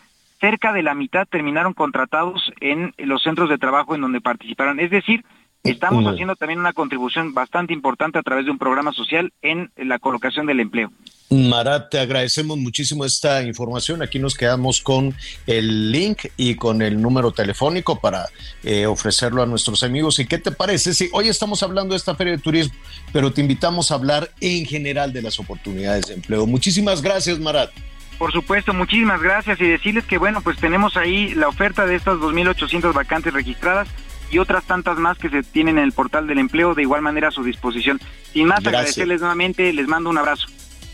cerca 0.41 0.73
de 0.73 0.83
la 0.83 0.95
mitad 0.95 1.27
terminaron 1.27 1.73
contratados 1.73 2.53
en 2.61 2.93
los 2.99 3.23
centros 3.23 3.49
de 3.49 3.59
trabajo 3.59 3.95
en 3.95 4.03
donde 4.03 4.21
participaron. 4.21 4.79
Es 4.79 4.91
decir, 4.91 5.25
estamos 5.71 6.07
haciendo 6.07 6.37
también 6.37 6.61
una 6.61 6.73
contribución 6.73 7.35
bastante 7.35 7.73
importante 7.73 8.19
a 8.19 8.23
través 8.23 8.45
de 8.45 8.51
un 8.51 8.59
programa 8.59 8.93
social 8.93 9.33
en 9.43 9.71
la 9.77 9.99
colocación 9.99 10.47
del 10.47 10.61
empleo. 10.61 10.91
Marat, 11.31 11.91
te 11.91 12.01
agradecemos 12.01 12.57
muchísimo 12.57 13.05
esta 13.05 13.43
información. 13.43 14.03
Aquí 14.03 14.19
nos 14.19 14.35
quedamos 14.35 14.81
con 14.81 15.15
el 15.47 15.93
link 15.93 16.25
y 16.39 16.55
con 16.55 16.81
el 16.81 17.03
número 17.03 17.33
telefónico 17.33 18.01
para 18.01 18.27
eh, 18.63 18.87
ofrecerlo 18.87 19.43
a 19.43 19.47
nuestros 19.47 19.83
amigos. 19.83 20.19
¿Y 20.19 20.27
qué 20.27 20.39
te 20.39 20.53
parece? 20.53 20.95
Si 20.95 21.11
hoy 21.13 21.29
estamos 21.29 21.63
hablando 21.63 21.93
de 21.93 21.99
esta 21.99 22.15
feria 22.15 22.33
de 22.33 22.43
turismo, 22.43 22.75
pero 23.13 23.31
te 23.31 23.43
invitamos 23.43 23.91
a 23.91 23.97
hablar 23.97 24.31
en 24.41 24.65
general 24.65 25.13
de 25.13 25.21
las 25.21 25.39
oportunidades 25.39 26.07
de 26.07 26.15
empleo. 26.15 26.47
Muchísimas 26.47 27.03
gracias, 27.03 27.39
Marat. 27.39 27.71
Por 28.19 28.33
supuesto, 28.33 28.73
muchísimas 28.73 29.21
gracias 29.21 29.61
y 29.61 29.65
decirles 29.65 30.05
que 30.05 30.19
bueno, 30.19 30.41
pues 30.41 30.57
tenemos 30.57 30.97
ahí 30.97 31.35
la 31.35 31.49
oferta 31.49 31.87
de 31.87 31.95
estas 31.95 32.17
2.800 32.17 32.93
vacantes 32.95 33.33
registradas 33.33 33.89
y 34.31 34.39
otras 34.39 34.65
tantas 34.65 34.99
más 34.99 35.19
que 35.19 35.31
se 35.31 35.43
tienen 35.43 35.79
en 35.79 35.85
el 35.85 35.93
portal 35.93 36.27
del 36.27 36.39
empleo 36.39 36.75
de 36.75 36.83
igual 36.83 37.03
manera 37.03 37.29
a 37.29 37.31
su 37.31 37.43
disposición. 37.43 38.01
Sin 38.33 38.49
más, 38.49 38.65
agradecerles 38.67 39.21
nuevamente, 39.21 39.73
les 39.73 39.89
mando 39.89 40.11
un 40.11 40.19
abrazo. 40.19 40.49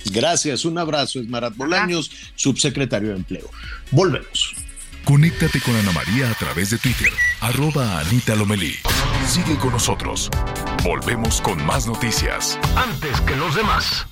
Gracias, 0.07 0.65
un 0.65 0.79
abrazo, 0.79 1.21
es 1.21 1.29
Marat 1.29 1.57
Bolaños, 1.57 2.11
subsecretario 2.35 3.11
de 3.11 3.17
Empleo. 3.17 3.51
Volvemos. 3.91 4.55
Conéctate 5.05 5.61
con 5.61 5.77
Ana 5.77 5.93
María 5.93 6.31
a 6.31 6.35
través 6.35 6.71
de 6.71 6.79
Twitter, 6.79 7.13
arroba 7.41 8.01
Anita 8.01 8.35
Lomelí. 8.35 8.75
Sigue 9.27 9.57
con 9.59 9.73
nosotros. 9.73 10.31
Volvemos 10.83 11.43
con 11.43 11.65
más 11.67 11.87
noticias. 11.87 12.59
Antes 12.75 13.21
que 13.23 13.37
los 13.37 13.55
demás. 13.55 14.07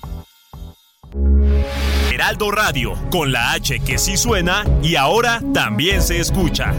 Heraldo 2.11 2.51
Radio, 2.51 2.93
con 3.09 3.31
la 3.31 3.53
H 3.53 3.79
que 3.79 3.97
sí 3.97 4.17
suena 4.17 4.65
y 4.83 4.95
ahora 4.95 5.41
también 5.51 6.01
se 6.03 6.19
escucha. 6.19 6.73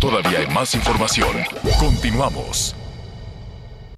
Todavía 0.00 0.40
hay 0.40 0.46
más 0.48 0.74
información. 0.74 1.30
Continuamos. 1.78 2.74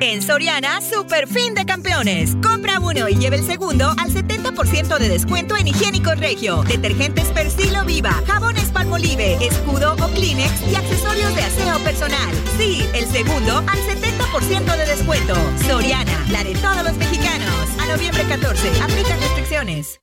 En 0.03 0.23
Soriana, 0.23 0.81
super 0.81 1.29
fin 1.29 1.55
de 1.55 1.67
campeones. 1.67 2.35
Compra 2.43 2.81
uno 2.81 3.07
y 3.11 3.17
lleve 3.17 3.37
el 3.37 3.45
segundo 3.45 3.91
al 3.99 4.11
70% 4.11 4.99
de 4.99 5.09
descuento 5.11 5.59
en 5.59 5.69
higiénico 5.69 6.15
regio, 6.15 6.63
detergentes 6.63 7.27
Persilo 7.27 7.85
Viva, 7.85 8.13
jabones 8.27 8.71
Palmolive, 8.71 9.37
escudo 9.45 9.97
o 10.03 10.09
Kleenex 10.09 10.73
y 10.73 10.75
accesorios 10.75 11.35
de 11.35 11.43
aseo 11.43 11.79
personal. 11.81 12.35
Sí, 12.57 12.83
el 12.95 13.05
segundo 13.09 13.59
al 13.59 13.79
70% 13.79 14.75
de 14.75 14.87
descuento. 14.87 15.35
Soriana, 15.67 16.25
la 16.31 16.45
de 16.45 16.55
todos 16.55 16.83
los 16.83 16.97
mexicanos. 16.97 17.69
A 17.79 17.85
noviembre 17.85 18.25
14, 18.25 18.71
aplica 18.83 19.17
restricciones. 19.17 20.01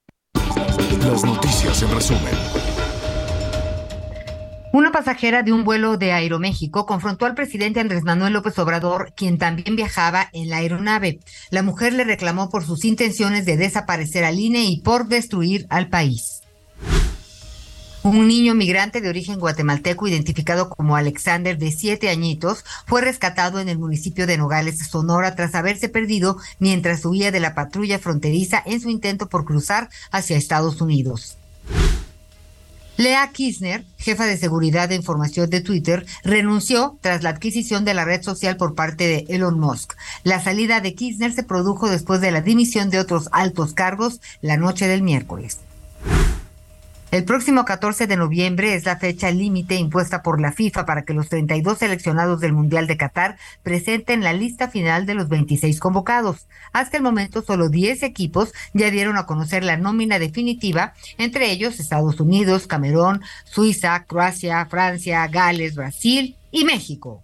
Las 1.04 1.24
noticias 1.24 1.82
en 1.82 1.92
resumen. 1.96 2.57
Una 4.78 4.92
pasajera 4.92 5.42
de 5.42 5.52
un 5.52 5.64
vuelo 5.64 5.98
de 5.98 6.12
Aeroméxico 6.12 6.86
confrontó 6.86 7.26
al 7.26 7.34
presidente 7.34 7.80
Andrés 7.80 8.04
Manuel 8.04 8.34
López 8.34 8.60
Obrador, 8.60 9.12
quien 9.16 9.40
también 9.40 9.76
viajaba 9.76 10.30
en 10.34 10.52
la 10.52 10.58
aeronave. 10.58 11.18
La 11.50 11.64
mujer 11.64 11.94
le 11.94 12.04
reclamó 12.04 12.52
por 12.52 12.64
sus 12.64 12.86
intenciones 12.86 13.44
de 13.48 13.58
desaparecer 13.58 14.24
al 14.24 14.38
INE 14.38 14.66
y 14.66 14.82
por 14.82 15.08
destruir 15.08 15.66
al 15.72 15.90
país. 15.90 16.44
Un 18.04 18.28
niño 18.28 18.54
migrante 18.54 19.02
de 19.02 19.10
origen 19.10 19.40
guatemalteco 19.40 20.08
identificado 20.08 20.70
como 20.70 20.96
Alexander 20.96 21.58
de 21.58 21.72
siete 21.72 22.10
añitos 22.10 22.64
fue 22.86 23.02
rescatado 23.02 23.60
en 23.60 23.70
el 23.70 23.80
municipio 23.80 24.28
de 24.28 24.38
Nogales, 24.38 24.78
Sonora, 24.88 25.34
tras 25.34 25.56
haberse 25.56 25.90
perdido 25.90 26.38
mientras 26.60 27.04
huía 27.04 27.32
de 27.32 27.40
la 27.40 27.56
patrulla 27.56 27.98
fronteriza 27.98 28.62
en 28.64 28.80
su 28.80 28.92
intento 28.92 29.28
por 29.28 29.44
cruzar 29.44 29.90
hacia 30.12 30.38
Estados 30.38 30.82
Unidos. 30.82 31.36
Lea 32.98 33.30
Kirchner, 33.32 33.86
jefa 33.98 34.26
de 34.26 34.38
seguridad 34.38 34.90
de 34.90 34.96
información 34.96 35.52
de 35.52 35.62
Twitter, 35.62 36.06
renunció 36.24 36.98
tras 37.02 37.22
la 37.22 37.30
adquisición 37.30 37.86
de 37.86 37.94
la 37.94 38.06
red 38.06 38.24
social 38.24 38.58
por 38.58 38.74
parte 38.74 39.08
de 39.08 39.26
Elon 39.30 39.60
Musk. 39.60 39.94
La 40.24 40.44
salida 40.44 40.82
de 40.82 40.96
Kirchner 40.96 41.32
se 41.32 41.44
produjo 41.44 41.90
después 41.90 42.22
de 42.22 42.32
la 42.32 42.42
dimisión 42.42 42.90
de 42.90 43.00
otros 43.00 43.30
altos 43.32 43.74
cargos 43.74 44.20
la 44.42 44.58
noche 44.58 44.88
del 44.88 45.04
miércoles. 45.04 45.60
El 47.10 47.24
próximo 47.24 47.64
14 47.64 48.06
de 48.06 48.18
noviembre 48.18 48.76
es 48.76 48.84
la 48.84 48.98
fecha 48.98 49.32
límite 49.32 49.76
impuesta 49.76 50.22
por 50.22 50.42
la 50.42 50.52
FIFA 50.52 50.86
para 50.86 51.06
que 51.06 51.14
los 51.14 51.30
32 51.30 51.78
seleccionados 51.78 52.42
del 52.42 52.52
Mundial 52.52 52.86
de 52.86 52.98
Qatar 52.98 53.38
presenten 53.64 54.24
la 54.24 54.34
lista 54.34 54.68
final 54.68 55.06
de 55.06 55.14
los 55.14 55.30
26 55.30 55.80
convocados. 55.80 56.48
Hasta 56.74 56.98
el 56.98 57.04
momento, 57.04 57.42
solo 57.42 57.70
10 57.70 58.04
equipos 58.04 58.54
ya 58.74 58.92
dieron 58.92 59.16
a 59.16 59.26
conocer 59.26 59.64
la 59.64 59.78
nómina 59.78 60.20
definitiva, 60.20 60.94
entre 61.18 61.50
ellos 61.50 61.80
Estados 61.80 62.20
Unidos, 62.20 62.68
Camerún, 62.68 63.22
Suiza, 63.46 64.04
Croacia, 64.04 64.66
Francia, 64.66 65.26
Gales, 65.28 65.76
Brasil 65.76 66.36
y 66.52 66.66
México. 66.66 67.24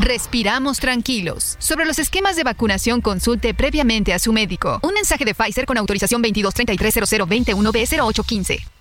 Respiramos 0.00 0.78
tranquilos. 0.78 1.56
Sobre 1.58 1.84
los 1.84 1.98
esquemas 1.98 2.36
de 2.36 2.44
vacunación, 2.44 3.00
consulte 3.00 3.52
previamente 3.52 4.12
a 4.12 4.20
su 4.20 4.32
médico. 4.32 4.78
Un 4.82 4.94
mensaje 4.94 5.24
de 5.24 5.34
Pfizer 5.34 5.66
con 5.66 5.76
autorización 5.76 6.22
22330021B0815. 6.22 8.77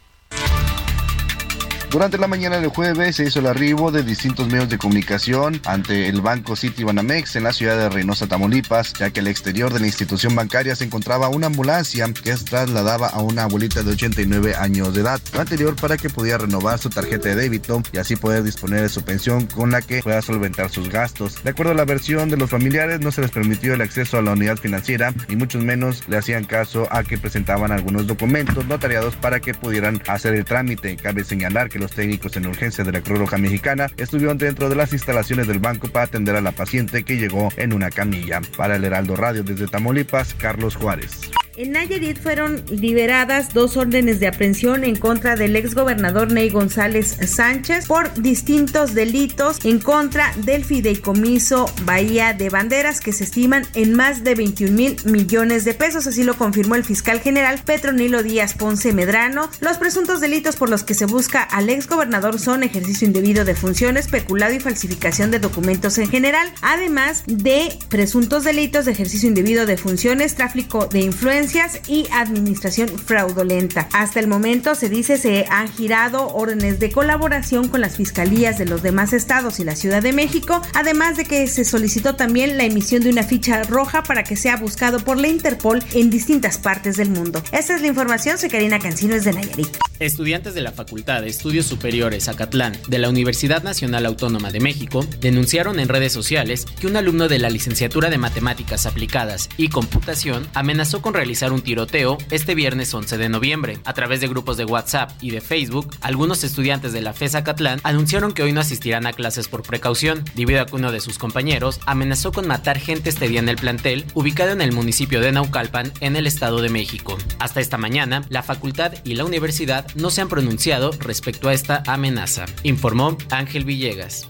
Durante 1.90 2.18
la 2.18 2.28
mañana 2.28 2.60
del 2.60 2.70
jueves 2.70 3.16
se 3.16 3.24
hizo 3.24 3.40
el 3.40 3.48
arribo 3.48 3.92
de 3.92 4.04
distintos 4.04 4.48
medios 4.48 4.68
de 4.68 4.78
comunicación 4.78 5.62
ante 5.66 6.10
el 6.10 6.20
Banco 6.20 6.58
City 6.58 6.84
Banamex 6.84 7.38
en 7.38 7.46
la 7.46 7.54
ciudad 7.54 7.78
de 7.78 7.88
Reynosa, 7.88 8.28
Tamaulipas, 8.28 8.92
ya 8.92 9.10
que 9.10 9.22
al 9.22 9.28
exterior 9.28 9.72
de 9.72 9.80
la 9.80 9.88
institución 9.88 10.36
bancaria 10.36 10.76
se 10.76 10.84
encontraba 10.84 11.30
una 11.30 11.48
ambulancia 11.48 12.06
que 12.12 12.34
trasladaba 12.34 13.08
a 13.08 13.22
una 13.22 13.44
abuelita 13.44 13.84
de 13.84 13.92
89 13.92 14.56
años 14.56 14.94
de 14.94 15.00
edad, 15.00 15.22
lo 15.34 15.40
anterior 15.40 15.78
para 15.78 15.96
que 15.96 16.10
pudiera 16.10 16.40
renovar 16.40 16.78
su 16.78 16.90
tarjeta 16.90 17.30
de 17.30 17.36
débito 17.36 17.82
y 17.94 18.00
así 18.00 18.18
poder 18.18 18.44
disponer 18.44 18.82
de 18.82 18.90
su 18.90 19.04
pensión 19.04 19.46
con 19.46 19.72
la 19.72 19.82
que 19.82 20.02
pueda 20.04 20.22
solventar 20.22 20.70
sus 20.70 20.90
gastos. 20.90 21.42
De 21.42 21.52
acuerdo 21.52 21.72
a 21.72 21.76
la 21.76 21.86
versión 21.86 22.30
de 22.30 22.36
los 22.36 22.50
familiares, 22.50 23.00
no 23.00 23.14
se 23.14 23.22
les 23.22 23.32
permitió 23.32 23.74
el 23.74 23.82
acceso 23.82 24.18
a 24.18 24.22
la 24.22 24.34
unidad 24.34 24.58
financiera 24.58 25.14
y 25.30 25.38
muchos 25.38 25.64
menos 25.64 26.06
le 26.10 26.18
hacían 26.18 26.44
caso 26.44 26.86
a 26.92 27.06
que 27.06 27.18
presentaban 27.18 27.72
algunos 27.72 28.08
documentos 28.08 28.68
notariados 28.68 29.16
para 29.16 29.40
que 29.40 29.54
pudieran 29.54 30.02
hacer 30.08 30.36
el 30.36 30.44
trámite. 30.44 30.98
Cabe 30.98 31.24
señalar 31.24 31.70
que 31.70 31.77
los 31.78 31.91
técnicos 31.91 32.36
en 32.38 32.48
urgencia 32.48 32.84
de 32.84 32.91
la 32.91 33.02
Cruz 33.02 33.20
Roja 33.20 33.38
Mexicana 33.38 33.90
estuvieron 33.98 34.38
dentro 34.38 34.70
de 34.70 34.76
las 34.76 34.94
instalaciones 34.94 35.48
del 35.48 35.60
banco 35.60 35.88
para 35.88 36.06
atender 36.06 36.36
a 36.36 36.41
la 36.41 36.52
paciente 36.52 37.04
que 37.04 37.18
llegó 37.18 37.49
en 37.58 37.74
una 37.74 37.90
camilla. 37.90 38.41
Para 38.56 38.76
el 38.76 38.84
Heraldo 38.84 39.16
Radio 39.16 39.44
desde 39.44 39.68
Tamaulipas, 39.68 40.34
Carlos 40.34 40.76
Juárez. 40.76 41.32
En 41.58 41.72
Nayarit 41.72 42.20
fueron 42.20 42.64
liberadas 42.70 43.52
dos 43.52 43.78
órdenes 43.78 44.20
de 44.20 44.28
aprehensión 44.28 44.84
en 44.84 44.96
contra 44.96 45.36
del 45.36 45.56
exgobernador 45.56 46.32
Ney 46.32 46.52
González 46.52 47.18
Sánchez 47.26 47.88
por 47.88 48.14
distintos 48.14 48.94
delitos 48.94 49.58
en 49.66 49.80
contra 49.80 50.32
del 50.36 50.64
fideicomiso 50.64 51.66
Bahía 51.82 52.34
de 52.34 52.52
Banderas 52.52 53.02
que 53.02 53.12
se 53.12 53.24
estiman 53.24 53.66
en 53.74 53.96
más 53.96 54.24
de 54.24 54.36
21 54.36 54.72
mil 54.72 54.98
millones 55.06 55.66
de 55.66 55.74
pesos, 55.74 56.06
así 56.06 56.24
lo 56.24 56.38
confirmó 56.38 56.76
el 56.76 56.84
fiscal 56.84 57.22
general 57.22 57.60
Petronilo 57.66 58.22
Díaz 58.22 58.54
Ponce 58.54 58.94
Medrano. 58.94 59.50
Los 59.60 59.78
presuntos 59.78 60.22
delitos 60.22 60.58
por 60.58 60.70
los 60.70 60.84
que 60.84 60.94
se 60.94 61.06
busca 61.06 61.42
al 61.42 61.72
exgobernador 61.72 62.38
son 62.40 62.62
ejercicio 62.62 63.08
indebido 63.08 63.46
de 63.46 63.56
funciones, 63.56 64.10
peculado 64.10 64.54
y 64.54 64.60
falsificación 64.60 65.32
de 65.32 65.40
documentos 65.40 65.98
en 65.98 66.08
general, 66.08 66.48
además 66.62 67.24
de 67.26 67.80
presuntos 67.90 68.44
delitos 68.44 68.86
de 68.86 68.92
ejercicio 68.92 69.28
indebido 69.28 69.66
de 69.66 69.78
funciones, 69.78 70.36
tráfico 70.36 70.86
de 70.86 71.00
influencia 71.00 71.47
y 71.88 72.07
administración 72.11 72.90
fraudulenta. 72.90 73.88
Hasta 73.94 74.19
el 74.19 74.28
momento 74.28 74.76
se 74.76 74.90
dice 74.90 75.18
se 75.18 75.45
han 75.49 75.69
girado 75.69 76.28
órdenes 76.34 76.80
de 76.80 76.91
colaboración 76.91 77.69
con 77.69 77.82
las 77.82 77.95
fiscalías 77.95 78.57
de 78.57 78.65
los 78.65 78.82
demás 78.82 79.14
estados 79.14 79.60
y 79.60 79.64
la 79.64 79.76
Ciudad 79.76 80.02
de 80.02 80.11
México, 80.11 80.61
además 80.74 81.15
de 81.15 81.26
que 81.26 81.48
se 81.48 81.64
solicitó 81.64 82.15
también 82.15 82.57
la 82.57 82.65
emisión 82.65 83.03
de 83.03 83.10
una 83.10 83.24
ficha 83.24 83.64
roja 83.64 84.03
para 84.03 84.24
que 84.24 84.36
sea 84.36 84.57
buscado 84.57 84.99
por 84.99 85.18
la 85.18 85.28
Interpol 85.28 85.84
en 85.94 86.10
distintas 86.10 86.57
partes 86.57 86.98
del 86.98 87.10
mundo. 87.10 87.41
Esta 87.52 87.76
es 87.76 87.82
la 87.82 87.88
información, 87.88 88.38
soy 88.38 88.49
Karina 88.49 88.80
Cancino 88.80 89.19
de 89.19 89.34
Nayarit. 89.34 89.87
Estudiantes 89.99 90.53
de 90.53 90.61
la 90.61 90.72
Facultad 90.72 91.22
de 91.22 91.28
Estudios 91.28 91.65
Superiores 91.65 92.28
Acatlán 92.28 92.78
de 92.88 92.99
la 92.99 93.10
Universidad 93.10 93.64
Nacional 93.64 94.06
Autónoma 94.06 94.52
de 94.52 94.60
México 94.60 95.03
denunciaron 95.19 95.80
en 95.80 95.90
redes 95.90 96.14
sociales 96.14 96.65
que 96.80 96.86
un 96.86 96.98
alumno 96.98 97.28
de 97.28 97.40
la 97.40 97.49
licenciatura 97.49 98.11
de 98.11 98.19
Matemáticas 98.19 98.86
Aplicadas 98.86 99.49
y 99.57 99.69
Computación 99.69 100.48
amenazó 100.53 101.02
con 101.02 101.15
realizar 101.15 101.52
un 101.52 101.61
tiroteo 101.61 102.19
este 102.30 102.53
viernes 102.53 102.94
11 102.94 103.18
de 103.18 103.30
noviembre. 103.30 103.80
A 103.86 103.94
través 103.94 104.22
de 104.22 104.28
grupos 104.28 104.57
de 104.57 104.65
WhatsApp 104.65 105.11
y 105.19 105.32
de 105.32 105.41
Facebook, 105.41 105.90
algunos 106.02 106.44
estudiantes 106.44 106.94
de 106.94 107.02
la 107.02 107.14
FESA 107.14 107.44
Catlán 107.44 107.80
anunciaron 107.82 108.34
que 108.34 108.44
hoy 108.44 108.52
no 108.52 108.61
asistirán 108.61 109.07
a 109.07 109.14
clases 109.14 109.48
por 109.48 109.64
precaución, 109.64 110.24
debido 110.36 110.61
a 110.61 110.68
que 110.68 110.76
uno 110.76 110.91
de 110.91 110.99
sus 110.99 111.18
compañeros 111.18 111.80
amenazó 111.88 112.32
con 112.32 112.48
matar 112.48 112.78
gente 112.78 113.10
este 113.10 113.28
día 113.28 113.40
en 113.40 113.49
el 113.49 113.56
plantel, 113.56 114.06
ubicado 114.14 114.52
en 114.52 114.61
el 114.61 114.74
municipio 114.74 115.22
de 115.22 115.32
Naucalpan, 115.32 115.91
en 116.02 116.15
el 116.15 116.28
Estado 116.28 116.61
de 116.61 116.69
México. 116.69 117.18
Hasta 117.40 117.61
esta 117.61 117.80
mañana, 117.80 118.24
la 118.30 118.44
facultad 118.44 118.94
y 119.03 119.15
la 119.15 119.26
universidad 119.26 119.87
no 119.96 120.10
se 120.10 120.22
han 120.22 120.30
pronunciado 120.30 120.92
respecto 121.00 121.50
a 121.50 121.54
esta 121.54 121.84
amenaza, 121.86 122.46
informó 122.64 123.18
Ángel 123.30 123.66
Villegas. 123.66 124.30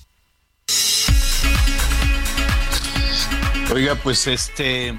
Oiga, 3.73 3.95
pues 3.95 4.27
este. 4.27 4.97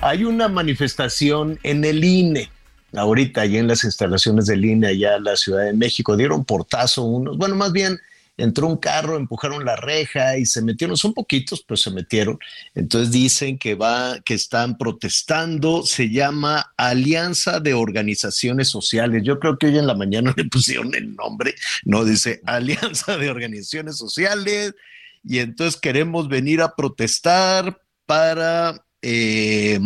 Hay 0.00 0.24
una 0.24 0.48
manifestación 0.48 1.58
en 1.62 1.84
el 1.84 2.04
INE, 2.04 2.50
ahorita, 2.94 3.40
allí 3.40 3.56
en 3.56 3.66
las 3.66 3.84
instalaciones 3.84 4.46
del 4.46 4.64
INE, 4.64 4.88
allá 4.88 5.16
en 5.16 5.24
la 5.24 5.36
Ciudad 5.36 5.64
de 5.64 5.72
México. 5.72 6.16
Dieron 6.16 6.44
portazo 6.44 7.02
unos, 7.02 7.38
bueno, 7.38 7.56
más 7.56 7.72
bien 7.72 7.98
entró 8.36 8.66
un 8.66 8.76
carro, 8.76 9.16
empujaron 9.16 9.64
la 9.64 9.76
reja 9.76 10.36
y 10.36 10.46
se 10.46 10.62
metieron, 10.62 10.96
son 10.96 11.14
poquitos, 11.14 11.62
pero 11.66 11.76
se 11.76 11.90
metieron. 11.90 12.38
Entonces 12.74 13.12
dicen 13.12 13.58
que 13.58 13.74
va, 13.74 14.18
que 14.24 14.34
están 14.34 14.76
protestando, 14.76 15.84
se 15.84 16.10
llama 16.10 16.72
Alianza 16.76 17.60
de 17.60 17.74
Organizaciones 17.74 18.68
Sociales. 18.68 19.22
Yo 19.24 19.38
creo 19.38 19.56
que 19.58 19.66
hoy 19.66 19.78
en 19.78 19.86
la 19.86 19.94
mañana 19.94 20.32
le 20.36 20.44
pusieron 20.44 20.94
el 20.94 21.14
nombre, 21.14 21.54
no 21.84 22.04
dice 22.04 22.40
Alianza 22.44 23.16
de 23.16 23.30
Organizaciones 23.30 23.96
Sociales 23.96 24.74
y 25.22 25.38
entonces 25.38 25.80
queremos 25.80 26.28
venir 26.28 26.60
a 26.60 26.74
protestar 26.74 27.80
para... 28.06 28.84
Eh, 29.02 29.78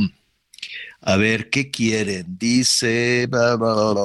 a 1.01 1.17
ver, 1.17 1.49
¿qué 1.51 1.71
quieren? 1.71 2.39
Dice... 2.39 3.29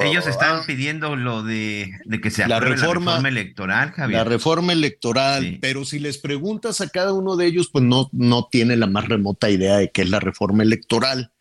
Ellos 0.03 0.27
están 0.27 0.65
pidiendo 0.65 1.15
lo 1.15 1.41
de, 1.41 1.91
que 2.21 2.29
se 2.29 2.47
la 2.47 2.57
apruebe 2.57 2.75
reforma, 2.75 3.11
la 3.11 3.17
reforma 3.17 3.29
electoral, 3.29 3.91
Javier. 3.91 4.19
La 4.19 4.23
reforma 4.23 4.73
electoral, 4.73 5.57
pero 5.59 5.85
si 5.85 5.99
les 5.99 6.19
preguntas 6.19 6.81
a 6.81 6.89
cada 6.89 7.13
uno 7.13 7.35
de 7.35 7.47
ellos, 7.47 7.69
pues 7.71 7.83
no, 7.83 8.09
no 8.11 8.47
tiene 8.51 8.77
la 8.77 8.87
más 8.87 9.07
remota 9.07 9.49
idea 9.49 9.77
de 9.77 9.91
qué 9.91 10.03
es 10.03 10.09
la 10.09 10.19
reforma 10.19 10.61
electoral. 10.61 11.31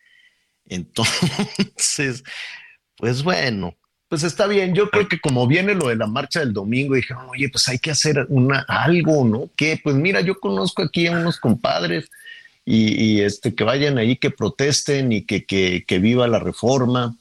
Entonces, 0.65 2.23
pues 2.97 3.21
bueno, 3.21 3.77
pues 4.07 4.23
está 4.23 4.47
bien. 4.47 4.73
Yo 4.73 4.89
creo 4.89 5.07
que 5.07 5.19
como 5.19 5.45
viene 5.45 5.75
lo 5.75 5.87
de 5.87 5.95
la 5.95 6.07
marcha 6.07 6.39
del 6.39 6.53
domingo, 6.53 6.95
dije, 6.95 7.13
oye, 7.29 7.49
pues 7.49 7.67
hay 7.69 7.77
que 7.77 7.91
hacer 7.91 8.25
una, 8.29 8.65
algo, 8.67 9.23
¿no? 9.23 9.51
Que 9.55 9.79
pues 9.83 9.95
mira, 9.95 10.21
yo 10.21 10.39
conozco 10.39 10.81
aquí 10.81 11.07
a 11.07 11.11
unos 11.11 11.39
compadres 11.39 12.09
y, 12.65 13.21
este 13.21 13.53
que 13.55 13.63
vayan 13.63 13.97
ahí, 13.97 14.17
que 14.17 14.31
protesten 14.31 15.11
y 15.11 15.25
que, 15.25 15.45
que, 15.45 15.83
que 15.85 15.99
viva 15.99 16.27
la 16.27 16.39
reforma. 16.39 17.15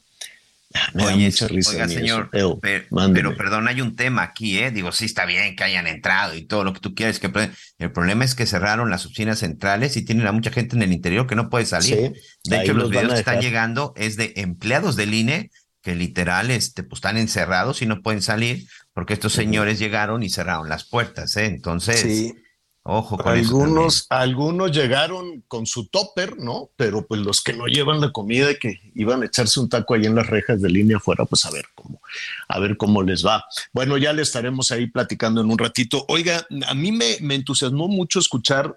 Ah, 0.74 0.90
me 0.94 1.05
da 1.05 1.14
Oye, 1.14 1.27
mucha 1.27 1.48
risa 1.48 1.70
oiga, 1.73 1.89
señor, 1.89 2.31
eso, 2.32 2.59
pero, 2.60 3.36
perdón, 3.36 3.69
hay 3.69 3.82
un 3.82 3.94
tema 3.94 4.23
aquí, 4.23 4.59
¿eh? 4.59 4.70
Digo, 4.70 4.90
sí 4.90 5.05
está 5.05 5.27
bien 5.27 5.55
que 5.55 5.64
hayan 5.64 5.86
entrado 5.86 6.35
y 6.35 6.44
todo 6.44 6.64
lo 6.64 6.73
que 6.73 6.81
tú 6.81 6.94
quieres. 6.94 7.19
que 7.19 7.31
El 7.78 7.93
problema 7.93 8.24
es 8.24 8.35
que 8.35 8.47
cerraron 8.47 8.89
las 8.89 9.05
oficinas 9.05 9.40
centrales 9.40 9.97
y 9.98 10.05
tienen 10.05 10.27
a 10.27 10.32
mucha 10.32 10.51
gente 10.51 10.77
en 10.77 10.82
el 10.82 10.93
interior 10.93 11.27
que 11.27 11.35
no 11.35 11.51
puede 11.51 11.66
salir. 11.66 12.14
Sí, 12.14 12.51
de 12.51 12.62
hecho, 12.62 12.73
los 12.73 12.89
videos 12.89 13.12
que 13.12 13.19
están 13.19 13.40
llegando 13.40 13.93
es 13.97 14.16
de 14.16 14.32
empleados 14.36 14.97
del 14.97 15.12
INE 15.12 15.51
que 15.82 15.94
literal 15.94 16.51
este, 16.51 16.85
pues, 16.85 16.98
están 16.98 17.19
encerrados 17.19 17.82
y 17.82 17.86
no 17.86 18.01
pueden 18.01 18.23
salir 18.23 18.66
porque 18.94 19.14
estos 19.14 19.32
señores 19.32 19.78
llegaron 19.78 20.23
y 20.23 20.31
cerraron 20.31 20.69
las 20.69 20.85
puertas, 20.85 21.36
¿eh? 21.36 21.47
Entonces, 21.47 22.01
Sí. 22.01 22.35
Ojo 22.84 23.16
con. 23.18 23.32
Algunos, 23.32 24.06
algunos 24.10 24.72
llegaron 24.72 25.42
con 25.48 25.66
su 25.66 25.86
topper, 25.86 26.38
¿no? 26.38 26.70
Pero 26.76 27.06
pues 27.06 27.20
los 27.20 27.40
que 27.40 27.52
no 27.52 27.66
llevan 27.66 28.00
la 28.00 28.10
comida 28.12 28.50
y 28.50 28.59
que 28.59 28.80
iban 28.94 29.22
a 29.22 29.26
echarse 29.26 29.60
un 29.60 29.68
taco 29.68 29.94
ahí 29.94 30.06
en 30.06 30.14
las 30.14 30.26
rejas 30.26 30.60
de 30.60 30.70
línea 30.70 30.96
afuera, 30.96 31.24
pues 31.24 31.44
a 31.44 31.50
ver 31.50 31.66
cómo, 31.74 32.00
a 32.48 32.59
ver 32.59 32.76
cómo 32.76 33.02
les 33.02 33.24
va. 33.24 33.44
Bueno, 33.72 33.96
ya 33.98 34.12
le 34.12 34.22
estaremos 34.22 34.70
ahí 34.70 34.86
platicando 34.88 35.40
en 35.40 35.50
un 35.50 35.59
ratito. 35.59 36.04
Oiga, 36.09 36.46
a 36.66 36.74
mí 36.74 36.92
me, 36.92 37.16
me 37.20 37.34
entusiasmó 37.34 37.88
mucho 37.88 38.18
escuchar 38.18 38.76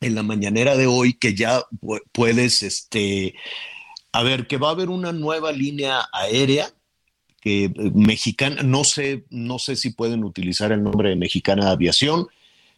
en 0.00 0.14
la 0.14 0.22
mañanera 0.22 0.76
de 0.76 0.86
hoy 0.86 1.14
que 1.14 1.34
ya 1.34 1.62
pu- 1.80 2.02
puedes, 2.12 2.62
este, 2.62 3.34
a 4.12 4.22
ver, 4.22 4.46
que 4.46 4.58
va 4.58 4.68
a 4.68 4.72
haber 4.72 4.90
una 4.90 5.12
nueva 5.12 5.50
línea 5.50 6.08
aérea 6.12 6.70
que 7.40 7.64
eh, 7.64 7.72
mexicana, 7.94 8.62
no 8.62 8.84
sé, 8.84 9.24
no 9.30 9.58
sé 9.58 9.76
si 9.76 9.90
pueden 9.90 10.24
utilizar 10.24 10.72
el 10.72 10.82
nombre 10.82 11.10
de 11.10 11.16
Mexicana 11.16 11.70
Aviación, 11.70 12.26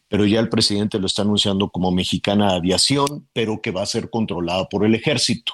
pero 0.09 0.25
ya 0.25 0.39
el 0.39 0.49
presidente 0.49 0.99
lo 0.99 1.07
está 1.07 1.23
anunciando 1.23 1.69
como 1.69 1.91
Mexicana 1.91 2.51
Aviación, 2.51 3.27
pero 3.33 3.61
que 3.61 3.71
va 3.71 3.83
a 3.83 3.87
ser 3.87 4.09
controlada 4.09 4.67
por 4.69 4.85
el 4.85 4.95
ejército. 4.95 5.53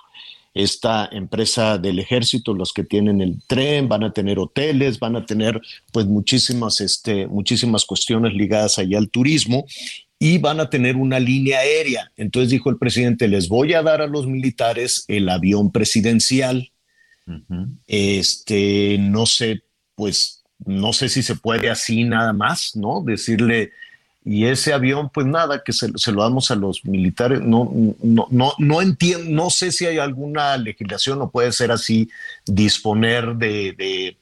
Esta 0.54 1.10
empresa 1.12 1.80
del 1.80 1.98
ejército, 1.98 2.54
los 2.54 2.74
que 2.74 2.84
tienen 2.84 3.22
el 3.22 3.42
tren, 3.48 3.90
van 3.90 4.04
a 4.04 4.14
tener 4.14 4.38
hoteles, 4.38 5.00
van 5.00 5.16
a 5.16 5.26
tener 5.26 5.60
pues 5.92 6.06
muchísimas, 6.06 6.80
este, 6.80 7.26
muchísimas 7.28 7.86
cuestiones 7.86 8.34
ligadas 8.34 8.78
allá 8.78 9.00
al 9.00 9.10
turismo 9.10 9.66
y 10.20 10.38
van 10.38 10.60
a 10.60 10.70
tener 10.70 10.96
una 10.96 11.20
línea 11.20 11.60
aérea. 11.60 12.12
Entonces 12.16 12.52
dijo 12.52 12.70
el 12.70 12.78
presidente, 12.78 13.28
les 13.28 13.50
voy 13.50 13.74
a 13.74 13.82
dar 13.82 14.02
a 14.02 14.08
los 14.08 14.28
militares 14.28 15.06
el 15.08 15.28
avión 15.28 15.72
presidencial. 15.72 16.72
Este, 17.88 18.98
no 19.00 19.26
sé, 19.26 19.64
pues 19.96 20.44
no 20.66 20.94
sé 20.94 21.10
si 21.10 21.24
se 21.24 21.36
puede 21.36 21.70
así 21.70 22.04
nada 22.04 22.32
más, 22.32 22.76
¿no? 22.76 23.02
Decirle, 23.04 23.72
y 24.26 24.46
ese 24.46 24.72
avión, 24.72 25.10
pues 25.10 25.28
nada, 25.28 25.64
que 25.64 25.74
se, 25.74 25.92
se 25.96 26.12
lo 26.14 26.24
damos 26.24 26.50
a 26.50 26.56
los 26.56 26.86
militares. 26.86 27.42
No, 27.42 27.72
no, 28.02 28.28
no, 28.30 28.54
no 28.58 28.82
entiendo, 28.82 29.30
no 29.30 29.50
sé 29.50 29.72
si 29.72 29.86
hay 29.86 29.98
alguna 29.98 30.56
legislación 30.58 31.22
o 31.22 31.30
puede 31.30 31.52
ser 31.52 31.72
así, 31.72 32.10
disponer 32.46 33.36
de, 33.36 34.16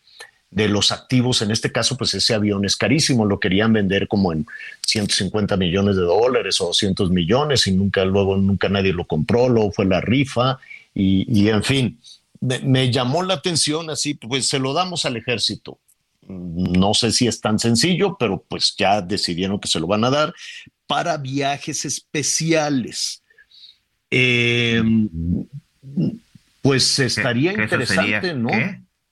de, 0.50 0.68
los 0.70 0.92
activos. 0.92 1.44
En 1.44 1.52
este 1.52 1.72
caso, 1.72 1.98
pues 1.98 2.14
ese 2.16 2.34
avión 2.34 2.66
es 2.66 2.76
carísimo, 2.76 3.26
lo 3.26 3.40
querían 3.40 3.74
vender 3.74 4.08
como 4.08 4.34
en 4.34 4.48
150 4.88 5.56
millones 5.58 5.96
de 5.96 6.04
dólares 6.04 6.60
o 6.62 6.68
200 6.68 7.12
millones 7.12 7.68
y 7.68 7.72
nunca, 7.72 8.04
luego 8.04 8.38
nunca 8.38 8.70
nadie 8.70 8.94
lo 8.94 9.06
compró, 9.06 9.50
luego 9.50 9.72
fue 9.72 9.86
la 9.86 10.02
rifa 10.02 10.60
y, 10.96 11.26
y 11.28 11.50
en 11.50 11.64
fin, 11.64 12.00
me, 12.40 12.60
me 12.60 12.92
llamó 12.92 13.22
la 13.24 13.36
atención 13.36 13.90
así, 13.90 14.16
pues 14.16 14.50
se 14.50 14.60
lo 14.60 14.74
damos 14.74 15.06
al 15.06 15.18
ejército 15.18 15.78
no 16.28 16.94
sé 16.94 17.12
si 17.12 17.28
es 17.28 17.42
tan 17.42 17.60
sencillo, 17.60 18.16
pero 18.20 18.44
pues 18.48 18.76
ya 18.78 19.02
decidieron 19.02 19.60
que 19.60 19.68
se 19.68 19.80
lo 19.80 19.88
van 19.88 20.04
a 20.04 20.10
dar 20.10 20.34
para 20.88 21.18
viajes 21.18 21.86
especiales. 21.86 23.24
Eh, 24.10 24.84
pues 26.62 27.00
estaría 27.00 27.54
interesante, 27.54 28.34
¿no? 28.34 28.50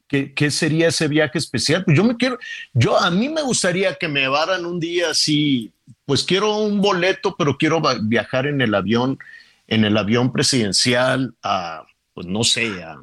¿Qué? 0.07 0.51
sería 0.51 0.87
ese 0.87 1.07
viaje 1.07 1.37
especial? 1.37 1.85
Pues 1.85 1.95
yo 1.95 2.03
me 2.03 2.17
quiero, 2.17 2.39
yo 2.73 2.99
a 2.99 3.11
mí 3.11 3.29
me 3.29 3.43
gustaría 3.43 3.93
que 3.95 4.07
me 4.07 4.27
varan 4.27 4.65
un 4.65 4.79
día 4.79 5.11
así, 5.11 5.71
pues 6.05 6.23
quiero 6.23 6.57
un 6.57 6.81
boleto, 6.81 7.35
pero 7.37 7.57
quiero 7.57 7.79
viajar 8.01 8.47
en 8.47 8.59
el 8.61 8.73
avión, 8.73 9.19
en 9.67 9.85
el 9.85 9.95
avión 9.97 10.31
presidencial 10.33 11.35
a, 11.43 11.85
pues 12.13 12.27
no 12.27 12.43
sé, 12.43 12.83
a... 12.83 12.97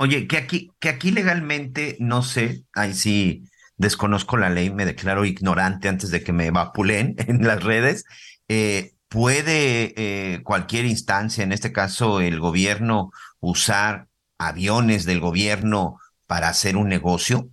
Oye, 0.00 0.26
que 0.26 0.38
aquí, 0.38 0.72
que 0.80 0.88
aquí 0.88 1.10
legalmente, 1.10 1.98
no 2.00 2.22
sé, 2.22 2.64
ahí 2.72 2.94
sí 2.94 3.44
desconozco 3.76 4.38
la 4.38 4.48
ley, 4.48 4.70
me 4.70 4.86
declaro 4.86 5.26
ignorante 5.26 5.90
antes 5.90 6.10
de 6.10 6.24
que 6.24 6.32
me 6.32 6.50
vapulen 6.50 7.16
en 7.28 7.46
las 7.46 7.62
redes. 7.62 8.06
Eh, 8.48 8.94
¿Puede 9.08 9.92
eh, 9.98 10.42
cualquier 10.42 10.86
instancia, 10.86 11.44
en 11.44 11.52
este 11.52 11.70
caso 11.70 12.22
el 12.22 12.40
gobierno, 12.40 13.10
usar 13.40 14.06
aviones 14.38 15.04
del 15.04 15.20
gobierno 15.20 15.98
para 16.26 16.48
hacer 16.48 16.78
un 16.78 16.88
negocio, 16.88 17.50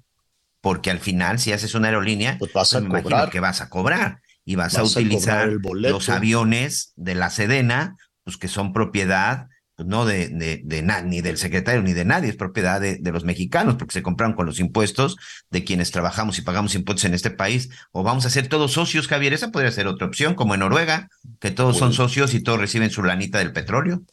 porque 0.61 0.89
al 0.89 0.99
final 0.99 1.39
si 1.39 1.51
haces 1.51 1.75
una 1.75 1.89
aerolínea, 1.89 2.37
pues 2.39 2.53
vas 2.53 2.73
a 2.75 2.79
pues 2.79 3.03
cobrar. 3.03 3.29
que 3.29 3.41
vas 3.41 3.59
a 3.59 3.67
cobrar 3.67 4.21
y 4.45 4.55
vas, 4.55 4.77
a 4.77 4.83
utilizar 4.83 5.49
los 5.49 6.07
aviones 6.07 6.93
de 6.95 7.13
la 7.13 7.29
Sedena, 7.29 7.97
pues 8.23 8.37
que 8.37 8.47
son 8.47 8.71
propiedad 8.71 9.46
pues, 9.46 9.46
no 9.85 10.05
de, 10.05 10.29
de, 10.29 10.61
de 10.63 10.81
ni 11.03 11.21
del 11.21 11.37
secretario 11.37 11.81
ni 11.81 11.93
de 11.93 12.05
nadie, 12.05 12.29
es 12.29 12.35
propiedad 12.35 12.81
de, 12.81 12.97
de, 12.97 13.11
los 13.11 13.23
mexicanos, 13.23 13.75
porque 13.75 13.93
se 13.93 14.01
compraron 14.01 14.35
con 14.35 14.45
los 14.45 14.59
impuestos 14.59 15.17
de 15.51 15.63
quienes 15.63 15.91
trabajamos 15.91 16.39
y 16.39 16.41
pagamos 16.41 16.75
impuestos 16.75 17.05
en 17.05 17.13
este 17.13 17.29
país. 17.29 17.69
O 17.91 18.03
vamos 18.03 18.25
a 18.25 18.29
ser 18.29 18.47
todos 18.47 18.73
socios, 18.73 19.07
Javier, 19.07 19.33
esa 19.33 19.51
podría 19.51 19.71
ser 19.71 19.87
otra 19.87 20.07
opción, 20.07 20.33
como 20.33 20.53
en 20.53 20.61
Noruega, 20.61 21.09
que 21.39 21.51
todos 21.51 21.77
son 21.77 21.93
socios 21.93 22.33
y 22.33 22.41
todos 22.41 22.59
reciben 22.59 22.89
su 22.89 23.03
lanita 23.03 23.39
del 23.39 23.53
petróleo 23.53 24.03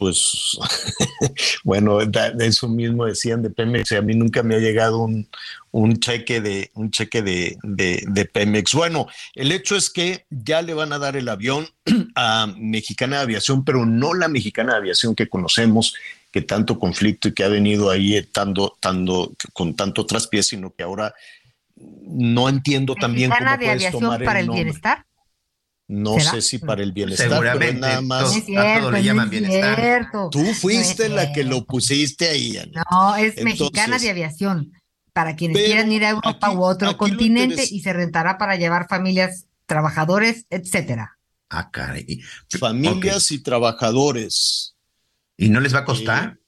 pues 0.00 0.58
bueno, 1.62 1.98
eso 2.40 2.68
mismo 2.68 3.04
decían 3.04 3.42
de 3.42 3.50
Pemex 3.50 3.92
y 3.92 3.96
a 3.96 4.02
mí 4.02 4.14
nunca 4.14 4.42
me 4.42 4.54
ha 4.54 4.58
llegado 4.58 5.00
un, 5.00 5.28
un 5.72 6.00
cheque 6.00 6.40
de 6.40 6.70
un 6.72 6.90
cheque 6.90 7.20
de, 7.20 7.58
de, 7.62 8.24
Pemex. 8.24 8.72
Bueno, 8.72 9.08
el 9.34 9.52
hecho 9.52 9.76
es 9.76 9.90
que 9.90 10.24
ya 10.30 10.62
le 10.62 10.72
van 10.72 10.94
a 10.94 10.98
dar 10.98 11.16
el 11.16 11.28
avión 11.28 11.68
a 12.14 12.50
Mexicana 12.56 13.18
de 13.18 13.22
Aviación, 13.24 13.62
pero 13.62 13.84
no 13.84 14.14
la 14.14 14.28
Mexicana 14.28 14.72
de 14.72 14.78
Aviación 14.78 15.14
que 15.14 15.28
conocemos, 15.28 15.94
que 16.32 16.40
tanto 16.40 16.78
conflicto 16.78 17.28
y 17.28 17.34
que 17.34 17.44
ha 17.44 17.48
venido 17.48 17.90
ahí 17.90 18.26
tanto, 18.32 18.78
tanto, 18.80 19.34
con 19.52 19.76
tanto 19.76 20.06
traspié, 20.06 20.42
sino 20.42 20.72
que 20.72 20.82
ahora 20.82 21.14
no 21.76 22.48
entiendo 22.48 22.94
también 22.94 23.30
cómo 23.30 23.50
de 23.50 23.56
puedes 23.56 23.70
Aviación 23.72 24.02
tomar 24.02 24.24
para 24.24 24.40
el, 24.40 24.46
el 24.48 24.54
bienestar. 24.54 25.04
No 25.90 26.20
sé 26.20 26.40
si 26.40 26.58
para 26.58 26.84
el 26.84 26.92
bienestar, 26.92 27.28
Seguramente, 27.28 27.74
pero 27.74 27.80
nada 27.80 28.00
más. 28.00 28.36
Es 28.36 28.44
cierto, 28.44 28.80
todo 28.80 28.90
le 28.92 29.02
llaman 29.02 29.28
bienestar. 29.28 29.74
Cierto. 29.74 30.30
Tú 30.30 30.44
fuiste 30.54 31.08
la 31.08 31.32
que 31.32 31.42
lo 31.42 31.64
pusiste 31.64 32.28
ahí. 32.28 32.56
No, 32.92 33.16
es 33.16 33.42
mexicana 33.42 33.98
de 33.98 34.08
aviación. 34.08 34.72
Para 35.12 35.34
quienes 35.34 35.56
quieran 35.60 35.90
ir 35.90 36.04
a 36.04 36.10
Europa 36.10 36.52
u 36.52 36.62
otro 36.62 36.96
continente 36.96 37.64
y 37.68 37.80
se 37.80 37.92
rentará 37.92 38.38
para 38.38 38.54
llevar 38.54 38.86
familias, 38.88 39.46
trabajadores, 39.66 40.46
etcétera. 40.48 41.18
Ah, 41.48 41.72
caray. 41.72 42.20
Familias 42.60 43.32
y 43.32 43.42
trabajadores. 43.42 44.76
¿Y 45.36 45.48
no 45.48 45.58
les 45.58 45.74
va 45.74 45.80
a 45.80 45.84
costar? 45.84 46.38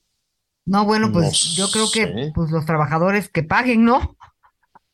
No, 0.64 0.84
bueno, 0.84 1.10
pues 1.10 1.56
yo 1.56 1.68
creo 1.68 1.90
que 1.90 2.30
pues 2.32 2.52
los 2.52 2.64
trabajadores 2.64 3.28
que 3.28 3.42
paguen, 3.42 3.84
¿no? 3.84 4.16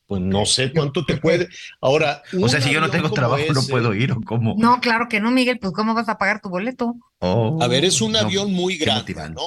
Pues 0.09 0.23
no 0.23 0.43
sé 0.47 0.73
cuánto 0.73 1.05
te 1.05 1.17
puede. 1.17 1.49
Ahora, 1.79 2.23
o 2.41 2.49
sea, 2.49 2.59
si 2.59 2.71
yo 2.71 2.81
no 2.81 2.89
tengo 2.89 3.11
trabajo, 3.11 3.43
no 3.53 3.61
puedo 3.61 3.93
ir 3.93 4.11
o 4.11 4.19
cómo. 4.21 4.55
No, 4.57 4.81
claro 4.81 5.07
que 5.07 5.19
no, 5.19 5.29
Miguel, 5.29 5.59
pues 5.59 5.71
cómo 5.71 5.93
vas 5.93 6.09
a 6.09 6.17
pagar 6.17 6.41
tu 6.41 6.49
boleto. 6.49 6.95
Oh, 7.19 7.61
a 7.61 7.67
ver, 7.67 7.85
es 7.85 8.01
un 8.01 8.15
avión 8.15 8.51
muy 8.51 8.77
grande, 8.77 9.13
¿no? 9.13 9.43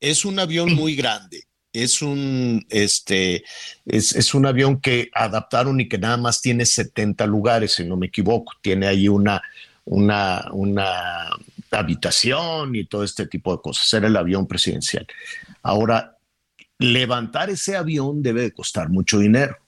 Es 0.00 0.24
un 0.24 0.38
avión 0.38 0.72
muy 0.74 0.96
grande. 0.96 1.44
Es 1.74 2.00
un, 2.00 2.64
este, 2.70 3.44
es, 3.84 4.16
es, 4.16 4.32
un 4.32 4.46
avión 4.46 4.80
que 4.80 5.10
adaptaron 5.14 5.78
y 5.78 5.86
que 5.86 5.98
nada 5.98 6.16
más 6.16 6.40
tiene 6.40 6.64
70 6.64 7.26
lugares, 7.26 7.74
si 7.74 7.84
no 7.84 7.98
me 7.98 8.06
equivoco. 8.06 8.54
Tiene 8.62 8.86
ahí 8.86 9.06
una, 9.06 9.42
una, 9.84 10.46
una 10.52 11.28
habitación 11.70 12.74
y 12.74 12.86
todo 12.86 13.04
este 13.04 13.26
tipo 13.26 13.54
de 13.54 13.60
cosas. 13.60 13.92
Era 13.92 14.06
el 14.06 14.16
avión 14.16 14.46
presidencial. 14.46 15.06
Ahora, 15.62 16.16
levantar 16.78 17.50
ese 17.50 17.76
avión 17.76 18.22
debe 18.22 18.40
de 18.40 18.52
costar 18.52 18.88
mucho 18.88 19.18
dinero 19.18 19.58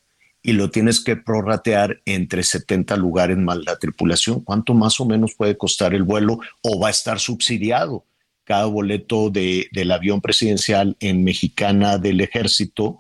y 0.43 0.53
lo 0.53 0.71
tienes 0.71 1.01
que 1.01 1.17
prorratear 1.17 2.01
entre 2.05 2.43
70 2.43 2.97
lugares 2.97 3.39
más 3.39 3.59
la 3.65 3.79
tripulación. 3.79 4.41
¿Cuánto 4.41 4.75
más 4.75 4.99
o 5.01 5.07
menos 5.07 5.35
puede 5.35 5.57
costar 5.57 5.95
el 5.95 6.03
vuelo 6.03 6.41
o 6.63 6.81
va 6.81 6.89
a 6.89 6.91
estar 6.91 7.21
subsidiado? 7.21 8.05
Cada 8.45 8.67
boleto 8.67 9.31
de, 9.31 9.69
del 9.71 9.93
avión 9.93 10.21
presidencial 10.21 10.97
en 10.99 11.23
Mexicana 11.23 11.97
del 11.97 12.21
Ejército, 12.21 12.99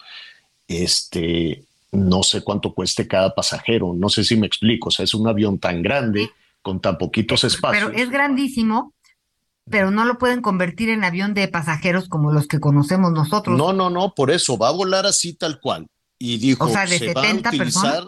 este, 0.68 1.64
no 1.90 2.22
sé 2.22 2.42
cuánto 2.42 2.74
cueste 2.74 3.08
cada 3.08 3.34
pasajero, 3.34 3.92
no 3.92 4.08
sé 4.08 4.22
si 4.22 4.36
me 4.36 4.46
explico, 4.46 4.88
o 4.88 4.92
sea, 4.92 5.02
es 5.04 5.14
un 5.14 5.26
avión 5.26 5.58
tan 5.58 5.82
grande 5.82 6.30
con 6.62 6.80
tan 6.80 6.96
poquitos 6.96 7.42
espacios. 7.42 7.90
Pero 7.90 8.00
es 8.00 8.08
grandísimo, 8.08 8.94
pero 9.68 9.90
no 9.90 10.04
lo 10.04 10.16
pueden 10.16 10.42
convertir 10.42 10.90
en 10.90 11.02
avión 11.02 11.34
de 11.34 11.48
pasajeros 11.48 12.08
como 12.08 12.30
los 12.30 12.46
que 12.46 12.60
conocemos 12.60 13.10
nosotros. 13.10 13.58
No, 13.58 13.72
no, 13.72 13.90
no, 13.90 14.14
por 14.14 14.30
eso 14.30 14.56
va 14.56 14.68
a 14.68 14.72
volar 14.72 15.06
así 15.06 15.34
tal 15.34 15.58
cual 15.58 15.88
y 16.24 16.38
dijo, 16.38 16.66
o 16.66 16.68
sea, 16.68 16.86
de 16.86 17.00
se 17.00 17.06
70 17.06 17.20
va 17.20 17.26
a 17.26 17.50
utilizar, 17.50 18.04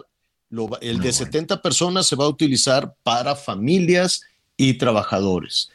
el 0.79 0.99
de 1.01 1.11
70 1.11 1.61
personas 1.61 2.07
se 2.07 2.15
va 2.15 2.23
a 2.23 2.29
utilizar 2.29 2.95
para 3.03 3.35
familias 3.35 4.21
y 4.55 4.75
trabajadores. 4.75 5.69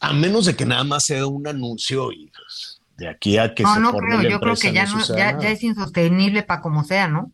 A 0.00 0.14
menos 0.14 0.46
de 0.46 0.56
que 0.56 0.64
nada 0.64 0.82
más 0.82 1.04
sea 1.04 1.26
un 1.26 1.46
anuncio 1.46 2.10
y 2.10 2.30
pues, 2.34 2.80
de 2.96 3.06
aquí 3.06 3.36
a 3.36 3.54
que 3.54 3.64
no, 3.64 3.74
se 3.74 3.80
no 3.80 3.90
forme 3.92 4.08
creo, 4.08 4.22
la 4.22 4.30
yo 4.30 4.40
creo 4.40 4.56
que 4.56 4.72
ya, 4.72 4.86
no, 4.86 5.06
ya, 5.14 5.38
ya, 5.38 5.50
es 5.50 5.62
insostenible 5.62 6.42
para 6.42 6.62
como 6.62 6.84
sea, 6.84 7.06
¿no? 7.06 7.30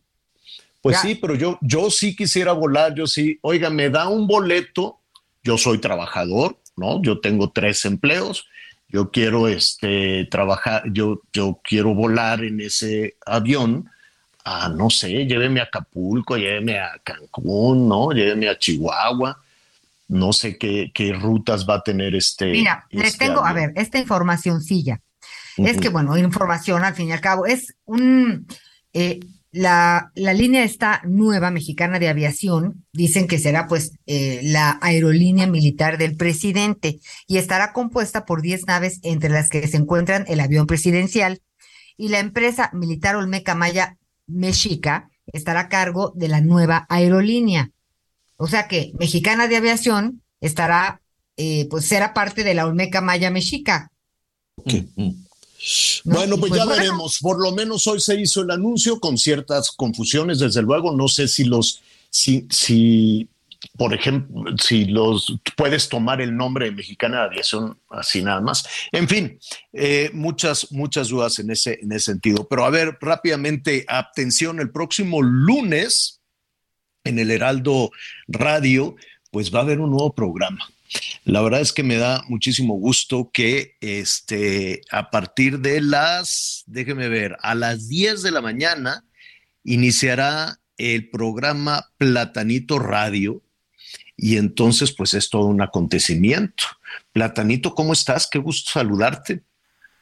Pues 0.81 0.99
sí, 0.99 1.15
pero 1.15 1.35
yo, 1.35 1.57
yo 1.61 1.89
sí 1.89 2.13
quisiera 2.13 2.51
volar, 2.51 2.93
yo 2.95 3.07
sí, 3.07 3.39
oiga, 3.41 3.69
me 3.69 3.89
da 3.89 4.09
un 4.09 4.27
boleto, 4.27 4.99
yo 5.43 5.57
soy 5.57 5.77
trabajador, 5.77 6.59
¿no? 6.75 7.01
Yo 7.01 7.21
tengo 7.21 7.51
tres 7.51 7.85
empleos, 7.85 8.47
yo 8.89 9.11
quiero 9.11 9.47
este, 9.47 10.27
trabajar, 10.29 10.83
yo, 10.91 11.21
yo 11.31 11.61
quiero 11.63 11.95
volar 11.95 12.43
en 12.43 12.59
ese 12.59 13.15
avión, 13.25 13.89
a, 14.49 14.69
no 14.69 14.89
sé, 14.89 15.25
lléveme 15.27 15.59
a 15.59 15.65
Acapulco, 15.65 16.35
lléveme 16.35 16.79
a 16.79 16.99
Cancún, 17.03 17.87
¿no? 17.87 18.11
Lléveme 18.11 18.49
a 18.49 18.57
Chihuahua. 18.57 19.39
No 20.07 20.33
sé 20.33 20.57
qué, 20.57 20.91
qué 20.91 21.13
rutas 21.13 21.67
va 21.69 21.75
a 21.75 21.83
tener 21.83 22.15
este. 22.15 22.47
Mira, 22.47 22.87
les 22.89 23.13
este 23.13 23.25
tengo, 23.25 23.45
a 23.45 23.53
ver, 23.53 23.73
esta 23.75 23.99
informacioncilla. 23.99 25.01
Es 25.57 25.77
que, 25.77 25.89
bueno, 25.89 26.17
información 26.17 26.83
al 26.83 26.95
fin 26.95 27.09
y 27.09 27.11
al 27.11 27.21
cabo. 27.21 27.45
Es 27.45 27.75
un. 27.85 28.47
eh, 28.93 29.19
la, 29.51 30.11
la 30.15 30.33
línea 30.33 30.63
esta 30.63 31.01
nueva 31.05 31.51
mexicana 31.51 31.99
de 31.99 32.07
aviación, 32.07 32.85
dicen 32.93 33.27
que 33.27 33.39
será 33.39 33.67
pues 33.67 33.93
eh, 34.05 34.41
la 34.43 34.77
aerolínea 34.81 35.47
militar 35.47 35.97
del 35.97 36.15
presidente 36.15 36.99
y 37.27 37.37
estará 37.37 37.73
compuesta 37.73 38.25
por 38.25 38.41
10 38.41 38.67
naves 38.67 38.99
entre 39.03 39.31
las 39.31 39.49
que 39.49 39.67
se 39.67 39.77
encuentran 39.77 40.25
el 40.27 40.39
avión 40.39 40.67
presidencial 40.67 41.41
y 41.97 42.09
la 42.09 42.19
empresa 42.19 42.69
militar 42.73 43.15
Olmeca 43.15 43.55
Maya 43.55 43.97
Mexica 44.29 45.09
estará 45.27 45.61
a 45.61 45.69
cargo 45.69 46.13
de 46.15 46.27
la 46.27 46.41
nueva 46.41 46.85
aerolínea. 46.89 47.71
O 48.37 48.47
sea 48.47 48.67
que 48.67 48.93
Mexicana 48.97 49.47
de 49.47 49.57
Aviación 49.57 50.21
estará, 50.39 51.01
eh, 51.37 51.67
pues 51.69 51.85
será 51.85 52.13
parte 52.13 52.43
de 52.43 52.53
la 52.53 52.65
Olmeca 52.65 53.01
Maya 53.01 53.29
Mexica. 53.29 53.91
Bueno, 56.05 56.37
pues, 56.37 56.51
pues 56.51 56.53
ya 56.53 56.65
bueno. 56.65 56.81
veremos. 56.81 57.19
Por 57.19 57.41
lo 57.41 57.51
menos 57.51 57.85
hoy 57.87 57.99
se 57.99 58.19
hizo 58.19 58.41
el 58.41 58.51
anuncio 58.51 58.99
con 58.99 59.17
ciertas 59.17 59.71
confusiones, 59.71 60.39
desde 60.39 60.61
luego. 60.61 60.95
No 60.95 61.07
sé 61.07 61.27
si 61.27 61.43
los, 61.43 61.81
si, 62.09 62.47
si, 62.49 63.27
por 63.77 63.93
ejemplo, 63.93 64.55
si 64.57 64.85
los 64.85 65.35
puedes 65.57 65.89
tomar 65.89 66.21
el 66.21 66.35
nombre 66.35 66.71
Mexicana 66.71 67.17
de 67.17 67.23
Aviación 67.23 67.79
así 67.89 68.21
nada 68.21 68.41
más. 68.41 68.65
En 68.91 69.07
fin, 69.07 69.39
eh, 69.73 70.09
muchas, 70.13 70.71
muchas 70.71 71.09
dudas 71.09 71.39
en 71.39 71.51
ese, 71.51 71.79
en 71.81 71.91
ese 71.91 72.05
sentido. 72.05 72.47
Pero 72.47 72.65
a 72.65 72.69
ver, 72.69 72.97
rápidamente, 73.01 73.85
atención, 73.87 74.59
el 74.59 74.71
próximo 74.71 75.21
lunes 75.21 76.21
en 77.03 77.19
el 77.19 77.31
Heraldo 77.31 77.91
Radio, 78.27 78.95
pues 79.31 79.53
va 79.53 79.59
a 79.59 79.63
haber 79.63 79.79
un 79.79 79.91
nuevo 79.91 80.13
programa. 80.13 80.65
La 81.23 81.41
verdad 81.41 81.61
es 81.61 81.73
que 81.73 81.83
me 81.83 81.97
da 81.97 82.23
muchísimo 82.27 82.75
gusto 82.75 83.29
que 83.31 83.75
este, 83.81 84.81
a 84.89 85.11
partir 85.11 85.59
de 85.59 85.81
las, 85.81 86.63
déjeme 86.65 87.09
ver, 87.09 87.37
a 87.41 87.55
las 87.55 87.87
10 87.87 88.23
de 88.23 88.31
la 88.31 88.41
mañana 88.41 89.05
iniciará 89.63 90.59
el 90.77 91.09
programa 91.09 91.91
Platanito 91.97 92.79
Radio 92.79 93.43
y 94.21 94.37
entonces 94.37 94.93
pues 94.95 95.13
es 95.13 95.29
todo 95.29 95.45
un 95.45 95.61
acontecimiento. 95.61 96.65
Platanito, 97.11 97.73
¿cómo 97.73 97.93
estás? 97.93 98.29
Qué 98.29 98.39
gusto 98.39 98.71
saludarte. 98.71 99.43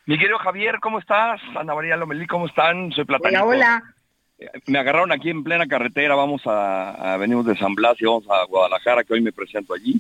Mi 0.06 0.18
querido 0.18 0.38
Javier, 0.40 0.80
¿cómo 0.82 1.00
estás? 1.00 1.42
Ana 1.56 1.76
María 1.76 1.98
Lomelí, 1.98 2.28
¿cómo 2.28 2.48
están? 2.48 2.92
Soy 2.94 3.06
Platanito. 3.06 3.44
Hola, 3.44 3.84
hola. 4.40 4.54
me 4.68 4.80
agarraron 4.80 5.12
aquí 5.12 5.30
en 5.30 5.44
plena 5.44 5.68
carretera, 5.68 6.16
vamos 6.16 6.42
a, 6.46 7.18
venimos 7.20 7.46
de 7.46 7.58
San 7.58 7.76
Blas 7.76 7.98
y 8.00 8.06
vamos 8.06 8.26
a 8.30 8.46
Guadalajara, 8.46 9.04
que 9.04 9.14
hoy 9.14 9.22
me 9.22 9.34
presento 9.34 9.74
allí. 9.74 10.00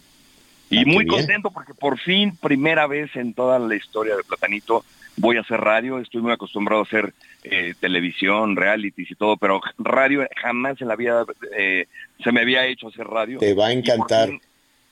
Y 0.70 0.80
ah, 0.80 0.84
muy 0.86 1.06
contento 1.06 1.52
porque 1.52 1.74
por 1.74 2.00
fin, 2.00 2.36
primera 2.36 2.88
vez 2.88 3.16
en 3.16 3.34
toda 3.34 3.60
la 3.60 3.76
historia 3.76 4.16
de 4.16 4.24
Platanito, 4.24 4.84
voy 5.18 5.38
a 5.38 5.42
hacer 5.42 5.60
radio. 5.60 6.00
Estoy 6.00 6.22
muy 6.22 6.32
acostumbrado 6.32 6.82
a 6.82 6.86
hacer 6.86 7.14
eh, 7.44 7.74
televisión, 7.80 8.56
realities 8.56 9.12
y 9.12 9.16
todo, 9.16 9.38
pero 9.38 9.62
radio 9.78 10.28
jamás 10.36 10.82
en 10.82 10.88
la 10.88 10.96
vida 10.96 11.26
eh, 11.58 11.88
se 12.24 12.32
me 12.32 12.42
había 12.42 12.66
hecho 12.66 12.88
hacer 12.88 13.08
radio. 13.08 13.40
Te 13.40 13.54
va 13.54 13.68
a 13.68 13.72
encantar. 13.72 14.30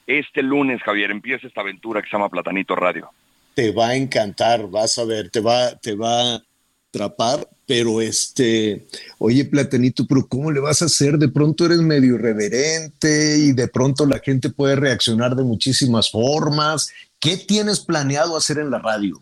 Este 0.07 0.43
lunes, 0.43 0.81
Javier, 0.83 1.09
empieza 1.09 1.47
esta 1.47 1.61
aventura 1.61 2.01
que 2.01 2.09
se 2.09 2.13
llama 2.13 2.29
Platanito 2.29 2.75
Radio. 2.75 3.09
Te 3.55 3.71
va 3.71 3.89
a 3.89 3.95
encantar, 3.95 4.67
vas 4.67 4.97
a 4.97 5.05
ver, 5.05 5.29
te 5.29 5.39
va, 5.39 5.75
te 5.77 5.95
va 5.95 6.35
a 6.35 6.41
atrapar, 6.89 7.47
pero 7.67 8.01
este, 8.01 8.85
oye, 9.17 9.45
Platanito, 9.45 10.05
pero 10.07 10.27
¿cómo 10.27 10.51
le 10.51 10.59
vas 10.59 10.81
a 10.81 10.85
hacer? 10.85 11.17
De 11.17 11.29
pronto 11.29 11.65
eres 11.65 11.79
medio 11.79 12.15
irreverente 12.15 13.37
y 13.37 13.51
de 13.53 13.67
pronto 13.67 14.05
la 14.05 14.19
gente 14.19 14.49
puede 14.49 14.75
reaccionar 14.75 15.35
de 15.35 15.43
muchísimas 15.43 16.11
formas. 16.11 16.93
¿Qué 17.19 17.37
tienes 17.37 17.79
planeado 17.79 18.37
hacer 18.37 18.59
en 18.59 18.69
la 18.69 18.79
radio? 18.79 19.19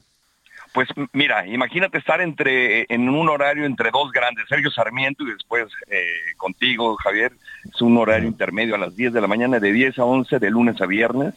Pues 0.74 0.90
mira, 1.14 1.46
imagínate 1.46 2.00
estar 2.00 2.20
entre 2.20 2.88
en 2.90 3.08
un 3.08 3.30
horario 3.30 3.66
entre 3.66 3.92
dos 3.92 4.12
grandes, 4.12 4.46
Sergio 4.50 4.72
Sarmiento 4.72 5.24
y 5.24 5.32
después 5.32 5.68
eh, 5.88 6.04
contigo, 6.36 6.96
Javier. 6.96 7.32
Es 7.72 7.80
un 7.82 7.96
horario 7.98 8.28
intermedio 8.28 8.74
a 8.74 8.80
las 8.80 8.96
10 8.96 9.14
de 9.14 9.22
la 9.22 9.28
mañana, 9.28 9.60
de 9.60 9.72
10 9.72 10.00
a 10.00 10.06
11, 10.06 10.40
de 10.40 10.50
lunes 10.50 10.82
a 10.82 10.88
viernes. 10.88 11.36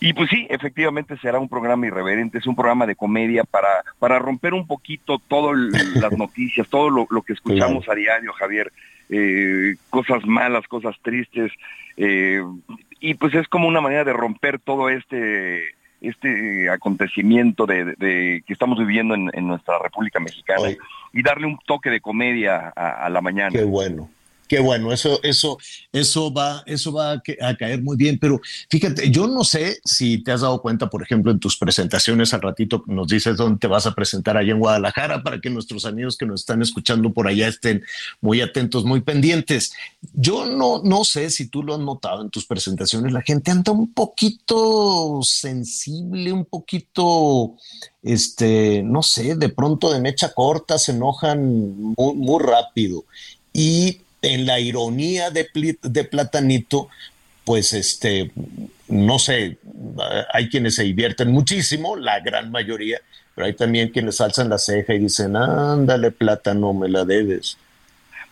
Y 0.00 0.12
pues 0.12 0.28
sí, 0.30 0.46
efectivamente 0.50 1.16
será 1.18 1.38
un 1.38 1.48
programa 1.48 1.86
irreverente, 1.86 2.38
es 2.38 2.46
un 2.46 2.54
programa 2.54 2.86
de 2.86 2.96
comedia 2.96 3.44
para, 3.44 3.82
para 3.98 4.18
romper 4.18 4.54
un 4.54 4.66
poquito 4.66 5.18
todas 5.26 5.56
las 5.94 6.12
noticias, 6.12 6.68
todo 6.68 6.90
lo, 6.90 7.22
que 7.22 7.32
escuchamos 7.32 7.88
a 7.88 7.94
diario, 7.94 8.32
Javier. 8.32 8.72
Eh, 9.08 9.76
cosas 9.88 10.26
malas, 10.26 10.66
cosas 10.66 10.96
tristes. 11.02 11.52
Eh, 11.96 12.42
y 13.00 13.14
pues 13.14 13.34
es 13.34 13.46
como 13.48 13.68
una 13.68 13.80
manera 13.80 14.04
de 14.04 14.12
romper 14.12 14.58
todo 14.58 14.88
este 14.90 15.76
este 16.00 16.68
acontecimiento 16.70 17.66
de, 17.66 18.42
que 18.46 18.52
estamos 18.52 18.78
viviendo 18.78 19.14
en, 19.14 19.46
nuestra 19.46 19.78
República 19.78 20.20
Mexicana 20.20 20.68
y 21.12 21.22
darle 21.22 21.46
un 21.46 21.58
toque 21.64 21.90
de 21.90 22.00
comedia 22.00 22.68
a, 22.76 23.08
la 23.08 23.20
mañana. 23.20 23.50
Qué 23.50 23.64
bueno. 23.64 24.10
Qué 24.48 24.60
bueno, 24.60 24.92
eso, 24.92 25.20
eso, 25.24 25.58
eso 25.92 26.32
va, 26.32 26.62
eso 26.66 26.92
va 26.92 27.12
a, 27.12 27.56
caer 27.56 27.82
muy 27.82 27.96
bien. 27.96 28.18
Pero 28.18 28.40
fíjate, 28.70 29.10
yo 29.10 29.26
no 29.26 29.42
sé 29.42 29.80
si 29.84 30.22
te 30.22 30.30
has 30.30 30.42
dado 30.42 30.62
cuenta, 30.62 30.88
por 30.88 31.02
ejemplo, 31.02 31.32
en 31.32 31.40
tus 31.40 31.56
presentaciones 31.56 32.32
al 32.32 32.42
ratito 32.42 32.84
nos 32.86 33.08
dices 33.08 33.36
dónde 33.36 33.58
te 33.58 33.66
vas 33.66 33.86
a 33.86 33.94
presentar 33.94 34.36
allá 34.36 34.52
en 34.52 34.60
Guadalajara 34.60 35.22
para 35.22 35.40
que 35.40 35.50
nuestros 35.50 35.84
amigos 35.84 36.16
que 36.16 36.26
nos 36.26 36.40
están 36.40 36.62
escuchando 36.62 37.12
por 37.12 37.26
allá 37.26 37.48
estén 37.48 37.82
muy 38.20 38.40
atentos, 38.40 38.84
muy 38.84 39.00
pendientes. 39.00 39.72
Yo 40.12 40.46
no, 40.46 40.80
no 40.84 41.04
sé 41.04 41.30
si 41.30 41.48
tú 41.48 41.64
lo 41.64 41.74
has 41.74 41.80
notado 41.80 42.22
en 42.22 42.30
tus 42.30 42.46
presentaciones. 42.46 43.12
La 43.12 43.22
gente 43.22 43.50
anda 43.50 43.72
un 43.72 43.92
poquito 43.92 45.20
sensible, 45.22 46.32
un 46.32 46.44
poquito, 46.44 47.56
este, 48.02 48.82
no 48.84 49.02
sé, 49.02 49.34
de 49.34 49.48
pronto 49.48 49.92
de 49.92 50.00
mecha 50.00 50.32
corta 50.32 50.78
se 50.78 50.92
enojan 50.92 51.94
muy, 51.96 52.14
muy 52.14 52.42
rápido. 52.42 53.04
Y 53.52 54.02
en 54.26 54.46
la 54.46 54.58
ironía 54.58 55.30
de, 55.30 55.48
de 55.82 56.04
Platanito, 56.04 56.88
pues 57.44 57.72
este, 57.72 58.32
no 58.88 59.18
sé, 59.18 59.58
hay 60.32 60.48
quienes 60.48 60.74
se 60.74 60.82
divierten 60.82 61.30
muchísimo, 61.30 61.96
la 61.96 62.20
gran 62.20 62.50
mayoría, 62.50 62.98
pero 63.34 63.46
hay 63.46 63.54
también 63.54 63.90
quienes 63.90 64.20
alzan 64.20 64.48
la 64.48 64.58
ceja 64.58 64.94
y 64.94 64.98
dicen, 64.98 65.36
ándale, 65.36 66.10
plátano, 66.10 66.74
me 66.74 66.88
la 66.88 67.04
debes. 67.04 67.56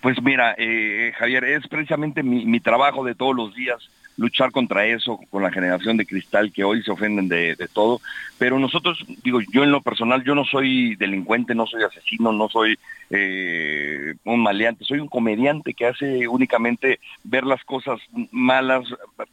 Pues 0.01 0.21
mira, 0.23 0.55
eh, 0.59 1.13
Javier, 1.17 1.45
es 1.45 1.67
precisamente 1.69 2.23
mi, 2.23 2.45
mi 2.45 2.61
trabajo 2.61 3.05
de 3.05 3.15
todos 3.15 3.35
los 3.35 3.55
días 3.55 3.79
luchar 4.17 4.53
contra 4.53 4.87
eso, 4.87 5.19
con 5.31 5.43
la 5.43 5.51
generación 5.51 5.97
de 5.97 6.07
cristal 6.07 6.53
que 6.53 6.65
hoy 6.65 6.83
se 6.83 6.91
ofenden 6.91 7.29
de, 7.29 7.57
todo, 7.73 8.01
pero 8.39 8.59
nosotros, 8.59 9.05
digo, 9.23 9.41
yo 9.53 9.65
en 9.65 9.73
lo 9.73 9.81
personal, 9.81 10.23
yo 10.25 10.35
no 10.35 10.45
soy 10.45 10.95
delincuente, 10.97 11.55
no 11.55 11.67
soy 11.67 11.83
asesino, 11.83 12.33
no 12.33 12.49
soy 12.49 12.79
eh, 13.11 14.15
un 14.25 14.43
maleante, 14.43 14.85
soy 14.85 15.01
un 15.01 15.09
comediante 15.09 15.75
que 15.75 15.87
hace 15.87 16.29
únicamente 16.29 17.01
ver 17.25 17.45
las 17.45 17.65
cosas 17.65 18.01
malas, 18.31 18.85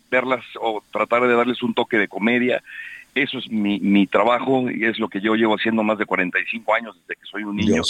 verlas 0.10 0.44
o 0.60 0.84
tratar 0.92 1.28
de 1.28 1.36
darles 1.36 1.62
un 1.62 1.74
toque 1.74 1.98
de 1.98 2.08
comedia. 2.08 2.64
Eso 3.14 3.40
es 3.40 3.50
mi, 3.52 3.80
mi 3.80 4.08
trabajo 4.08 4.72
y 4.72 4.86
es 4.86 4.98
lo 4.98 5.10
que 5.10 5.22
yo 5.22 5.36
llevo 5.36 5.56
haciendo 5.56 5.84
más 5.84 5.98
de 5.98 6.06
45 6.06 6.74
años 6.74 6.96
desde 7.02 7.20
que 7.20 7.28
soy 7.28 7.44
un 7.44 7.58
niño. 7.58 7.84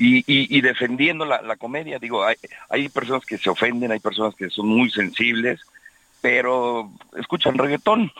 Y, 0.00 0.22
y, 0.26 0.60
defendiendo 0.60 1.24
la, 1.24 1.42
la, 1.42 1.56
comedia, 1.56 1.98
digo, 1.98 2.24
hay, 2.24 2.36
hay 2.70 2.88
personas 2.88 3.26
que 3.26 3.36
se 3.36 3.50
ofenden, 3.50 3.90
hay 3.90 3.98
personas 3.98 4.36
que 4.36 4.48
son 4.48 4.68
muy 4.68 4.90
sensibles, 4.90 5.60
pero 6.20 6.90
escuchan 7.16 7.56
reggaetón. 7.56 8.10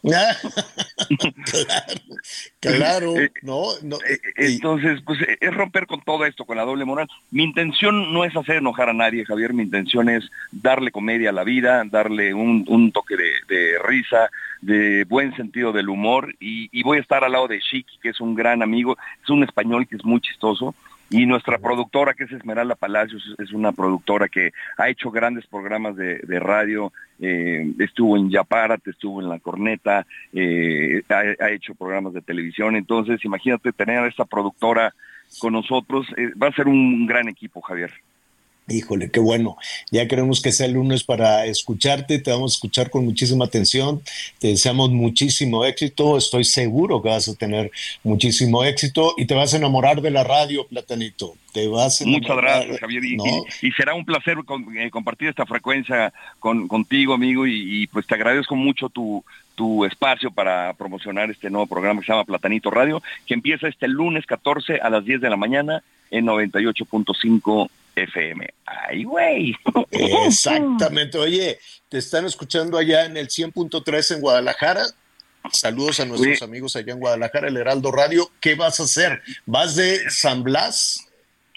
claro, 2.60 3.16
eh, 3.16 3.30
no, 3.42 3.74
eh, 3.74 4.20
Entonces, 4.36 5.00
pues 5.04 5.18
es 5.40 5.54
romper 5.54 5.86
con 5.86 6.00
todo 6.02 6.24
esto, 6.24 6.44
con 6.44 6.56
la 6.56 6.64
doble 6.64 6.84
moral. 6.84 7.08
Mi 7.30 7.44
intención 7.44 8.12
no 8.12 8.24
es 8.24 8.36
hacer 8.36 8.56
enojar 8.56 8.88
a 8.88 8.94
nadie, 8.94 9.24
Javier, 9.24 9.52
mi 9.52 9.62
intención 9.62 10.08
es 10.08 10.28
darle 10.50 10.90
comedia 10.90 11.30
a 11.30 11.34
la 11.34 11.44
vida, 11.44 11.84
darle 11.84 12.34
un, 12.34 12.92
toque 12.92 13.16
de, 13.16 13.78
risa, 13.84 14.30
de 14.60 15.04
buen 15.04 15.34
sentido 15.36 15.72
del 15.72 15.88
humor, 15.88 16.34
y, 16.40 16.68
y 16.72 16.82
voy 16.82 16.98
a 16.98 17.02
estar 17.02 17.24
al 17.24 17.32
lado 17.32 17.48
de 17.48 17.60
Chiqui, 17.60 17.98
que 18.02 18.10
es 18.10 18.20
un 18.20 18.34
gran 18.34 18.62
amigo, 18.62 18.96
es 19.22 19.30
un 19.30 19.44
español 19.44 19.86
que 19.86 19.96
es 19.96 20.04
muy 20.04 20.20
chistoso, 20.20 20.74
y 21.10 21.26
nuestra 21.26 21.58
productora, 21.58 22.14
que 22.14 22.24
es 22.24 22.32
Esmeralda 22.32 22.76
Palacios, 22.76 23.34
es 23.38 23.52
una 23.52 23.72
productora 23.72 24.28
que 24.28 24.52
ha 24.78 24.88
hecho 24.88 25.10
grandes 25.10 25.44
programas 25.46 25.96
de, 25.96 26.20
radio, 26.38 26.92
eh, 27.18 27.68
estuvo 27.80 28.16
en 28.16 28.30
Yaparat, 28.30 28.86
estuvo 28.86 29.20
en 29.20 29.28
La 29.28 29.40
Corneta, 29.40 30.06
eh, 30.32 31.02
ha, 31.08 31.50
hecho 31.50 31.74
programas 31.74 32.12
de 32.12 32.22
televisión. 32.22 32.76
Entonces, 32.76 33.24
imagínate 33.24 33.72
tener 33.72 33.98
a 33.98 34.06
esta 34.06 34.24
productora 34.24 34.94
con 35.40 35.52
nosotros, 35.52 36.06
eh, 36.16 36.30
va 36.40 36.46
a 36.46 36.52
ser 36.52 36.68
un 36.68 37.06
gran 37.06 37.28
equipo, 37.28 37.60
Javier. 37.60 37.92
Híjole, 38.70 39.10
qué 39.10 39.20
bueno. 39.20 39.56
Ya 39.90 40.06
queremos 40.06 40.40
que 40.40 40.52
sea 40.52 40.66
el 40.66 40.74
lunes 40.74 41.02
para 41.04 41.46
escucharte, 41.46 42.18
te 42.18 42.30
vamos 42.30 42.52
a 42.52 42.56
escuchar 42.56 42.90
con 42.90 43.04
muchísima 43.04 43.44
atención, 43.44 44.00
te 44.38 44.48
deseamos 44.48 44.90
muchísimo 44.90 45.64
éxito, 45.64 46.16
estoy 46.16 46.44
seguro 46.44 47.02
que 47.02 47.08
vas 47.08 47.28
a 47.28 47.34
tener 47.34 47.70
muchísimo 48.04 48.64
éxito 48.64 49.14
y 49.16 49.26
te 49.26 49.34
vas 49.34 49.54
a 49.54 49.56
enamorar 49.56 50.00
de 50.00 50.10
la 50.10 50.24
radio, 50.24 50.66
Platanito. 50.66 51.34
Te 51.52 51.66
vas 51.66 52.00
a 52.00 52.06
Muchas 52.06 52.36
gracias, 52.36 52.78
Javier. 52.78 53.02
Y, 53.04 53.72
será 53.72 53.94
un 53.94 54.04
placer 54.04 54.38
eh, 54.76 54.90
compartir 54.90 55.28
esta 55.28 55.46
frecuencia 55.46 56.12
con, 56.38 56.68
contigo, 56.68 57.12
amigo, 57.12 57.44
y, 57.44 57.88
pues 57.88 58.06
te 58.06 58.14
agradezco 58.14 58.54
mucho 58.54 58.88
tu, 58.88 59.24
tu 59.56 59.84
espacio 59.84 60.30
para 60.30 60.74
promocionar 60.74 61.28
este 61.28 61.50
nuevo 61.50 61.66
programa 61.66 62.00
que 62.00 62.06
se 62.06 62.12
llama 62.12 62.24
Platanito 62.24 62.70
Radio, 62.70 63.02
que 63.26 63.34
empieza 63.34 63.66
este 63.66 63.88
lunes 63.88 64.26
14 64.26 64.78
a 64.80 64.90
las 64.90 65.04
10 65.04 65.20
de 65.20 65.30
la 65.30 65.36
mañana 65.36 65.82
en 66.12 66.26
98.5 66.26 67.68
FM. 67.96 68.48
¡Ay, 68.66 69.04
güey! 69.04 69.56
Exactamente. 69.90 71.18
Oye, 71.18 71.58
te 71.88 71.98
están 71.98 72.24
escuchando 72.26 72.78
allá 72.78 73.04
en 73.04 73.16
el 73.16 73.28
100.3 73.28 74.16
en 74.16 74.20
Guadalajara. 74.20 74.82
Saludos 75.52 76.00
a 76.00 76.04
nuestros 76.04 76.42
amigos 76.42 76.76
allá 76.76 76.92
en 76.92 77.00
Guadalajara, 77.00 77.48
el 77.48 77.56
Heraldo 77.56 77.90
Radio. 77.90 78.30
¿Qué 78.40 78.54
vas 78.54 78.80
a 78.80 78.84
hacer? 78.84 79.22
¿Vas 79.46 79.74
de 79.76 80.10
San 80.10 80.42
Blas? 80.42 81.10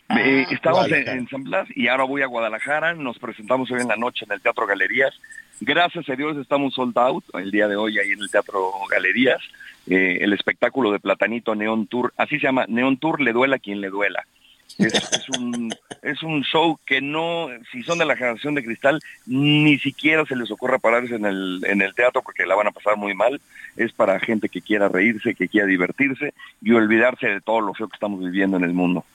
Eh, 0.09 0.45
estamos 0.51 0.91
en, 0.91 1.27
San 1.27 1.43
Blas 1.43 1.67
y 1.75 1.87
ahora 1.87 2.03
voy 2.03 2.21
a 2.21 2.27
Guadalajara. 2.27 2.93
Nos 2.93 3.19
presentamos 3.19 3.71
hoy 3.71 3.81
en 3.81 3.87
la 3.87 3.95
noche 3.95 4.25
en 4.25 4.31
el 4.31 4.41
Teatro 4.41 4.67
Galerías. 4.67 5.13
Gracias 5.59 6.07
a 6.09 6.15
Dios 6.15 6.37
estamos 6.37 6.73
sold 6.73 6.97
out 6.97 7.23
el 7.33 7.51
día 7.51 7.67
de 7.67 7.75
hoy 7.75 7.97
ahí 7.99 8.11
en 8.11 8.21
el 8.21 8.29
Teatro 8.29 8.71
Galerías. 8.89 9.41
Eh, 9.87 10.19
el 10.21 10.33
espectáculo 10.33 10.91
de 10.91 10.99
Platanito 10.99 11.55
Neon 11.55 11.87
Tour, 11.87 12.13
así 12.17 12.39
se 12.39 12.47
llama, 12.47 12.65
Neon 12.67 12.97
Tour, 12.97 13.21
le 13.21 13.33
duela 13.33 13.57
a 13.57 13.59
quien 13.59 13.81
le 13.81 13.89
duela. 13.89 14.25
Es, 14.77 15.29
un, 15.29 15.73
es 16.01 16.23
un 16.23 16.43
show 16.43 16.79
que 16.85 17.01
no, 17.01 17.47
si 17.71 17.83
son 17.83 17.99
de 17.99 18.05
la 18.05 18.15
generación 18.15 18.55
de 18.55 18.63
cristal, 18.63 18.99
ni 19.25 19.77
siquiera 19.79 20.25
se 20.25 20.35
les 20.35 20.49
ocurra 20.51 20.79
pararse 20.79 21.15
en 21.15 21.25
el, 21.25 21.61
en 21.65 21.81
el 21.81 21.93
teatro 21.93 22.21
porque 22.21 22.45
la 22.45 22.55
van 22.55 22.67
a 22.67 22.71
pasar 22.71 22.97
muy 22.97 23.13
mal. 23.13 23.39
Es 23.77 23.91
para 23.91 24.19
gente 24.19 24.49
que 24.49 24.61
quiera 24.61 24.89
reírse, 24.89 25.35
que 25.35 25.47
quiera 25.47 25.67
divertirse 25.67 26.33
y 26.61 26.71
olvidarse 26.71 27.27
de 27.27 27.41
todo 27.41 27.61
lo 27.61 27.73
feo 27.73 27.87
que 27.87 27.95
estamos 27.95 28.19
viviendo 28.19 28.57
en 28.57 28.63
el 28.63 28.73
mundo. 28.73 29.05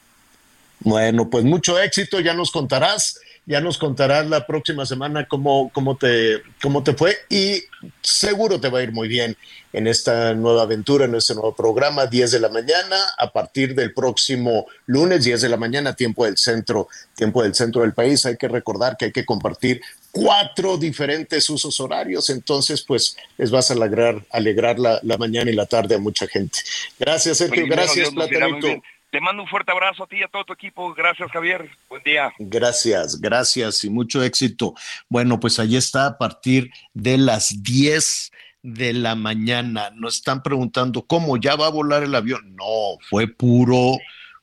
Bueno, 0.80 1.28
pues 1.28 1.44
mucho 1.44 1.78
éxito, 1.80 2.20
ya 2.20 2.34
nos 2.34 2.52
contarás 2.52 3.20
ya 3.48 3.62
nos 3.62 3.78
contarás 3.78 4.28
la 4.28 4.46
próxima 4.46 4.84
semana 4.84 5.26
cómo, 5.26 5.70
cómo, 5.72 5.96
te, 5.96 6.42
cómo 6.60 6.84
te 6.84 6.92
fue 6.92 7.16
y 7.30 7.62
seguro 8.02 8.60
te 8.60 8.68
va 8.68 8.80
a 8.80 8.82
ir 8.82 8.92
muy 8.92 9.08
bien 9.08 9.38
en 9.72 9.86
esta 9.86 10.34
nueva 10.34 10.62
aventura, 10.62 11.06
en 11.06 11.14
este 11.14 11.32
nuevo 11.32 11.54
programa, 11.54 12.04
10 12.04 12.30
de 12.32 12.40
la 12.40 12.50
mañana, 12.50 12.96
a 13.16 13.32
partir 13.32 13.74
del 13.74 13.94
próximo 13.94 14.66
lunes, 14.84 15.24
10 15.24 15.40
de 15.40 15.48
la 15.48 15.56
mañana, 15.56 15.94
tiempo 15.94 16.26
del 16.26 16.36
centro, 16.36 16.88
tiempo 17.14 17.42
del 17.42 17.54
centro 17.54 17.80
del 17.82 17.94
país. 17.94 18.26
Hay 18.26 18.36
que 18.36 18.48
recordar 18.48 18.98
que 18.98 19.06
hay 19.06 19.12
que 19.12 19.24
compartir 19.24 19.80
cuatro 20.10 20.76
diferentes 20.76 21.48
usos 21.48 21.80
horarios, 21.80 22.28
entonces 22.28 22.82
pues 22.82 23.16
les 23.38 23.50
vas 23.50 23.70
a 23.70 23.74
alegrar, 23.74 24.22
alegrar 24.30 24.78
la, 24.78 25.00
mañana 25.18 25.50
y 25.50 25.54
la 25.54 25.64
tarde 25.64 25.94
a 25.94 25.98
mucha 25.98 26.26
gente. 26.26 26.58
Gracias, 26.98 27.38
Sergio, 27.38 27.66
gracias, 27.66 28.10
Platanito. 28.10 28.82
Te 29.10 29.20
mando 29.22 29.42
un 29.42 29.48
fuerte 29.48 29.72
abrazo 29.72 30.04
a 30.04 30.06
ti 30.06 30.16
y 30.18 30.22
a 30.22 30.28
todo 30.28 30.44
tu 30.44 30.52
equipo. 30.52 30.92
Gracias, 30.92 31.30
Javier. 31.30 31.70
Buen 31.88 32.02
día. 32.02 32.30
Gracias, 32.38 33.18
gracias 33.18 33.82
y 33.84 33.90
mucho 33.90 34.22
éxito. 34.22 34.74
Bueno, 35.08 35.40
pues 35.40 35.58
ahí 35.58 35.76
está 35.76 36.06
a 36.06 36.18
partir 36.18 36.70
de 36.92 37.16
las 37.16 37.62
10 37.62 38.32
de 38.62 38.92
la 38.92 39.14
mañana. 39.14 39.90
Nos 39.94 40.16
están 40.16 40.42
preguntando 40.42 41.02
cómo 41.06 41.38
ya 41.38 41.56
va 41.56 41.68
a 41.68 41.70
volar 41.70 42.02
el 42.02 42.14
avión. 42.14 42.54
No, 42.54 42.98
fue 43.08 43.28
puro, 43.28 43.96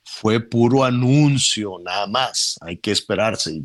fue 0.04 0.40
puro 0.40 0.84
anuncio, 0.84 1.78
nada 1.84 2.08
más. 2.08 2.58
Hay 2.62 2.78
que 2.78 2.92
esperarse. 2.92 3.62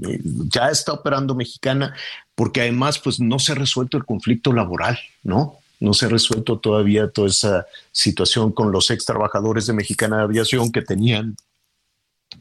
Ya 0.53 0.69
está 0.69 0.93
operando 0.93 1.35
Mexicana 1.35 1.95
porque 2.35 2.61
además, 2.61 2.99
pues 2.99 3.21
no 3.21 3.39
se 3.39 3.53
ha 3.53 3.55
resuelto 3.55 3.97
el 3.97 4.05
conflicto 4.05 4.53
laboral, 4.53 4.99
¿no? 5.23 5.60
No 5.81 5.95
se 5.95 6.07
ha 6.07 6.09
resuelto 6.11 6.59
todavía 6.59 7.11
toda 7.11 7.29
esa 7.29 7.67
situación 7.91 8.53
con 8.53 8.71
los 8.71 8.91
ex 8.91 9.05
trabajadores 9.05 9.67
de 9.67 9.73
Mexicana 9.73 10.19
de 10.19 10.23
Aviación 10.25 10.71
que 10.71 10.83
tenían 10.83 11.37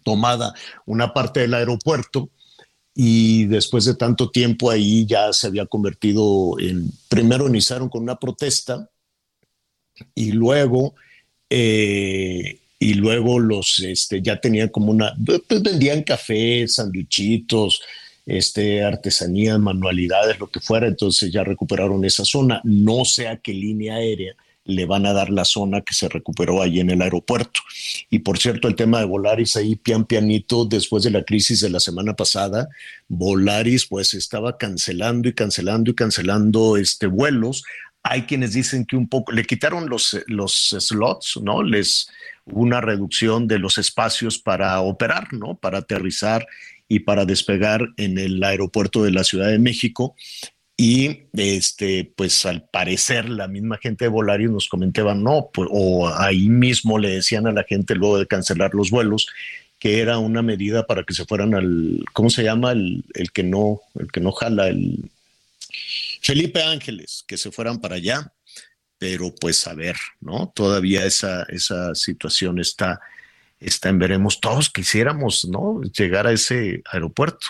tomada 0.03 0.53
una 0.85 1.13
parte 1.13 1.39
del 1.39 1.53
aeropuerto 1.53 2.29
y 2.93 3.45
después 3.45 3.85
de 3.85 3.95
tanto 3.95 4.29
tiempo 4.29 4.69
ahí 4.69 5.05
ya 5.05 5.31
se 5.31 5.47
había 5.47 5.65
convertido 5.65 6.59
en, 6.59 6.91
primero 7.07 7.47
iniciaron 7.47 7.87
con 7.89 8.03
una 8.03 8.19
protesta 8.19 8.89
y 10.13 10.33
luego, 10.33 10.95
eh, 11.49 12.59
y 12.77 12.93
luego 12.95 13.39
los, 13.39 13.79
este, 13.79 14.21
ya 14.21 14.39
tenían 14.39 14.69
como 14.69 14.91
una, 14.91 15.15
pues 15.25 15.61
vendían 15.61 16.03
café, 16.03 16.67
sandwichitos, 16.67 17.81
este, 18.29 18.83
artesanía, 18.83 19.57
manualidades, 19.57 20.39
lo 20.39 20.47
que 20.47 20.59
fuera, 20.59 20.87
entonces 20.87 21.31
ya 21.31 21.43
recuperaron 21.43 22.05
esa 22.05 22.23
zona. 22.23 22.61
No 22.63 23.03
sé 23.03 23.27
a 23.27 23.37
qué 23.37 23.53
línea 23.53 23.95
aérea 23.95 24.35
le 24.65 24.85
van 24.85 25.07
a 25.07 25.13
dar 25.13 25.31
la 25.31 25.45
zona 25.45 25.81
que 25.81 25.95
se 25.95 26.07
recuperó 26.07 26.61
allí 26.61 26.79
en 26.79 26.91
el 26.91 27.01
aeropuerto. 27.01 27.61
Y 28.11 28.19
por 28.19 28.37
cierto, 28.37 28.67
el 28.67 28.75
tema 28.75 28.99
de 28.99 29.05
Volaris 29.05 29.55
ahí 29.55 29.75
pian 29.75 30.05
pianito 30.05 30.63
después 30.65 31.03
de 31.03 31.09
la 31.09 31.23
crisis 31.23 31.61
de 31.61 31.71
la 31.71 31.79
semana 31.79 32.13
pasada, 32.15 32.67
Volaris 33.07 33.87
pues 33.87 34.13
estaba 34.13 34.59
cancelando 34.59 35.27
y 35.27 35.33
cancelando 35.33 35.89
y 35.89 35.95
cancelando 35.95 36.77
este 36.77 37.07
vuelos. 37.07 37.63
Hay 38.03 38.23
quienes 38.23 38.53
dicen 38.53 38.85
que 38.85 38.95
un 38.95 39.09
poco 39.09 39.31
le 39.31 39.43
quitaron 39.43 39.89
los, 39.89 40.15
los 40.27 40.75
slots, 40.77 41.39
¿no? 41.41 41.63
Les 41.63 42.07
una 42.45 42.81
reducción 42.81 43.47
de 43.47 43.59
los 43.59 43.77
espacios 43.77 44.39
para 44.39 44.79
operar, 44.81 45.33
¿no? 45.33 45.55
Para 45.55 45.79
aterrizar 45.79 46.45
y 46.89 46.99
para 46.99 47.23
despegar 47.23 47.87
en 47.95 48.17
el 48.17 48.43
aeropuerto 48.43 49.03
de 49.03 49.11
la 49.11 49.23
Ciudad 49.23 49.47
de 49.47 49.59
México. 49.59 50.15
Y 50.75 51.23
este, 51.33 52.11
pues 52.15 52.45
al 52.45 52.67
parecer 52.69 53.29
la 53.29 53.47
misma 53.47 53.77
gente 53.77 54.05
de 54.05 54.09
Volaris 54.09 54.49
nos 54.49 54.67
comentaban, 54.67 55.23
no, 55.23 55.49
pues, 55.53 55.69
o 55.71 56.09
ahí 56.09 56.49
mismo 56.49 56.97
le 56.97 57.09
decían 57.09 57.47
a 57.47 57.51
la 57.51 57.63
gente 57.63 57.95
luego 57.95 58.17
de 58.17 58.27
cancelar 58.27 58.73
los 58.73 58.89
vuelos 58.89 59.27
que 59.79 60.01
era 60.01 60.17
una 60.17 60.41
medida 60.41 60.85
para 60.85 61.03
que 61.03 61.13
se 61.13 61.25
fueran 61.25 61.55
al, 61.55 62.03
¿cómo 62.11 62.29
se 62.29 62.43
llama? 62.43 62.73
El, 62.73 63.05
el 63.13 63.31
que 63.31 63.43
no, 63.43 63.79
el 63.97 64.11
que 64.11 64.19
no 64.19 64.33
jala, 64.33 64.67
el 64.67 65.09
Felipe 66.21 66.61
Ángeles, 66.61 67.23
que 67.25 67.37
se 67.37 67.49
fueran 67.49 67.79
para 67.79 67.95
allá. 67.95 68.33
Pero 68.97 69.33
pues 69.33 69.65
a 69.65 69.73
ver, 69.73 69.95
¿no? 70.19 70.51
Todavía 70.53 71.05
esa, 71.05 71.43
esa 71.43 71.95
situación 71.95 72.59
está, 72.59 72.99
está 73.59 73.89
en 73.89 73.99
veremos. 73.99 74.39
Todos 74.39 74.69
quisiéramos, 74.69 75.45
¿no? 75.45 75.81
Llegar 75.81 76.27
a 76.27 76.31
ese 76.31 76.81
aeropuerto 76.91 77.47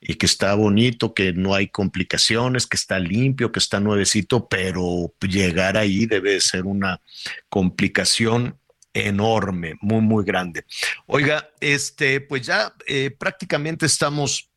y 0.00 0.16
que 0.16 0.26
está 0.26 0.54
bonito, 0.54 1.14
que 1.14 1.32
no 1.32 1.54
hay 1.54 1.68
complicaciones, 1.68 2.66
que 2.66 2.76
está 2.76 2.98
limpio, 2.98 3.52
que 3.52 3.58
está 3.58 3.80
nuevecito, 3.80 4.46
pero 4.48 5.14
llegar 5.20 5.78
ahí 5.78 6.04
debe 6.04 6.40
ser 6.40 6.64
una 6.66 7.00
complicación 7.48 8.58
enorme, 8.92 9.74
muy, 9.80 10.02
muy 10.02 10.24
grande. 10.24 10.64
Oiga, 11.06 11.48
este, 11.60 12.20
pues 12.20 12.46
ya 12.46 12.74
eh, 12.86 13.10
prácticamente 13.18 13.86
estamos 13.86 14.50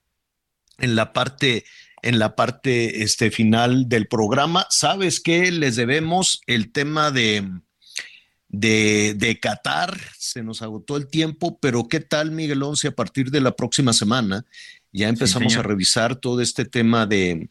en 0.78 0.96
la 0.96 1.14
parte, 1.14 1.66
en 2.02 2.20
la 2.20 2.36
parte 2.36 3.04
este, 3.04 3.32
final 3.32 3.88
del 3.88 4.08
programa. 4.08 4.68
¿Sabes 4.70 5.22
qué? 5.22 5.52
Les 5.52 5.76
debemos 5.78 6.42
el 6.46 6.72
tema 6.72 7.10
de, 7.10 7.50
de, 8.50 9.14
de, 9.18 9.40
Qatar, 9.40 9.98
se 10.18 10.44
nos 10.44 10.62
agotó 10.62 10.98
el 10.98 11.08
tiempo, 11.08 11.60
pero 11.60 11.88
¿qué 11.88 12.00
tal, 12.00 12.32
Miguel 12.32 12.64
Once, 12.64 12.88
a 12.88 12.96
partir 12.96 13.30
de 13.32 13.42
la 13.42 13.52
próxima 13.52 13.94
semana? 13.94 14.46
Ya 14.92 15.10
empezamos 15.10 15.54
sí, 15.54 15.60
a 15.60 15.64
revisar 15.64 16.16
todo 16.16 16.42
este 16.42 16.66
tema 16.66 17.06
de 17.06 17.50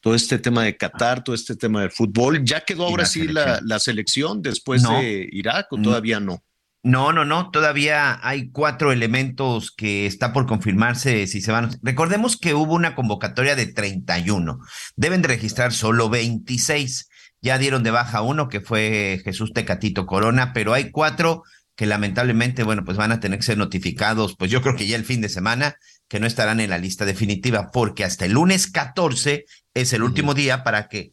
todo 0.00 0.14
este 0.14 0.38
tema 0.38 0.64
de 0.64 0.76
Qatar, 0.76 1.22
todo 1.22 1.34
este 1.34 1.56
tema 1.56 1.82
del 1.82 1.90
fútbol. 1.90 2.44
¿Ya 2.44 2.60
quedó 2.60 2.86
ahora 2.86 3.04
sí 3.04 3.28
la, 3.28 3.60
la, 3.62 3.78
selección 3.78 4.42
después 4.42 4.82
no, 4.82 4.98
de 5.00 5.28
Irak 5.32 5.72
o 5.72 5.82
todavía 5.82 6.20
no? 6.20 6.42
No, 6.84 7.12
no, 7.12 7.24
no, 7.24 7.50
todavía 7.50 8.20
hay 8.22 8.50
cuatro 8.50 8.92
elementos 8.92 9.72
que 9.72 10.06
está 10.06 10.32
por 10.32 10.46
confirmarse 10.46 11.26
si 11.26 11.40
se 11.40 11.50
van. 11.50 11.70
Recordemos 11.82 12.36
que 12.36 12.54
hubo 12.54 12.74
una 12.74 12.94
convocatoria 12.94 13.56
de 13.56 13.66
31, 13.66 14.60
deben 14.96 15.22
de 15.22 15.28
registrar 15.28 15.72
solo 15.72 16.08
26. 16.08 17.07
Ya 17.40 17.58
dieron 17.58 17.82
de 17.82 17.90
baja 17.90 18.22
uno, 18.22 18.48
que 18.48 18.60
fue 18.60 19.20
Jesús 19.24 19.52
Tecatito 19.52 20.06
Corona, 20.06 20.52
pero 20.52 20.74
hay 20.74 20.90
cuatro 20.90 21.42
que 21.78 21.86
lamentablemente, 21.86 22.64
bueno, 22.64 22.84
pues 22.84 22.96
van 22.96 23.12
a 23.12 23.20
tener 23.20 23.38
que 23.38 23.44
ser 23.44 23.56
notificados, 23.56 24.34
pues 24.36 24.50
yo 24.50 24.62
creo 24.62 24.74
que 24.74 24.88
ya 24.88 24.96
el 24.96 25.04
fin 25.04 25.20
de 25.20 25.28
semana, 25.28 25.76
que 26.08 26.18
no 26.18 26.26
estarán 26.26 26.58
en 26.58 26.70
la 26.70 26.78
lista 26.78 27.04
definitiva, 27.04 27.70
porque 27.72 28.02
hasta 28.02 28.24
el 28.24 28.32
lunes 28.32 28.66
14 28.66 29.44
es 29.74 29.92
el 29.92 30.02
último 30.02 30.34
día 30.34 30.64
para 30.64 30.88
que 30.88 31.12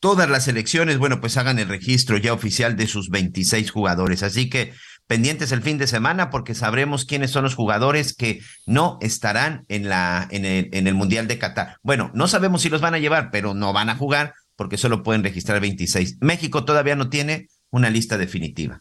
todas 0.00 0.30
las 0.30 0.48
elecciones, 0.48 0.96
bueno, 0.96 1.20
pues 1.20 1.36
hagan 1.36 1.58
el 1.58 1.68
registro 1.68 2.16
ya 2.16 2.32
oficial 2.32 2.74
de 2.74 2.86
sus 2.86 3.10
26 3.10 3.70
jugadores. 3.70 4.22
Así 4.22 4.48
que 4.48 4.72
pendientes 5.06 5.52
el 5.52 5.62
fin 5.62 5.78
de 5.78 5.86
semana 5.86 6.30
porque 6.30 6.54
sabremos 6.54 7.04
quiénes 7.04 7.30
son 7.30 7.44
los 7.44 7.54
jugadores 7.54 8.14
que 8.16 8.40
no 8.66 8.98
estarán 9.02 9.64
en, 9.68 9.88
la, 9.88 10.26
en, 10.30 10.44
el, 10.44 10.70
en 10.72 10.86
el 10.86 10.94
Mundial 10.94 11.28
de 11.28 11.38
Qatar. 11.38 11.76
Bueno, 11.82 12.10
no 12.14 12.28
sabemos 12.28 12.62
si 12.62 12.70
los 12.70 12.80
van 12.80 12.94
a 12.94 12.98
llevar, 12.98 13.30
pero 13.30 13.54
no 13.54 13.72
van 13.72 13.90
a 13.90 13.94
jugar 13.94 14.34
porque 14.62 14.78
solo 14.78 15.02
pueden 15.02 15.24
registrar 15.24 15.60
26. 15.60 16.18
México 16.20 16.64
todavía 16.64 16.94
no 16.94 17.10
tiene 17.10 17.48
una 17.70 17.90
lista 17.90 18.16
definitiva. 18.16 18.80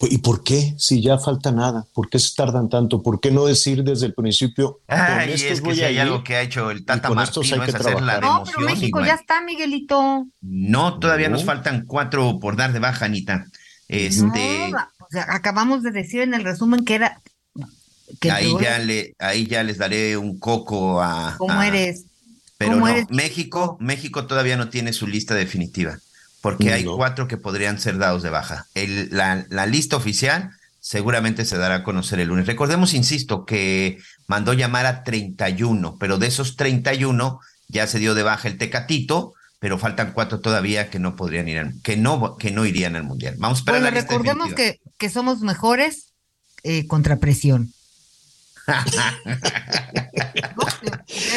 ¿Y 0.00 0.16
por 0.16 0.42
qué? 0.42 0.74
Si 0.78 1.02
ya 1.02 1.18
falta 1.18 1.52
nada, 1.52 1.84
¿por 1.92 2.08
qué 2.08 2.18
se 2.18 2.34
tardan 2.34 2.70
tanto? 2.70 3.02
¿Por 3.02 3.20
qué 3.20 3.30
no 3.30 3.44
decir 3.44 3.84
desde 3.84 4.06
el 4.06 4.14
principio? 4.14 4.80
Ay, 4.88 5.32
es 5.32 5.60
que 5.60 5.74
si 5.74 5.82
hay 5.82 5.98
algo 5.98 6.24
que 6.24 6.36
ha 6.36 6.40
hecho 6.40 6.70
el 6.70 6.86
Tata 6.86 7.10
Martino 7.10 7.62
es 7.64 7.74
hacer 7.74 8.00
la 8.00 8.18
No, 8.18 8.42
pero 8.46 8.60
México 8.60 9.04
ya 9.04 9.12
está, 9.12 9.42
Miguelito. 9.42 10.26
No, 10.40 10.98
todavía 10.98 11.28
no. 11.28 11.36
nos 11.36 11.44
faltan 11.44 11.84
cuatro 11.84 12.38
por 12.40 12.56
dar 12.56 12.72
de 12.72 12.78
baja, 12.78 13.04
Anita. 13.04 13.44
Este... 13.88 14.70
No, 14.70 14.78
o 15.00 15.06
sea, 15.10 15.26
acabamos 15.28 15.82
de 15.82 15.90
decir 15.90 16.22
en 16.22 16.32
el 16.32 16.44
resumen 16.44 16.86
que 16.86 16.94
era... 16.94 17.20
Que 18.22 18.30
ahí, 18.30 18.54
ya 18.58 18.78
le, 18.78 19.14
ahí 19.18 19.46
ya 19.46 19.62
les 19.62 19.76
daré 19.76 20.16
un 20.16 20.38
coco 20.38 21.02
a... 21.02 21.34
¿Cómo 21.36 21.60
a... 21.60 21.68
eres? 21.68 22.06
Pero 22.60 22.76
no, 22.76 22.86
eres? 22.86 23.06
México, 23.08 23.78
México 23.80 24.26
todavía 24.26 24.58
no 24.58 24.68
tiene 24.68 24.92
su 24.92 25.06
lista 25.06 25.34
definitiva 25.34 25.98
porque 26.42 26.66
no. 26.66 26.74
hay 26.74 26.84
cuatro 26.84 27.26
que 27.26 27.38
podrían 27.38 27.80
ser 27.80 27.96
dados 27.96 28.22
de 28.22 28.28
baja. 28.28 28.66
El, 28.74 29.08
la, 29.10 29.46
la, 29.48 29.64
lista 29.64 29.96
oficial 29.96 30.50
seguramente 30.78 31.46
se 31.46 31.56
dará 31.56 31.76
a 31.76 31.82
conocer 31.82 32.20
el 32.20 32.28
lunes. 32.28 32.46
Recordemos, 32.46 32.92
insisto, 32.92 33.46
que 33.46 33.98
mandó 34.26 34.52
llamar 34.52 34.84
a 34.84 35.04
31, 35.04 35.96
pero 35.98 36.18
de 36.18 36.26
esos 36.26 36.56
31 36.56 37.40
ya 37.68 37.86
se 37.86 37.98
dio 37.98 38.14
de 38.14 38.24
baja 38.24 38.46
el 38.46 38.58
Tecatito, 38.58 39.32
pero 39.58 39.78
faltan 39.78 40.12
cuatro 40.12 40.40
todavía 40.40 40.90
que 40.90 40.98
no 40.98 41.16
podrían 41.16 41.48
ir, 41.48 41.60
al, 41.60 41.80
que 41.80 41.96
no, 41.96 42.36
que 42.36 42.50
no 42.50 42.66
irían 42.66 42.94
al 42.94 43.04
mundial. 43.04 43.36
Vamos 43.38 43.56
a 43.56 43.60
esperar 43.60 43.80
bueno, 43.80 43.94
la 43.94 44.00
lista 44.02 44.12
recordemos 44.12 44.52
que, 44.52 44.80
que 44.98 45.08
somos 45.08 45.40
mejores 45.40 46.12
eh, 46.62 46.86
contra 46.86 47.16
presión. 47.16 47.72
ya, 48.92 49.18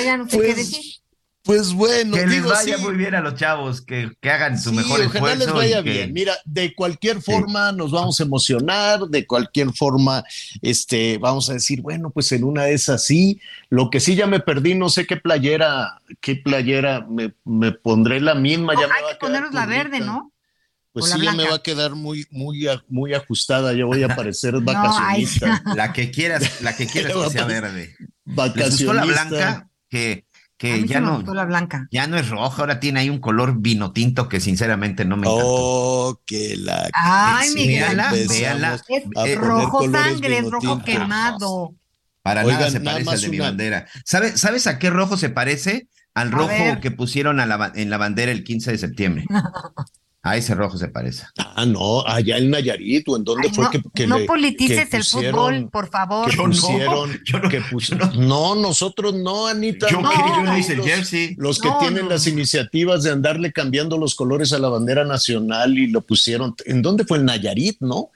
ya 0.03 0.17
no 0.17 0.29
sé 0.29 0.35
pues, 0.35 0.49
qué 0.49 0.55
decir. 0.55 1.02
Pues 1.43 1.73
bueno, 1.73 2.15
que 2.15 2.25
digo, 2.25 2.49
les 2.49 2.57
vaya 2.57 2.77
sí. 2.77 2.83
muy 2.83 2.95
bien 2.95 3.15
a 3.15 3.19
los 3.21 3.35
chavos, 3.35 3.81
que, 3.81 4.09
que 4.21 4.29
hagan 4.29 4.57
su 4.57 4.69
sí, 4.69 4.77
mejor 4.77 5.01
esfuerzo. 5.01 5.35
les 5.35 5.51
vaya 5.51 5.79
y 5.81 5.83
que... 5.83 5.91
bien. 5.91 6.13
Mira, 6.13 6.37
de 6.45 6.73
cualquier 6.73 7.21
forma 7.21 7.71
sí. 7.71 7.75
nos 7.75 7.91
vamos 7.91 8.17
a 8.17 8.23
emocionar, 8.23 9.01
de 9.01 9.27
cualquier 9.27 9.73
forma, 9.73 10.23
este, 10.61 11.17
vamos 11.17 11.49
a 11.49 11.53
decir, 11.53 11.81
bueno, 11.81 12.11
pues 12.11 12.31
en 12.31 12.45
una 12.45 12.63
de 12.63 12.73
esas 12.73 13.05
sí. 13.05 13.41
Lo 13.69 13.89
que 13.89 13.99
sí 13.99 14.15
ya 14.15 14.25
me 14.25 14.39
perdí, 14.39 14.73
no 14.73 14.87
sé 14.87 15.05
qué 15.05 15.17
playera, 15.17 16.01
qué 16.21 16.37
playera, 16.37 17.05
me, 17.09 17.33
me 17.43 17.73
pondré 17.73 18.21
la 18.21 18.35
misma. 18.35 18.73
No, 18.73 18.79
ya 18.79 18.85
hay 18.85 19.03
me 19.03 19.09
que 19.09 19.15
ponernos 19.15 19.53
la 19.53 19.65
verde, 19.65 19.99
¿no? 19.99 20.31
Pues 20.93 21.09
sí, 21.09 21.19
ya 21.19 21.33
me 21.33 21.49
va 21.49 21.55
a 21.55 21.61
quedar 21.61 21.95
muy, 21.95 22.25
muy, 22.31 22.69
muy 22.87 23.13
ajustada. 23.15 23.73
Ya 23.73 23.83
voy 23.83 24.03
a 24.03 24.15
parecer 24.15 24.53
vacacionista. 24.61 25.61
no, 25.65 25.75
la 25.75 25.91
que 25.91 26.09
quieras, 26.09 26.61
la 26.61 26.73
que 26.73 26.87
quieras 26.87 27.11
que 27.11 27.29
sea 27.31 27.45
verde. 27.45 27.97
Vacacionista. 28.23 28.63
¿Les 28.63 28.77
gustó 28.77 28.93
la 28.93 29.05
blanca? 29.05 29.69
Que 29.89 30.25
que 30.63 30.87
ya 30.87 31.01
no, 31.01 31.21
la 31.33 31.43
blanca. 31.43 31.89
ya 31.91 32.07
no 32.07 32.17
es 32.17 32.29
roja, 32.29 32.61
ahora 32.61 32.79
tiene 32.79 33.01
ahí 33.01 33.09
un 33.09 33.19
color 33.19 33.59
vino 33.59 33.91
tinto 33.91 34.29
que 34.29 34.39
sinceramente 34.39 35.03
no 35.03 35.17
me 35.17 35.27
encanta. 35.27 35.43
Oh, 35.45 36.21
que 36.25 36.55
la 36.55 36.89
Ay, 36.93 37.49
sí, 37.49 37.55
Miguel, 37.55 38.01
véala, 38.29 38.79
es 39.25 39.37
rojo 39.37 39.91
sangre, 39.91 40.37
es 40.37 40.49
rojo 40.49 40.81
quemado. 40.81 41.75
Para 42.21 42.45
Oigan, 42.45 42.59
nada 42.59 42.71
se 42.71 42.79
parece 42.79 43.09
al 43.09 43.19
de 43.19 43.27
una... 43.27 43.31
mi 43.31 43.39
bandera. 43.39 43.87
¿Sabe, 44.05 44.37
¿Sabes 44.37 44.67
a 44.67 44.79
qué 44.79 44.89
rojo 44.89 45.17
se 45.17 45.29
parece? 45.29 45.89
Al 46.13 46.31
rojo 46.31 46.79
que 46.81 46.91
pusieron 46.91 47.41
a 47.41 47.45
la, 47.45 47.73
en 47.75 47.89
la 47.89 47.97
bandera 47.97 48.31
el 48.31 48.45
15 48.45 48.71
de 48.71 48.77
septiembre. 48.77 49.25
A 50.25 50.37
ese 50.37 50.55
rojo 50.55 50.77
se 50.77 50.87
parece. 50.87 51.25
Ah, 51.37 51.65
no, 51.65 52.01
allá 52.07 52.37
en 52.37 52.49
Nayarit, 52.49 53.05
o 53.09 53.17
en 53.17 53.25
dónde 53.25 53.49
fue 53.51 53.65
no, 53.65 53.69
que, 53.71 53.81
que 53.93 54.07
no 54.07 54.19
le- 54.19 54.25
politices 54.25 54.87
que 54.89 54.95
el 54.97 55.03
fútbol, 55.03 55.69
por 55.69 55.89
favor. 55.89 56.29
que 56.31 56.37
pusieron, 56.37 57.19
que 57.49 57.61
pus- 57.61 58.15
no, 58.15 58.55
nosotros 58.55 59.13
no, 59.15 59.47
Anita. 59.47 59.89
Yo 59.89 60.01
no, 60.01 60.09
que 60.09 60.15
yo 60.15 60.41
no 60.43 60.57
hice 60.57 60.71
el 60.71 60.77
los- 60.77 60.87
jersey. 60.87 61.35
Los 61.37 61.59
que 61.59 61.67
No, 61.67 61.77
tienen 61.79 62.05
no, 62.05 62.09
las 62.11 62.25
iniciativas 62.27 63.03
de 63.03 63.11
andarle 63.11 63.51
cambiando 63.51 63.97
los 63.97 64.15
colores 64.15 64.53
a 64.53 64.59
la 64.59 64.69
bandera 64.69 65.03
nacional 65.03 65.77
y 65.77 65.87
lo 65.87 65.99
pusieron, 65.99 66.55
¿en 66.65 66.81
dónde 66.81 67.03
fue? 67.03 67.17
En 67.17 67.25
Nayarit, 67.25 67.81
¿no? 67.81 68.09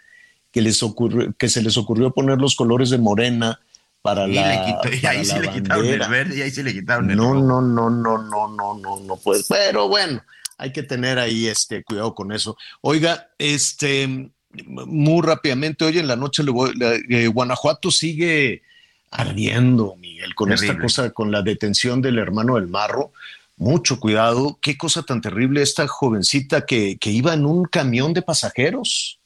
Que 0.51 0.61
les 0.61 0.81
ocurrió, 0.83 1.33
que 1.37 1.49
se 1.49 1.61
les 1.61 1.75
ocurrió 1.75 2.11
poner 2.11 2.37
los 2.37 2.55
colores 2.55 2.89
de 2.89 2.99
morena 2.99 3.59
para 4.01 4.29
Y, 4.29 4.33
la, 4.35 4.47
le 4.47 4.65
quitó- 4.65 4.95
y 4.95 4.99
para 5.01 5.11
ahí 5.11 5.17
la 5.25 5.33
se 5.33 5.39
le 5.41 5.49
quitaron 5.51 5.85
el 5.85 5.99
bandera. 5.99 6.07
verde 6.07 6.37
y 6.37 6.41
ahí 6.41 6.51
se 6.51 6.63
le 6.63 6.71
quitaron 6.73 7.11
el 7.11 7.17
No, 7.17 7.33
rojo. 7.33 7.45
no, 7.45 7.61
no, 7.61 7.89
no, 7.89 8.17
no, 8.23 8.47
no, 8.55 8.77
no, 8.79 8.99
no 9.01 9.15
puede. 9.17 9.43
Pero 9.49 9.89
bueno, 9.89 10.21
hay 10.57 10.71
que 10.71 10.83
tener 10.83 11.19
ahí 11.19 11.47
este 11.47 11.83
cuidado 11.83 12.13
con 12.15 12.31
eso. 12.31 12.57
Oiga, 12.81 13.29
este 13.37 14.29
muy 14.65 15.21
rápidamente, 15.21 15.85
hoy 15.85 15.99
en 15.99 16.07
la 16.07 16.15
noche 16.15 16.43
le 16.43 16.51
voy- 16.51 16.73
la- 16.75 16.95
eh, 16.95 17.27
Guanajuato 17.27 17.91
sigue 17.91 18.63
ardiendo, 19.11 19.95
Miguel, 19.97 20.33
con 20.35 20.51
esta 20.51 20.77
cosa, 20.81 21.09
con 21.11 21.31
la 21.31 21.41
detención 21.41 22.01
del 22.01 22.17
hermano 22.17 22.55
del 22.55 22.67
Marro. 22.67 23.11
Mucho 23.57 23.99
cuidado, 23.99 24.57
qué 24.61 24.77
cosa 24.77 25.03
tan 25.03 25.21
terrible 25.21 25.61
esta 25.61 25.87
jovencita 25.87 26.65
que, 26.65 26.97
que 26.97 27.09
iba 27.11 27.33
en 27.33 27.45
un 27.45 27.65
camión 27.65 28.13
de 28.13 28.21
pasajeros. 28.21 29.19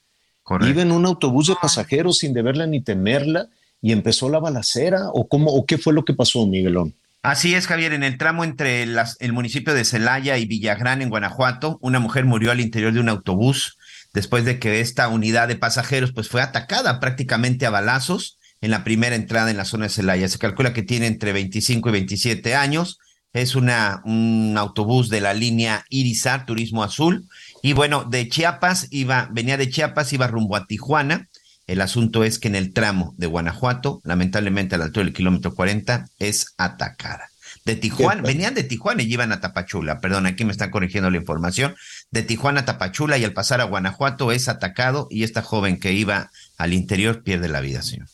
Correcto. 0.43 0.71
Iba 0.71 0.81
en 0.83 0.91
un 0.91 1.05
autobús 1.05 1.47
de 1.47 1.55
pasajeros 1.61 2.17
sin 2.19 2.33
deberla 2.33 2.65
ni 2.65 2.81
temerla 2.81 3.47
y 3.81 3.91
empezó 3.91 4.29
la 4.29 4.39
balacera 4.39 5.09
o 5.13 5.27
cómo 5.27 5.51
o 5.51 5.65
qué 5.65 5.77
fue 5.77 5.93
lo 5.93 6.05
que 6.05 6.13
pasó, 6.13 6.45
Miguelón. 6.45 6.93
Así 7.23 7.53
es, 7.53 7.67
Javier, 7.67 7.93
en 7.93 8.03
el 8.03 8.17
tramo 8.17 8.43
entre 8.43 8.85
las- 8.87 9.15
el 9.19 9.31
municipio 9.31 9.73
de 9.75 9.85
Celaya 9.85 10.37
y 10.37 10.45
Villagrán, 10.47 11.01
en 11.03 11.09
Guanajuato, 11.09 11.77
una 11.81 11.99
mujer 11.99 12.25
murió 12.25 12.49
al 12.51 12.59
interior 12.59 12.93
de 12.93 12.99
un 12.99 13.09
autobús 13.09 13.77
después 14.13 14.43
de 14.43 14.57
que 14.59 14.79
esta 14.79 15.07
unidad 15.07 15.47
de 15.47 15.55
pasajeros 15.55 16.13
pues 16.13 16.29
fue 16.29 16.41
atacada 16.41 16.99
prácticamente 16.99 17.65
a 17.65 17.69
balazos 17.69 18.39
en 18.59 18.71
la 18.71 18.83
primera 18.83 19.15
entrada 19.15 19.51
en 19.51 19.57
la 19.57 19.65
zona 19.65 19.85
de 19.85 19.89
Celaya. 19.91 20.27
Se 20.29 20.39
calcula 20.39 20.73
que 20.73 20.81
tiene 20.83 21.05
entre 21.07 21.31
25 21.31 21.89
y 21.89 21.91
27 21.91 22.55
años. 22.55 22.97
Es 23.33 23.55
una, 23.55 24.01
un 24.03 24.55
autobús 24.57 25.07
de 25.09 25.21
la 25.21 25.33
línea 25.33 25.85
Irizar, 25.89 26.45
Turismo 26.45 26.83
Azul. 26.83 27.27
Y 27.61 27.73
bueno, 27.73 28.03
de 28.03 28.27
Chiapas 28.27 28.87
iba, 28.89 29.29
venía 29.31 29.57
de 29.57 29.69
Chiapas, 29.69 30.11
iba 30.11 30.27
rumbo 30.27 30.55
a 30.55 30.65
Tijuana. 30.65 31.29
El 31.71 31.79
asunto 31.79 32.25
es 32.25 32.37
que 32.37 32.49
en 32.49 32.55
el 32.55 32.73
tramo 32.73 33.15
de 33.17 33.27
Guanajuato, 33.27 34.01
lamentablemente 34.03 34.75
a 34.75 34.77
la 34.77 34.83
altura 34.83 35.05
del 35.05 35.13
kilómetro 35.13 35.55
40, 35.55 36.09
es 36.19 36.47
atacada. 36.57 37.29
De 37.63 37.77
Tijuana, 37.77 38.21
venían 38.23 38.53
de 38.53 38.63
Tijuana 38.63 39.03
y 39.03 39.13
iban 39.13 39.31
a 39.31 39.39
Tapachula, 39.39 40.01
perdón, 40.01 40.25
aquí 40.25 40.43
me 40.43 40.51
están 40.51 40.69
corrigiendo 40.69 41.09
la 41.09 41.15
información. 41.15 41.73
De 42.11 42.23
Tijuana 42.23 42.59
a 42.59 42.65
Tapachula 42.65 43.17
y 43.17 43.23
al 43.23 43.31
pasar 43.31 43.61
a 43.61 43.63
Guanajuato 43.63 44.33
es 44.33 44.49
atacado 44.49 45.07
y 45.09 45.23
esta 45.23 45.43
joven 45.43 45.79
que 45.79 45.93
iba 45.93 46.29
al 46.57 46.73
interior 46.73 47.23
pierde 47.23 47.47
la 47.47 47.61
vida, 47.61 47.81
señor. 47.81 48.07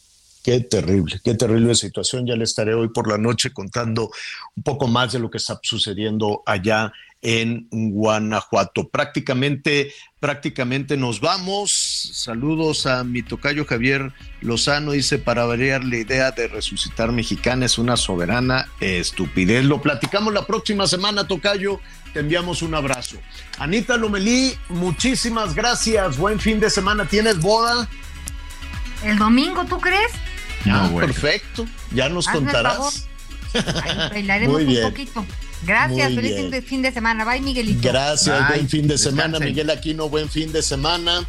Qué 0.44 0.60
terrible, 0.60 1.20
qué 1.24 1.34
terrible 1.34 1.74
situación. 1.74 2.28
Ya 2.28 2.36
le 2.36 2.44
estaré 2.44 2.76
hoy 2.76 2.90
por 2.90 3.10
la 3.10 3.18
noche 3.18 3.50
contando 3.50 4.12
un 4.56 4.62
poco 4.62 4.88
más 4.88 5.14
de 5.14 5.20
lo 5.20 5.32
que 5.32 5.40
está 5.40 5.60
sucediendo 5.64 6.44
allá 6.46 6.94
en 7.24 7.68
Guanajuato. 7.72 8.88
Prácticamente, 8.88 9.92
prácticamente 10.20 10.96
nos 10.96 11.20
vamos. 11.20 11.87
Saludos 12.14 12.86
a 12.86 13.04
mi 13.04 13.22
tocayo 13.24 13.66
Javier 13.66 14.12
Lozano. 14.42 14.92
Dice, 14.92 15.18
para 15.18 15.46
variar 15.46 15.84
la 15.84 15.98
idea 15.98 16.32
de 16.32 16.48
resucitar 16.48 17.12
mexicana 17.12 17.66
es 17.66 17.78
una 17.78 17.98
soberana 17.98 18.68
estupidez. 18.80 19.66
Lo 19.66 19.82
platicamos 19.82 20.34
la 20.34 20.46
próxima 20.46 20.88
semana, 20.88 21.28
tocayo. 21.28 21.80
Te 22.14 22.20
enviamos 22.22 22.62
un 22.62 22.74
abrazo. 22.76 23.18
Anita 23.60 23.98
Lomelí, 23.98 24.54
muchísimas 24.70 25.54
gracias. 25.56 26.18
Buen 26.18 26.40
fin 26.40 26.60
de 26.60 26.70
semana. 26.70 27.06
¿Tienes 27.06 27.40
boda? 27.40 27.88
El 29.04 29.18
domingo, 29.18 29.66
¿tú 29.66 29.80
crees? 29.80 30.12
Ah, 30.66 30.90
perfecto. 30.96 31.66
Ya 31.94 32.10
nos 32.10 32.28
Hazme 32.28 32.42
contarás. 32.42 33.08
Ahí 33.84 33.98
bailaremos 34.12 34.54
Muy 34.56 34.64
un 34.64 34.70
bien. 34.70 34.90
poquito. 34.90 35.26
Gracias, 35.64 36.12
Muy 36.12 36.16
feliz 36.18 36.32
bien. 36.32 36.42
fin 36.44 36.52
de, 36.52 36.62
fin 36.62 36.82
de 36.82 36.92
semana. 36.92 37.26
Bye, 37.26 37.42
Miguelito. 37.42 37.80
Gracias, 37.88 38.38
Bye. 38.48 38.58
buen 38.58 38.70
fin 38.70 38.88
de 38.88 38.98
semana, 38.98 39.24
Descansen. 39.40 39.48
Miguel 39.50 39.70
Aquino, 39.72 40.10
buen 40.10 40.30
fin 40.30 40.52
de 40.52 40.62
semana. 40.62 41.26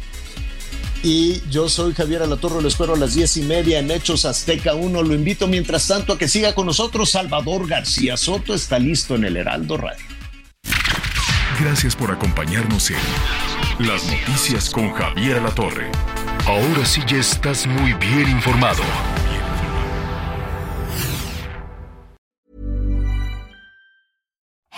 Y 1.01 1.41
yo 1.49 1.69
soy 1.69 1.93
Javier 1.93 2.23
Alatorre, 2.23 2.61
lo 2.61 2.67
espero 2.67 2.93
a 2.93 2.97
las 2.97 3.13
diez 3.13 3.37
y 3.37 3.41
media 3.41 3.79
en 3.79 3.89
Hechos 3.89 4.25
Azteca 4.25 4.73
1. 4.73 5.01
Lo 5.01 5.13
invito 5.13 5.47
mientras 5.47 5.87
tanto 5.87 6.13
a 6.13 6.17
que 6.17 6.27
siga 6.27 6.53
con 6.53 6.65
nosotros. 6.65 7.09
Salvador 7.11 7.67
García 7.67 8.17
Soto 8.17 8.53
está 8.53 8.79
listo 8.79 9.15
en 9.15 9.23
el 9.23 9.37
Heraldo 9.37 9.77
Radio. 9.77 10.05
Gracias 11.61 11.95
por 11.95 12.11
acompañarnos 12.11 12.91
en 12.91 13.87
Las 13.87 14.05
Noticias 14.05 14.69
con 14.69 14.91
Javier 14.91 15.37
Alatorre. 15.37 15.91
Ahora 16.45 16.85
sí 16.85 17.01
ya 17.07 17.17
estás 17.17 17.65
muy 17.65 17.93
bien 17.93 18.29
informado. 18.29 18.83